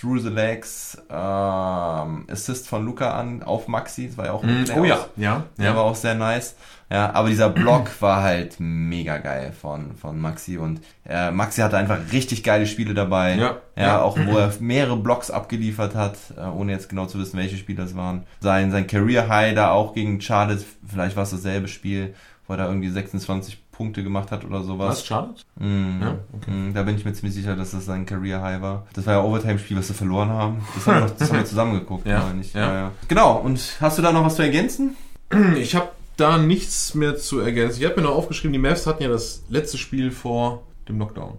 Through 0.00 0.20
the 0.20 0.28
Legs 0.28 0.96
ähm, 1.10 2.24
Assist 2.30 2.68
von 2.68 2.84
Luca 2.84 3.12
an 3.18 3.42
auf 3.42 3.68
Maxi. 3.68 4.08
Das 4.08 4.16
war 4.18 4.26
ja 4.26 4.32
auch 4.32 4.42
im 4.42 4.60
Mhm. 4.60 4.64
Playoffs. 4.64 4.80
Oh 4.80 4.84
ja, 5.20 5.26
ja. 5.26 5.44
Der 5.58 5.74
war 5.76 5.82
auch 5.84 5.94
sehr 5.94 6.14
nice. 6.14 6.54
Ja, 6.92 7.12
aber 7.14 7.28
dieser 7.28 7.50
Block 7.50 7.88
war 8.00 8.22
halt 8.22 8.56
mega 8.58 9.18
geil 9.18 9.52
von, 9.52 9.94
von 9.96 10.20
Maxi 10.20 10.58
und 10.58 10.80
äh, 11.08 11.30
Maxi 11.30 11.60
hatte 11.60 11.76
einfach 11.76 11.98
richtig 12.12 12.42
geile 12.42 12.66
Spiele 12.66 12.94
dabei. 12.94 13.34
Ja. 13.36 13.56
ja, 13.76 13.82
Ja. 13.82 14.02
auch 14.02 14.18
wo 14.18 14.36
er 14.38 14.52
mehrere 14.60 14.96
Blocks 14.96 15.30
abgeliefert 15.30 15.94
hat, 15.94 16.16
äh, 16.36 16.40
ohne 16.42 16.72
jetzt 16.72 16.88
genau 16.88 17.06
zu 17.06 17.18
wissen, 17.18 17.38
welche 17.38 17.56
Spiele 17.56 17.82
das 17.82 17.96
waren. 17.96 18.24
Sein, 18.40 18.70
sein 18.72 18.86
Career 18.86 19.28
High 19.28 19.54
da 19.54 19.70
auch 19.70 19.94
gegen 19.94 20.20
Charlotte, 20.20 20.64
vielleicht 20.86 21.16
war 21.16 21.22
es 21.24 21.30
dasselbe 21.30 21.68
Spiel, 21.68 22.14
wo 22.46 22.54
er 22.54 22.58
da 22.58 22.66
irgendwie 22.66 22.90
26 22.90 23.58
Punkte 23.80 24.02
gemacht 24.02 24.30
hat 24.30 24.44
oder 24.44 24.62
sowas. 24.62 24.88
Was, 24.90 25.06
Charlotte? 25.06 25.42
Mm, 25.58 26.02
Ja, 26.02 26.18
okay. 26.34 26.50
mm, 26.50 26.74
Da 26.74 26.82
bin 26.82 26.96
ich 26.96 27.06
mir 27.06 27.14
ziemlich 27.14 27.34
sicher, 27.34 27.56
dass 27.56 27.70
das 27.70 27.86
sein 27.86 28.04
Career 28.04 28.42
High 28.42 28.60
war. 28.60 28.86
Das 28.92 29.06
war 29.06 29.14
ja 29.14 29.22
Overtime-Spiel, 29.22 29.78
was 29.78 29.88
sie 29.88 29.94
verloren 29.94 30.28
haben. 30.28 30.60
Das 30.74 30.86
haben 30.86 31.00
wir, 31.06 31.10
das 31.18 31.30
haben 31.30 31.38
wir 31.38 31.44
zusammen 31.54 31.72
geguckt. 31.80 32.06
Ja, 32.06 32.20
meine 32.24 32.42
ich. 32.42 32.52
ja. 32.52 32.90
Genau, 33.08 33.36
und 33.38 33.78
hast 33.80 33.96
du 33.96 34.02
da 34.02 34.12
noch 34.12 34.22
was 34.26 34.36
zu 34.36 34.42
ergänzen? 34.42 34.96
Ich 35.56 35.74
habe 35.74 35.88
da 36.18 36.36
nichts 36.36 36.94
mehr 36.94 37.16
zu 37.16 37.40
ergänzen. 37.40 37.80
Ich 37.80 37.86
habe 37.88 37.98
mir 37.98 38.06
noch 38.06 38.14
aufgeschrieben, 38.16 38.52
die 38.52 38.58
Mavs 38.58 38.86
hatten 38.86 39.02
ja 39.02 39.08
das 39.08 39.42
letzte 39.48 39.78
Spiel 39.78 40.10
vor 40.10 40.62
dem 40.88 40.98
Lockdown. 40.98 41.38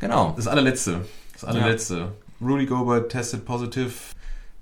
Genau. 0.00 0.32
Das 0.36 0.48
allerletzte. 0.48 1.04
Das 1.34 1.44
allerletzte. 1.44 2.12
Rudy 2.40 2.66
Gobert 2.66 3.10
tested 3.12 3.44
positive. 3.44 3.92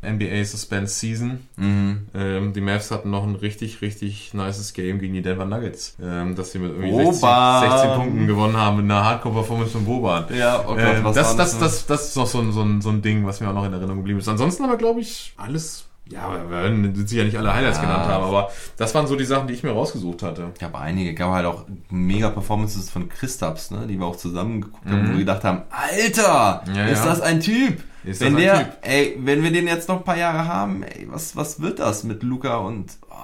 NBA 0.04 0.44
Suspense 0.44 0.94
Season. 0.94 1.46
Mhm. 1.56 2.06
Ähm, 2.14 2.52
die 2.52 2.60
Mavs 2.60 2.90
hatten 2.90 3.10
noch 3.10 3.24
ein 3.24 3.34
richtig, 3.34 3.80
richtig 3.82 4.34
nices 4.34 4.72
Game 4.72 4.98
gegen 4.98 5.14
die 5.14 5.22
Denver 5.22 5.44
Nuggets. 5.44 5.96
Ähm, 6.02 6.34
dass 6.36 6.52
sie 6.52 6.58
mit 6.58 6.70
irgendwie 6.70 6.90
Boban. 6.90 7.60
16, 7.62 7.70
16 7.80 7.94
Punkten 7.96 8.26
gewonnen 8.26 8.56
haben 8.56 8.76
mit 8.76 8.84
einer 8.84 9.04
Hardcore-Performance 9.04 9.72
von 9.72 9.84
Boban. 9.84 10.26
Ja, 10.36 10.60
oh 10.60 10.74
Gott, 10.74 10.78
Ähm, 10.78 11.04
das, 11.14 11.36
das? 11.36 11.58
das, 11.58 11.86
das 11.86 12.08
ist 12.08 12.16
noch 12.16 12.26
so 12.26 12.40
ein, 12.40 12.52
so, 12.52 12.62
ein, 12.62 12.80
so 12.80 12.90
ein 12.90 13.02
Ding, 13.02 13.26
was 13.26 13.40
mir 13.40 13.48
auch 13.48 13.54
noch 13.54 13.64
in 13.66 13.72
Erinnerung 13.72 13.98
geblieben 13.98 14.18
ist. 14.18 14.28
Ansonsten 14.28 14.64
aber, 14.64 14.76
glaube 14.76 15.00
ich, 15.00 15.34
alles. 15.36 15.86
Ja, 16.10 16.30
wir 16.32 16.50
werden 16.50 17.06
sicher 17.06 17.24
nicht 17.24 17.38
alle 17.38 17.54
Highlights 17.54 17.78
Ja. 17.78 17.84
genannt 17.84 18.04
haben, 18.08 18.24
aber 18.24 18.50
das 18.76 18.94
waren 18.94 19.06
so 19.06 19.16
die 19.16 19.24
Sachen, 19.24 19.48
die 19.48 19.54
ich 19.54 19.62
mir 19.62 19.70
rausgesucht 19.70 20.22
hatte. 20.22 20.50
Ich 20.56 20.62
habe 20.62 20.78
einige, 20.78 21.14
gab 21.14 21.32
halt 21.32 21.46
auch 21.46 21.64
mega 21.90 22.28
Performances 22.28 22.90
von 22.90 23.08
Christaps, 23.08 23.70
ne, 23.70 23.86
die 23.88 23.98
wir 23.98 24.04
auch 24.06 24.16
zusammen 24.16 24.60
geguckt 24.60 24.84
haben, 24.86 25.06
wo 25.08 25.12
wir 25.12 25.18
gedacht 25.20 25.44
haben, 25.44 25.62
Alter, 25.70 26.62
Mhm. 26.66 26.74
Ja, 26.74 26.86
ist 26.88 26.98
ja. 27.04 27.06
das 27.06 27.20
ein 27.22 27.40
Typ? 27.40 27.82
Ist 28.04 28.20
wenn 28.20 28.34
das 28.34 28.42
ein 28.42 28.44
der, 28.44 28.58
Typ? 28.58 28.76
ey, 28.82 29.16
wenn 29.20 29.42
wir 29.42 29.50
den 29.50 29.66
jetzt 29.66 29.88
noch 29.88 29.96
ein 29.96 30.04
paar 30.04 30.18
Jahre 30.18 30.46
haben, 30.46 30.82
ey, 30.82 31.08
was, 31.10 31.36
was 31.36 31.60
wird 31.62 31.78
das 31.78 32.04
mit 32.04 32.22
Luca 32.22 32.56
und, 32.58 32.92
oh, 33.08 33.14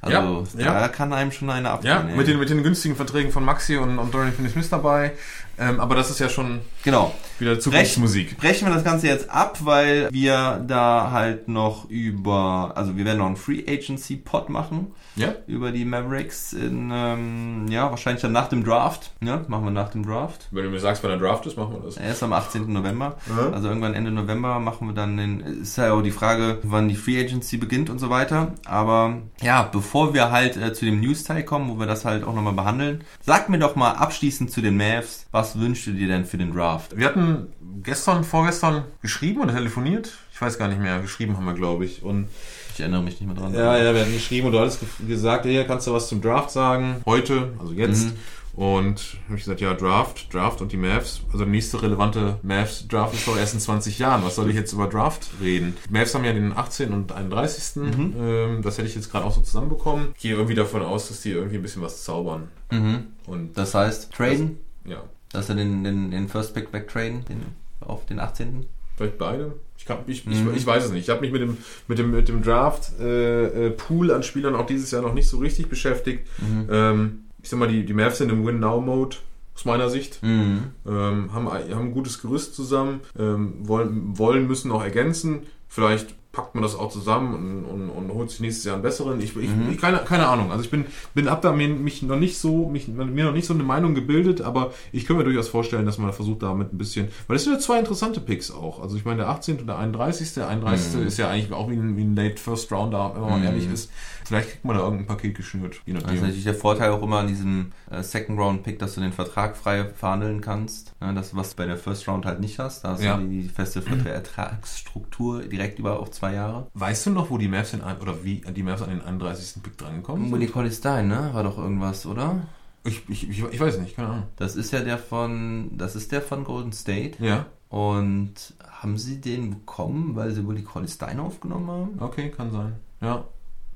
also, 0.00 0.46
Ja, 0.56 0.64
da 0.72 0.80
ja. 0.80 0.88
kann 0.88 1.12
einem 1.12 1.30
schon 1.32 1.50
eine 1.50 1.68
abgehen. 1.70 1.90
Ja, 2.08 2.16
mit 2.16 2.26
den, 2.26 2.38
mit 2.38 2.48
den 2.48 2.62
günstigen 2.62 2.96
Verträgen 2.96 3.32
von 3.32 3.44
Maxi 3.44 3.76
und, 3.76 3.98
und 3.98 4.14
Dorian 4.14 4.32
Finney-Smith 4.32 4.70
dabei. 4.70 5.12
Ähm, 5.58 5.80
aber 5.80 5.94
das 5.94 6.10
ist 6.10 6.20
ja 6.20 6.28
schon 6.28 6.60
genau. 6.84 7.14
wieder 7.38 7.58
Zukunftsmusik. 7.58 8.38
Brechen 8.38 8.68
wir 8.68 8.74
das 8.74 8.84
Ganze 8.84 9.08
jetzt 9.08 9.28
ab, 9.30 9.58
weil 9.62 10.08
wir 10.12 10.64
da 10.66 11.10
halt 11.10 11.48
noch 11.48 11.88
über, 11.88 12.72
also 12.74 12.96
wir 12.96 13.04
werden 13.04 13.18
noch 13.18 13.26
einen 13.26 13.36
Free 13.36 13.64
Agency 13.66 14.16
Pod 14.16 14.48
machen 14.48 14.92
Ja? 15.16 15.34
über 15.46 15.72
die 15.72 15.84
Mavericks 15.84 16.52
in, 16.52 16.90
ähm, 16.92 17.66
ja, 17.68 17.90
wahrscheinlich 17.90 18.22
dann 18.22 18.32
nach 18.32 18.48
dem 18.48 18.64
Draft, 18.64 19.10
ne, 19.20 19.44
machen 19.48 19.64
wir 19.64 19.70
nach 19.70 19.90
dem 19.90 20.04
Draft. 20.04 20.48
Wenn 20.50 20.64
du 20.64 20.70
mir 20.70 20.80
sagst, 20.80 21.02
wann 21.02 21.10
der 21.10 21.18
Draft 21.18 21.46
ist, 21.46 21.56
machen 21.56 21.72
wir 21.74 21.80
das. 21.80 21.96
Erst 21.96 22.22
am 22.22 22.32
18. 22.32 22.72
November. 22.72 23.16
Ja. 23.28 23.50
Also 23.50 23.68
irgendwann 23.68 23.94
Ende 23.94 24.10
November 24.10 24.58
machen 24.60 24.88
wir 24.88 24.94
dann 24.94 25.16
den. 25.16 25.40
Ist 25.40 25.76
ja 25.76 25.92
auch 25.92 26.02
die 26.02 26.10
Frage, 26.10 26.58
wann 26.62 26.88
die 26.88 26.94
Free 26.94 27.20
Agency 27.20 27.56
beginnt 27.56 27.90
und 27.90 27.98
so 27.98 28.10
weiter. 28.10 28.52
Aber 28.64 29.18
ja, 29.40 29.62
bevor 29.62 30.14
wir 30.14 30.30
halt 30.30 30.56
äh, 30.56 30.72
zu 30.72 30.84
dem 30.84 31.00
News-Teil 31.00 31.44
kommen, 31.44 31.68
wo 31.70 31.78
wir 31.78 31.86
das 31.86 32.04
halt 32.04 32.24
auch 32.24 32.34
nochmal 32.34 32.52
behandeln, 32.52 33.04
sag 33.20 33.48
mir 33.48 33.58
doch 33.58 33.76
mal 33.76 33.92
abschließend 33.92 34.50
zu 34.50 34.60
den 34.60 34.76
Mavs, 34.76 35.26
was 35.30 35.47
wünschst 35.56 35.86
du 35.86 35.92
dir 35.92 36.08
denn 36.08 36.24
für 36.24 36.38
den 36.38 36.52
Draft? 36.52 36.96
Wir 36.96 37.06
hatten 37.06 37.48
gestern, 37.82 38.24
vorgestern 38.24 38.84
geschrieben 39.02 39.40
oder 39.42 39.54
telefoniert. 39.54 40.12
Ich 40.32 40.40
weiß 40.40 40.58
gar 40.58 40.68
nicht 40.68 40.80
mehr. 40.80 41.00
Geschrieben 41.00 41.36
haben 41.36 41.44
wir, 41.46 41.54
glaube 41.54 41.84
ich. 41.84 42.02
Und 42.02 42.28
Ich 42.74 42.80
erinnere 42.80 43.02
mich 43.02 43.20
nicht 43.20 43.26
mehr 43.26 43.36
dran. 43.36 43.54
Ja, 43.54 43.76
ja, 43.76 43.92
wir 43.94 44.02
hatten 44.02 44.12
geschrieben 44.12 44.46
und 44.48 44.52
du 44.52 44.60
hattest 44.60 44.80
ge- 44.80 45.06
gesagt, 45.08 45.44
hier 45.46 45.64
kannst 45.64 45.86
du 45.86 45.92
was 45.92 46.08
zum 46.08 46.20
Draft 46.20 46.50
sagen. 46.50 46.96
Heute, 47.06 47.52
also 47.58 47.72
jetzt. 47.72 48.06
Mhm. 48.06 48.12
Und 48.54 49.16
habe 49.26 49.36
ich 49.36 49.44
gesagt, 49.44 49.60
ja, 49.60 49.72
Draft, 49.74 50.34
Draft 50.34 50.60
und 50.60 50.72
die 50.72 50.76
Mavs. 50.76 51.20
Also 51.26 51.38
der 51.38 51.46
nächste 51.46 51.80
relevante 51.80 52.40
Mavs-Draft 52.42 53.14
ist 53.14 53.28
doch 53.28 53.36
erst 53.36 53.54
in 53.54 53.60
20 53.60 54.00
Jahren. 54.00 54.24
Was 54.24 54.34
soll 54.34 54.50
ich 54.50 54.56
jetzt 54.56 54.72
über 54.72 54.88
Draft 54.88 55.28
reden? 55.40 55.76
Die 55.88 55.92
Mavs 55.92 56.12
haben 56.14 56.24
ja 56.24 56.32
den 56.32 56.56
18. 56.56 56.92
und 56.92 57.12
31. 57.12 57.76
Mhm. 57.76 58.14
Ähm, 58.20 58.62
das 58.62 58.76
hätte 58.78 58.88
ich 58.88 58.96
jetzt 58.96 59.12
gerade 59.12 59.24
auch 59.26 59.32
so 59.32 59.42
zusammenbekommen. 59.42 60.08
Ich 60.16 60.22
gehe 60.22 60.32
irgendwie 60.34 60.56
davon 60.56 60.82
aus, 60.82 61.06
dass 61.06 61.20
die 61.20 61.30
irgendwie 61.30 61.56
ein 61.56 61.62
bisschen 61.62 61.82
was 61.82 62.02
zaubern. 62.02 62.48
Mhm. 62.72 63.06
Und 63.26 63.56
Das 63.56 63.74
heißt, 63.74 64.12
traden, 64.12 64.58
ja, 64.84 65.02
dass 65.32 65.48
er 65.48 65.54
den, 65.56 65.84
den, 65.84 66.10
den 66.10 66.28
First 66.28 66.54
Pick 66.54 66.72
wegtraden, 66.72 67.24
den, 67.26 67.42
auf 67.80 68.06
den 68.06 68.18
18. 68.20 68.66
Vielleicht 68.96 69.18
beide? 69.18 69.54
Ich, 69.76 69.84
kann, 69.84 69.98
ich, 70.06 70.26
Mhm. 70.26 70.32
ich, 70.50 70.56
ich 70.56 70.66
weiß 70.66 70.86
es 70.86 70.90
nicht. 70.92 71.02
Ich 71.04 71.10
habe 71.10 71.20
mich 71.20 71.30
mit 71.32 71.40
dem, 71.42 71.56
mit 71.86 71.98
dem, 71.98 72.10
mit 72.10 72.28
dem 72.28 72.42
Draft-Pool 72.42 74.10
an 74.12 74.22
Spielern 74.22 74.54
auch 74.56 74.66
dieses 74.66 74.90
Jahr 74.90 75.02
noch 75.02 75.14
nicht 75.14 75.28
so 75.28 75.38
richtig 75.38 75.68
beschäftigt. 75.68 76.26
Mhm. 76.38 76.68
Ähm, 76.70 77.18
ich 77.42 77.48
sag 77.48 77.58
mal, 77.60 77.68
die, 77.68 77.84
die 77.84 77.94
Mavs 77.94 78.18
sind 78.18 78.30
im 78.32 78.44
Win-Now-Mode, 78.44 79.16
aus 79.54 79.64
meiner 79.64 79.88
Sicht. 79.90 80.22
Mhm. 80.22 80.64
Ähm, 80.86 81.32
haben, 81.32 81.48
ein- 81.48 81.74
haben 81.74 81.86
ein 81.86 81.92
gutes 81.92 82.20
Gerüst 82.20 82.54
zusammen, 82.54 83.00
ähm, 83.18 83.54
wollen, 83.68 84.18
wollen, 84.18 84.46
müssen 84.46 84.70
auch 84.72 84.82
ergänzen. 84.82 85.40
Vielleicht 85.68 86.14
packt 86.38 86.54
man 86.54 86.62
das 86.62 86.76
auch 86.76 86.90
zusammen 86.90 87.34
und, 87.34 87.64
und, 87.64 87.90
und 87.90 88.14
holt 88.14 88.30
sich 88.30 88.38
nächstes 88.38 88.64
Jahr 88.64 88.74
einen 88.74 88.82
besseren. 88.84 89.20
Ich, 89.20 89.36
ich, 89.36 89.48
Mhm. 89.50 89.70
ich 89.72 89.78
keine, 89.78 89.98
keine 89.98 90.28
Ahnung. 90.28 90.52
Also 90.52 90.62
ich 90.62 90.70
bin, 90.70 90.84
bin 91.14 91.26
ab 91.26 91.42
da 91.42 91.50
mir, 91.52 91.68
mich 91.68 92.02
noch 92.02 92.16
nicht 92.18 92.38
so, 92.38 92.68
mich, 92.68 92.86
mir 92.86 93.24
noch 93.24 93.32
nicht 93.32 93.46
so 93.46 93.54
eine 93.54 93.64
Meinung 93.64 93.94
gebildet, 93.96 94.40
aber 94.40 94.72
ich 94.92 95.04
könnte 95.06 95.24
mir 95.24 95.24
durchaus 95.24 95.48
vorstellen, 95.48 95.84
dass 95.84 95.98
man 95.98 96.12
versucht 96.12 96.42
damit 96.44 96.72
ein 96.72 96.78
bisschen, 96.78 97.08
weil 97.26 97.34
das 97.36 97.42
sind 97.44 97.54
ja 97.54 97.58
zwei 97.58 97.80
interessante 97.80 98.20
Picks 98.20 98.52
auch. 98.52 98.80
Also 98.80 98.96
ich 98.96 99.04
meine, 99.04 99.18
der 99.18 99.28
18. 99.30 99.58
und 99.58 99.66
der 99.66 99.78
31. 99.78 100.34
Der 100.34 100.46
31. 100.48 101.00
ist 101.06 101.18
ja 101.18 101.28
eigentlich 101.28 101.52
auch 101.52 101.68
wie 101.68 101.74
ein, 101.74 101.96
wie 101.96 102.04
ein 102.04 102.14
Late 102.14 102.36
First 102.36 102.70
Rounder, 102.70 103.12
wenn 103.14 103.22
man 103.22 103.40
Mhm. 103.40 103.46
ehrlich 103.46 103.68
ist. 103.68 103.90
Vielleicht 104.24 104.50
kriegt 104.50 104.64
man 104.64 104.76
da 104.76 104.82
irgendein 104.82 105.06
Paket 105.06 105.34
geschnürt, 105.36 105.80
je 105.86 105.94
Das 105.94 106.02
ist 106.02 106.06
nachdem. 106.06 106.20
natürlich 106.20 106.44
der 106.44 106.54
Vorteil 106.54 106.90
auch 106.90 107.02
immer 107.02 107.20
an 107.20 107.28
diesem 107.28 107.72
äh, 107.90 108.02
Second 108.02 108.38
Round 108.38 108.62
Pick, 108.62 108.78
dass 108.78 108.94
du 108.94 109.00
den 109.00 109.12
Vertrag 109.14 109.56
frei 109.56 109.86
verhandeln 109.88 110.40
kannst. 110.42 110.92
Ja, 111.00 111.12
das, 111.14 111.34
was 111.34 111.50
du 111.50 111.56
bei 111.56 111.66
der 111.66 111.78
First 111.78 112.06
Round 112.08 112.26
halt 112.26 112.38
nicht 112.38 112.58
hast. 112.58 112.84
Da 112.84 112.90
hast 112.90 113.02
Ja. 113.02 113.16
du 113.16 113.26
die, 113.26 113.42
die 113.42 113.48
feste 113.48 113.80
Vertragsstruktur 113.80 115.42
direkt 115.42 115.78
über 115.78 115.98
auf 115.98 116.10
zwei 116.10 116.27
Jahre. 116.34 116.66
Weißt 116.74 117.06
du 117.06 117.10
noch, 117.10 117.30
wo 117.30 117.38
die 117.38 117.48
Mavs 117.48 117.72
in, 117.74 117.80
oder 117.82 118.24
wie 118.24 118.36
die 118.40 118.62
Mavs 118.62 118.82
an 118.82 118.90
den 118.90 119.02
31. 119.02 119.62
Pick 119.62 119.76
drangekommen 119.78 120.30
sind? 120.30 120.52
Colley 120.52 120.70
Stein, 120.70 121.08
ne? 121.08 121.30
War 121.32 121.42
doch 121.44 121.58
irgendwas, 121.58 122.06
oder? 122.06 122.36
Ich, 122.84 123.02
ich, 123.08 123.28
ich, 123.28 123.42
ich 123.44 123.60
weiß 123.60 123.78
nicht, 123.78 123.96
keine 123.96 124.08
Ahnung. 124.08 124.22
Das 124.36 124.56
ist 124.56 124.70
ja 124.72 124.80
der 124.80 124.98
von, 124.98 125.76
das 125.76 125.96
ist 125.96 126.12
der 126.12 126.22
von 126.22 126.44
Golden 126.44 126.72
State. 126.72 127.22
Ja, 127.22 127.46
Und 127.68 128.34
haben 128.80 128.96
sie 128.96 129.20
den 129.20 129.50
bekommen, 129.50 130.14
weil 130.16 130.30
sie 130.32 130.46
Willie 130.46 130.62
Colley 130.62 130.88
Stein 130.88 131.18
aufgenommen 131.20 131.68
haben? 131.68 131.88
okay, 132.00 132.30
kann 132.30 132.50
sein. 132.52 132.74
Ja. 133.00 133.24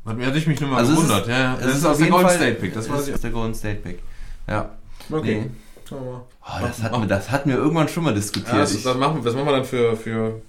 Hat, 0.06 0.36
ich 0.36 0.46
mich 0.46 0.60
nur 0.60 0.70
mal 0.70 0.78
Also 0.78 0.94
gewundert. 0.94 1.22
ist- 1.22 1.28
ja, 1.28 1.38
ja. 1.38 1.56
Das 1.60 1.76
ist 1.76 1.84
aus 1.84 1.92
auf 1.92 1.98
der 1.98 2.08
Golden 2.08 2.28
Fall- 2.28 2.36
State 2.36 2.54
Pick, 2.54 2.74
das 2.74 2.88
weiß 2.90 3.08
ich. 3.08 3.14
ist 3.14 3.24
der 3.24 3.30
Golden 3.30 3.54
State 3.54 3.80
Pick. 3.80 3.98
Ja. 4.48 4.70
Okay. 5.10 5.42
Nee. 5.42 5.50
Oh, 5.94 6.20
das, 6.62 6.82
hatten 6.82 7.00
wir, 7.02 7.06
das 7.06 7.30
hatten 7.30 7.50
wir 7.50 7.56
irgendwann 7.56 7.86
schon 7.86 8.04
mal 8.04 8.14
diskutiert. 8.14 8.52
Ja, 8.54 8.60
das, 8.60 8.82
das, 8.82 8.96
machen, 8.96 9.22
das 9.22 9.34
machen 9.34 9.44
wir 9.46 9.52
dann 9.52 9.64
für, 9.66 9.94
für 9.94 10.40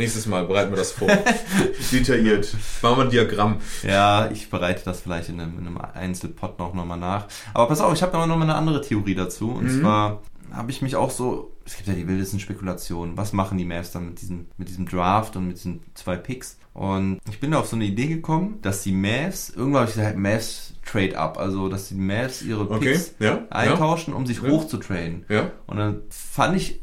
nächstes 0.00 0.26
Mal. 0.26 0.44
Bereiten 0.46 0.70
wir 0.72 0.76
das 0.78 0.92
vor. 0.92 1.08
Detailliert. 1.92 2.54
Machen 2.82 2.96
wir 2.98 3.04
ein 3.04 3.10
Diagramm. 3.10 3.56
Ja, 3.82 4.30
ich 4.30 4.50
bereite 4.50 4.82
das 4.84 5.00
vielleicht 5.00 5.28
in 5.28 5.40
einem, 5.40 5.58
in 5.58 5.66
einem 5.66 5.78
Einzelpod 5.78 6.58
noch 6.58 6.74
nochmal 6.74 6.98
nach. 6.98 7.26
Aber 7.54 7.68
pass 7.68 7.80
auf, 7.80 7.92
ich 7.94 8.02
habe 8.02 8.16
noch 8.16 8.26
mal 8.36 8.42
eine 8.42 8.54
andere 8.54 8.80
Theorie 8.82 9.14
dazu. 9.14 9.50
Und 9.52 9.64
Mhm. 9.64 9.80
zwar 9.80 10.22
habe 10.52 10.70
ich 10.70 10.82
mich 10.82 10.96
auch 10.96 11.10
so, 11.10 11.52
es 11.64 11.76
gibt 11.76 11.88
ja 11.88 11.94
die 11.94 12.08
wildesten 12.08 12.40
Spekulationen, 12.40 13.16
was 13.16 13.32
machen 13.32 13.56
die 13.58 13.64
Mavs 13.64 13.92
dann 13.92 14.06
mit 14.06 14.20
diesem, 14.20 14.46
mit 14.56 14.68
diesem 14.68 14.86
Draft 14.86 15.36
und 15.36 15.46
mit 15.46 15.56
diesen 15.58 15.80
zwei 15.94 16.16
Picks? 16.16 16.58
Und 16.72 17.18
ich 17.28 17.40
bin 17.40 17.50
da 17.50 17.58
auf 17.60 17.66
so 17.66 17.76
eine 17.76 17.84
Idee 17.84 18.06
gekommen, 18.06 18.58
dass 18.62 18.82
die 18.82 18.92
Mavs, 18.92 19.50
irgendwann 19.50 19.82
habe 19.82 19.90
ich 19.90 19.96
gesagt, 19.96 20.16
Mavs 20.16 20.74
trade 20.84 21.16
up, 21.18 21.38
also 21.38 21.68
dass 21.68 21.88
die 21.88 21.94
Mavs 21.94 22.42
ihre 22.42 22.62
Okay, 22.70 22.92
Picks 22.92 23.14
ja, 23.18 23.42
eintauschen, 23.50 24.14
um 24.14 24.26
sich 24.26 24.40
Ja. 24.42 24.48
hoch 24.48 24.66
zu 24.66 24.78
traden. 24.78 25.24
Ja. 25.28 25.50
Und 25.66 25.76
dann 25.76 26.00
fand 26.10 26.56
ich 26.56 26.80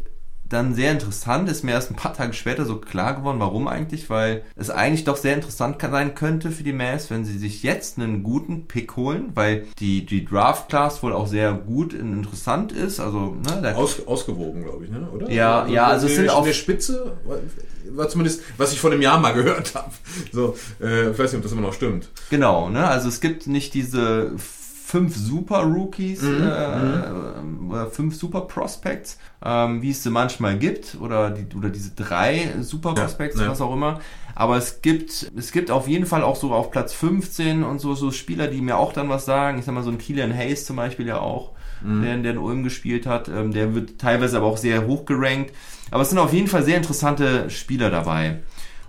dann 0.49 0.73
sehr 0.75 0.91
interessant, 0.91 1.49
ist 1.49 1.63
mir 1.63 1.71
erst 1.71 1.91
ein 1.91 1.95
paar 1.95 2.13
Tage 2.13 2.33
später 2.33 2.65
so 2.65 2.77
klar 2.77 3.15
geworden, 3.15 3.39
warum 3.39 3.67
eigentlich, 3.67 4.09
weil 4.09 4.43
es 4.55 4.69
eigentlich 4.69 5.03
doch 5.03 5.17
sehr 5.17 5.33
interessant 5.33 5.77
sein 5.81 6.15
könnte 6.15 6.51
für 6.51 6.63
die 6.63 6.73
Mavs, 6.73 7.09
wenn 7.09 7.25
sie 7.25 7.37
sich 7.37 7.63
jetzt 7.63 7.97
einen 7.97 8.23
guten 8.23 8.67
Pick 8.67 8.95
holen, 8.95 9.31
weil 9.35 9.65
die, 9.79 10.05
die 10.05 10.23
Draft 10.25 10.69
Class 10.69 11.03
wohl 11.03 11.13
auch 11.13 11.27
sehr 11.27 11.53
gut 11.53 11.93
und 11.93 12.13
interessant 12.13 12.71
ist, 12.71 12.99
also 12.99 13.35
ne, 13.35 13.75
Aus, 13.75 14.05
ausgewogen, 14.07 14.63
glaube 14.63 14.85
ich, 14.85 14.91
ne? 14.91 15.07
oder? 15.11 15.29
Ja, 15.31 15.67
ja, 15.67 15.87
also 15.87 16.07
es 16.07 16.15
sind 16.15 16.25
in 16.25 16.29
auf- 16.29 16.45
der 16.45 16.53
Spitze, 16.53 17.17
war, 17.25 17.37
war 17.91 18.09
zumindest, 18.09 18.41
was 18.57 18.73
ich 18.73 18.79
vor 18.79 18.91
einem 18.91 19.01
Jahr 19.01 19.19
mal 19.19 19.33
gehört 19.33 19.75
habe. 19.75 19.91
So, 20.31 20.55
äh, 20.81 21.11
ich 21.11 21.19
weiß 21.19 21.31
nicht, 21.31 21.37
ob 21.37 21.43
das 21.43 21.51
immer 21.51 21.61
noch 21.61 21.73
stimmt. 21.73 22.09
Genau, 22.29 22.69
ne? 22.69 22.87
Also 22.87 23.07
es 23.09 23.21
gibt 23.21 23.47
nicht 23.47 23.73
diese 23.73 24.31
fünf 24.87 25.17
Super 25.17 25.63
Rookies, 25.63 26.21
Mhm, 26.21 26.43
äh, 26.47 27.69
oder 27.69 27.87
fünf 27.87 28.15
Super 28.15 28.41
Prospects, 28.41 29.17
ähm, 29.43 29.81
wie 29.81 29.91
es 29.91 30.01
sie 30.01 30.09
manchmal 30.09 30.57
gibt, 30.57 30.95
oder 31.01 31.29
die, 31.29 31.53
oder 31.57 31.69
diese 31.69 31.91
drei 31.91 32.53
Super 32.61 32.93
Prospects, 32.93 33.37
ja. 33.37 33.49
was 33.49 33.59
auch 33.59 33.73
immer. 33.73 33.99
Aber 34.33 34.55
es 34.55 34.81
gibt, 34.81 35.29
es 35.35 35.51
gibt 35.51 35.71
auf 35.71 35.89
jeden 35.89 36.05
Fall 36.05 36.23
auch 36.23 36.37
so 36.37 36.53
auf 36.53 36.71
Platz 36.71 36.93
15 36.93 37.63
und 37.63 37.79
so, 37.79 37.95
so 37.95 38.11
Spieler, 38.11 38.47
die 38.47 38.61
mir 38.61 38.77
auch 38.77 38.93
dann 38.93 39.09
was 39.09 39.25
sagen. 39.25 39.59
Ich 39.59 39.65
sag 39.65 39.73
mal, 39.75 39.83
so 39.83 39.89
ein 39.91 39.97
Kilian 39.97 40.33
Hayes 40.33 40.65
zum 40.65 40.77
Beispiel 40.77 41.05
ja 41.05 41.19
auch, 41.19 41.51
Mhm. 41.83 42.01
der, 42.03 42.17
der 42.19 42.31
in 42.31 42.37
Ulm 42.37 42.63
gespielt 42.63 43.05
hat. 43.05 43.27
Ähm, 43.27 43.51
der 43.51 43.75
wird 43.75 43.99
teilweise 43.99 44.37
aber 44.37 44.47
auch 44.47 44.57
sehr 44.57 44.87
hoch 44.87 45.05
gerankt. 45.05 45.51
Aber 45.91 46.01
es 46.03 46.09
sind 46.09 46.17
auf 46.17 46.31
jeden 46.33 46.47
Fall 46.47 46.63
sehr 46.63 46.77
interessante 46.77 47.49
Spieler 47.49 47.89
dabei. 47.89 48.39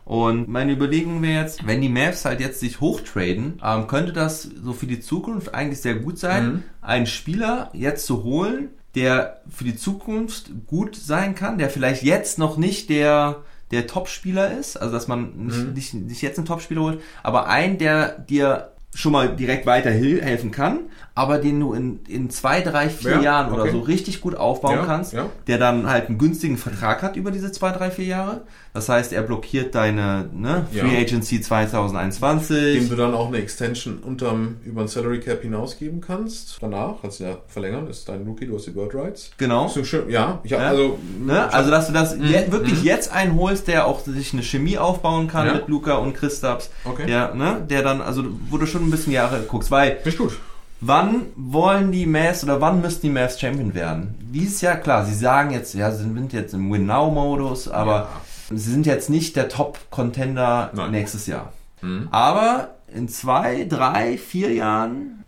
Und 0.08 0.48
meine 0.48 0.72
Überlegung 0.72 1.20
wäre 1.20 1.42
jetzt, 1.42 1.66
wenn 1.66 1.82
die 1.82 1.90
Mavs 1.90 2.24
halt 2.24 2.40
jetzt 2.40 2.60
sich 2.60 2.80
hochtraden, 2.80 3.60
ähm, 3.62 3.86
könnte 3.88 4.14
das 4.14 4.42
so 4.42 4.72
für 4.72 4.86
die 4.86 5.00
Zukunft 5.00 5.54
eigentlich 5.54 5.82
sehr 5.82 5.96
gut 5.96 6.18
sein, 6.18 6.46
Mhm. 6.46 6.62
einen 6.80 7.06
Spieler 7.06 7.68
jetzt 7.74 8.06
zu 8.06 8.24
holen, 8.24 8.70
der 8.94 9.42
für 9.50 9.64
die 9.64 9.76
Zukunft 9.76 10.50
gut 10.66 10.96
sein 10.96 11.34
kann, 11.34 11.58
der 11.58 11.68
vielleicht 11.68 12.02
jetzt 12.04 12.38
noch 12.38 12.56
nicht 12.56 12.88
der 12.88 13.42
der 13.70 13.86
Top-Spieler 13.86 14.56
ist, 14.58 14.78
also 14.78 14.94
dass 14.94 15.08
man 15.08 15.44
nicht, 15.44 15.58
Mhm. 15.58 15.72
nicht, 15.74 15.92
nicht 15.92 16.22
jetzt 16.22 16.38
einen 16.38 16.46
Top-Spieler 16.46 16.80
holt, 16.80 17.00
aber 17.22 17.48
einen, 17.48 17.76
der 17.76 18.18
dir 18.18 18.70
schon 18.94 19.12
mal 19.12 19.36
direkt 19.36 19.64
weiterhelfen 19.66 20.50
kann, 20.50 20.80
aber 21.14 21.38
den 21.38 21.60
du 21.60 21.72
in, 21.74 22.00
in 22.08 22.30
zwei, 22.30 22.62
drei, 22.62 22.88
vier 22.88 23.12
Ja, 23.16 23.20
Jahren 23.20 23.52
oder 23.52 23.62
okay. 23.64 23.72
so 23.72 23.80
richtig 23.80 24.20
gut 24.20 24.34
aufbauen 24.34 24.76
Ja, 24.76 24.84
kannst, 24.86 25.12
ja. 25.12 25.26
der 25.46 25.58
dann 25.58 25.88
halt 25.88 26.08
einen 26.08 26.18
günstigen 26.18 26.56
Vertrag 26.56 27.02
hat 27.02 27.14
über 27.16 27.30
diese 27.30 27.52
zwei, 27.52 27.70
drei, 27.72 27.90
vier 27.90 28.06
Jahre. 28.06 28.40
Das 28.74 28.88
heißt, 28.88 29.12
er 29.12 29.22
blockiert 29.22 29.74
deine 29.74 30.28
ne. 30.32 30.66
Free 30.72 30.96
Agency 31.00 31.40
2021. 31.40 32.74
Dem 32.80 32.88
du 32.88 32.96
dann 32.96 33.14
auch 33.14 33.28
eine 33.28 33.38
Extension 33.38 33.98
unterm, 33.98 34.56
über 34.64 34.82
den 34.82 34.88
Salary 34.88 35.20
Cap 35.20 35.42
hinausgeben 35.42 36.00
kannst. 36.00 36.58
Danach, 36.60 36.94
kannst 37.02 37.20
du 37.20 37.24
ja 37.24 37.38
verlängern, 37.48 37.88
ist 37.88 38.08
dein 38.08 38.22
Rookie, 38.22 38.46
du 38.46 38.56
hast 38.56 38.66
die 38.66 38.70
Bird 38.70 38.94
Rights. 38.94 39.30
genau. 39.36 39.68
So 39.68 39.84
schön, 39.84 40.08
ja, 40.10 40.40
ich 40.44 40.56
also, 40.56 40.98
Ne? 41.20 41.52
Also, 41.52 41.70
dass 41.70 41.86
du 41.88 41.92
das 41.92 42.16
Mhm. 42.16 42.24
je, 42.24 42.52
wirklich 42.52 42.82
jetzt 42.82 43.12
einholst, 43.12 43.68
der 43.68 43.86
auch 43.86 44.00
sich 44.00 44.32
eine 44.32 44.42
Chemie 44.42 44.78
aufbauen 44.78 45.28
kann 45.28 45.52
mit 45.52 45.68
Luca 45.68 45.94
und 45.96 46.14
Christaps. 46.14 46.70
Okay. 46.84 47.06
Der, 47.06 47.34
ne? 47.34 47.64
der 47.68 47.82
dann, 47.82 48.00
also, 48.00 48.24
wo 48.50 48.56
du 48.58 48.66
schon 48.66 48.77
ein 48.86 48.90
bisschen 48.90 49.12
Jahre 49.12 49.40
guckst, 49.42 49.70
weil 49.70 49.96
Finde 49.96 50.08
ich 50.10 50.18
gut. 50.18 50.38
Wann 50.80 51.26
wollen 51.34 51.90
die 51.90 52.06
Mavs 52.06 52.44
oder 52.44 52.60
wann 52.60 52.80
müssen 52.80 53.00
die 53.02 53.10
Mavs 53.10 53.40
Champion 53.40 53.74
werden? 53.74 54.14
Dieses 54.32 54.60
Jahr, 54.60 54.76
klar, 54.76 55.04
sie 55.04 55.14
sagen 55.14 55.50
jetzt, 55.50 55.74
ja, 55.74 55.90
sie 55.90 56.04
sind 56.04 56.32
jetzt 56.32 56.54
im 56.54 56.70
Win-Now-Modus, 56.72 57.68
aber 57.68 58.08
sie 58.48 58.70
sind 58.70 58.86
jetzt 58.86 59.10
nicht 59.10 59.34
der 59.34 59.48
Top-Contender 59.48 60.70
nächstes 60.90 61.26
Jahr. 61.26 61.52
Mhm. 61.82 62.08
Aber 62.12 62.76
in 62.94 63.08
zwei, 63.08 63.64
drei, 63.68 64.18
vier 64.18 64.52
Jahren, 64.52 65.24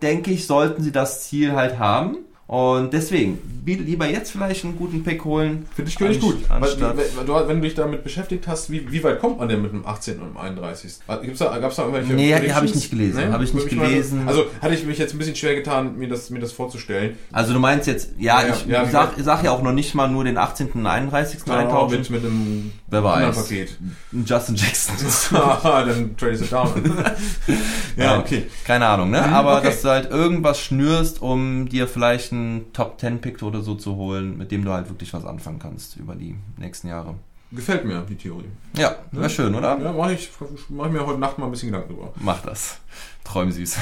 denke 0.00 0.30
ich, 0.30 0.46
sollten 0.46 0.82
sie 0.82 0.92
das 0.92 1.24
Ziel 1.24 1.52
halt 1.52 1.78
haben. 1.78 2.16
Und 2.46 2.92
deswegen, 2.92 3.38
lieber 3.64 4.06
jetzt 4.06 4.30
vielleicht 4.30 4.64
einen 4.66 4.76
guten 4.76 5.02
Pick 5.02 5.24
holen. 5.24 5.64
Finde 5.74 5.90
ich, 5.90 5.98
anst- 5.98 6.20
gut. 6.20 6.36
Weil, 6.50 6.62
Anstatt, 6.62 6.96
wenn, 7.16 7.26
du, 7.26 7.32
wenn 7.48 7.56
du 7.56 7.62
dich 7.62 7.74
damit 7.74 8.04
beschäftigt 8.04 8.46
hast, 8.46 8.70
wie, 8.70 8.92
wie 8.92 9.02
weit 9.02 9.18
kommt 9.18 9.38
man 9.38 9.48
denn 9.48 9.62
mit 9.62 9.72
dem 9.72 9.86
18. 9.86 10.20
und 10.20 10.34
dem 10.34 10.36
31.? 10.36 10.98
Gibt's 11.22 11.38
da, 11.38 11.56
gab's 11.56 11.76
da 11.76 11.82
irgendwelche 11.84 12.12
Nee, 12.12 12.32
Predictions? 12.32 12.54
hab 12.56 12.64
ich 12.64 12.74
nicht 12.74 12.90
gelesen. 12.90 13.32
Hab 13.32 13.40
ich 13.40 13.54
nicht 13.54 13.68
gelesen. 13.70 14.28
Also 14.28 14.44
hatte 14.60 14.74
ich 14.74 14.84
mich 14.84 14.98
jetzt 14.98 15.14
ein 15.14 15.18
bisschen 15.18 15.36
schwer 15.36 15.54
getan, 15.54 15.96
mir 15.96 16.06
das, 16.08 16.28
mir 16.28 16.38
das 16.40 16.52
vorzustellen. 16.52 17.16
also 17.32 17.54
du 17.54 17.58
meinst 17.60 17.86
jetzt, 17.86 18.10
ja, 18.18 18.42
Ja, 18.42 18.48
ich 18.54 18.66
ja, 18.66 18.84
sag, 18.90 19.14
sag 19.18 19.42
ja 19.42 19.50
auch 19.50 19.62
noch 19.62 19.72
nicht 19.72 19.94
mal 19.94 20.08
nur 20.08 20.24
den 20.24 20.36
18. 20.36 20.72
und 20.74 20.86
31. 20.86 21.40
Sondern 21.40 21.68
auch 21.68 21.84
eintauschen. 21.90 21.98
mit, 22.00 22.10
mit 22.10 22.24
einem 22.24 22.72
Wer 22.88 23.02
weiß. 23.04 23.36
Paket. 23.36 23.78
Justin 24.12 24.54
Jackson. 24.56 24.94
Haha, 25.40 25.82
dann 25.86 26.14
trade 26.18 26.34
it 26.34 26.52
down. 26.52 26.70
ja, 27.96 28.18
okay. 28.18 28.44
Keine 28.66 28.86
Ahnung, 28.86 29.10
ne? 29.10 29.22
Mhm, 29.26 29.32
Aber 29.32 29.56
okay. 29.58 29.66
dass 29.68 29.80
du 29.82 29.88
halt 29.88 30.10
irgendwas 30.10 30.60
schnürst, 30.60 31.22
um 31.22 31.68
dir 31.68 31.88
vielleicht 31.88 32.33
einen 32.34 32.72
Top 32.72 33.00
10 33.00 33.20
Pick 33.20 33.42
oder 33.42 33.62
so 33.62 33.74
zu 33.74 33.96
holen, 33.96 34.38
mit 34.38 34.50
dem 34.50 34.64
du 34.64 34.72
halt 34.72 34.88
wirklich 34.88 35.12
was 35.12 35.24
anfangen 35.24 35.58
kannst 35.58 35.96
über 35.96 36.14
die 36.14 36.36
nächsten 36.56 36.88
Jahre. 36.88 37.14
Gefällt 37.52 37.84
mir 37.84 38.04
die 38.08 38.16
Theorie. 38.16 38.48
Ja, 38.76 38.96
wäre 39.12 39.30
schön, 39.30 39.54
oder? 39.54 39.78
Ja, 39.78 39.92
mache 39.92 40.14
ich, 40.14 40.30
mach 40.70 40.86
ich 40.86 40.92
mir 40.92 41.06
heute 41.06 41.20
Nacht 41.20 41.38
mal 41.38 41.44
ein 41.46 41.52
bisschen 41.52 41.70
Gedanken 41.70 41.94
drüber. 41.94 42.12
Mach 42.16 42.42
das. 42.42 42.78
Träumsüß. 43.22 43.76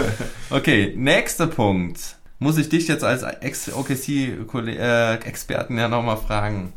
okay, 0.50 0.94
nächster 0.96 1.48
Punkt. 1.48 2.16
Muss 2.38 2.58
ich 2.58 2.68
dich 2.68 2.86
jetzt 2.86 3.02
als 3.02 3.22
Ex-OKC-Experten 3.22 5.78
ja 5.78 5.88
nochmal 5.88 6.18
fragen. 6.18 6.74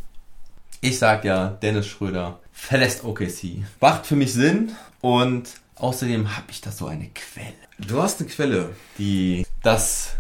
Ich 0.81 0.97
sag 0.97 1.25
ja, 1.25 1.49
Dennis 1.49 1.87
Schröder 1.87 2.39
verlässt 2.51 3.03
OKC. 3.03 3.65
Macht 3.81 4.05
für 4.05 4.15
mich 4.15 4.31
Sinn 4.33 4.71
und 5.01 5.49
außerdem 5.75 6.33
habe 6.35 6.47
ich 6.49 6.61
da 6.61 6.71
so 6.71 6.87
eine 6.87 7.09
Quelle. 7.09 7.53
Du 7.77 8.01
hast 8.01 8.21
eine 8.21 8.29
Quelle. 8.29 8.69
die 8.97 9.45
das 9.61 10.15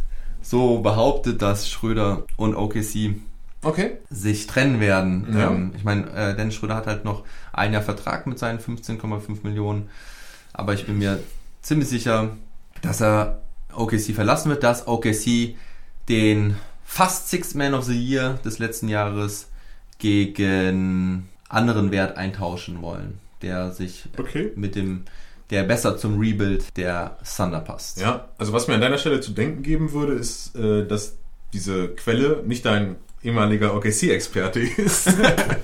so 0.49 0.79
behauptet, 0.79 1.41
dass 1.41 1.69
Schröder 1.69 2.23
und 2.37 2.55
OKC 2.55 3.15
Okay. 3.61 3.97
sich 4.09 4.47
trennen 4.47 4.79
werden. 4.79 5.27
Ja. 5.37 5.51
Ähm, 5.51 5.73
ich 5.75 5.83
meine, 5.83 6.09
äh, 6.13 6.35
Dennis 6.35 6.55
Schröder 6.55 6.75
hat 6.75 6.87
halt 6.87 7.05
noch 7.05 7.23
ein 7.53 7.73
Jahr 7.73 7.81
Vertrag 7.83 8.25
mit 8.25 8.39
seinen 8.39 8.59
15,5 8.59 9.43
Millionen, 9.43 9.89
aber 10.53 10.73
ich 10.73 10.85
bin 10.85 10.97
mir 10.97 11.19
ziemlich 11.61 11.89
sicher, 11.89 12.29
dass 12.81 13.01
er 13.01 13.41
OKC 13.75 14.13
verlassen 14.15 14.49
wird, 14.49 14.63
dass 14.63 14.87
OKC 14.87 15.55
den 16.07 16.55
fast 16.85 17.29
Sixth 17.29 17.53
Man 17.55 17.73
of 17.73 17.83
the 17.83 17.93
Year 17.99 18.39
des 18.45 18.57
letzten 18.59 18.87
Jahres 18.87 19.49
gegen 19.99 21.29
anderen 21.49 21.91
Wert 21.91 22.17
eintauschen 22.17 22.81
wollen, 22.81 23.19
der 23.41 23.71
sich 23.71 24.05
Okay. 24.17 24.51
mit 24.55 24.75
dem, 24.75 25.03
der 25.49 25.63
besser 25.63 25.97
zum 25.97 26.19
Rebuild 26.19 26.77
der 26.77 27.17
Thunder 27.35 27.61
passt. 27.61 27.99
Ja, 27.99 28.29
also 28.37 28.53
was 28.53 28.67
mir 28.67 28.75
an 28.75 28.81
deiner 28.81 28.97
Stelle 28.97 29.19
zu 29.21 29.31
denken 29.31 29.63
geben 29.63 29.91
würde, 29.93 30.13
ist, 30.13 30.55
äh, 30.55 30.85
dass 30.85 31.17
diese 31.53 31.89
Quelle 31.89 32.43
nicht 32.45 32.65
dein 32.65 32.97
ehemaliger 33.23 33.75
OKC-Experte 33.75 34.59
ist. 34.77 35.11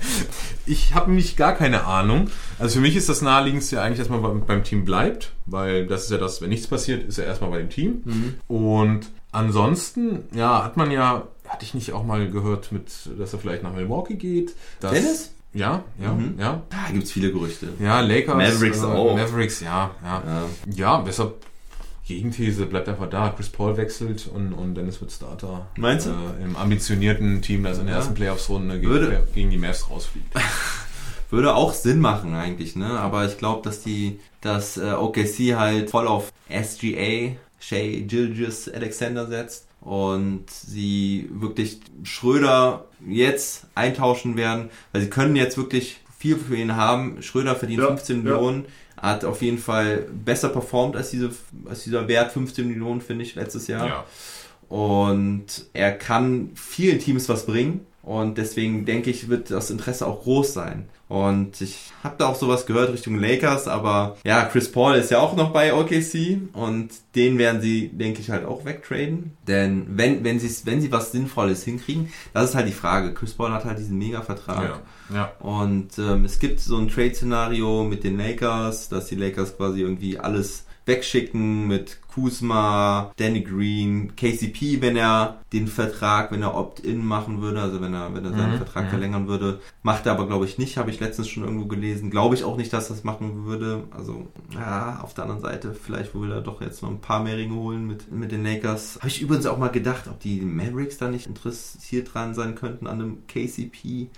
ich 0.65 0.93
habe 0.93 1.09
nämlich 1.09 1.37
gar 1.37 1.53
keine 1.53 1.85
Ahnung. 1.85 2.29
Also 2.59 2.75
für 2.75 2.81
mich 2.81 2.95
ist 2.95 3.09
das 3.09 3.21
naheliegendste 3.21 3.77
ja 3.77 3.83
eigentlich, 3.83 3.99
dass 3.99 4.09
man 4.09 4.21
beim, 4.21 4.45
beim 4.45 4.63
Team 4.63 4.85
bleibt, 4.85 5.31
weil 5.45 5.87
das 5.87 6.05
ist 6.05 6.11
ja 6.11 6.17
das, 6.17 6.41
wenn 6.41 6.49
nichts 6.49 6.67
passiert, 6.67 7.03
ist 7.07 7.17
er 7.17 7.25
erstmal 7.25 7.51
bei 7.51 7.59
dem 7.59 7.69
Team. 7.69 8.03
Und 8.47 9.07
ansonsten, 9.31 10.23
ja, 10.33 10.63
hat 10.63 10.77
man 10.77 10.91
ja, 10.91 11.27
hatte 11.47 11.63
ich 11.63 11.73
nicht 11.73 11.93
auch 11.93 12.03
mal 12.03 12.29
gehört, 12.29 12.71
mit, 12.71 12.91
dass 13.17 13.33
er 13.33 13.39
vielleicht 13.39 13.63
nach 13.63 13.73
Milwaukee 13.73 14.15
geht. 14.15 14.53
Dennis? 14.81 15.31
Ja, 15.55 15.83
ja, 15.99 16.11
Mhm. 16.11 16.35
ja. 16.37 16.61
Da 16.69 16.91
gibt's 16.93 17.11
viele 17.11 17.31
Gerüchte. 17.31 17.69
Ja, 17.79 18.01
Lakers. 18.01 18.35
Mavericks 18.35 18.81
äh, 18.81 18.85
auch. 18.85 19.15
Mavericks, 19.15 19.61
ja, 19.61 19.91
ja. 20.03 20.23
Ja. 20.27 20.43
Ja, 20.75 21.03
deshalb 21.07 21.33
Gegenthese 22.05 22.65
bleibt 22.67 22.87
einfach 22.87 23.09
da. 23.09 23.29
Chris 23.29 23.49
Paul 23.49 23.77
wechselt 23.77 24.27
und, 24.27 24.53
und 24.53 24.75
Dennis 24.75 25.01
wird 25.01 25.11
Starter. 25.11 25.65
Meinst 25.77 26.05
du? 26.05 26.11
Äh, 26.11 26.43
Im 26.43 26.55
ambitionierten 26.55 27.41
Team, 27.41 27.63
das 27.63 27.79
in 27.79 27.85
der 27.85 27.93
Ja. 27.95 27.99
ersten 27.99 28.13
Playoffs-Runde 28.13 28.79
gegen, 28.79 29.17
gegen 29.33 29.49
die 29.49 29.57
Mavs 29.57 29.89
rausfliegt. 29.89 30.27
Würde 31.31 31.55
auch 31.55 31.73
Sinn 31.73 31.99
machen 32.01 32.35
eigentlich, 32.35 32.75
ne? 32.75 32.99
Aber 32.99 33.25
ich 33.25 33.37
glaube, 33.39 33.63
dass 33.63 33.81
die, 33.81 34.19
dass 34.41 34.77
äh, 34.77 34.91
OKC 34.91 35.55
halt 35.55 35.89
voll 35.89 36.07
auf 36.07 36.31
SGA, 36.49 37.35
Shea 37.59 38.01
Gilgis 38.01 38.69
Alexander 38.69 39.25
setzt 39.25 39.65
und 39.85 40.49
sie 40.49 41.29
wirklich 41.31 41.79
Schröder 42.03 42.85
jetzt 43.07 43.67
eintauschen 43.75 44.35
werden, 44.35 44.71
weil 44.91 45.03
sie 45.03 45.11
können 45.11 45.35
jetzt 45.35 45.57
wirklich 45.57 45.99
viel 46.17 46.37
für 46.37 46.55
ihn 46.55 46.75
haben. 46.75 47.21
Schröder 47.21 47.55
verdient 47.55 47.83
Ja, 47.83 47.87
15 47.89 48.17
ja. 48.17 48.23
Millionen, 48.23 48.65
hat 48.97 49.23
auf 49.23 49.43
jeden 49.43 49.59
Fall 49.59 50.07
besser 50.11 50.49
performt 50.49 50.95
als, 50.95 51.11
diese, 51.11 51.29
als 51.65 51.83
dieser 51.83 52.07
Wert 52.07 52.31
15 52.31 52.67
Millionen, 52.67 52.99
finde 52.99 53.23
ich, 53.23 53.35
letztes 53.35 53.67
Jahr. 53.67 54.05
Und 54.69 55.45
er 55.73 55.91
kann 55.91 56.49
vielen 56.55 56.97
Teams 56.97 57.29
was 57.29 57.45
bringen. 57.45 57.85
Und 58.05 58.37
deswegen 58.37 58.85
denke 58.85 59.09
ich, 59.09 59.29
wird 59.29 59.49
das 59.49 59.71
Interesse 59.71 60.05
auch 60.05 60.21
groß 60.21 60.53
sein. 60.53 60.87
Und 61.07 61.59
ich 61.59 61.91
habe 62.03 62.15
da 62.19 62.27
auch 62.27 62.35
sowas 62.35 62.67
gehört 62.67 62.93
Richtung 62.93 63.19
Lakers, 63.19 63.67
aber 63.67 64.17
ja, 64.23 64.45
Chris 64.45 64.71
Paul 64.71 64.95
ist 64.95 65.09
ja 65.09 65.19
auch 65.19 65.35
noch 65.35 65.51
bei 65.51 65.73
OKC 65.73 66.37
und 66.53 66.89
den 67.15 67.39
werden 67.39 67.61
sie, 67.61 67.89
denke 67.89 68.21
ich, 68.21 68.29
halt 68.29 68.45
auch 68.45 68.63
wegtraden. 68.63 69.35
Denn 69.47 69.85
wenn, 69.89 70.23
wenn, 70.23 70.39
sie, 70.39 70.55
wenn 70.65 70.81
sie 70.81 70.91
was 70.91 71.11
Sinnvolles 71.11 71.63
hinkriegen, 71.63 72.11
das 72.33 72.49
ist 72.51 72.55
halt 72.55 72.67
die 72.67 72.73
Frage. 72.73 73.11
Chris 73.13 73.33
Paul 73.33 73.51
hat 73.51 73.65
halt 73.65 73.79
diesen 73.79 73.97
Mega-Vertrag. 73.97 74.81
Ja, 75.09 75.15
ja. 75.15 75.31
Und 75.39 75.97
ähm, 75.97 76.25
es 76.25 76.37
gibt 76.37 76.59
so 76.59 76.77
ein 76.77 76.89
Trade-Szenario 76.89 77.85
mit 77.85 78.03
den 78.03 78.19
Lakers, 78.19 78.87
dass 78.87 79.07
die 79.07 79.15
Lakers 79.15 79.57
quasi 79.57 79.81
irgendwie 79.81 80.19
alles 80.19 80.65
wegschicken 80.85 81.67
mit 81.67 81.99
Kuzma, 82.07 83.11
Danny 83.17 83.41
Green, 83.41 84.15
KCP, 84.15 84.81
wenn 84.81 84.95
er 84.95 85.41
den 85.51 85.67
Vertrag, 85.67 86.31
wenn 86.31 86.41
er 86.43 86.55
Opt-in 86.55 87.05
machen 87.05 87.41
würde, 87.41 87.61
also 87.61 87.81
wenn 87.81 87.93
er, 87.93 88.13
wenn 88.13 88.23
er 88.23 88.31
seinen 88.31 88.53
Mhm, 88.53 88.57
Vertrag 88.57 88.85
mhm. 88.85 88.89
verlängern 88.89 89.27
würde. 89.27 89.59
Macht 89.83 90.05
er 90.05 90.13
aber, 90.13 90.25
glaube 90.27 90.45
ich, 90.45 90.57
nicht, 90.57 90.77
habe 90.77 90.89
ich 90.91 90.99
letztens 91.01 91.27
schon 91.27 91.43
irgendwo 91.43 91.65
gelesen. 91.65 92.11
Glaube 92.11 92.35
ich 92.35 92.43
auch 92.45 92.55
nicht, 92.55 92.71
dass 92.71 92.89
er 92.89 92.95
das 92.95 93.03
machen 93.03 93.45
würde. 93.45 93.83
Also, 93.91 94.27
ja, 94.53 94.99
auf 95.01 95.13
der 95.13 95.25
anderen 95.25 95.41
Seite, 95.41 95.73
vielleicht 95.73 96.15
will 96.15 96.31
er 96.31 96.41
doch 96.41 96.61
jetzt 96.61 96.81
noch 96.81 96.89
ein 96.89 97.01
paar 97.01 97.21
mehr 97.21 97.37
Ringe 97.37 97.55
holen 97.55 97.85
mit, 97.85 98.11
mit 98.11 98.31
den 98.31 98.43
Lakers. 98.43 98.97
Habe 98.97 99.09
ich 99.09 99.21
übrigens 99.21 99.45
auch 99.45 99.57
mal 99.57 99.67
gedacht, 99.69 100.07
ob 100.07 100.19
die 100.19 100.39
Mavericks 100.41 100.97
da 100.97 101.09
nicht 101.09 101.27
interessiert 101.27 102.13
dran 102.13 102.33
sein 102.33 102.55
könnten 102.55 102.87
an 102.87 103.01
einem 103.01 103.27
KCP. 103.27 104.09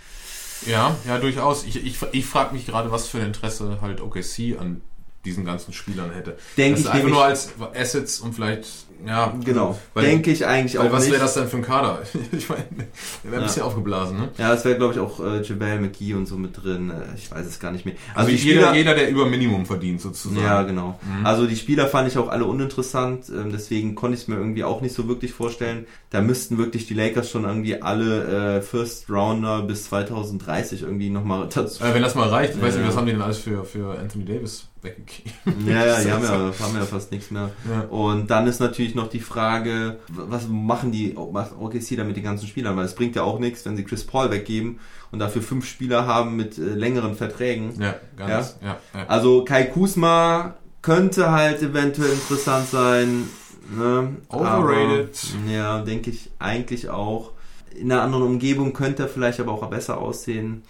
Ja, 0.65 0.95
ja, 1.07 1.19
durchaus. 1.19 1.65
Ich, 1.65 1.83
ich, 1.85 1.97
ich 2.11 2.25
frage 2.25 2.53
mich 2.53 2.65
gerade, 2.65 2.91
was 2.91 3.07
für 3.07 3.19
ein 3.19 3.27
Interesse 3.27 3.79
halt 3.81 4.01
OKC 4.01 4.59
an 4.59 4.81
diesen 5.27 5.45
ganzen 5.45 5.73
Spielern 5.73 6.11
hätte. 6.11 6.37
Denke 6.55 6.71
das 6.71 6.79
ich 6.81 6.85
ist 6.85 6.91
einfach 6.91 7.09
nur 7.09 7.23
als 7.23 7.49
Assets 7.75 8.19
und 8.19 8.33
vielleicht, 8.33 8.67
ja. 9.05 9.33
Genau, 9.43 9.77
denke 9.95 10.31
ich 10.31 10.45
eigentlich 10.45 10.77
weil 10.79 10.87
auch 10.87 10.91
was 10.93 11.03
nicht. 11.03 11.11
wäre 11.13 11.21
das 11.21 11.33
denn 11.35 11.47
für 11.47 11.57
ein 11.57 11.63
Kader? 11.63 11.99
Ich 12.31 12.49
meine, 12.49 12.63
der 12.71 13.31
wäre 13.31 13.35
ein 13.35 13.41
Ja. 13.41 13.47
bisschen 13.47 13.63
aufgeblasen, 13.63 14.17
ne? 14.17 14.29
Ja, 14.37 14.53
es 14.53 14.63
wäre, 14.65 14.77
glaube 14.77 14.93
ich, 14.93 14.99
auch 14.99 15.19
äh, 15.19 15.41
JaVale 15.41 15.79
McGee 15.79 16.13
und 16.13 16.25
so 16.25 16.37
mit 16.37 16.61
drin. 16.63 16.89
Äh, 16.89 17.15
ich 17.17 17.29
weiß 17.31 17.45
es 17.45 17.59
gar 17.59 17.71
nicht 17.71 17.85
mehr. 17.85 17.95
Also, 18.15 18.29
die 18.31 18.37
jeder, 18.37 18.73
jeder, 18.75 18.95
der 18.95 19.09
über 19.09 19.25
Minimum 19.25 19.65
verdient, 19.65 20.01
sozusagen. 20.01 20.43
Ja, 20.43 20.63
genau. 20.63 20.99
Mhm. 21.19 21.25
Also 21.25 21.45
die 21.47 21.55
Spieler 21.55 21.87
fand 21.87 22.07
ich 22.07 22.17
auch 22.17 22.29
alle 22.29 22.45
uninteressant, 22.45 23.29
ähm, 23.29 23.51
deswegen 23.51 23.95
konnte 23.95 24.15
ich 24.15 24.23
es 24.23 24.27
mir 24.27 24.35
irgendwie 24.35 24.63
auch 24.63 24.81
nicht 24.81 24.95
so 24.95 25.07
wirklich 25.07 25.33
vorstellen. 25.33 25.85
Da 26.09 26.21
müssten 26.21 26.57
wirklich 26.57 26.87
die 26.87 26.93
Lakers 26.93 27.29
schon 27.29 27.43
irgendwie 27.43 27.81
alle 27.81 28.57
äh, 28.57 28.61
First 28.61 29.09
Rounder 29.09 29.61
bis 29.63 29.85
2030 29.85 30.81
irgendwie 30.83 31.09
nochmal 31.09 31.47
dazu. 31.53 31.83
Äh, 31.83 31.93
wenn 31.93 32.01
das 32.01 32.15
mal 32.15 32.29
reicht, 32.29 32.55
ich 32.55 32.61
weiß 32.61 32.75
nicht, 32.77 32.87
was 32.87 32.95
haben 32.95 33.05
die 33.05 33.11
denn 33.13 33.21
alles 33.21 33.37
für, 33.39 33.63
für 33.65 33.97
Anthony 33.99 34.25
Davis 34.25 34.65
weggegeben? 34.81 35.31
Ja, 35.67 35.85
ja, 35.85 35.99
die 36.03 36.11
haben 36.11 36.23
ja, 36.23 36.31
haben 36.31 36.75
ja 36.75 36.85
fast 36.85 37.11
nichts 37.11 37.29
mehr. 37.31 37.49
Ja. 37.69 37.81
Und 37.89 38.27
dann 38.31 38.47
ist 38.47 38.59
natürlich 38.59 38.86
noch 38.95 39.09
die 39.09 39.19
Frage, 39.19 39.99
was 40.09 40.47
machen 40.47 40.91
die 40.91 41.15
macht 41.31 41.51
OKC 41.59 41.95
da 41.97 42.03
mit 42.03 42.15
den 42.17 42.23
ganzen 42.23 42.47
Spielern? 42.47 42.75
Weil 42.77 42.85
es 42.85 42.95
bringt 42.95 43.15
ja 43.15 43.23
auch 43.23 43.39
nichts, 43.39 43.65
wenn 43.65 43.75
sie 43.75 43.83
Chris 43.83 44.05
Paul 44.05 44.31
weggeben 44.31 44.79
und 45.11 45.19
dafür 45.19 45.41
fünf 45.41 45.65
Spieler 45.65 46.05
haben 46.05 46.35
mit 46.35 46.57
äh, 46.57 46.61
längeren 46.61 47.15
Verträgen. 47.15 47.73
Ja, 47.79 47.95
ganz, 48.15 48.57
ja, 48.61 48.77
ja. 48.93 49.07
Also 49.07 49.43
Kai 49.45 49.63
Kusma 49.63 50.55
könnte 50.81 51.31
halt 51.31 51.61
eventuell 51.61 52.11
interessant 52.11 52.69
sein. 52.69 53.29
Ne? 53.75 54.15
Overrated. 54.29 55.19
Aber, 55.43 55.51
ja, 55.51 55.81
denke 55.81 56.09
ich 56.09 56.31
eigentlich 56.39 56.89
auch. 56.89 57.31
In 57.75 57.91
einer 57.91 58.01
anderen 58.01 58.23
Umgebung 58.23 58.73
könnte 58.73 59.03
er 59.03 59.09
vielleicht 59.09 59.39
aber 59.39 59.51
auch 59.51 59.69
besser 59.69 59.97
aussehen. 59.97 60.63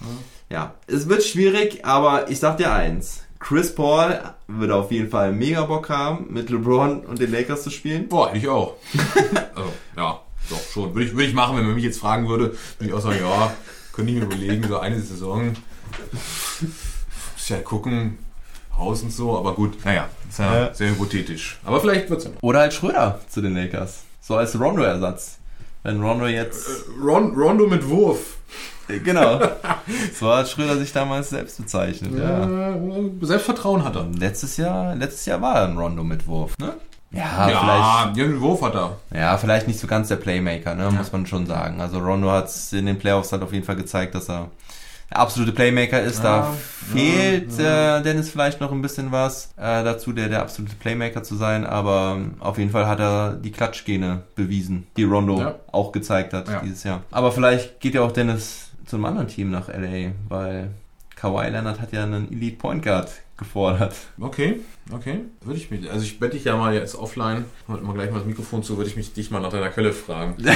Ja, 0.50 0.74
es 0.88 1.08
wird 1.08 1.24
schwierig, 1.24 1.86
aber 1.86 2.30
ich 2.30 2.40
sag 2.40 2.58
dir 2.58 2.72
eins. 2.74 3.24
Chris 3.40 3.74
Paul 3.74 4.20
würde 4.48 4.76
auf 4.76 4.92
jeden 4.92 5.10
Fall 5.10 5.32
mega 5.32 5.64
Bock 5.66 5.90
haben, 5.90 6.28
mit 6.30 6.50
LeBron 6.50 7.02
und 7.02 7.20
den 7.20 7.32
Lakers 7.32 7.64
zu 7.64 7.70
spielen. 7.70 8.08
Boah, 8.08 8.34
ich 8.34 8.48
auch. 8.48 8.76
also, 9.56 9.72
ja, 9.96 10.20
doch 10.50 10.62
schon. 10.74 10.94
Würde 10.96 11.06
ich, 11.08 11.12
würde 11.14 11.26
ich 11.26 11.34
machen, 11.34 11.58
wenn 11.58 11.66
man 11.66 11.76
mich 11.76 11.84
jetzt 11.84 12.00
fragen 12.00 12.28
würde, 12.28 12.46
würde 12.78 12.90
ich 12.90 12.94
auch 12.94 13.00
sagen, 13.02 13.20
ja, 13.22 13.54
könnte 13.94 14.12
ich 14.12 14.18
mir 14.20 14.26
überlegen, 14.26 14.68
so 14.68 14.80
eine 14.80 15.00
Saison. 15.00 15.54
Muss 16.62 17.50
ja 17.50 17.58
gucken, 17.60 18.18
Haus 18.78 19.02
und 19.04 19.12
so, 19.12 19.38
aber 19.38 19.54
gut, 19.54 19.84
naja, 19.86 20.10
ist 20.30 20.40
ja, 20.40 20.60
Ja. 20.68 20.74
sehr 20.74 20.90
hypothetisch. 20.92 21.60
Aber 21.64 21.80
vielleicht 21.82 22.10
wird's 22.10 22.26
ja 22.26 22.32
noch. 22.32 22.42
Oder 22.44 22.60
halt 22.60 22.74
Schröder 22.74 23.20
zu 23.30 23.42
den 23.42 23.56
Lakers. 23.56 24.04
So 24.22 24.36
als 24.36 24.60
Rondo-Ersatz. 24.60 25.38
Wenn 25.84 26.02
Rondo 26.02 26.28
jetzt. 26.28 26.68
Ron, 27.02 27.34
Rondo 27.36 27.66
mit 27.68 27.88
Wurf. 27.88 28.38
Äh, 28.90 29.00
Genau. 29.00 29.40
so 30.18 30.34
hat 30.34 30.48
Schröder 30.50 30.78
sich 30.78 30.92
damals 30.94 31.30
selbst 31.30 31.58
bezeichnet, 31.58 32.12
ja. 32.18 32.44
Äh, 32.74 32.80
Selbstvertrauen 33.22 33.84
hat 33.84 33.96
er. 33.96 34.06
Letztes 34.18 34.58
Jahr, 34.58 34.96
letztes 34.96 35.26
Jahr 35.26 35.42
war 35.42 35.56
er 35.56 35.68
ein 35.68 35.78
Rondo-Mitwurf, 35.78 36.58
ne? 36.60 36.74
Ja, 37.12 37.48
Ja, 37.50 37.50
ja, 37.50 38.14
einen 38.14 38.42
Wurf 38.42 38.62
hat 38.62 38.76
er. 38.76 38.98
vielleicht, 39.10 39.22
ja, 39.24 39.38
vielleicht 39.38 39.68
nicht 39.68 39.80
so 39.80 39.88
ganz 39.88 40.10
der 40.10 40.18
Playmaker, 40.18 40.76
ne? 40.76 40.92
Muss 40.92 41.12
man 41.12 41.26
schon 41.26 41.46
sagen. 41.46 41.80
Also 41.80 42.00
Rondo 42.00 42.30
hat 42.32 42.50
in 42.74 42.86
den 42.86 43.00
Playoffs 43.00 43.32
halt 43.32 43.44
auf 43.44 43.54
jeden 43.54 43.66
Fall 43.66 43.78
gezeigt, 43.78 44.14
dass 44.14 44.30
er 44.30 44.50
der 45.10 45.20
absolute 45.20 45.54
Playmaker 45.54 46.02
ist. 46.02 46.22
da 46.22 46.38
Ja, 46.38 46.54
fehlt 46.94 47.58
Äh, 47.60 48.02
Dennis 48.02 48.30
vielleicht 48.30 48.60
noch 48.60 48.74
ein 48.74 48.82
bisschen 48.82 49.14
was 49.14 49.52
äh, 49.56 49.86
dazu, 49.86 50.12
der 50.12 50.28
der 50.28 50.42
absolute 50.42 50.76
Playmaker 50.76 51.24
zu 51.24 51.36
sein. 51.38 51.66
Aber 51.66 52.18
auf 52.40 52.58
jeden 52.58 52.72
Fall 52.72 52.88
hat 52.88 53.00
er 53.00 53.32
die 53.36 53.52
Klatschgene 53.54 54.24
bewiesen, 54.36 54.86
die 54.98 55.06
Rondo 55.06 55.40
Ja. 55.40 55.56
auch 55.72 55.94
gezeigt 55.94 56.34
hat 56.34 56.50
Ja. 56.50 56.60
dieses 56.60 56.84
Jahr. 56.84 57.04
Aber 57.12 57.32
vielleicht 57.32 57.80
geht 57.80 57.94
ja 57.94 58.02
auch 58.02 58.12
Dennis 58.12 58.67
zu 58.88 58.96
einem 58.96 59.06
anderen 59.06 59.28
Team 59.28 59.52
nach 59.52 59.68
LA, 59.68 60.12
weil 60.30 60.72
Kawhi 61.16 61.50
Leonard 61.50 61.80
hat 61.82 61.92
ja 61.94 62.04
einen 62.04 62.32
Elite 62.32 62.58
Point 62.58 62.84
Guard 62.84 63.12
gefordert. 63.38 63.96
Okay, 64.20 64.62
okay. 64.92 65.20
Würde 65.42 65.60
ich 65.60 65.70
mich, 65.70 65.90
also 65.92 66.04
ich 66.04 66.20
werde 66.20 66.36
dich 66.36 66.46
ja 66.46 66.56
mal 66.56 66.74
jetzt 66.74 66.96
offline, 66.96 67.46
heute 67.68 67.84
mal 67.84 67.94
gleich 67.94 68.10
mal 68.12 68.18
das 68.20 68.28
Mikrofon 68.28 68.64
zu, 68.64 68.78
würde 68.78 68.90
ich 68.90 68.96
mich 68.96 69.14
dich 69.14 69.30
mal 69.30 69.40
nach 69.42 69.52
deiner 69.52 69.70
Quelle 69.70 69.94
fragen. 69.94 70.36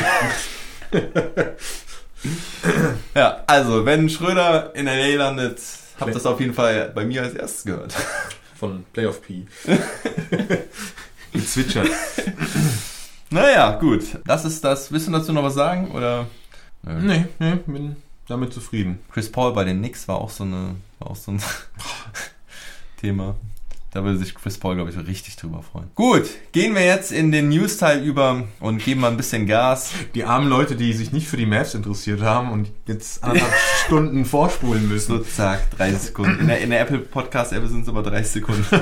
Ja, 3.16 3.44
also 3.48 3.86
wenn 3.86 4.08
Schröder 4.10 4.76
in 4.76 4.86
LA 4.86 5.16
landet, 5.16 5.60
habt 5.96 6.04
Play- 6.06 6.14
das 6.14 6.26
auf 6.28 6.40
jeden 6.40 6.54
Fall 6.54 6.92
bei 6.94 7.04
mir 7.06 7.24
als 7.24 7.34
erstes 7.34 7.64
gehört. 7.64 7.94
Von 8.56 8.86
Playoff 8.94 9.24
P. 9.24 9.48
Gezwitschert. 11.34 11.90
Naja, 13.32 13.72
gut. 13.80 14.04
Das 14.28 14.46
ist 14.46 14.64
das. 14.64 14.92
Willst 14.92 15.08
du 15.08 15.12
dazu 15.12 15.34
noch 15.34 15.42
was 15.44 15.56
sagen? 15.56 15.90
Oder? 15.92 16.28
Nee, 16.84 17.26
nee, 17.40 17.56
bin 17.66 17.96
damit 18.32 18.54
zufrieden. 18.54 19.00
Chris 19.12 19.32
Paul 19.32 19.54
bei 19.54 19.64
den 19.64 19.78
Knicks 19.80 20.08
war 20.08 20.18
auch 20.18 20.30
so 20.32 20.44
eine, 20.44 20.76
auch 21.00 21.16
so 21.16 21.32
ein 21.34 21.42
Thema. 23.00 23.36
Da 23.94 24.06
würde 24.06 24.18
sich 24.20 24.34
Chris 24.34 24.58
Paul, 24.58 24.76
glaube 24.76 24.90
ich, 24.90 24.98
richtig 25.06 25.36
drüber 25.36 25.62
freuen. 25.62 25.90
Gut, 25.96 26.24
gehen 26.54 26.76
wir 26.76 26.86
jetzt 26.86 27.12
in 27.12 27.34
den 27.34 27.50
News-Teil 27.50 28.02
über 28.06 28.44
und 28.62 28.82
geben 28.82 29.02
mal 29.02 29.12
ein 29.12 29.18
bisschen 29.18 29.48
Gas. 29.48 29.92
Die 30.16 30.24
armen 30.24 30.48
Leute, 30.48 30.78
die 30.78 30.94
sich 30.94 31.12
nicht 31.12 31.28
für 31.28 31.36
die 31.36 31.46
Mavs 31.46 31.74
interessiert 31.76 32.22
haben 32.22 32.52
und 32.54 32.70
jetzt 32.88 33.22
anderthalb 33.22 33.52
Stunden 33.86 34.24
vorspulen 34.24 34.84
So, 34.88 35.16
müssen. 35.16 35.26
zack, 35.26 35.70
30 35.72 36.00
Sekunden. 36.00 36.40
In 36.40 36.48
der, 36.48 36.62
in 36.62 36.70
der 36.70 36.80
Apple 36.80 37.00
Podcast-App 37.00 37.68
sind 37.68 37.82
es 37.82 37.90
aber 37.90 38.02
30 38.04 38.32
Sekunden. 38.32 38.66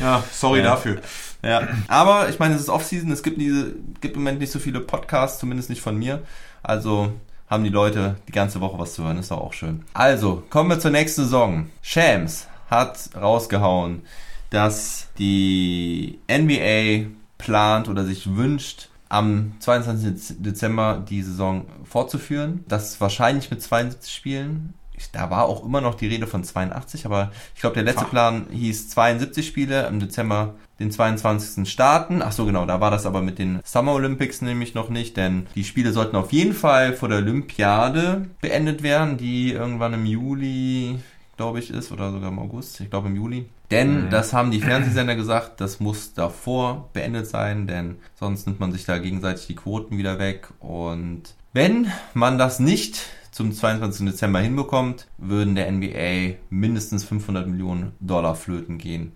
Ja, 0.00 0.22
sorry 0.32 0.58
Ja. 0.58 0.64
dafür. 0.66 1.00
Ja, 1.42 1.68
aber 1.88 2.28
ich 2.28 2.38
meine, 2.38 2.54
es 2.54 2.60
ist 2.62 2.68
Off-Season, 2.68 3.10
es 3.12 3.22
gibt, 3.22 3.40
diese, 3.40 3.74
gibt 4.00 4.14
im 4.16 4.22
Moment 4.22 4.38
nicht 4.40 4.50
so 4.52 4.58
viele 4.58 4.80
Podcasts, 4.80 5.38
zumindest 5.40 5.68
nicht 5.70 5.82
von 5.82 5.96
mir. 5.98 6.22
Also 6.62 7.12
haben 7.48 7.64
die 7.64 7.70
Leute 7.70 8.16
die 8.28 8.32
ganze 8.32 8.60
Woche 8.60 8.78
was 8.78 8.94
zu 8.94 9.04
hören, 9.04 9.18
ist 9.18 9.30
doch 9.30 9.40
auch 9.40 9.52
schön. 9.52 9.84
Also, 9.94 10.42
kommen 10.50 10.70
wir 10.70 10.80
zur 10.80 10.90
nächsten 10.90 11.22
Saison. 11.22 11.70
Shams 11.82 12.48
hat 12.70 13.10
rausgehauen, 13.14 14.02
dass 14.50 15.08
die 15.18 16.18
NBA 16.30 17.10
plant 17.38 17.88
oder 17.88 18.04
sich 18.04 18.34
wünscht, 18.36 18.88
am 19.08 19.52
22. 19.60 20.42
Dezember 20.42 21.04
die 21.08 21.22
Saison 21.22 21.66
fortzuführen. 21.84 22.64
Das 22.68 23.00
wahrscheinlich 23.00 23.50
mit 23.50 23.62
72 23.62 24.12
Spielen. 24.12 24.74
Da 25.12 25.30
war 25.30 25.44
auch 25.44 25.64
immer 25.64 25.80
noch 25.80 25.94
die 25.94 26.06
Rede 26.06 26.26
von 26.26 26.42
82, 26.42 27.04
aber 27.04 27.30
ich 27.54 27.60
glaube, 27.60 27.74
der 27.74 27.84
letzte 27.84 28.06
Ach. 28.06 28.10
Plan 28.10 28.46
hieß 28.50 28.88
72 28.90 29.46
Spiele 29.46 29.86
im 29.86 30.00
Dezember 30.00 30.54
den 30.80 30.90
22. 30.90 31.70
starten. 31.70 32.20
Ach 32.22 32.32
so, 32.32 32.44
genau, 32.46 32.66
da 32.66 32.80
war 32.80 32.90
das 32.90 33.06
aber 33.06 33.20
mit 33.22 33.38
den 33.38 33.60
Summer 33.64 33.92
Olympics 33.92 34.42
nämlich 34.42 34.74
noch 34.74 34.88
nicht, 34.88 35.16
denn 35.16 35.46
die 35.54 35.64
Spiele 35.64 35.92
sollten 35.92 36.16
auf 36.16 36.32
jeden 36.32 36.54
Fall 36.54 36.92
vor 36.94 37.08
der 37.08 37.18
Olympiade 37.18 38.26
beendet 38.40 38.82
werden, 38.82 39.16
die 39.16 39.52
irgendwann 39.52 39.94
im 39.94 40.06
Juli, 40.06 40.98
glaube 41.36 41.58
ich, 41.60 41.70
ist 41.70 41.92
oder 41.92 42.10
sogar 42.12 42.30
im 42.30 42.38
August, 42.38 42.80
ich 42.80 42.90
glaube 42.90 43.08
im 43.08 43.16
Juli. 43.16 43.46
Denn 43.70 44.06
Mhm. 44.06 44.10
das 44.10 44.32
haben 44.32 44.50
die 44.50 44.60
Fernsehsender 44.60 45.16
gesagt, 45.16 45.60
das 45.60 45.80
muss 45.80 46.12
davor 46.14 46.90
beendet 46.92 47.26
sein, 47.26 47.66
denn 47.66 47.96
sonst 48.18 48.46
nimmt 48.46 48.60
man 48.60 48.72
sich 48.72 48.84
da 48.84 48.98
gegenseitig 48.98 49.46
die 49.46 49.54
Quoten 49.56 49.96
wieder 49.96 50.18
weg. 50.18 50.48
Und 50.60 51.22
wenn 51.52 51.86
man 52.12 52.36
das 52.36 52.60
nicht 52.60 53.00
zum 53.30 53.52
22. 53.52 54.06
Dezember 54.06 54.38
hinbekommt, 54.40 55.06
würden 55.18 55.54
der 55.54 55.70
NBA 55.72 56.36
mindestens 56.50 57.04
500 57.04 57.48
Millionen 57.48 57.92
Dollar 58.00 58.34
flöten 58.36 58.78
gehen. 58.78 59.12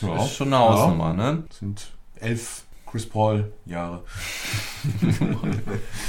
Das 0.00 0.08
Ja. 0.10 0.24
ist 0.24 0.36
schon 0.36 0.48
eine 0.48 0.58
Hausnummer, 0.58 1.12
ne? 1.12 1.44
Das 1.48 1.58
sind 1.58 1.86
elf 2.20 2.62
Chris 2.90 3.08
Paul 3.08 3.52
Jahre. 3.66 4.02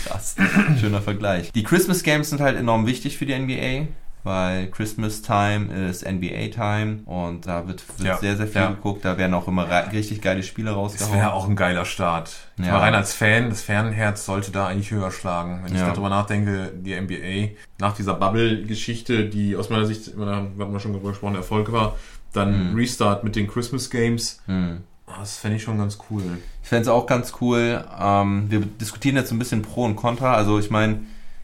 Krass. 0.05 0.35
Schöner 0.79 1.01
Vergleich. 1.01 1.51
Die 1.51 1.63
Christmas 1.63 2.03
Games 2.03 2.29
sind 2.29 2.41
halt 2.41 2.57
enorm 2.57 2.85
wichtig 2.85 3.17
für 3.17 3.25
die 3.25 3.37
NBA, 3.37 3.87
weil 4.23 4.67
Christmas 4.69 5.21
Time 5.21 5.87
ist 5.89 6.05
NBA 6.05 6.49
Time 6.53 6.99
und 7.05 7.47
da 7.47 7.67
wird, 7.67 7.83
wird 7.97 8.07
Ja, 8.07 8.17
sehr, 8.17 8.37
sehr 8.37 8.47
viel 8.47 8.61
ja. 8.61 8.69
geguckt. 8.69 9.03
Da 9.05 9.17
werden 9.17 9.33
auch 9.33 9.47
immer 9.47 9.67
richtig 9.91 10.21
geile 10.21 10.43
Spiele 10.43 10.69
Das 10.69 10.77
rausgehauen. 10.77 11.13
wäre 11.17 11.33
auch 11.33 11.47
ein 11.49 11.55
geiler 11.55 11.85
Start. 11.85 12.31
Ich 12.59 12.65
Ja. 12.65 12.73
war 12.73 12.81
rein 12.81 12.93
als 12.95 13.13
Fan, 13.13 13.49
das 13.49 13.61
Fanherz 13.61 14.25
sollte 14.25 14.51
da 14.51 14.67
eigentlich 14.67 14.91
höher 14.91 15.11
schlagen. 15.11 15.61
Wenn 15.65 15.75
ich 15.75 15.81
darüber 15.81 16.09
nachdenke, 16.09 16.71
die 16.75 16.93
NBA, 16.93 17.55
nach 17.79 17.95
dieser 17.95 18.13
Bubble-Geschichte, 18.15 19.25
die 19.29 19.55
aus 19.55 19.69
meiner 19.69 19.85
Sicht, 19.85 20.07
immer, 20.09 20.27
haben 20.35 20.57
wir 20.73 20.79
schon 20.79 21.01
gesprochen, 21.01 21.35
Erfolg 21.35 21.71
war, 21.71 21.95
dann 22.37 22.71
Mhm. 22.71 22.75
Restart 22.75 23.23
mit 23.23 23.35
den 23.35 23.47
Christmas 23.47 23.89
Games. 23.89 24.39
Hm. 24.45 24.77
Ah, 25.07 25.19
Das 25.19 25.37
fände 25.37 25.57
ich 25.57 25.63
schon 25.63 25.77
ganz 25.77 25.97
cool. 26.09 26.23
Ich 26.63 26.69
fände 26.69 26.83
es 26.83 26.87
auch 26.87 27.05
ganz 27.05 27.33
cool. 27.41 27.83
Ähm, 27.99 28.45
wir 28.49 28.59
diskutieren 28.61 29.15
jetzt 29.15 29.29
so 29.29 29.35
ein 29.35 29.39
bisschen 29.39 29.61
Pro 29.61 29.85
und 29.85 29.95
Contra. 29.95 30.33
Also 30.33 30.59
ich 30.59 30.69
meine, 30.69 30.99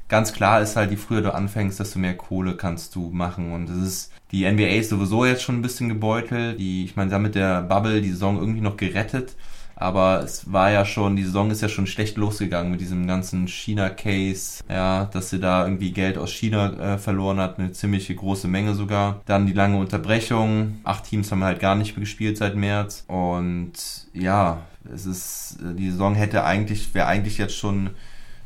ganz 0.10 0.34
klar 0.34 0.62
ist 0.62 0.76
halt, 0.76 0.92
je 0.92 0.98
früher 0.98 1.22
du 1.22 1.34
anfängst, 1.34 1.80
desto 1.80 1.98
mehr 2.00 2.16
Kohle 2.16 2.56
kannst 2.56 2.96
du 2.96 3.10
machen. 3.10 3.52
Und 3.54 3.70
es 3.70 3.78
ist, 3.88 4.12
die 4.32 4.44
NBA 4.52 4.68
ist 4.80 4.90
sowieso 4.90 5.26
jetzt 5.26 5.44
schon 5.44 5.56
ein 5.60 5.62
bisschen 5.62 5.88
gebeutelt. 5.90 6.60
Die, 6.60 6.84
ich 6.86 6.96
meine, 6.96 7.10
sie 7.10 7.16
haben 7.16 7.22
mit 7.24 7.36
der 7.36 7.62
Bubble 7.62 8.02
die 8.02 8.12
Saison 8.12 8.38
irgendwie 8.38 8.62
noch 8.62 8.76
gerettet. 8.78 9.34
Aber 9.76 10.22
es 10.24 10.52
war 10.52 10.72
ja 10.72 10.86
schon, 10.86 11.16
die 11.16 11.24
Saison 11.24 11.52
ist 11.52 11.62
ja 11.62 11.70
schon 11.70 11.88
schlecht 11.88 12.18
losgegangen 12.18 12.72
mit 12.72 12.82
diesem 12.82 13.08
ganzen 13.08 13.48
China-Case, 13.48 14.64
ja, 14.70 15.06
dass 15.06 15.30
sie 15.30 15.40
da 15.40 15.66
irgendwie 15.66 15.92
Geld 15.92 16.18
aus 16.18 16.32
China 16.32 16.94
äh, 16.94 16.98
verloren 16.98 17.40
hat, 17.40 17.60
eine 17.60 17.72
ziemliche 17.72 18.16
große 18.16 18.48
Menge 18.48 18.76
sogar. 18.76 19.22
Dann 19.26 19.48
die 19.48 19.54
lange 19.54 19.78
Unterbrechung. 19.78 20.80
Acht 20.84 21.06
Teams 21.06 21.32
haben 21.32 21.44
halt 21.44 21.60
gar 21.60 21.76
nicht 21.76 21.96
mehr 21.96 22.02
gespielt 22.02 22.38
seit 22.38 22.56
März. 22.56 23.04
Und 23.08 23.74
ja, 24.14 24.62
es 24.94 25.06
ist, 25.06 25.58
äh, 25.62 25.74
die 25.76 25.92
Saison 25.92 26.16
hätte 26.16 26.44
eigentlich, 26.44 26.94
wäre 26.94 27.08
eigentlich 27.08 27.38
jetzt 27.38 27.56
schon 27.56 27.92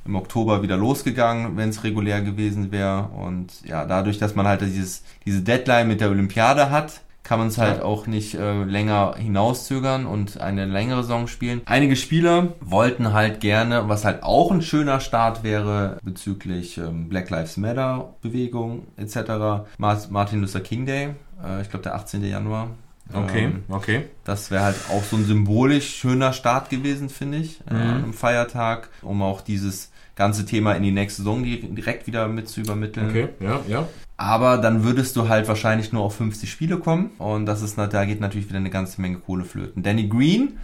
im 0.05 0.15
Oktober 0.15 0.63
wieder 0.63 0.77
losgegangen, 0.77 1.57
wenn 1.57 1.69
es 1.69 1.83
regulär 1.83 2.21
gewesen 2.21 2.71
wäre. 2.71 3.09
Und 3.09 3.61
ja, 3.65 3.85
dadurch, 3.85 4.17
dass 4.17 4.35
man 4.35 4.47
halt 4.47 4.61
dieses, 4.61 5.03
diese 5.25 5.41
Deadline 5.41 5.87
mit 5.87 6.01
der 6.01 6.09
Olympiade 6.09 6.69
hat, 6.69 7.01
kann 7.27 7.39
man 7.39 7.49
es 7.49 7.57
halt 7.57 7.81
auch 7.81 8.07
nicht 8.07 8.35
äh, 8.35 8.63
länger 8.63 9.15
hinauszögern 9.17 10.05
und 10.05 10.39
eine 10.39 10.65
längere 10.65 11.01
Saison 11.03 11.27
spielen. 11.27 11.61
Einige 11.65 11.97
Spieler 11.97 12.53
wollten 12.61 13.11
halt 13.11 13.41
gerne, 13.41 13.89
was 13.89 14.05
halt 14.05 14.23
auch 14.23 14.49
ein 14.49 14.61
schöner 14.61 15.01
Start 15.01 15.43
wäre 15.43 15.97
bezüglich 16.03 16.77
ähm, 16.77 17.09
Black 17.09 17.29
Lives 17.29 17.57
Matter 17.57 18.13
Bewegung 18.21 18.87
etc. 18.95 19.67
Mar- 19.77 20.01
Martin 20.09 20.39
Luther 20.39 20.61
King 20.61 20.85
Day, 20.85 21.09
äh, 21.45 21.61
ich 21.61 21.69
glaube 21.69 21.83
der 21.83 21.95
18. 21.95 22.23
Januar. 22.23 22.69
Okay, 23.13 23.45
Ähm, 23.45 23.63
okay. 23.69 24.05
das 24.25 24.49
wäre 24.51 24.63
halt 24.63 24.75
auch 24.89 25.03
so 25.03 25.15
ein 25.17 25.25
symbolisch 25.25 25.95
schöner 25.95 26.31
Start 26.33 26.69
gewesen, 26.69 27.09
finde 27.09 27.39
ich, 27.39 27.59
äh, 27.69 27.73
Mhm. 27.73 28.03
am 28.05 28.13
Feiertag, 28.13 28.89
um 29.01 29.21
auch 29.21 29.41
dieses 29.41 29.91
ganze 30.15 30.45
Thema 30.45 30.73
in 30.73 30.83
die 30.83 30.91
nächste 30.91 31.21
Saison 31.23 31.43
di- 31.43 31.59
direkt 31.61 32.07
wieder 32.07 32.27
mit 32.27 32.47
zu 32.49 32.61
übermitteln. 32.61 33.09
Okay, 33.09 33.29
ja, 33.39 33.59
ja. 33.67 33.87
Aber 34.17 34.57
dann 34.57 34.83
würdest 34.83 35.15
du 35.15 35.29
halt 35.29 35.47
wahrscheinlich 35.47 35.93
nur 35.93 36.03
auf 36.03 36.15
50 36.15 36.49
Spiele 36.49 36.79
kommen 36.79 37.11
und 37.19 37.45
das 37.45 37.61
ist, 37.61 37.77
da 37.77 38.05
geht 38.05 38.19
natürlich 38.19 38.49
wieder 38.49 38.57
eine 38.57 38.71
ganze 38.71 38.99
Menge 38.99 39.19
Kohle 39.19 39.45
flöten. 39.45 39.83
Danny 39.83 40.07
Green 40.07 40.57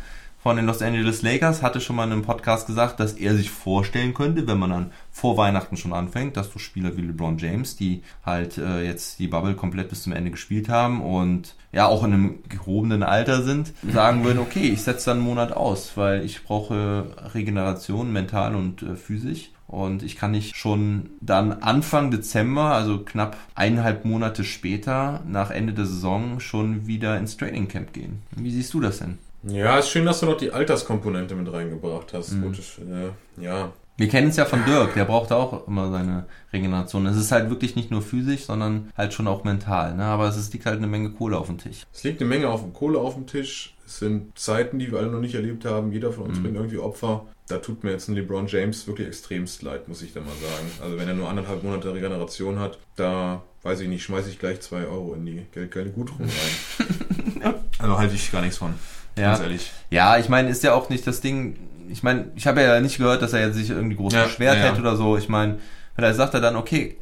von 0.44 0.58
den 0.58 0.66
Los 0.66 0.82
Angeles 0.82 1.22
Lakers 1.22 1.62
hatte 1.62 1.80
schon 1.80 1.96
mal 1.96 2.04
in 2.04 2.12
einem 2.12 2.22
Podcast 2.22 2.68
gesagt, 2.68 3.00
dass 3.00 3.14
er 3.14 3.34
sich 3.34 3.50
vorstellen 3.50 4.14
könnte, 4.14 4.46
wenn 4.46 4.60
man 4.60 4.72
dann 4.72 4.92
vor 5.10 5.38
Weihnachten 5.38 5.78
schon 5.78 5.94
anfängt, 5.94 6.36
dass 6.36 6.52
so 6.52 6.60
Spieler 6.60 6.98
wie 6.98 7.02
LeBron 7.02 7.38
James, 7.38 7.78
die 7.78 8.04
halt 8.26 8.58
äh, 8.58 8.84
jetzt 8.84 9.20
die 9.20 9.28
Bubble 9.28 9.54
komplett 9.54 9.88
bis 9.88 10.04
zum 10.04 10.12
Ende 10.12 10.32
gespielt 10.32 10.68
haben 10.68 11.02
und 11.02 11.56
ja 11.72 11.86
auch 11.86 12.04
in 12.04 12.12
einem 12.12 12.40
gehobenen 12.50 13.04
Alter 13.04 13.42
sind, 13.42 13.72
sagen 13.90 14.26
würden, 14.26 14.40
okay, 14.40 14.68
ich 14.68 14.82
setze 14.82 15.12
dann 15.12 15.20
einen 15.20 15.28
Monat 15.28 15.54
aus, 15.54 15.94
weil 15.96 16.26
ich 16.26 16.44
brauche 16.44 17.06
Regeneration 17.34 18.12
mental 18.12 18.56
und 18.56 18.84
äh, 18.84 18.98
physisch. 18.98 19.53
Und 19.74 20.04
ich 20.04 20.16
kann 20.18 20.32
nicht 20.32 20.56
schon 20.56 21.10
dann 21.20 21.52
Anfang 21.52 22.12
Dezember, 22.12 22.66
also 22.76 23.00
knapp 23.00 23.38
eineinhalb 23.56 24.06
Monate 24.06 24.44
später, 24.44 25.22
nach 25.28 25.50
Ende 25.50 25.74
der 25.74 25.88
Saison, 25.88 26.40
schon 26.40 26.86
wieder 26.86 27.18
ins 27.18 27.38
Training 27.38 27.68
Camp 27.68 27.92
gehen. 27.92 28.22
Wie 28.36 28.52
siehst 28.52 28.72
du 28.76 28.80
das 28.82 29.00
denn? 29.00 29.18
Ja, 29.42 29.80
ist 29.80 29.90
schön, 29.90 30.06
dass 30.06 30.20
du 30.20 30.28
noch 30.28 30.38
die 30.38 30.52
Alterskomponente 30.52 31.34
mit 31.34 31.52
reingebracht 31.52 32.14
hast. 32.14 32.34
Mhm. 32.34 32.42
Gut, 32.44 32.60
äh, 32.88 33.44
ja. 33.44 33.74
Wir 33.98 34.08
kennen 34.10 34.30
es 34.30 34.38
ja 34.38 34.46
von 34.46 34.64
Dirk, 34.66 34.94
der 34.94 35.06
braucht 35.06 35.32
auch 35.32 35.68
immer 35.68 35.92
seine 35.92 36.26
Regeneration. 36.52 37.06
Es 37.08 37.18
ist 37.18 37.32
halt 37.32 37.50
wirklich 37.50 37.76
nicht 37.76 37.90
nur 37.92 38.02
physisch, 38.02 38.46
sondern 38.46 38.92
halt 38.98 39.14
schon 39.14 39.28
auch 39.28 39.44
mental. 39.44 39.96
Ne? 39.96 40.04
Aber 40.06 40.28
es 40.28 40.54
liegt 40.54 40.66
halt 40.66 40.78
eine 40.78 40.88
Menge 40.88 41.10
Kohle 41.12 41.38
auf 41.38 41.48
dem 41.48 41.58
Tisch. 41.58 41.86
Es 41.94 42.04
liegt 42.04 42.20
eine 42.22 42.30
Menge 42.30 42.50
auf 42.50 42.62
Kohle 42.74 43.00
auf 43.00 43.16
dem 43.16 43.28
Tisch. 43.28 43.76
Es 43.86 44.00
sind 44.00 44.38
Zeiten, 44.38 44.80
die 44.80 44.92
wir 44.92 45.00
alle 45.00 45.10
noch 45.12 45.20
nicht 45.20 45.36
erlebt 45.36 45.66
haben. 45.66 45.92
Jeder 45.92 46.12
von 46.12 46.26
uns 46.26 46.38
Mhm. 46.40 46.44
bringt 46.44 46.56
irgendwie 46.56 46.78
Opfer. 46.80 47.26
Da 47.48 47.58
tut 47.58 47.84
mir 47.84 47.92
jetzt 47.92 48.08
ein 48.08 48.16
LeBron 48.16 48.48
James 48.48 48.88
wirklich 48.88 49.08
extremst 49.08 49.62
leid, 49.64 49.88
muss 49.88 50.02
ich 50.02 50.14
da 50.14 50.22
mal 50.22 50.30
sagen. 50.30 50.72
Also 50.82 50.98
wenn 50.98 51.08
er 51.08 51.14
nur 51.14 51.30
anderthalb 51.30 51.64
Monate 51.64 51.94
Regeneration 51.94 52.60
hat, 52.60 52.80
da 52.96 53.44
weiß 53.64 53.82
ich 53.82 53.90
nicht, 53.90 54.04
schmeiße 54.04 54.30
ich 54.30 54.40
gleich 54.40 54.62
zwei 54.62 54.86
Euro 54.86 55.14
in 55.14 55.26
die 55.26 55.46
Geldgeile 55.52 55.90
Gutrum 55.90 56.22
rein. 56.22 57.54
also 57.80 57.98
halte 57.98 58.16
ich 58.16 58.32
gar 58.32 58.42
nichts 58.42 58.58
von. 58.58 58.74
Ja. 59.18 59.32
Ganz 59.32 59.42
ehrlich. 59.42 59.72
Ja, 59.90 60.18
ich 60.18 60.30
meine, 60.30 60.50
ist 60.50 60.64
ja 60.64 60.74
auch 60.74 60.90
nicht 60.90 61.06
das 61.06 61.22
Ding. 61.22 61.58
Ich 61.90 62.02
meine, 62.02 62.32
ich 62.36 62.48
habe 62.48 62.62
ja 62.62 62.80
nicht 62.80 62.98
gehört, 62.98 63.22
dass 63.22 63.34
er 63.34 63.46
jetzt 63.46 63.56
sich 63.56 63.70
irgendwie 63.70 63.96
groß 63.96 64.14
Ja, 64.14 64.24
beschwert 64.24 64.58
ja. 64.58 64.64
hätte 64.64 64.80
oder 64.80 64.96
so. 64.96 65.18
Ich 65.18 65.30
meine, 65.30 65.60
vielleicht 65.96 66.18
sagt 66.18 66.34
er 66.34 66.42
dann, 66.42 66.56
okay, 66.56 66.98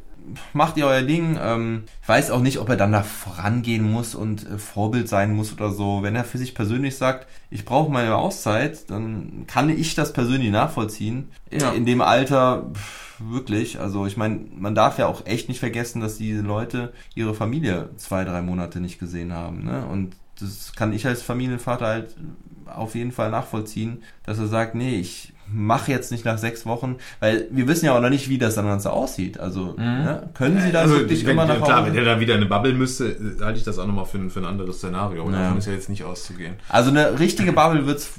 macht 0.52 0.76
ihr 0.76 0.86
euer 0.86 1.02
Ding. 1.02 1.38
Ähm, 1.40 1.84
ich 2.02 2.08
weiß 2.08 2.30
auch 2.30 2.40
nicht, 2.40 2.58
ob 2.58 2.68
er 2.68 2.76
dann 2.76 2.92
da 2.92 3.02
vorangehen 3.02 3.90
muss 3.90 4.14
und 4.14 4.48
äh, 4.48 4.58
Vorbild 4.58 5.08
sein 5.08 5.34
muss 5.34 5.52
oder 5.52 5.70
so. 5.70 6.02
Wenn 6.02 6.16
er 6.16 6.24
für 6.24 6.38
sich 6.38 6.54
persönlich 6.54 6.96
sagt, 6.96 7.26
ich 7.50 7.64
brauche 7.64 7.90
meine 7.90 8.16
Auszeit, 8.16 8.90
dann 8.90 9.44
kann 9.46 9.68
ich 9.68 9.94
das 9.94 10.12
persönlich 10.12 10.50
nachvollziehen. 10.50 11.30
Ja. 11.50 11.72
In 11.72 11.86
dem 11.86 12.00
Alter 12.00 12.70
pff, 12.72 13.20
wirklich. 13.30 13.80
Also 13.80 14.06
ich 14.06 14.16
meine, 14.16 14.40
man 14.56 14.74
darf 14.74 14.98
ja 14.98 15.06
auch 15.06 15.26
echt 15.26 15.48
nicht 15.48 15.60
vergessen, 15.60 16.00
dass 16.00 16.18
diese 16.18 16.42
Leute 16.42 16.92
ihre 17.14 17.34
Familie 17.34 17.90
zwei, 17.96 18.24
drei 18.24 18.42
Monate 18.42 18.80
nicht 18.80 18.98
gesehen 18.98 19.32
haben. 19.32 19.64
Ne? 19.64 19.86
Und 19.86 20.16
das 20.40 20.72
kann 20.74 20.92
ich 20.92 21.06
als 21.06 21.22
Familienvater 21.22 21.86
halt 21.86 22.16
auf 22.66 22.94
jeden 22.94 23.12
Fall 23.12 23.30
nachvollziehen, 23.30 24.02
dass 24.24 24.38
er 24.38 24.46
sagt, 24.46 24.74
nee, 24.74 24.96
ich 24.96 25.31
mache 25.48 25.90
jetzt 25.90 26.12
nicht 26.12 26.24
nach 26.24 26.38
sechs 26.38 26.64
Wochen, 26.66 26.96
weil 27.20 27.46
wir 27.50 27.66
wissen 27.68 27.86
ja 27.86 27.96
auch 27.96 28.00
noch 28.00 28.10
nicht, 28.10 28.28
wie 28.28 28.38
das 28.38 28.54
dann 28.54 28.66
Ganze 28.66 28.92
aussieht. 28.92 29.38
Also 29.40 29.74
ne? 29.76 30.30
können 30.34 30.58
sie 30.60 30.72
wirklich 30.72 30.76
Also, 30.76 31.26
wenn, 31.26 31.32
immer 31.32 31.44
nach 31.46 31.56
klar, 31.62 31.78
Hause? 31.78 31.86
wenn 31.88 31.94
der 31.94 32.04
dann 32.04 32.20
wieder 32.20 32.34
in 32.34 32.40
eine 32.40 32.48
Bubble 32.48 32.72
müsste, 32.74 33.16
halte 33.40 33.58
ich 33.58 33.64
das 33.64 33.78
auch 33.78 33.86
nochmal 33.86 34.06
für, 34.06 34.18
ein- 34.18 34.30
für 34.30 34.40
ein 34.40 34.46
anderes 34.46 34.78
Szenario. 34.78 35.22
Aber 35.22 35.32
Ja. 35.32 35.42
davon 35.44 35.58
ist 35.58 35.66
ja 35.66 35.72
jetzt 35.72 35.88
nicht 35.88 36.04
auszugehen. 36.04 36.54
Also 36.68 36.90
eine 36.90 37.18
richtige 37.18 37.52
Bubble 37.52 37.86
wird 37.86 37.98
es 37.98 38.10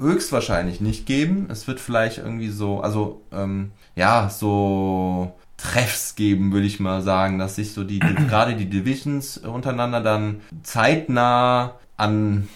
höchstwahrscheinlich 0.00 0.80
nicht 0.80 1.06
geben. 1.06 1.46
Es 1.50 1.66
wird 1.68 1.78
vielleicht 1.80 2.18
irgendwie 2.18 2.48
so, 2.48 2.80
also 2.80 3.22
ähm, 3.32 3.70
ja, 3.94 4.28
so 4.30 5.32
Treffs 5.58 6.16
geben, 6.16 6.52
würde 6.52 6.66
ich 6.66 6.80
mal 6.80 7.02
sagen, 7.02 7.38
dass 7.38 7.54
sich 7.56 7.72
so 7.72 7.84
die, 7.84 8.00
die 8.00 8.14
gerade 8.28 8.56
die 8.56 8.66
Divisions 8.68 9.38
untereinander 9.38 10.00
dann 10.00 10.40
zeitnah 10.64 11.74
an 11.96 12.48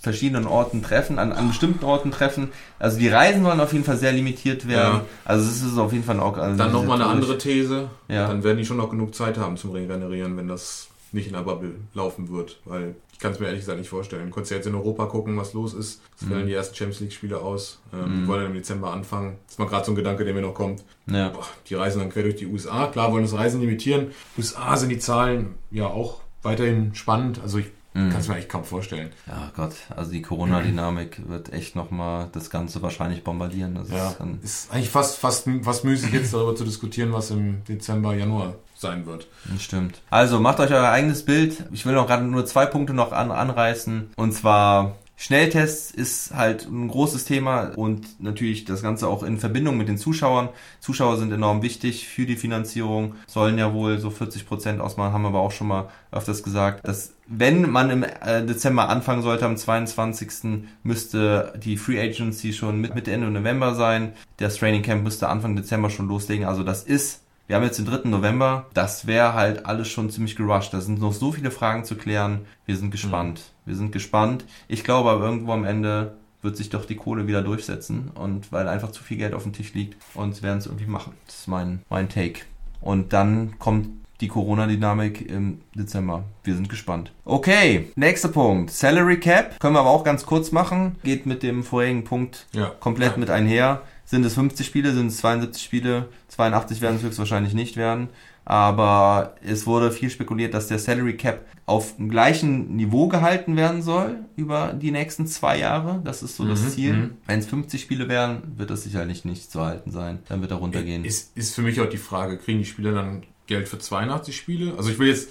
verschiedenen 0.00 0.46
Orten 0.46 0.82
treffen, 0.82 1.18
an, 1.18 1.32
an 1.32 1.48
bestimmten 1.48 1.84
Orten 1.84 2.10
treffen. 2.10 2.48
Also 2.78 2.98
die 2.98 3.08
Reisen 3.08 3.42
sollen 3.42 3.60
auf 3.60 3.72
jeden 3.72 3.84
Fall 3.84 3.96
sehr 3.96 4.12
limitiert 4.12 4.68
werden. 4.68 4.96
Ja. 4.96 5.04
Also 5.24 5.48
es 5.48 5.62
ist 5.62 5.78
auf 5.78 5.92
jeden 5.92 6.04
Fall 6.04 6.20
auch 6.20 6.36
also 6.36 6.56
Dann 6.56 6.72
nochmal 6.72 7.00
eine 7.00 7.10
andere 7.10 7.38
These. 7.38 7.90
Ja. 8.08 8.28
Dann 8.28 8.44
werden 8.44 8.58
die 8.58 8.64
schon 8.64 8.76
noch 8.76 8.90
genug 8.90 9.14
Zeit 9.14 9.38
haben 9.38 9.56
zum 9.56 9.72
Regenerieren, 9.72 10.36
wenn 10.36 10.48
das 10.48 10.88
nicht 11.12 11.28
in 11.28 11.32
der 11.34 11.40
Bubble 11.40 11.76
laufen 11.94 12.30
wird. 12.30 12.60
Weil 12.64 12.94
ich 13.12 13.18
kann 13.18 13.32
es 13.32 13.40
mir 13.40 13.46
ehrlich 13.46 13.60
gesagt 13.60 13.78
nicht 13.78 13.88
vorstellen. 13.88 14.26
Du 14.26 14.30
konntest 14.30 14.50
ja 14.50 14.58
jetzt 14.58 14.66
in 14.66 14.74
Europa 14.74 15.06
gucken, 15.06 15.36
was 15.38 15.54
los 15.54 15.72
ist. 15.72 16.02
Es 16.20 16.28
fällen 16.28 16.46
die 16.46 16.52
ersten 16.52 16.74
Champions 16.76 17.00
League-Spiele 17.00 17.40
aus. 17.40 17.80
Ähm, 17.94 18.22
Die 18.22 18.28
wollen 18.28 18.42
dann 18.42 18.50
im 18.50 18.56
Dezember 18.56 18.92
anfangen. 18.92 19.38
Das 19.46 19.54
ist 19.54 19.58
mal 19.58 19.66
gerade 19.68 19.86
so 19.86 19.92
ein 19.92 19.96
Gedanke, 19.96 20.24
der 20.24 20.34
mir 20.34 20.42
noch 20.42 20.52
kommt. 20.52 20.84
Ja. 21.06 21.30
Boah, 21.30 21.46
die 21.68 21.74
reisen 21.74 22.00
dann 22.00 22.10
quer 22.10 22.24
durch 22.24 22.36
die 22.36 22.46
USA. 22.46 22.88
Klar 22.88 23.12
wollen 23.12 23.22
das 23.22 23.32
Reisen 23.32 23.60
limitieren. 23.60 24.08
USA 24.36 24.76
sind 24.76 24.90
die 24.90 24.98
Zahlen 24.98 25.54
ja 25.70 25.86
auch 25.86 26.20
weiterhin 26.42 26.94
spannend. 26.94 27.40
Also 27.42 27.58
ich 27.58 27.66
Mhm. 27.96 28.10
kann 28.10 28.20
es 28.20 28.28
mir 28.28 28.34
eigentlich 28.34 28.48
kaum 28.48 28.64
vorstellen. 28.64 29.10
Ja 29.26 29.50
Gott, 29.56 29.72
also 29.96 30.10
die 30.12 30.22
Corona-Dynamik 30.22 31.28
wird 31.28 31.52
echt 31.52 31.76
nochmal 31.76 32.28
das 32.32 32.50
Ganze 32.50 32.82
wahrscheinlich 32.82 33.24
bombardieren. 33.24 33.74
Das 33.74 33.90
Ja, 33.90 34.10
ist 34.42 34.44
ist 34.44 34.72
eigentlich 34.72 34.90
fast, 34.90 35.18
fast, 35.18 35.48
fast 35.62 35.84
müßig 35.84 36.12
jetzt 36.12 36.32
darüber 36.34 36.54
zu 36.54 36.64
diskutieren, 36.64 37.12
was 37.12 37.30
im 37.30 37.64
Dezember, 37.64 38.14
Januar 38.14 38.54
sein 38.76 39.06
wird. 39.06 39.26
Das 39.50 39.62
Stimmt. 39.62 40.00
Also 40.10 40.38
macht 40.40 40.60
euch 40.60 40.70
euer 40.70 40.88
eigenes 40.88 41.24
Bild. 41.24 41.64
Ich 41.72 41.86
will 41.86 41.94
noch 41.94 42.06
gerade 42.06 42.24
nur 42.24 42.44
zwei 42.46 42.66
Punkte 42.66 42.92
noch 42.92 43.12
an, 43.12 43.30
anreißen. 43.30 44.10
Und 44.16 44.32
zwar 44.32 44.96
Schnelltests 45.18 45.90
ist 45.90 46.34
halt 46.34 46.66
ein 46.66 46.88
großes 46.88 47.24
Thema 47.24 47.72
und 47.74 48.20
natürlich 48.22 48.66
das 48.66 48.82
Ganze 48.82 49.08
auch 49.08 49.22
in 49.22 49.38
Verbindung 49.38 49.78
mit 49.78 49.88
den 49.88 49.96
Zuschauern. 49.96 50.50
Zuschauer 50.80 51.16
sind 51.16 51.32
enorm 51.32 51.62
wichtig 51.62 52.06
für 52.06 52.26
die 52.26 52.36
Finanzierung, 52.36 53.14
sollen 53.26 53.56
ja 53.56 53.72
wohl 53.72 53.98
so 53.98 54.10
40 54.10 54.46
Prozent 54.46 54.80
ausmachen, 54.80 55.14
haben 55.14 55.24
aber 55.24 55.40
auch 55.40 55.52
schon 55.52 55.68
mal 55.68 55.88
öfters 56.12 56.42
gesagt, 56.42 56.86
dass 56.86 57.14
wenn 57.26 57.68
man 57.70 57.90
im 57.90 58.02
äh, 58.02 58.44
Dezember 58.44 58.90
anfangen 58.90 59.22
sollte, 59.22 59.46
am 59.46 59.56
22. 59.56 60.62
müsste 60.82 61.54
die 61.64 61.78
Free 61.78 62.00
Agency 62.00 62.52
schon 62.52 62.80
mit 62.80 62.94
Mitte 62.94 63.10
Ende 63.10 63.30
November 63.30 63.74
sein. 63.74 64.12
Das 64.36 64.56
Training 64.56 64.82
Camp 64.82 65.02
müsste 65.02 65.28
Anfang 65.28 65.56
Dezember 65.56 65.90
schon 65.90 66.08
loslegen. 66.08 66.44
Also 66.44 66.62
das 66.62 66.84
ist 66.84 67.22
wir 67.46 67.56
haben 67.56 67.62
jetzt 67.64 67.78
den 67.78 67.86
3. 67.86 68.08
November. 68.08 68.66
Das 68.74 69.06
wäre 69.06 69.34
halt 69.34 69.66
alles 69.66 69.88
schon 69.88 70.10
ziemlich 70.10 70.36
gerusht. 70.36 70.72
Da 70.74 70.80
sind 70.80 71.00
noch 71.00 71.12
so 71.12 71.32
viele 71.32 71.50
Fragen 71.50 71.84
zu 71.84 71.96
klären. 71.96 72.40
Wir 72.66 72.76
sind 72.76 72.90
gespannt. 72.90 73.42
Wir 73.64 73.76
sind 73.76 73.92
gespannt. 73.92 74.44
Ich 74.68 74.84
glaube 74.84 75.10
aber 75.10 75.24
irgendwo 75.24 75.52
am 75.52 75.64
Ende 75.64 76.16
wird 76.42 76.56
sich 76.56 76.70
doch 76.70 76.84
die 76.84 76.96
Kohle 76.96 77.26
wieder 77.26 77.42
durchsetzen. 77.42 78.10
Und 78.14 78.52
weil 78.52 78.68
einfach 78.68 78.90
zu 78.92 79.02
viel 79.02 79.16
Geld 79.16 79.34
auf 79.34 79.42
dem 79.44 79.52
Tisch 79.52 79.74
liegt 79.74 79.96
und 80.14 80.34
sie 80.34 80.42
werden 80.42 80.58
es 80.58 80.66
irgendwie 80.66 80.86
machen. 80.86 81.12
Das 81.26 81.40
ist 81.40 81.48
mein, 81.48 81.82
mein 81.88 82.08
Take. 82.08 82.42
Und 82.80 83.12
dann 83.12 83.58
kommt 83.58 83.88
die 84.20 84.28
Corona-Dynamik 84.28 85.28
im 85.28 85.60
Dezember. 85.74 86.24
Wir 86.42 86.54
sind 86.54 86.68
gespannt. 86.70 87.12
Okay, 87.26 87.90
nächster 87.96 88.28
Punkt. 88.28 88.70
Salary 88.70 89.20
Cap. 89.20 89.60
Können 89.60 89.74
wir 89.74 89.80
aber 89.80 89.90
auch 89.90 90.04
ganz 90.04 90.24
kurz 90.24 90.52
machen. 90.52 90.96
Geht 91.04 91.26
mit 91.26 91.42
dem 91.42 91.62
vorherigen 91.62 92.04
Punkt 92.04 92.46
Ja. 92.52 92.70
komplett 92.80 93.18
mit 93.18 93.28
einher. 93.28 93.82
Sind 94.06 94.24
es 94.24 94.34
50 94.34 94.64
Spiele, 94.66 94.94
sind 94.94 95.08
es 95.08 95.18
72 95.18 95.62
Spiele, 95.62 96.08
82 96.28 96.80
werden 96.80 96.96
es 96.96 97.02
höchstwahrscheinlich 97.02 97.52
nicht 97.54 97.76
werden. 97.76 98.08
Aber 98.44 99.34
es 99.44 99.66
wurde 99.66 99.90
viel 99.90 100.08
spekuliert, 100.08 100.54
dass 100.54 100.68
der 100.68 100.78
Salary 100.78 101.16
Cap 101.16 101.44
auf 101.66 101.96
dem 101.96 102.08
gleichen 102.08 102.76
Niveau 102.76 103.08
gehalten 103.08 103.56
werden 103.56 103.82
soll 103.82 104.20
über 104.36 104.72
die 104.72 104.92
nächsten 104.92 105.26
zwei 105.26 105.58
Jahre. 105.58 106.00
Das 106.04 106.22
ist 106.22 106.36
so 106.36 106.46
das 106.46 106.62
Mhm, 106.62 106.68
Ziel. 106.68 106.92
mhm. 106.92 107.10
Wenn 107.26 107.40
es 107.40 107.46
50 107.46 107.80
Spiele 107.82 108.08
wären, 108.08 108.42
wird 108.56 108.70
das 108.70 108.84
sicherlich 108.84 109.24
nicht 109.24 109.50
zu 109.50 109.64
halten 109.64 109.90
sein. 109.90 110.20
Dann 110.28 110.40
wird 110.42 110.52
er 110.52 110.58
runtergehen. 110.58 111.04
Ist, 111.04 111.36
ist 111.36 111.56
für 111.56 111.62
mich 111.62 111.80
auch 111.80 111.88
die 111.88 111.96
Frage, 111.96 112.38
kriegen 112.38 112.60
die 112.60 112.64
Spieler 112.66 112.92
dann 112.92 113.24
Geld 113.48 113.68
für 113.68 113.78
82 113.80 114.36
Spiele? 114.36 114.74
Also 114.78 114.90
ich 114.90 114.98
will 115.00 115.08
jetzt 115.08 115.28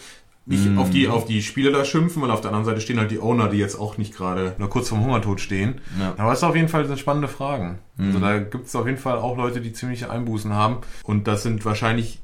nicht 0.47 0.65
Mm. 0.69 0.77
auf, 0.77 0.89
die, 0.91 1.07
auf 1.07 1.25
die 1.25 1.41
Spieler 1.41 1.71
da 1.71 1.83
schimpfen, 1.85 2.21
weil 2.21 2.29
auf 2.29 2.41
der 2.41 2.49
anderen 2.51 2.65
Seite 2.65 2.79
stehen 2.81 2.99
halt 2.99 3.09
die 3.09 3.19
Owner, 3.19 3.47
die 3.49 3.57
jetzt 3.57 3.79
auch 3.79 3.97
nicht 3.97 4.15
gerade 4.15 4.53
nur 4.59 4.69
kurz 4.69 4.89
vorm 4.89 5.03
Hungertod 5.03 5.41
stehen. 5.41 5.81
Ja. 5.99 6.13
Aber 6.17 6.31
es 6.33 6.39
ist 6.39 6.43
auf 6.43 6.55
jeden 6.55 6.67
Fall 6.69 6.85
eine 6.85 6.97
spannende 6.97 7.27
Fragen. 7.27 7.79
Also 7.97 8.19
Mhm. 8.19 8.21
da 8.21 8.39
gibt 8.39 8.67
es 8.67 8.75
auf 8.75 8.85
jeden 8.85 8.99
Fall 8.99 9.17
auch 9.17 9.37
Leute, 9.37 9.59
die 9.61 9.73
ziemliche 9.73 10.09
Einbußen 10.11 10.53
haben. 10.53 10.77
Und 11.03 11.27
das 11.27 11.41
sind 11.43 11.65
wahrscheinlich 11.65 12.19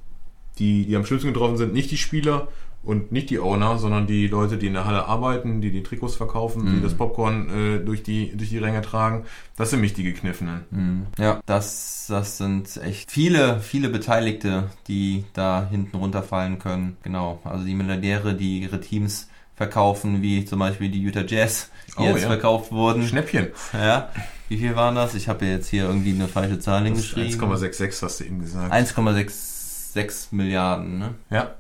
die, 0.59 0.85
die 0.85 0.95
am 0.95 1.05
schlimmsten 1.05 1.33
getroffen 1.33 1.57
sind, 1.57 1.73
nicht 1.73 1.89
die 1.89 1.97
Spieler 1.97 2.47
und 2.83 3.11
nicht 3.11 3.29
die 3.29 3.39
Owner, 3.39 3.77
sondern 3.77 4.07
die 4.07 4.27
Leute, 4.27 4.57
die 4.57 4.67
in 4.67 4.73
der 4.73 4.85
Halle 4.85 5.05
arbeiten, 5.05 5.61
die 5.61 5.71
die 5.71 5.83
Trikots 5.83 6.15
verkaufen, 6.15 6.65
die 6.65 6.71
Mhm. 6.77 6.81
das 6.83 6.95
Popcorn 6.95 7.49
äh, 7.49 7.79
durch, 7.85 8.01
die, 8.03 8.35
durch 8.35 8.49
die 8.49 8.57
Ränge 8.57 8.81
tragen. 8.81 9.25
Das 9.55 9.69
sind 9.69 9.81
mich 9.81 9.93
die 9.93 10.03
Gekniffenen. 10.03 10.61
Mhm. 10.71 11.05
Ja, 11.19 11.39
das, 11.45 12.05
das 12.09 12.37
sind 12.39 12.77
echt 12.83 13.11
viele, 13.11 13.59
viele 13.59 13.89
Beteiligte, 13.89 14.69
die 14.87 15.25
da 15.33 15.67
hinten 15.69 15.95
runterfallen 15.97 16.57
können. 16.59 16.97
Genau. 17.03 17.39
Also 17.43 17.65
die 17.65 17.75
Milliardäre, 17.75 18.33
die 18.33 18.61
ihre 18.61 18.81
Teams 18.81 19.29
verkaufen, 19.55 20.23
wie 20.23 20.43
zum 20.45 20.57
Beispiel 20.57 20.89
die 20.89 21.01
Utah 21.01 21.21
Jazz, 21.27 21.69
die 21.99 22.01
Oh, 22.01 22.05
jetzt 22.05 22.21
ja. 22.23 22.27
verkauft 22.29 22.71
wurden. 22.71 23.05
Schnäppchen. 23.05 23.49
Ja. 23.73 24.09
Wie 24.49 24.57
viel 24.57 24.75
waren 24.75 24.95
das? 24.95 25.13
Ich 25.13 25.29
habe 25.29 25.45
ja 25.45 25.51
jetzt 25.51 25.69
hier 25.69 25.83
irgendwie 25.85 26.13
eine 26.13 26.27
falsche 26.27 26.57
Zahl 26.59 26.83
hingeschrieben. 26.83 27.39
1,66 27.39 28.01
hast 28.01 28.19
du 28.19 28.23
eben 28.23 28.39
gesagt. 28.41 28.73
1,66 28.73 30.27
Milliarden, 30.31 30.97
ne? 30.99 31.15
Ja. 31.29 31.51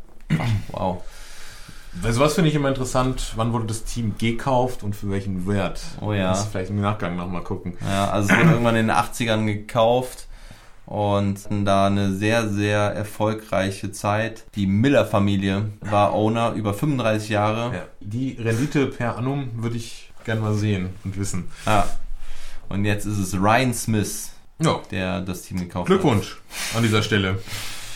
Wow. 0.71 1.03
Also 2.03 2.21
was 2.21 2.35
finde 2.35 2.49
ich 2.49 2.55
immer 2.55 2.69
interessant, 2.69 3.33
wann 3.35 3.51
wurde 3.51 3.65
das 3.65 3.83
Team 3.83 4.15
gekauft 4.17 4.81
und 4.83 4.95
für 4.95 5.09
welchen 5.09 5.45
Wert? 5.47 5.81
Oh 5.99 6.13
ja. 6.13 6.29
Muss 6.29 6.45
vielleicht 6.45 6.69
im 6.69 6.79
Nachgang 6.79 7.17
nochmal 7.17 7.43
gucken. 7.43 7.77
Ja, 7.85 8.09
also 8.09 8.29
es 8.31 8.39
wurde 8.39 8.51
irgendwann 8.51 8.75
in 8.77 8.87
den 8.87 8.95
80ern 8.95 9.45
gekauft 9.45 10.27
und 10.85 11.39
da 11.65 11.87
eine 11.87 12.13
sehr, 12.13 12.47
sehr 12.49 12.79
erfolgreiche 12.79 13.91
Zeit. 13.91 14.45
Die 14.55 14.67
Miller-Familie 14.67 15.69
war 15.81 16.13
Owner 16.13 16.53
über 16.53 16.73
35 16.73 17.29
Jahre. 17.29 17.75
Ja. 17.75 17.83
Die 17.99 18.37
Rendite 18.39 18.87
per 18.87 19.17
annum 19.17 19.49
würde 19.55 19.75
ich 19.75 20.11
gerne 20.23 20.41
mal 20.41 20.53
sehen 20.53 20.89
und 21.03 21.19
wissen. 21.19 21.49
Ja. 21.65 21.87
Und 22.69 22.85
jetzt 22.85 23.05
ist 23.05 23.17
es 23.17 23.33
Ryan 23.33 23.73
Smith, 23.73 24.31
Ja, 24.59 24.79
der 24.91 25.19
das 25.21 25.41
Team 25.41 25.59
gekauft 25.59 25.87
Glückwunsch 25.87 26.37
an 26.75 26.83
dieser 26.83 27.03
Stelle. 27.03 27.39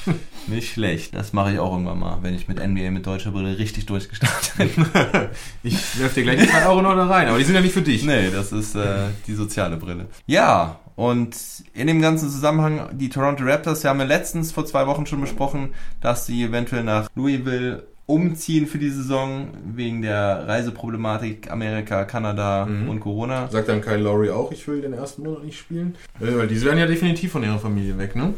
Nicht 0.47 0.71
schlecht. 0.73 1.15
Das 1.15 1.33
mache 1.33 1.53
ich 1.53 1.59
auch 1.59 1.71
irgendwann 1.71 1.99
mal, 1.99 2.17
wenn 2.21 2.33
ich 2.35 2.47
mit 2.47 2.59
NBA 2.65 2.91
mit 2.91 3.05
deutscher 3.05 3.31
Brille 3.31 3.57
richtig 3.57 3.85
durchgestartet 3.85 4.53
bin. 4.57 4.85
Ich 5.63 5.99
werf 5.99 6.13
dir 6.13 6.23
gleich 6.23 6.39
die 6.41 6.47
2 6.47 6.67
Euro 6.67 6.81
noch 6.81 6.95
da 6.95 7.07
rein, 7.07 7.27
aber 7.27 7.37
die 7.39 7.43
sind 7.43 7.55
ja 7.55 7.61
nicht 7.61 7.73
für 7.73 7.81
dich. 7.81 8.03
nee, 8.05 8.29
das 8.31 8.51
ist 8.51 8.75
äh, 8.75 9.07
die 9.27 9.33
soziale 9.33 9.77
Brille. 9.77 10.05
Ja, 10.27 10.79
und 10.95 11.35
in 11.73 11.87
dem 11.87 12.01
ganzen 12.01 12.29
Zusammenhang, 12.29 12.89
die 12.93 13.09
Toronto 13.09 13.43
Raptors, 13.43 13.83
wir 13.83 13.89
haben 13.89 13.99
ja 13.99 14.05
letztens 14.05 14.51
vor 14.51 14.65
zwei 14.65 14.85
Wochen 14.87 15.05
schon 15.05 15.19
besprochen, 15.21 15.73
dass 16.01 16.25
sie 16.25 16.43
eventuell 16.43 16.83
nach 16.83 17.09
Louisville 17.15 17.87
umziehen 18.07 18.67
für 18.67 18.77
die 18.77 18.91
Saison, 18.91 19.47
wegen 19.73 20.03
der 20.03 20.47
Reiseproblematik 20.47 21.51
Amerika, 21.51 22.03
Kanada 22.05 22.65
Mhm. 22.67 22.87
und 22.89 22.99
Corona. 22.99 23.47
Sagt 23.49 23.67
dann 23.67 23.81
Kyle 23.81 23.97
Lowry 23.97 24.29
auch, 24.29 24.51
ich 24.51 24.67
will 24.67 24.81
den 24.81 24.93
ersten 24.93 25.23
Monat 25.23 25.43
nicht 25.43 25.57
spielen? 25.57 25.95
Äh, 26.21 26.37
weil 26.37 26.47
die 26.47 26.61
werden 26.63 26.77
ja 26.77 26.85
definitiv 26.85 27.31
von 27.31 27.43
ihrer 27.43 27.57
Familie 27.57 27.97
weg, 27.97 28.15
ne? 28.15 28.35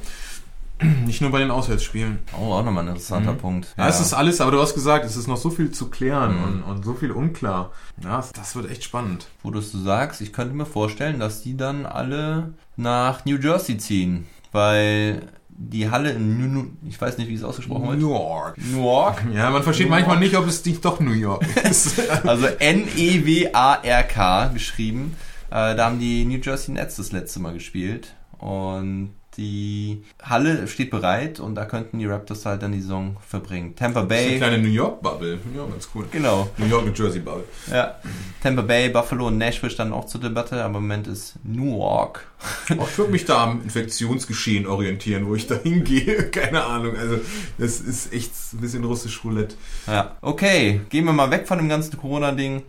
Nicht 1.06 1.22
nur 1.22 1.32
bei 1.32 1.40
den 1.40 1.50
Auswärtsspielen. 1.52 2.20
Oh, 2.40 2.54
auch 2.54 2.64
nochmal 2.64 2.84
ein 2.84 2.90
interessanter 2.90 3.34
Mhm. 3.34 3.38
Punkt. 3.38 3.74
Ja, 3.78 3.88
es 3.88 4.00
ist 4.00 4.14
alles, 4.14 4.42
aber 4.42 4.52
du 4.52 4.62
hast 4.62 4.74
gesagt, 4.76 5.06
es 5.06 5.16
ist 5.16 5.28
noch 5.28 5.38
so 5.38 5.50
viel 5.50 5.72
zu 5.72 5.90
klären 5.90 6.38
Mhm. 6.38 6.44
und, 6.44 6.64
und 6.64 6.86
so 6.86 6.94
viel 6.94 7.12
unklar. 7.12 7.72
Ja, 8.04 8.24
das 8.36 8.56
wird 8.56 8.70
echt 8.70 8.84
spannend. 8.84 9.28
wo 9.44 9.52
du 9.52 9.60
es 9.60 9.72
so 9.72 9.80
sagst, 9.80 10.22
ich 10.22 10.34
könnte 10.34 10.54
mir 10.56 10.66
vorstellen, 10.66 11.20
dass 11.20 11.42
die 11.42 11.58
dann 11.58 11.86
alle 11.86 12.54
nach 12.76 13.26
New 13.26 13.38
Jersey 13.38 13.78
ziehen, 13.78 14.28
weil 14.52 15.24
die 15.50 15.90
Halle 15.90 16.12
in 16.12 16.38
New, 16.40 16.48
New 16.62 16.68
ich 16.88 17.02
weiß 17.02 17.18
nicht, 17.18 17.30
wie 17.30 17.34
es 17.34 17.44
ausgesprochen 17.44 17.88
wird. 17.90 18.00
New 18.00 18.12
York. 18.12 18.56
Newark. 18.60 19.24
Ja, 19.34 19.50
man 19.50 19.64
versteht 19.64 19.88
New 19.88 19.94
manchmal 19.96 20.18
York. 20.18 20.24
nicht, 20.26 20.38
ob 20.38 20.46
es 20.48 20.64
nicht 20.64 20.86
doch 20.86 21.00
New 21.00 21.14
York 21.14 21.44
ist. 21.64 22.00
Also 22.28 22.46
N-E-W-A-R-K 22.46 24.48
geschrieben. 24.54 25.16
Äh, 25.50 25.76
da 25.76 25.86
haben 25.86 26.00
die 26.00 26.26
New 26.26 26.38
Jersey 26.38 26.74
Nets 26.74 26.98
das 26.98 27.12
letzte 27.12 27.40
Mal 27.40 27.54
gespielt. 27.54 28.14
Und 28.38 29.14
die 29.38 30.04
Halle 30.22 30.68
steht 30.68 30.90
bereit 30.90 31.40
und 31.40 31.54
da 31.56 31.66
könnten 31.66 32.00
die 32.00 32.08
Raptors 32.08 32.46
halt 32.46 32.64
dann 32.64 32.72
die 32.72 32.82
Saison 32.82 33.18
verbringen. 33.26 33.76
Tampa 33.76 34.00
Eine 34.00 34.10
Bay. 34.10 34.38
kleine 34.38 34.58
New 34.58 34.70
York-Bubble. 34.70 35.40
Ja, 35.56 35.66
ganz 35.66 35.88
cool. 35.94 36.06
Genau. 36.12 36.50
New 36.58 36.66
York, 36.66 36.86
New 36.86 36.92
Jersey-Bubble. 36.92 37.44
Ja. 37.72 37.96
Tampa 38.42 38.64
Bay, 38.64 38.90
Buffalo 38.90 39.28
und 39.28 39.38
Nashville 39.38 39.72
standen 39.72 39.94
auch 39.94 40.06
zur 40.06 40.22
Debatte, 40.22 40.64
aber 40.64 40.78
im 40.78 40.84
Moment 40.84 41.08
ist 41.08 41.36
Newark. 41.44 42.28
Auch 42.78 42.88
ich 42.90 42.98
würde 42.98 43.12
mich 43.12 43.26
da 43.26 43.44
am 43.44 43.62
Infektionsgeschehen 43.62 44.66
orientieren, 44.66 45.28
wo 45.28 45.36
ich 45.36 45.46
da 45.46 45.56
hingehe. 45.56 46.24
Keine 46.32 46.64
Ahnung. 46.64 46.98
Also, 46.98 47.20
das 47.60 47.80
ist 47.80 48.12
echt 48.14 48.32
ein 48.54 48.62
bisschen 48.62 48.84
russisch 48.84 49.24
Roulette. 49.24 49.56
Ja, 49.86 50.18
okay, 50.22 50.82
gehen 50.90 51.06
wir 51.06 51.14
mal 51.14 51.30
weg 51.30 51.48
von 51.48 51.60
dem 51.60 51.70
ganzen 51.70 51.98
Corona-Ding. 51.98 52.64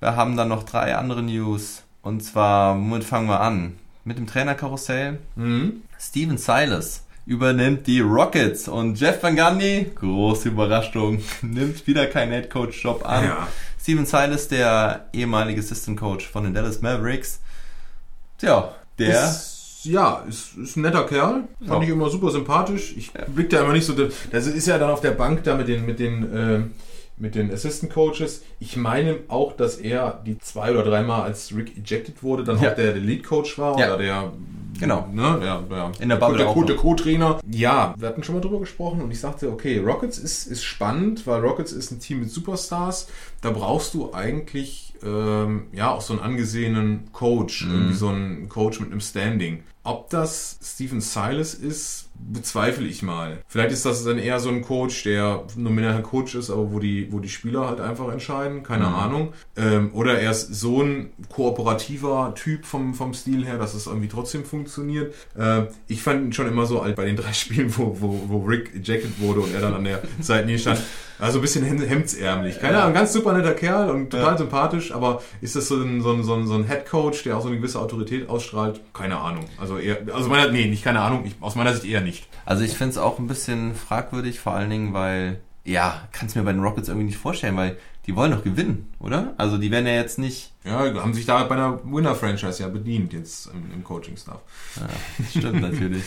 Wir 0.00 0.16
haben 0.16 0.36
dann 0.36 0.48
noch 0.48 0.62
drei 0.62 0.96
andere 0.96 1.22
News. 1.22 1.82
Und 2.00 2.22
zwar, 2.22 2.76
womit 2.76 3.04
fangen 3.04 3.28
wir 3.28 3.40
an? 3.40 3.74
Mit 4.08 4.16
dem 4.16 4.26
Trainerkarussell. 4.26 5.18
Mhm. 5.36 5.82
Steven 6.00 6.38
Silas 6.38 7.04
übernimmt 7.26 7.86
die 7.86 8.00
Rockets 8.00 8.66
und 8.66 8.98
Jeff 8.98 9.22
Van 9.22 9.36
Gundy, 9.36 9.90
große 9.94 10.48
Überraschung, 10.48 11.20
nimmt 11.42 11.86
wieder 11.86 12.06
keinen 12.06 12.32
Headcoach-Job 12.32 13.06
an. 13.06 13.24
Ja. 13.24 13.48
Steven 13.78 14.06
Silas, 14.06 14.48
der 14.48 15.04
ehemalige 15.12 15.60
Assistant 15.60 16.00
Coach 16.00 16.26
von 16.26 16.44
den 16.44 16.54
Dallas 16.54 16.80
Mavericks. 16.80 17.40
Tja, 18.38 18.74
der. 18.98 19.24
Ist, 19.24 19.80
ja, 19.84 20.24
ist, 20.26 20.56
ist 20.56 20.76
ein 20.78 20.80
netter 20.82 21.04
Kerl. 21.04 21.44
Fand 21.58 21.70
Ja. 21.70 21.82
ich 21.82 21.88
immer 21.90 22.08
super 22.08 22.30
sympathisch. 22.30 22.94
Ich 22.96 23.12
blick 23.12 23.50
da 23.50 23.60
immer 23.60 23.74
nicht 23.74 23.84
so. 23.84 23.92
Das 23.92 24.46
ist 24.46 24.66
ja 24.66 24.78
dann 24.78 24.88
auf 24.88 25.02
der 25.02 25.10
Bank 25.10 25.44
da 25.44 25.54
mit 25.54 25.68
den, 25.68 25.84
mit 25.84 25.98
den, 25.98 26.34
äh, 26.34 26.60
mit 27.18 27.34
den 27.34 27.52
Assistant 27.52 27.92
Coaches. 27.92 28.42
Ich 28.60 28.76
meine 28.76 29.18
auch, 29.28 29.52
dass 29.52 29.76
er 29.76 30.22
die 30.26 30.38
zwei 30.38 30.70
oder 30.72 30.84
dreimal 30.84 31.22
als 31.22 31.54
Rick 31.54 31.76
ejected 31.76 32.22
wurde, 32.22 32.44
dann 32.44 32.60
Ja. 32.60 32.70
auch 32.70 32.74
der, 32.76 32.92
der 32.92 33.02
Lead 33.02 33.24
Coach 33.24 33.58
war 33.58 33.78
Ja. 33.78 33.88
oder 33.94 33.98
der. 33.98 34.32
Genau. 34.78 35.08
Ne, 35.12 35.38
der, 35.42 35.62
der, 35.62 35.92
In 35.98 36.08
der 36.08 36.16
Bubble 36.16 36.36
der, 36.38 36.46
noch. 36.46 36.64
der 36.64 36.76
Co-Trainer. 36.76 37.40
Ja, 37.50 37.94
wir 37.98 38.06
hatten 38.08 38.22
schon 38.22 38.36
mal 38.36 38.40
drüber 38.40 38.60
gesprochen 38.60 39.02
und 39.02 39.10
ich 39.10 39.18
sagte, 39.18 39.50
okay, 39.50 39.78
Rockets 39.78 40.18
ist, 40.18 40.46
ist 40.46 40.62
spannend, 40.62 41.26
weil 41.26 41.40
Rockets 41.40 41.72
ist 41.72 41.90
ein 41.90 41.98
Team 41.98 42.20
mit 42.20 42.30
Superstars. 42.30 43.08
Da 43.40 43.50
brauchst 43.50 43.94
du 43.94 44.12
eigentlich 44.14 44.94
ähm, 45.04 45.64
ja 45.72 45.90
auch 45.90 46.00
so 46.00 46.12
einen 46.12 46.22
angesehenen 46.22 47.08
Coach, 47.12 47.64
Mhm. 47.66 47.72
irgendwie 47.74 47.94
so 47.94 48.08
einen 48.08 48.48
Coach 48.48 48.78
mit 48.78 48.90
einem 48.92 49.00
Standing. 49.00 49.64
Ob 49.82 50.10
das 50.10 50.58
Stephen 50.62 51.00
Silas 51.00 51.54
ist, 51.54 52.07
bezweifle 52.18 52.86
ich 52.86 53.02
mal. 53.02 53.38
Vielleicht 53.48 53.72
ist 53.72 53.84
das 53.86 54.04
dann 54.04 54.18
eher 54.18 54.40
so 54.40 54.48
ein 54.48 54.62
Coach, 54.62 55.04
der 55.04 55.44
nominaler 55.56 56.02
Coach 56.02 56.34
ist, 56.34 56.50
aber 56.50 56.72
wo 56.72 56.78
die, 56.78 57.12
wo 57.12 57.20
die 57.20 57.28
Spieler 57.28 57.66
halt 57.68 57.80
einfach 57.80 58.10
entscheiden, 58.12 58.62
keine 58.62 58.86
Mhm. 58.88 58.94
Ahnung. 58.94 59.32
Ähm, 59.56 59.90
oder 59.94 60.18
er 60.20 60.30
ist 60.32 60.54
so 60.54 60.82
ein 60.82 61.10
kooperativer 61.28 62.34
Typ 62.34 62.64
vom, 62.64 62.94
vom 62.94 63.14
Stil 63.14 63.44
her, 63.44 63.58
dass 63.58 63.74
es 63.74 63.86
irgendwie 63.86 64.08
trotzdem 64.08 64.44
funktioniert. 64.44 65.14
Äh, 65.36 65.62
ich 65.86 66.02
fand 66.02 66.22
ihn 66.24 66.32
schon 66.32 66.46
immer 66.48 66.66
so 66.66 66.80
alt 66.80 66.96
bei 66.96 67.04
den 67.04 67.16
drei 67.16 67.32
Spielen, 67.32 67.76
wo, 67.76 67.96
wo, 68.00 68.20
wo 68.28 68.44
Rick 68.44 68.74
ejected 68.74 69.20
wurde 69.20 69.40
und 69.40 69.54
er 69.54 69.60
dann 69.60 69.74
an 69.74 69.84
der 69.84 70.02
Seitenlinie 70.20 70.58
stand. 70.60 70.80
Also 71.20 71.38
ein 71.38 71.42
bisschen 71.42 71.64
hem- 71.64 71.80
hemdsärmlich. 71.82 72.60
Keine 72.60 72.80
Ahnung, 72.80 72.94
ganz 72.94 73.12
super 73.12 73.32
netter 73.32 73.54
Kerl 73.54 73.90
und 73.90 74.10
total 74.10 74.32
Ja. 74.32 74.38
sympathisch, 74.38 74.92
aber 74.92 75.20
ist 75.40 75.56
das 75.56 75.66
so 75.66 75.74
ein, 75.76 76.00
so 76.00 76.12
ein, 76.12 76.22
so 76.22 76.34
ein, 76.34 76.46
so 76.46 76.54
ein 76.54 76.68
Head 76.68 76.86
Coach, 76.88 77.24
der 77.24 77.36
auch 77.36 77.42
so 77.42 77.48
eine 77.48 77.56
gewisse 77.56 77.80
Autorität 77.80 78.28
ausstrahlt? 78.28 78.80
Keine 78.94 79.18
Ahnung. 79.18 79.44
Also 79.58 79.78
eher, 79.78 79.98
also 80.14 80.28
meiner, 80.28 80.52
nee, 80.52 80.66
nicht 80.66 80.84
keine 80.84 81.00
Ahnung, 81.00 81.24
ich, 81.26 81.34
aus 81.40 81.56
meiner 81.56 81.72
Sicht 81.74 81.84
eher 81.86 82.02
nicht. 82.02 82.07
Also 82.44 82.64
ich 82.64 82.72
finde 82.76 82.92
es 82.92 82.98
auch 82.98 83.18
ein 83.18 83.26
bisschen 83.26 83.74
fragwürdig, 83.74 84.40
vor 84.40 84.54
allen 84.54 84.70
Dingen, 84.70 84.92
weil, 84.94 85.40
ja, 85.64 86.02
kannst 86.12 86.36
mir 86.36 86.42
bei 86.42 86.52
den 86.52 86.62
Rockets 86.62 86.88
irgendwie 86.88 87.06
nicht 87.06 87.18
vorstellen, 87.18 87.56
weil 87.56 87.76
die 88.06 88.16
wollen 88.16 88.30
doch 88.32 88.42
gewinnen, 88.42 88.90
oder? 89.00 89.34
Also 89.36 89.58
die 89.58 89.70
werden 89.70 89.86
ja 89.86 89.92
jetzt 89.92 90.18
nicht, 90.18 90.52
Ja, 90.64 90.78
haben 90.94 91.12
sich 91.12 91.26
da 91.26 91.42
bei 91.44 91.54
einer 91.56 91.80
Winner-Franchise 91.84 92.62
ja 92.62 92.68
bedient 92.68 93.12
jetzt 93.12 93.46
im, 93.48 93.70
im 93.74 93.84
Coaching-Staff. 93.84 94.40
stimmt 95.30 95.60
natürlich. 95.60 96.04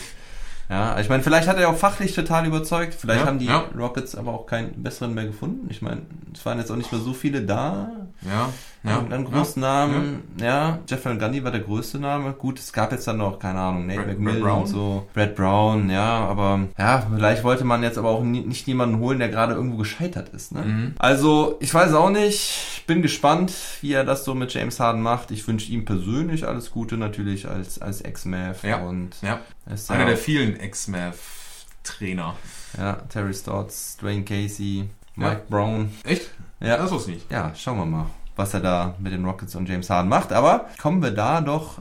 Ja, 0.68 0.98
ich 0.98 1.08
meine, 1.08 1.22
vielleicht 1.22 1.48
hat 1.48 1.58
er 1.58 1.68
auch 1.68 1.76
fachlich 1.76 2.14
total 2.14 2.46
überzeugt. 2.46 2.94
Vielleicht 2.94 3.20
Ja, 3.20 3.26
haben 3.26 3.38
die 3.38 3.46
ja. 3.46 3.66
Rockets 3.76 4.14
aber 4.14 4.32
auch 4.32 4.46
keinen 4.46 4.82
besseren 4.82 5.12
mehr 5.12 5.26
gefunden. 5.26 5.66
Ich 5.70 5.82
meine, 5.82 6.02
es 6.32 6.44
waren 6.46 6.58
jetzt 6.58 6.70
auch 6.70 6.76
nicht 6.76 6.90
mehr 6.90 7.00
so 7.00 7.12
viele 7.12 7.42
da. 7.42 7.90
Ja, 8.22 8.48
ja. 8.84 8.98
und 8.98 9.10
dann 9.10 9.24
großen 9.24 9.62
ja, 9.62 9.68
Namen. 9.86 10.22
Ja, 10.40 10.78
Jeff 10.88 11.04
Van 11.04 11.18
Gundy 11.18 11.42
war 11.44 11.50
der 11.50 11.60
größte 11.60 11.98
Name. 11.98 12.32
Gut, 12.32 12.58
es 12.58 12.72
gab 12.72 12.92
jetzt 12.92 13.06
dann 13.06 13.18
noch, 13.18 13.38
keine 13.38 13.60
Ahnung, 13.60 13.86
Nate 13.86 14.00
Brad- 14.00 14.08
McMillan 14.18 14.40
Brad 14.42 14.58
und 14.58 14.66
so. 14.66 15.08
Brad 15.14 15.34
Brown, 15.36 15.90
ja, 15.90 16.26
aber 16.26 16.60
ja, 16.78 17.06
vielleicht 17.14 17.44
wollte 17.44 17.64
man 17.64 17.82
jetzt 17.82 17.98
aber 17.98 18.08
auch 18.10 18.22
nie, 18.22 18.40
nicht 18.40 18.66
jemanden 18.66 18.98
holen, 18.98 19.18
der 19.18 19.28
gerade 19.28 19.54
irgendwo 19.54 19.76
gescheitert 19.76 20.30
ist. 20.30 20.52
Ne? 20.52 20.62
Mhm. 20.62 20.94
Also, 20.98 21.56
ich 21.60 21.72
weiß 21.72 21.92
auch 21.94 22.10
nicht. 22.10 22.50
Ich 22.76 22.86
bin 22.86 23.02
gespannt, 23.02 23.52
wie 23.80 23.92
er 23.92 24.04
das 24.04 24.24
so 24.24 24.34
mit 24.34 24.52
James 24.52 24.80
Harden 24.80 25.02
macht. 25.02 25.30
Ich 25.30 25.46
wünsche 25.46 25.70
ihm 25.70 25.84
persönlich 25.84 26.46
alles 26.48 26.70
Gute 26.72 26.96
natürlich 26.96 27.48
als, 27.48 27.80
als 27.80 28.00
Ex-Mav. 28.00 28.64
Ja. 28.64 28.78
Und 28.82 29.10
Ja, 29.22 29.38
er 29.66 29.90
einer 29.94 30.00
ja, 30.04 30.08
der 30.08 30.16
vielen 30.16 30.58
Ex-Mav-Trainer. 30.58 32.34
ja, 32.78 32.92
Terry 33.08 33.34
Stotts, 33.34 33.96
Dwayne 33.98 34.24
Casey, 34.24 34.88
Ja. 35.16 35.28
Mike 35.28 35.42
Brown. 35.48 35.92
Echt? 36.04 36.30
Ja, 36.60 36.76
Das 36.76 36.90
wusste 36.90 37.10
ich 37.12 37.16
nicht. 37.18 37.30
ja, 37.30 37.52
schauen 37.54 37.78
wir 37.78 37.86
mal, 37.86 38.06
was 38.36 38.54
er 38.54 38.60
da 38.60 38.94
mit 38.98 39.12
den 39.12 39.24
Rockets 39.24 39.54
und 39.54 39.68
James 39.68 39.90
Harden 39.90 40.08
macht. 40.08 40.32
Aber 40.32 40.66
kommen 40.80 41.02
wir 41.02 41.10
da 41.10 41.40
doch 41.40 41.78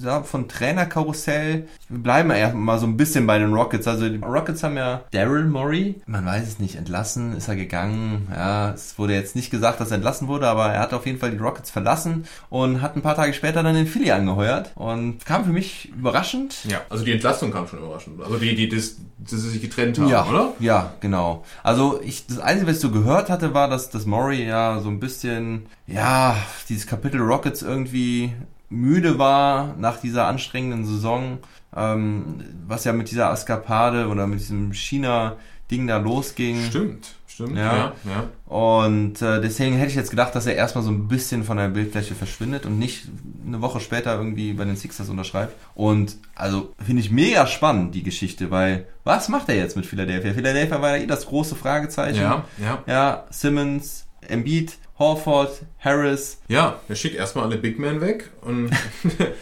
ja, 0.00 0.22
von 0.22 0.48
Trainerkarussell. 0.48 1.68
Wir 1.88 1.98
bleiben 1.98 2.30
erst 2.30 2.54
mal 2.54 2.78
so 2.78 2.86
ein 2.86 2.96
bisschen 2.96 3.26
bei 3.26 3.38
den 3.38 3.52
Rockets. 3.52 3.86
Also 3.86 4.08
die 4.08 4.16
Rockets 4.16 4.62
haben 4.62 4.76
ja 4.76 5.02
Daryl 5.12 5.46
Morey, 5.46 6.00
man 6.06 6.24
weiß 6.24 6.46
es 6.46 6.58
nicht, 6.58 6.76
entlassen, 6.76 7.36
ist 7.36 7.48
er 7.48 7.56
gegangen. 7.56 8.28
Ja, 8.30 8.70
es 8.72 8.98
wurde 8.98 9.14
jetzt 9.14 9.36
nicht 9.36 9.50
gesagt, 9.50 9.80
dass 9.80 9.90
er 9.90 9.96
entlassen 9.96 10.28
wurde, 10.28 10.48
aber 10.48 10.66
er 10.66 10.80
hat 10.80 10.94
auf 10.94 11.06
jeden 11.06 11.18
Fall 11.18 11.30
die 11.30 11.38
Rockets 11.38 11.70
verlassen 11.70 12.24
und 12.50 12.82
hat 12.82 12.96
ein 12.96 13.02
paar 13.02 13.16
Tage 13.16 13.32
später 13.32 13.62
dann 13.62 13.74
den 13.74 13.86
Philly 13.86 14.10
angeheuert. 14.10 14.72
Und 14.74 15.24
kam 15.24 15.44
für 15.44 15.52
mich 15.52 15.90
überraschend. 15.90 16.64
Ja, 16.64 16.80
also 16.88 17.04
die 17.04 17.12
Entlastung 17.12 17.52
kam 17.52 17.66
schon 17.66 17.80
überraschend. 17.80 18.22
Also 18.22 18.36
die, 18.36 18.54
die, 18.54 18.68
das, 18.68 18.96
dass 19.18 19.40
sie 19.40 19.50
sich 19.50 19.60
getrennt 19.60 19.98
haben, 19.98 20.08
ja, 20.08 20.26
oder? 20.26 20.52
Ja, 20.58 20.94
genau. 21.00 21.44
Also 21.62 22.00
ich, 22.02 22.26
das 22.26 22.38
Einzige, 22.38 22.68
was 22.68 22.76
ich 22.76 22.82
so 22.82 22.90
gehört 22.90 23.30
hatte, 23.30 23.54
war, 23.54 23.68
dass, 23.68 23.90
dass 23.90 24.06
Murray 24.06 24.46
ja 24.46 24.80
so 24.80 24.88
ein 24.88 25.00
bisschen, 25.00 25.66
ja, 25.86 26.36
dieses 26.68 26.86
Kapitel 26.86 27.20
Rockets 27.20 27.62
irgendwie 27.62 28.32
müde 28.72 29.18
war 29.18 29.74
nach 29.78 30.00
dieser 30.00 30.26
anstrengenden 30.26 30.86
Saison, 30.86 31.38
ähm, 31.76 32.42
was 32.66 32.84
ja 32.84 32.92
mit 32.92 33.10
dieser 33.10 33.30
Askapade 33.30 34.08
oder 34.08 34.26
mit 34.26 34.40
diesem 34.40 34.72
China-Ding 34.72 35.86
da 35.86 35.98
losging. 35.98 36.62
Stimmt, 36.62 37.14
stimmt. 37.26 37.56
Ja. 37.56 37.76
Ja, 37.76 37.92
ja. 38.04 38.28
Und 38.46 39.20
äh, 39.20 39.40
deswegen 39.40 39.76
hätte 39.76 39.90
ich 39.90 39.96
jetzt 39.96 40.10
gedacht, 40.10 40.34
dass 40.34 40.46
er 40.46 40.54
erstmal 40.54 40.84
so 40.84 40.90
ein 40.90 41.08
bisschen 41.08 41.44
von 41.44 41.58
der 41.58 41.68
Bildfläche 41.68 42.14
verschwindet 42.14 42.64
und 42.64 42.78
nicht 42.78 43.08
eine 43.46 43.60
Woche 43.60 43.80
später 43.80 44.14
irgendwie 44.16 44.54
bei 44.54 44.64
den 44.64 44.76
Sixers 44.76 45.08
unterschreibt. 45.08 45.54
Und 45.74 46.16
also 46.34 46.72
finde 46.84 47.02
ich 47.02 47.10
mega 47.10 47.46
spannend, 47.46 47.94
die 47.94 48.02
Geschichte, 48.02 48.50
weil 48.50 48.86
was 49.04 49.28
macht 49.28 49.48
er 49.48 49.56
jetzt 49.56 49.76
mit 49.76 49.84
Philadelphia? 49.84 50.32
Philadelphia 50.32 50.80
war 50.80 50.96
ja 50.96 51.02
eh 51.02 51.06
das 51.06 51.26
große 51.26 51.56
Fragezeichen. 51.56 52.22
Ja, 52.22 52.44
ja. 52.58 52.82
Ja, 52.86 53.24
Simmons, 53.30 54.06
Embiid, 54.20 54.78
Horford, 55.02 55.62
Harris. 55.80 56.40
Ja, 56.46 56.80
er 56.88 56.94
schickt 56.94 57.16
erstmal 57.16 57.46
alle 57.46 57.58
Big 57.58 57.78
Men 57.78 58.00
weg 58.00 58.30
und, 58.40 58.70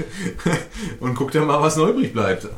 und 1.01 1.15
guckt 1.15 1.35
dann 1.35 1.47
mal, 1.47 1.61
was 1.61 1.77
noch 1.77 1.89
übrig 1.89 2.15
bleibt. 2.15 2.49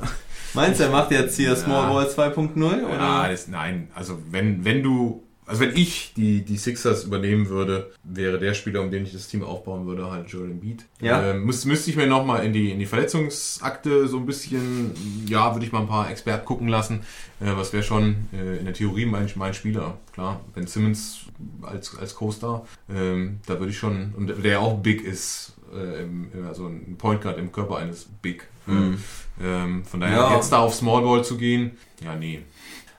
Meinst 0.55 0.79
du, 0.79 0.85
er 0.85 0.91
macht 0.91 1.11
jetzt 1.11 1.37
hier 1.37 1.57
Small 1.57 1.85
Ja. 1.85 1.93
Ball 1.93 2.07
2.0? 2.07 2.57
Oder? 2.57 2.95
Ja, 2.95 3.29
das, 3.29 3.49
nein, 3.49 3.89
also 3.95 4.19
wenn, 4.31 4.65
wenn 4.65 4.83
du 4.83 5.25
also 5.45 5.61
wenn 5.61 5.77
ich 5.77 6.15
die, 6.15 6.45
die 6.45 6.57
Sixers 6.57 7.05
übernehmen 7.05 7.49
würde, 7.49 7.91
wäre 8.05 8.39
der 8.39 8.55
Spieler, 8.55 8.81
um 8.81 8.91
den 8.91 9.05
ich 9.05 9.13
das 9.13 9.27
Team 9.27 9.43
aufbauen 9.43 9.87
würde, 9.87 10.11
halt 10.11 10.29
Joel 10.29 10.53
Embiid. 10.53 10.87
Ja. 11.01 11.31
Ähm, 11.31 11.45
müsste, 11.45 11.69
müsste 11.69 11.91
ich 11.91 11.97
mir 11.97 12.07
nochmal 12.07 12.47
in 12.47 12.53
die, 12.53 12.71
in 12.71 12.79
die 12.79 12.87
Verletzungsakte 12.87 14.07
so 14.07 14.19
ein 14.19 14.27
bisschen, 14.27 14.93
ja, 15.27 15.53
würde 15.55 15.67
ich 15.67 15.73
mal 15.73 15.81
ein 15.81 15.89
paar 15.89 16.11
Experten 16.11 16.47
gucken 16.47 16.69
lassen. 16.69 17.01
Äh, 17.41 17.57
was 17.57 17.73
wäre 17.73 17.83
schon 17.83 18.29
äh, 18.33 18.59
in 18.59 18.65
der 18.65 18.75
Theorie 18.75 19.05
mein, 19.05 19.29
mein 19.35 19.53
Spieler. 19.53 19.99
Klar, 20.13 20.41
Ben 20.55 20.67
Simmons 20.67 21.22
als, 21.63 21.97
als 21.99 22.15
Co-Star, 22.15 22.67
ähm, 22.93 23.41
da 23.47 23.59
würde 23.59 23.71
ich 23.71 23.79
schon, 23.79 24.13
und 24.17 24.27
der 24.45 24.61
auch 24.61 24.79
big 24.79 25.03
ist, 25.03 25.55
äh, 25.75 26.03
im, 26.03 26.29
also 26.49 26.67
ein 26.67 26.97
Point 26.99 27.21
Guard 27.23 27.39
im 27.39 27.51
Körper 27.53 27.77
eines 27.79 28.07
Big. 28.23 28.47
Mhm. 28.67 28.99
Ähm, 29.43 29.85
von 29.85 30.01
daher 30.01 30.17
Ja. 30.19 30.35
jetzt 30.37 30.53
da 30.53 30.59
auf 30.59 30.75
Small 30.75 31.03
Ball 31.03 31.25
zu 31.25 31.37
gehen, 31.37 31.73
ja, 32.05 32.15
nee. 32.15 32.43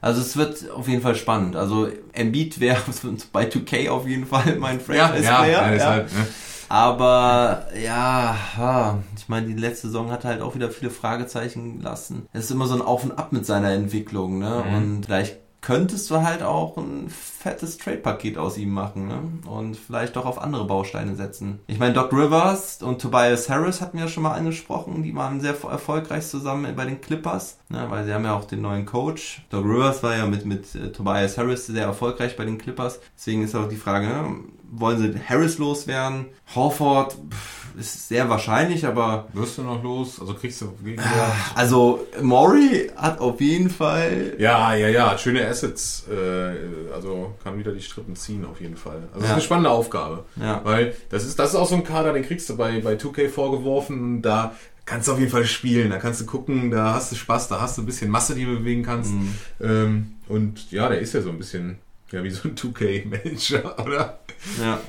Also 0.02 0.20
es 0.20 0.36
wird 0.36 0.70
auf 0.72 0.90
jeden 0.90 1.02
Fall 1.02 1.16
spannend. 1.16 1.56
Also 1.56 1.88
Embiid 2.12 2.60
wäre 2.60 2.82
bei 3.32 3.48
2K 3.48 3.90
auf 3.90 4.06
jeden 4.08 4.26
Fall 4.26 4.58
mein 4.60 4.82
Franchise-Player. 4.82 5.22
ja, 5.24 5.46
Ja, 5.66 5.70
deshalb, 5.72 6.12
ne? 6.14 6.28
Aber 6.68 7.68
ja, 7.82 9.00
ich 9.16 9.30
meine, 9.30 9.48
die 9.48 9.54
letzte 9.54 9.88
Saison 9.88 10.10
hat 10.12 10.26
halt 10.26 10.42
auch 10.42 10.56
wieder 10.56 10.72
viele 10.72 10.90
Fragezeichen 10.92 11.78
gelassen. 11.78 12.26
Es 12.34 12.46
ist 12.46 12.52
immer 12.52 12.66
so 12.68 12.74
ein 12.76 12.82
Auf 12.82 13.04
und 13.04 13.12
Ab 13.12 13.32
mit 13.32 13.46
seiner 13.46 13.72
Entwicklung, 13.72 14.40
ne? 14.40 14.64
Mhm. 14.68 14.76
Und 14.76 15.06
vielleicht 15.06 15.38
könntest 15.64 16.10
du 16.12 16.22
halt 16.22 16.44
auch 16.44 16.78
ein 16.78 17.10
fettes 17.10 17.78
Trade-Paket 17.78 18.38
aus 18.38 18.58
ihm 18.58 18.72
machen, 18.72 19.08
ne? 19.08 19.20
Und 19.50 19.78
vielleicht 19.78 20.18
auch 20.18 20.26
auf 20.26 20.40
andere 20.40 20.66
Bausteine 20.66 21.16
setzen. 21.16 21.60
Ich 21.68 21.80
meine, 21.80 21.94
Doc 21.94 22.12
Rivers 22.12 22.84
und 22.84 23.02
Tobias 23.02 23.50
Harris 23.50 23.82
hatten 23.82 23.98
wir 23.98 24.06
ja 24.06 24.12
schon 24.12 24.24
mal 24.24 24.34
angesprochen. 24.34 25.04
Die 25.04 25.16
waren 25.16 25.40
sehr 25.40 25.56
erfolgreich 25.64 26.28
zusammen 26.28 26.76
bei 26.76 26.86
den 26.86 27.02
Clippers, 27.02 27.58
ne? 27.74 27.86
Weil 27.90 28.06
sie 28.06 28.14
haben 28.14 28.24
ja 28.24 28.36
auch 28.36 28.46
den 28.46 28.62
neuen 28.62 28.86
Coach. 28.86 29.42
Doc 29.50 29.66
Rivers 29.66 30.02
war 30.04 30.16
ja 30.16 30.26
mit, 30.26 30.46
mit 30.46 30.74
äh, 30.76 30.92
Tobias 30.92 31.38
Harris 31.38 31.68
sehr 31.68 31.84
erfolgreich 31.86 32.38
bei 32.38 32.46
den 32.46 32.58
Clippers. 32.58 33.00
Deswegen 33.18 33.44
ist 33.44 33.56
auch 33.56 33.68
die 33.68 33.76
Frage, 33.76 34.08
ne? 34.08 34.36
wollen 34.76 34.98
sie 34.98 35.20
Harris 35.30 35.60
loswerden? 35.60 36.26
Horford 36.56 37.14
pff, 37.30 37.76
ist 37.80 38.08
sehr 38.08 38.28
wahrscheinlich, 38.28 38.88
aber 38.88 39.28
Wirst 39.34 39.60
du 39.60 39.62
noch 39.62 39.84
los? 39.84 40.20
Also 40.20 40.34
kriegst 40.34 40.62
du 40.62 40.72
gegen 40.84 41.00
also 41.54 42.08
Maury 42.22 42.90
hat 42.96 43.20
auf 43.20 43.40
jeden 43.40 43.70
Fall 43.70 44.34
Ja, 44.40 44.74
ja, 44.74 44.88
ja, 44.88 45.16
schöne 45.20 45.48
Assets. 45.48 46.06
Äh, 46.12 46.92
also 46.94 47.36
kann 47.44 47.60
wieder 47.60 47.72
die 47.72 47.82
Strippen 47.82 48.16
ziehen 48.16 48.46
auf 48.46 48.62
jeden 48.62 48.76
Fall. 48.78 49.04
Also 49.14 49.20
das 49.20 49.24
ist 49.24 49.28
Ja. 49.28 49.34
eine 49.34 49.42
spannende 49.44 49.70
Aufgabe. 49.70 50.26
Ja. 50.42 50.62
Weil 50.64 50.96
das 51.10 51.24
ist, 51.24 51.38
das 51.38 51.50
ist 51.52 51.56
auch 51.56 51.68
so 51.68 51.76
ein 51.76 51.84
Kader, 51.84 52.14
den 52.14 52.24
kriegst 52.24 52.50
du 52.50 52.58
bei, 52.58 52.80
bei 52.80 52.94
2K 52.96 53.30
vorgeworfen. 53.30 54.24
Da 54.24 54.56
kannst 54.86 55.08
du 55.08 55.14
auf 55.14 55.20
jeden 55.20 55.32
Fall 55.32 55.46
spielen. 55.46 55.90
Da 55.90 55.98
kannst 55.98 56.22
du 56.22 56.26
gucken, 56.26 56.72
da 56.72 56.94
hast 56.94 57.12
du 57.12 57.16
Spaß, 57.16 57.48
da 57.48 57.62
hast 57.62 57.78
du 57.78 57.82
ein 57.82 57.86
bisschen 57.86 58.10
Masse, 58.10 58.36
die 58.36 58.46
du 58.46 58.58
bewegen 58.58 58.84
kannst. 58.84 59.12
Mhm. 59.12 59.36
Ähm, 59.62 60.12
und 60.28 60.72
ja, 60.72 60.90
der 60.90 61.00
ist 61.00 61.14
ja 61.14 61.22
so 61.22 61.30
ein 61.30 61.38
bisschen 61.38 61.78
ja, 62.14 62.24
wie 62.24 62.30
so 62.30 62.48
ein 62.48 62.56
2K-Manager, 62.56 63.80
oder? 63.86 64.20
Ja, 64.62 64.80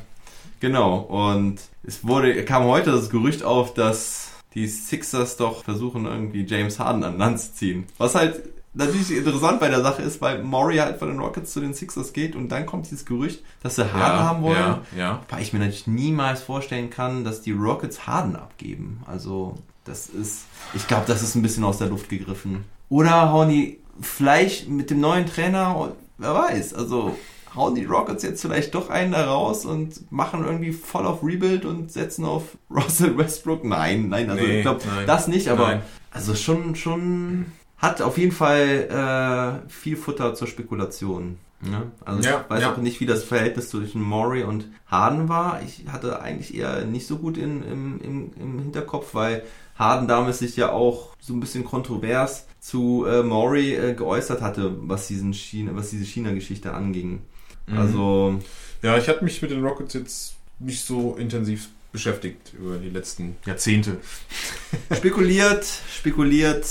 genau. 0.60 0.98
Und 0.98 1.58
es 1.82 2.06
wurde, 2.06 2.44
kam 2.44 2.64
heute 2.64 2.92
das 2.92 3.10
Gerücht 3.10 3.42
auf, 3.42 3.74
dass 3.74 4.30
die 4.54 4.68
Sixers 4.68 5.36
doch 5.36 5.64
versuchen, 5.64 6.04
irgendwie 6.04 6.44
James 6.44 6.78
Harden 6.78 7.02
an 7.02 7.18
Land 7.18 7.40
zu 7.40 7.54
ziehen. 7.54 7.86
Was 7.98 8.14
halt 8.14 8.42
natürlich 8.74 9.10
interessant 9.10 9.58
bei 9.58 9.68
der 9.68 9.80
Sache 9.82 10.02
ist, 10.02 10.20
weil 10.20 10.42
Maury 10.42 10.76
halt 10.76 10.98
von 10.98 11.08
den 11.08 11.18
Rockets 11.18 11.52
zu 11.52 11.60
den 11.60 11.74
Sixers 11.74 12.12
geht 12.12 12.36
und 12.36 12.50
dann 12.50 12.66
kommt 12.66 12.86
dieses 12.86 13.06
Gerücht, 13.06 13.42
dass 13.62 13.76
sie 13.76 13.92
Harden 13.92 14.20
haben 14.20 14.42
wollen. 14.42 14.56
Ja, 14.56 14.82
ja. 14.96 15.20
Wobei 15.28 15.40
ich 15.42 15.52
mir 15.52 15.60
natürlich 15.60 15.86
niemals 15.86 16.42
vorstellen 16.42 16.90
kann, 16.90 17.24
dass 17.24 17.40
die 17.40 17.52
Rockets 17.52 18.06
Harden 18.06 18.36
abgeben. 18.36 19.02
Also, 19.06 19.54
das 19.84 20.08
ist, 20.08 20.44
ich 20.74 20.86
glaube, 20.88 21.04
das 21.06 21.22
ist 21.22 21.34
ein 21.34 21.42
bisschen 21.42 21.64
aus 21.64 21.78
der 21.78 21.88
Luft 21.88 22.08
gegriffen. 22.08 22.64
Oder 22.88 23.32
hauen 23.32 23.48
die 23.50 23.78
vielleicht 24.00 24.68
mit 24.68 24.90
dem 24.90 25.00
neuen 25.00 25.26
Trainer, 25.26 25.92
wer 26.18 26.34
weiß, 26.34 26.74
also 26.74 27.16
hauen 27.54 27.74
die 27.74 27.84
Rockets 27.84 28.22
jetzt 28.22 28.42
vielleicht 28.42 28.74
doch 28.74 28.90
einen 28.90 29.12
da 29.12 29.26
raus 29.26 29.64
und 29.64 30.10
machen 30.10 30.44
irgendwie 30.44 30.72
voll 30.72 31.06
auf 31.06 31.22
Rebuild 31.22 31.64
und 31.64 31.92
setzen 31.92 32.24
auf 32.24 32.56
Russell 32.70 33.16
Westbrook? 33.16 33.64
Nein, 33.64 34.08
nein, 34.08 34.30
also 34.30 34.42
Nee, 34.44 34.56
ich 34.58 34.62
glaube 34.62 34.80
das 35.06 35.28
nicht, 35.28 35.48
aber 35.48 35.68
Nein. 35.68 35.82
also 36.10 36.34
schon, 36.34 36.74
schon 36.74 37.46
hat 37.78 38.02
auf 38.02 38.18
jeden 38.18 38.32
Fall 38.32 39.62
äh, 39.66 39.70
viel 39.70 39.96
Futter 39.96 40.34
zur 40.34 40.48
Spekulation. 40.48 41.38
Ne? 41.60 41.90
Also 42.04 42.28
Ja, 42.28 42.40
ich 42.44 42.50
weiß 42.50 42.62
ja. 42.62 42.72
auch 42.72 42.76
nicht, 42.78 43.00
wie 43.00 43.06
das 43.06 43.24
Verhältnis 43.24 43.70
zwischen 43.70 44.02
Maury 44.02 44.42
und 44.42 44.68
Harden 44.86 45.28
war. 45.28 45.60
Ich 45.64 45.84
hatte 45.90 46.20
eigentlich 46.20 46.54
eher 46.54 46.84
nicht 46.84 47.06
so 47.06 47.18
gut 47.18 47.38
in, 47.38 47.62
im, 47.62 48.00
im, 48.00 48.30
im 48.38 48.58
Hinterkopf, 48.58 49.14
weil 49.14 49.42
Harden 49.76 50.08
damals 50.08 50.38
sich 50.38 50.56
ja 50.56 50.72
auch 50.72 51.14
so 51.20 51.34
ein 51.34 51.40
bisschen 51.40 51.64
kontrovers 51.64 52.46
zu 52.60 53.04
äh, 53.06 53.22
Maury 53.22 53.74
äh, 53.74 53.94
geäußert 53.94 54.40
hatte, 54.40 54.74
was, 54.88 55.08
diesen 55.08 55.34
China, 55.34 55.72
was 55.74 55.90
diese 55.90 56.04
China-Geschichte 56.04 56.72
anging. 56.72 57.22
Mhm. 57.66 57.78
Also, 57.78 58.40
Ja, 58.82 58.96
ich 58.96 59.08
hatte 59.08 59.24
mich 59.24 59.42
mit 59.42 59.50
den 59.50 59.64
Rockets 59.64 59.94
jetzt 59.94 60.36
nicht 60.58 60.84
so 60.84 61.16
intensiv 61.16 61.68
beschäftigt 61.92 62.52
über 62.58 62.78
die 62.78 62.90
letzten 62.90 63.36
Jahrzehnte. 63.46 63.98
spekuliert, 64.96 65.66
spekuliert. 65.92 66.66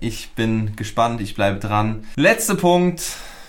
Ich 0.00 0.30
bin 0.30 0.74
gespannt, 0.76 1.20
ich 1.20 1.34
bleibe 1.34 1.60
dran. 1.60 2.06
Letzter 2.16 2.54
Punkt 2.54 3.02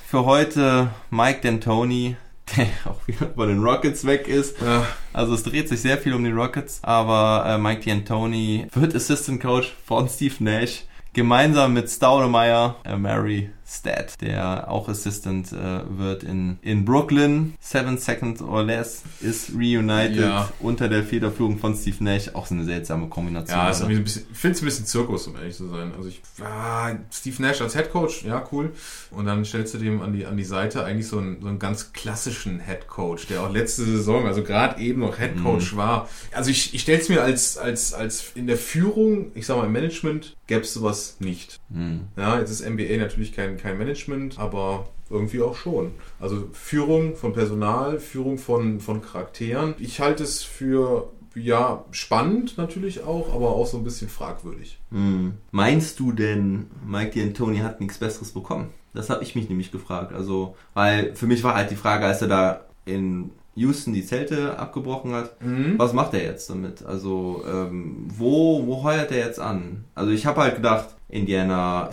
für 0.08 0.26
heute, 0.26 0.90
Mike 1.10 1.48
D'Antoni, 1.48 2.16
der 2.58 2.68
auch 2.86 3.08
wieder 3.08 3.28
bei 3.28 3.46
den 3.46 3.64
Rockets 3.64 4.06
weg 4.06 4.28
ist. 4.28 4.62
Ja, 4.62 4.86
Also 5.14 5.34
es 5.34 5.44
dreht 5.44 5.70
sich 5.70 5.82
sehr 5.82 5.98
viel 5.98 6.14
um 6.14 6.24
die 6.24 6.32
Rockets, 6.32 6.80
aber 6.84 7.46
äh, 7.48 7.58
Mike 7.58 7.90
D'Antoni 7.90 8.68
wird 8.74 8.96
Assistant 8.96 9.42
Coach 9.42 9.74
von 9.86 10.08
Steve 10.10 10.36
Nash. 10.40 10.84
Gemeinsam 11.14 11.74
mit 11.74 11.90
Staudemeyer, 11.90 12.78
äh, 12.86 12.96
Mary 12.96 13.50
Stad, 13.72 14.20
der 14.22 14.70
auch 14.70 14.90
Assistant 14.90 15.52
äh, 15.54 15.82
wird 15.98 16.24
in, 16.24 16.58
in 16.62 16.84
Brooklyn. 16.84 17.54
Seven 17.62 17.98
Seconds 17.98 18.42
or 18.42 18.64
Less 18.64 19.04
ist 19.22 19.52
reunited 19.56 20.18
Ja. 20.20 20.52
unter 20.60 20.90
der 20.90 21.04
Federführung 21.04 21.58
von 21.58 21.76
Steve 21.76 22.04
Nash. 22.04 22.36
Auch 22.36 22.46
so 22.48 22.56
eine 22.56 22.66
seltsame 22.66 23.08
Kombination. 23.08 23.58
ja 23.58 23.66
Also, 23.68 23.88
ich 23.88 23.98
finde 24.34 24.56
es 24.56 24.62
ein 24.62 24.66
bisschen 24.66 24.86
Zirkus, 24.86 25.28
um 25.28 25.36
ehrlich 25.38 25.56
zu 25.56 25.70
sein. 25.70 25.92
Also 25.96 26.10
ich, 26.10 26.22
ah, 26.44 26.92
Steve 27.12 27.42
Nash 27.42 27.62
als 27.62 27.74
Head 27.76 27.92
Coach, 27.92 28.24
ja 28.26 28.46
cool. 28.52 28.74
Und 29.10 29.26
dann 29.26 29.46
stellst 29.46 29.74
du 29.74 29.78
dem 29.78 30.02
an 30.02 30.12
die, 30.14 30.26
an 30.26 30.36
die 30.36 30.44
Seite 30.44 30.84
eigentlich 30.84 31.08
so 31.08 31.18
einen, 31.20 31.42
so 31.42 31.48
einen 31.48 31.60
ganz 31.60 31.94
klassischen 31.94 32.60
Head 32.60 32.88
Coach, 32.88 33.28
der 33.28 33.42
auch 33.42 33.52
letzte 33.52 33.84
Saison, 33.86 34.26
also 34.28 34.44
gerade 34.44 34.82
eben 34.82 35.00
noch 35.02 35.18
Head 35.18 35.42
Coach 35.42 35.76
war. 35.78 36.10
Also 36.34 36.50
ich, 36.52 36.74
ich 36.74 36.82
stelle 36.82 37.00
es 37.00 37.08
mir 37.10 37.22
als, 37.24 37.58
als, 37.58 37.94
als 37.94 38.32
in 38.36 38.48
der 38.48 38.58
Führung, 38.58 39.32
ich 39.34 39.46
sag 39.46 39.58
mal 39.58 39.66
im 39.66 39.72
Management, 39.72 40.36
gäbe 40.48 40.62
es 40.62 40.74
sowas 40.74 41.16
nicht. 41.20 41.60
hm. 41.74 42.02
Ja, 42.18 42.40
jetzt 42.40 42.50
ist 42.52 42.68
NBA 42.68 42.98
natürlich 42.98 43.32
kein, 43.34 43.58
kein 43.62 43.78
Management, 43.78 44.40
aber 44.40 44.88
irgendwie 45.10 45.42
auch 45.42 45.56
schon. 45.56 45.92
Also 46.20 46.48
Führung 46.54 47.16
von 47.16 47.34
Personal, 47.34 48.00
Führung 48.00 48.38
von, 48.38 48.80
von 48.80 49.02
Charakteren. 49.02 49.76
Ich 49.78 50.00
halte 50.00 50.24
es 50.24 50.44
für, 50.44 51.10
ja, 51.36 51.86
spannend 51.92 52.58
natürlich 52.58 53.04
auch, 53.04 53.34
aber 53.34 53.50
auch 53.50 53.68
so 53.68 53.78
ein 53.78 53.84
bisschen 53.84 54.10
fragwürdig. 54.10 54.80
Hm. 54.92 55.34
Meinst 55.52 56.00
du 56.00 56.12
denn, 56.12 56.68
Mike 56.86 57.20
D'Antoni 57.20 57.62
hat 57.62 57.82
nichts 57.82 57.98
Besseres 57.98 58.32
bekommen? 58.32 58.70
Das 58.94 59.10
habe 59.10 59.24
ich 59.24 59.36
mich 59.36 59.50
nämlich 59.50 59.72
gefragt. 59.72 60.14
Also, 60.14 60.56
weil 60.74 61.16
für 61.16 61.28
mich 61.28 61.44
war 61.44 61.56
halt 61.56 61.72
die 61.72 61.76
Frage, 61.76 62.06
als 62.06 62.22
er 62.22 62.28
da 62.28 62.66
in 62.86 63.32
Houston 63.56 63.94
die 63.94 64.06
Zelte 64.06 64.58
abgebrochen 64.58 65.14
hat, 65.14 65.36
was 65.78 65.94
macht 65.94 66.14
er 66.14 66.24
jetzt 66.24 66.50
damit? 66.50 66.84
Also, 66.84 67.44
ähm, 67.48 68.08
wo, 68.08 68.66
wo 68.66 68.84
heuert 68.84 69.12
er 69.12 69.26
jetzt 69.26 69.40
an? 69.40 69.86
Also, 69.96 70.12
ich 70.12 70.26
habe 70.26 70.42
halt 70.42 70.56
gedacht, 70.56 70.96
Indiana, 71.12 71.90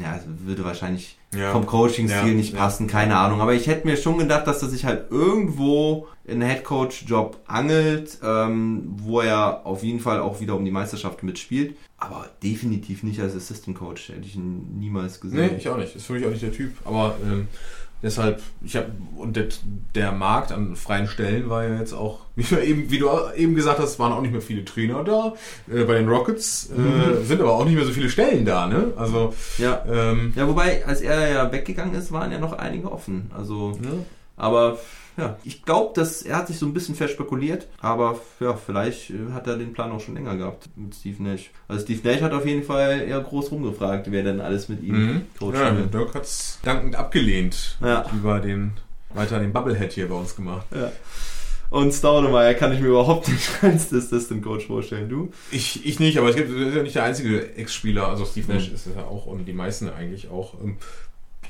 ja, 0.00 0.20
würde 0.44 0.64
wahrscheinlich 0.64 1.16
Ja. 1.34 1.52
vom 1.52 1.66
Coaching-Stil 1.66 2.28
Ja, 2.28 2.34
nicht 2.34 2.56
passen, 2.56 2.86
keine 2.86 3.16
Ahnung. 3.16 3.40
Aber 3.40 3.54
ich 3.54 3.66
hätte 3.66 3.86
mir 3.86 3.96
schon 3.96 4.18
gedacht, 4.18 4.46
dass 4.46 4.62
er 4.62 4.68
sich 4.68 4.84
halt 4.84 5.10
irgendwo 5.10 6.08
in 6.24 6.42
einen 6.42 6.50
Headcoach-Job 6.50 7.38
angelt, 7.46 8.18
ähm, 8.22 8.94
wo 8.98 9.20
er 9.20 9.64
auf 9.66 9.82
jeden 9.82 10.00
Fall 10.00 10.20
auch 10.20 10.40
wieder 10.40 10.54
um 10.56 10.64
die 10.64 10.70
Meisterschaft 10.70 11.22
mitspielt. 11.22 11.76
Aber 11.98 12.28
definitiv 12.42 13.02
nicht 13.02 13.20
als 13.20 13.34
Assistant 13.34 13.76
Coach. 13.78 14.08
Hätte 14.10 14.20
ich 14.26 14.36
ihn 14.36 14.78
niemals 14.78 15.20
gesehen. 15.20 15.38
Nee, 15.52 15.56
ich 15.58 15.68
auch 15.68 15.76
nicht. 15.78 15.96
Ist 15.96 16.06
für 16.06 16.12
mich 16.14 16.24
auch 16.26 16.30
nicht 16.30 16.42
der 16.42 16.52
Typ. 16.52 16.72
Aber 16.84 17.16
ähm, 17.24 17.48
deshalb, 18.02 18.40
ich 18.62 18.76
habe 18.76 18.86
und 19.16 19.36
der, 19.36 19.46
der 19.94 20.12
Markt 20.12 20.52
an 20.52 20.76
freien 20.76 21.08
Stellen 21.08 21.48
war 21.50 21.64
ja 21.64 21.78
jetzt 21.78 21.92
auch, 21.92 22.20
wie 22.36 22.42
du 22.42 22.62
eben, 22.62 22.90
wie 22.90 22.98
du 22.98 23.08
eben 23.36 23.54
gesagt 23.54 23.78
hast, 23.80 23.98
waren 23.98 24.12
auch 24.12 24.20
nicht 24.22 24.32
mehr 24.32 24.40
viele 24.42 24.64
Trainer 24.64 25.04
da. 25.04 25.34
Äh, 25.72 25.84
bei 25.84 25.94
den 25.94 26.08
Rockets 26.08 26.70
äh, 26.70 27.24
sind 27.24 27.40
aber 27.40 27.52
auch 27.52 27.64
nicht 27.64 27.74
mehr 27.74 27.84
so 27.84 27.92
viele 27.92 28.08
Stellen 28.10 28.44
da, 28.44 28.66
ne? 28.66 28.92
Also 28.96 29.34
Ja. 29.58 29.84
ähm, 29.90 30.32
Ja, 30.36 30.46
wobei, 30.48 30.84
als 30.86 31.00
er 31.00 31.28
ja 31.30 31.52
weggegangen 31.52 31.94
ist, 31.94 32.12
waren 32.12 32.30
ja 32.32 32.38
noch 32.38 32.52
einige 32.52 32.90
offen. 32.92 33.30
Also, 33.36 33.70
ne? 33.80 34.04
aber 34.36 34.78
ja, 35.18 35.36
ich 35.44 35.62
glaube, 35.64 35.92
dass 35.94 36.22
er 36.22 36.36
hat 36.38 36.46
sich 36.46 36.58
so 36.58 36.64
ein 36.64 36.72
bisschen 36.72 36.94
verspekuliert, 36.94 37.66
aber 37.80 38.18
ja, 38.40 38.54
vielleicht 38.54 39.10
äh, 39.10 39.32
hat 39.34 39.46
er 39.46 39.56
den 39.58 39.74
Plan 39.74 39.90
auch 39.92 40.00
schon 40.00 40.14
länger 40.14 40.36
gehabt 40.36 40.70
mit 40.76 40.94
Steve 40.94 41.22
Nash. 41.22 41.50
Also 41.68 41.84
Steve 41.84 42.08
Nash 42.08 42.22
hat 42.22 42.32
auf 42.32 42.46
jeden 42.46 42.62
Fall 42.62 43.02
eher 43.06 43.20
groß 43.20 43.50
rumgefragt, 43.50 44.10
wer 44.10 44.22
denn 44.22 44.40
alles 44.40 44.68
mit 44.70 44.82
ihm 44.82 44.94
Mhm. 44.94 45.22
coachen 45.38 45.54
Ja, 45.54 45.76
will. 45.76 45.86
Dirk 45.88 46.14
hat's 46.14 46.58
dankend 46.62 46.96
abgelehnt. 46.96 47.76
Ja. 47.82 48.06
Über 48.12 48.40
den 48.40 48.72
weiter 49.12 49.38
den 49.40 49.52
Bubblehead 49.52 49.92
hier 49.92 50.08
bei 50.08 50.14
uns 50.14 50.34
gemacht. 50.36 50.66
Ja. 50.74 50.90
Und 51.70 51.92
Staudemeyer 51.92 52.54
kann 52.54 52.72
ich 52.72 52.80
mir 52.80 52.86
überhaupt 52.88 53.28
nicht 53.28 53.50
als 53.62 53.92
Assistant 53.92 54.42
Coach 54.42 54.66
vorstellen. 54.68 55.08
Du? 55.10 55.30
Ich, 55.50 55.84
ich 55.84 56.00
nicht, 56.00 56.16
aber 56.16 56.30
es 56.30 56.36
gibt 56.36 56.50
ist 56.50 56.74
ja 56.74 56.82
nicht 56.82 56.94
der 56.94 57.04
einzige 57.04 57.56
Ex-Spieler, 57.56 58.08
also 58.08 58.24
Steve 58.24 58.50
Nash 58.52 58.68
Mhm. 58.68 58.74
ist 58.74 58.86
es 58.86 58.94
ja 58.94 59.04
auch 59.04 59.26
und 59.26 59.44
die 59.44 59.52
meisten 59.52 59.90
eigentlich 59.90 60.30
auch. 60.30 60.54
Ähm, 60.62 60.76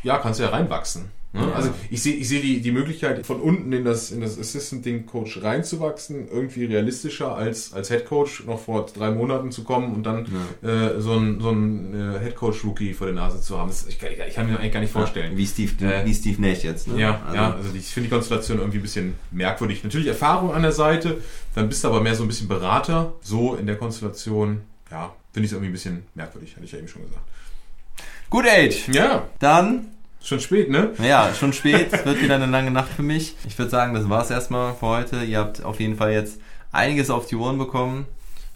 ja, 0.03 0.19
kannst 0.19 0.41
du 0.41 0.45
ja 0.45 0.51
reinwachsen. 0.51 1.11
Ne? 1.35 1.41
Ja. 1.43 1.53
Also 1.53 1.71
ich 1.91 2.03
sehe 2.03 2.15
ich 2.15 2.27
sehe 2.27 2.41
die, 2.41 2.63
die 2.63 2.73
Möglichkeit, 2.73 3.27
von 3.27 3.39
unten 3.41 3.71
in 3.73 3.85
das, 3.85 4.11
in 4.11 4.23
das 4.23 4.39
Assistant-Ding-Coach 4.39 5.43
reinzuwachsen, 5.43 6.27
irgendwie 6.29 6.65
realistischer 6.65 7.35
als 7.37 7.75
als 7.75 7.89
Head-Coach 7.91 8.45
noch 8.47 8.59
vor 8.59 8.87
drei 8.87 9.11
Monaten 9.11 9.53
zu 9.53 9.63
kommen 9.63 9.95
und 9.95 10.05
dann 10.05 10.25
äh, 10.63 10.99
so 11.01 11.13
ein, 11.15 11.39
so 11.41 11.51
ein 11.51 11.95
äh, 11.95 12.19
Head-Coach-Rookie 12.21 12.95
vor 12.95 13.09
der 13.09 13.15
Nase 13.17 13.43
zu 13.43 13.59
haben. 13.59 13.69
Das, 13.69 13.87
ich, 13.87 13.99
kann- 13.99 14.09
ich 14.27 14.35
kann 14.35 14.47
mir 14.51 14.59
eigentlich 14.59 14.73
gar 14.73 14.81
nicht 14.81 14.93
vorstellen. 14.93 15.37
Wie 15.37 15.47
Steve, 15.47 15.85
Äh, 15.85 16.07
wie 16.07 16.15
Steve 16.15 16.41
Nash 16.41 16.65
jetzt. 16.65 16.89
Ne? 16.89 16.99
Ja, 16.99 17.21
Also, 17.27 17.37
ja, 17.37 17.55
also 17.55 17.69
ich 17.77 17.87
finde 17.89 18.09
die 18.09 18.15
Konstellation 18.15 18.59
irgendwie 18.59 18.79
ein 18.79 18.83
bisschen 18.83 19.15
merkwürdig. 19.31 19.85
Natürlich 19.85 20.07
Erfahrung 20.09 20.55
an 20.55 20.63
der 20.63 20.73
Seite, 20.73 21.19
dann 21.55 21.69
bist 21.69 21.85
du 21.85 21.89
aber 21.89 22.01
mehr 22.01 22.15
so 22.15 22.23
ein 22.25 22.29
bisschen 22.29 22.49
Berater. 22.49 23.13
So 23.21 23.55
in 23.55 23.67
der 23.67 23.77
Konstellation, 23.77 24.63
ja, 24.91 25.15
finde 25.35 25.45
ich 25.45 25.51
es 25.51 25.53
irgendwie 25.53 25.69
ein 25.69 25.73
bisschen 25.73 26.03
merkwürdig, 26.15 26.57
hatte 26.57 26.65
ich 26.65 26.73
ja 26.73 26.79
eben 26.79 26.89
schon 26.89 27.03
gesagt. 27.03 27.21
Gut, 28.31 28.47
Age. 28.47 28.89
Ja, 28.93 29.29
Dann 29.41 29.89
schon 30.23 30.41
spät, 30.41 30.71
ne? 30.71 30.91
Ja, 31.03 31.31
schon 31.39 31.53
spät. 31.53 31.89
Es 31.93 32.05
wird 32.05 32.23
wieder 32.23 32.35
eine 32.37 32.47
lange 32.47 32.71
Nacht 32.71 32.91
für 32.95 33.03
mich. 33.03 33.35
Ich 33.47 33.59
würde 33.59 33.71
sagen, 33.71 33.95
das 33.95 34.09
war's 34.09 34.31
erstmal 34.31 34.75
für 34.75 34.87
heute. 34.87 35.23
Ihr 35.25 35.39
habt 35.39 35.65
auf 35.65 35.81
jeden 35.81 35.97
Fall 35.97 36.13
jetzt 36.13 36.39
einiges 36.73 37.11
auf 37.11 37.27
die 37.27 37.37
Ohren 37.37 37.59
bekommen. 37.59 38.07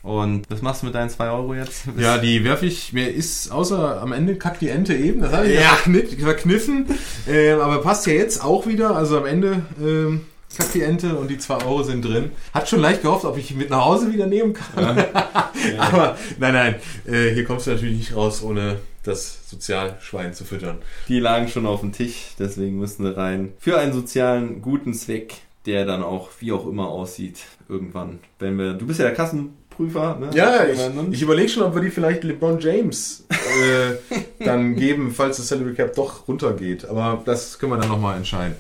Und 0.03 0.51
was 0.51 0.63
machst 0.63 0.83
du 0.83 0.87
mit 0.87 0.97
deinen 0.97 1.11
2 1.11 1.31
Euro 1.31 1.55
jetzt? 1.55 1.85
Ja, 1.97 2.19
die 2.19 2.43
werfe 2.43 2.67
ich, 2.67 2.93
mir 2.93 3.09
ist 3.09 3.53
außer 3.53 4.03
am 4.03 4.13
Ende 4.13 4.35
kackt 4.35 4.61
die 4.61 4.69
Ente 4.69 4.95
eben, 4.97 5.21
das 5.21 5.33
habe 5.33 5.47
ich 5.47 5.55
ja, 5.55 5.61
Ja. 5.61 6.25
verkniffen, 6.25 6.87
ähm, 7.29 7.61
aber 7.61 7.81
passt 7.83 8.09
ja 8.09 8.13
jetzt 8.15 8.43
auch 8.45 8.67
wieder, 8.67 8.97
also 8.97 9.19
am 9.19 9.27
Ende 9.27 9.63
ähm, 9.81 10.23
kackt 10.57 10.75
die 10.75 10.83
Ente 10.83 11.15
und 11.15 11.29
die 11.31 11.39
2 11.39 11.55
Euro 11.65 11.85
sind 11.85 12.05
drin. 12.05 12.33
Hat 12.53 12.69
schon 12.69 12.81
leicht 12.81 13.03
gehofft, 13.03 13.25
ob 13.25 13.39
ich 13.39 13.55
mit 13.55 13.71
nach 13.71 13.85
Hause 13.85 14.13
wieder 14.13 14.27
nehmen 14.27 14.55
kann, 14.55 15.05
aber 15.79 16.19
nein, 16.41 16.53
nein, 16.53 16.75
äh, 17.07 17.33
hier 17.33 17.45
kommst 17.45 17.69
du 17.69 17.71
natürlich 17.71 17.97
nicht 17.99 18.17
raus, 18.17 18.43
ohne 18.43 18.79
das 19.03 19.49
Sozialschwein 19.49 20.35
zu 20.35 20.45
füttern. 20.45 20.79
Die 21.09 21.19
lagen 21.19 21.49
schon 21.49 21.67
auf 21.67 21.81
dem 21.81 21.93
Tisch, 21.93 22.35
deswegen 22.39 22.79
müssen 22.79 23.05
sie 23.05 23.17
rein. 23.17 23.53
Für 23.59 23.79
einen 23.79 23.93
sozialen, 23.93 24.63
guten 24.63 24.95
Zweck, 24.95 25.35
der 25.67 25.85
dann 25.85 26.03
auch 26.03 26.31
wie 26.41 26.53
auch 26.53 26.67
immer 26.67 26.89
aussieht, 26.89 27.41
irgendwann. 27.69 28.21
Wenn 28.39 28.59
wir. 28.59 28.75
Du 28.75 28.87
bist 28.87 29.01
ja 29.01 29.07
der 29.07 29.15
Kassenprüfer, 29.15 30.17
ne? 30.19 30.31
Ja, 30.35 30.65
ich, 30.65 30.79
genannt? 30.79 31.15
ich 31.15 31.23
überlege 31.23 31.49
schon, 31.49 31.63
ob 31.65 31.75
wir 31.75 31.83
die 31.83 31.91
vielleicht 31.91 32.25
LeBron 32.25 32.61
James 32.61 33.27
äh, 33.31 34.45
dann 34.45 34.75
geben, 34.77 35.13
falls 35.13 35.37
das 35.37 35.49
Salary 35.49 35.75
Cap 35.75 35.95
doch 35.95 36.29
runtergeht. 36.29 36.85
Aber 36.85 37.23
das 37.25 37.59
können 37.59 37.73
wir 37.73 37.79
dann 37.79 37.89
nochmal 37.89 38.17
entscheiden. 38.17 38.55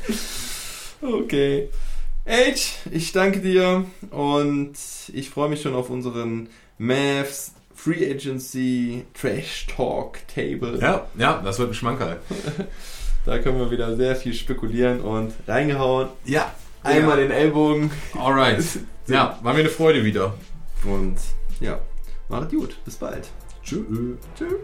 Okay. 1.01 1.69
Age, 2.24 2.74
ich 2.93 3.10
danke 3.10 3.40
dir 3.40 3.85
und 4.10 4.74
ich 5.12 5.28
freue 5.28 5.48
mich 5.48 5.60
schon 5.60 5.74
auf 5.74 5.90
unseren 5.90 6.48
Mavs 6.78 7.52
Free 7.82 8.12
Agency 8.12 9.04
Trash 9.12 9.66
Talk 9.66 10.18
Table. 10.28 10.78
Ja, 10.80 11.06
ja, 11.18 11.40
das 11.44 11.59
wird 11.59 11.70
ein 11.70 11.74
Schmankerl. 11.74 12.20
Da 13.24 13.38
können 13.38 13.56
wir 13.60 13.70
wieder 13.70 13.94
sehr 13.94 14.16
viel 14.16 14.34
spekulieren 14.34 15.00
und 15.00 15.32
reingehauen. 15.46 16.09
Ja, 16.24 16.52
Einmal 16.82 17.18
den 17.18 17.30
Ellbogen 17.30 17.92
Alright. 18.18 18.64
Ja, 19.06 19.38
war 19.42 19.52
mir 19.54 19.60
eine 19.60 19.68
Freude 19.68 20.04
wieder. 20.04 20.34
und 20.84 21.14
ja, 21.60 21.78
macht 22.28 22.50
gut. 22.50 22.76
Bis 22.84 22.96
bald. 22.96 23.28
Tschüss. 23.62 23.86
Tschüss. 24.36 24.59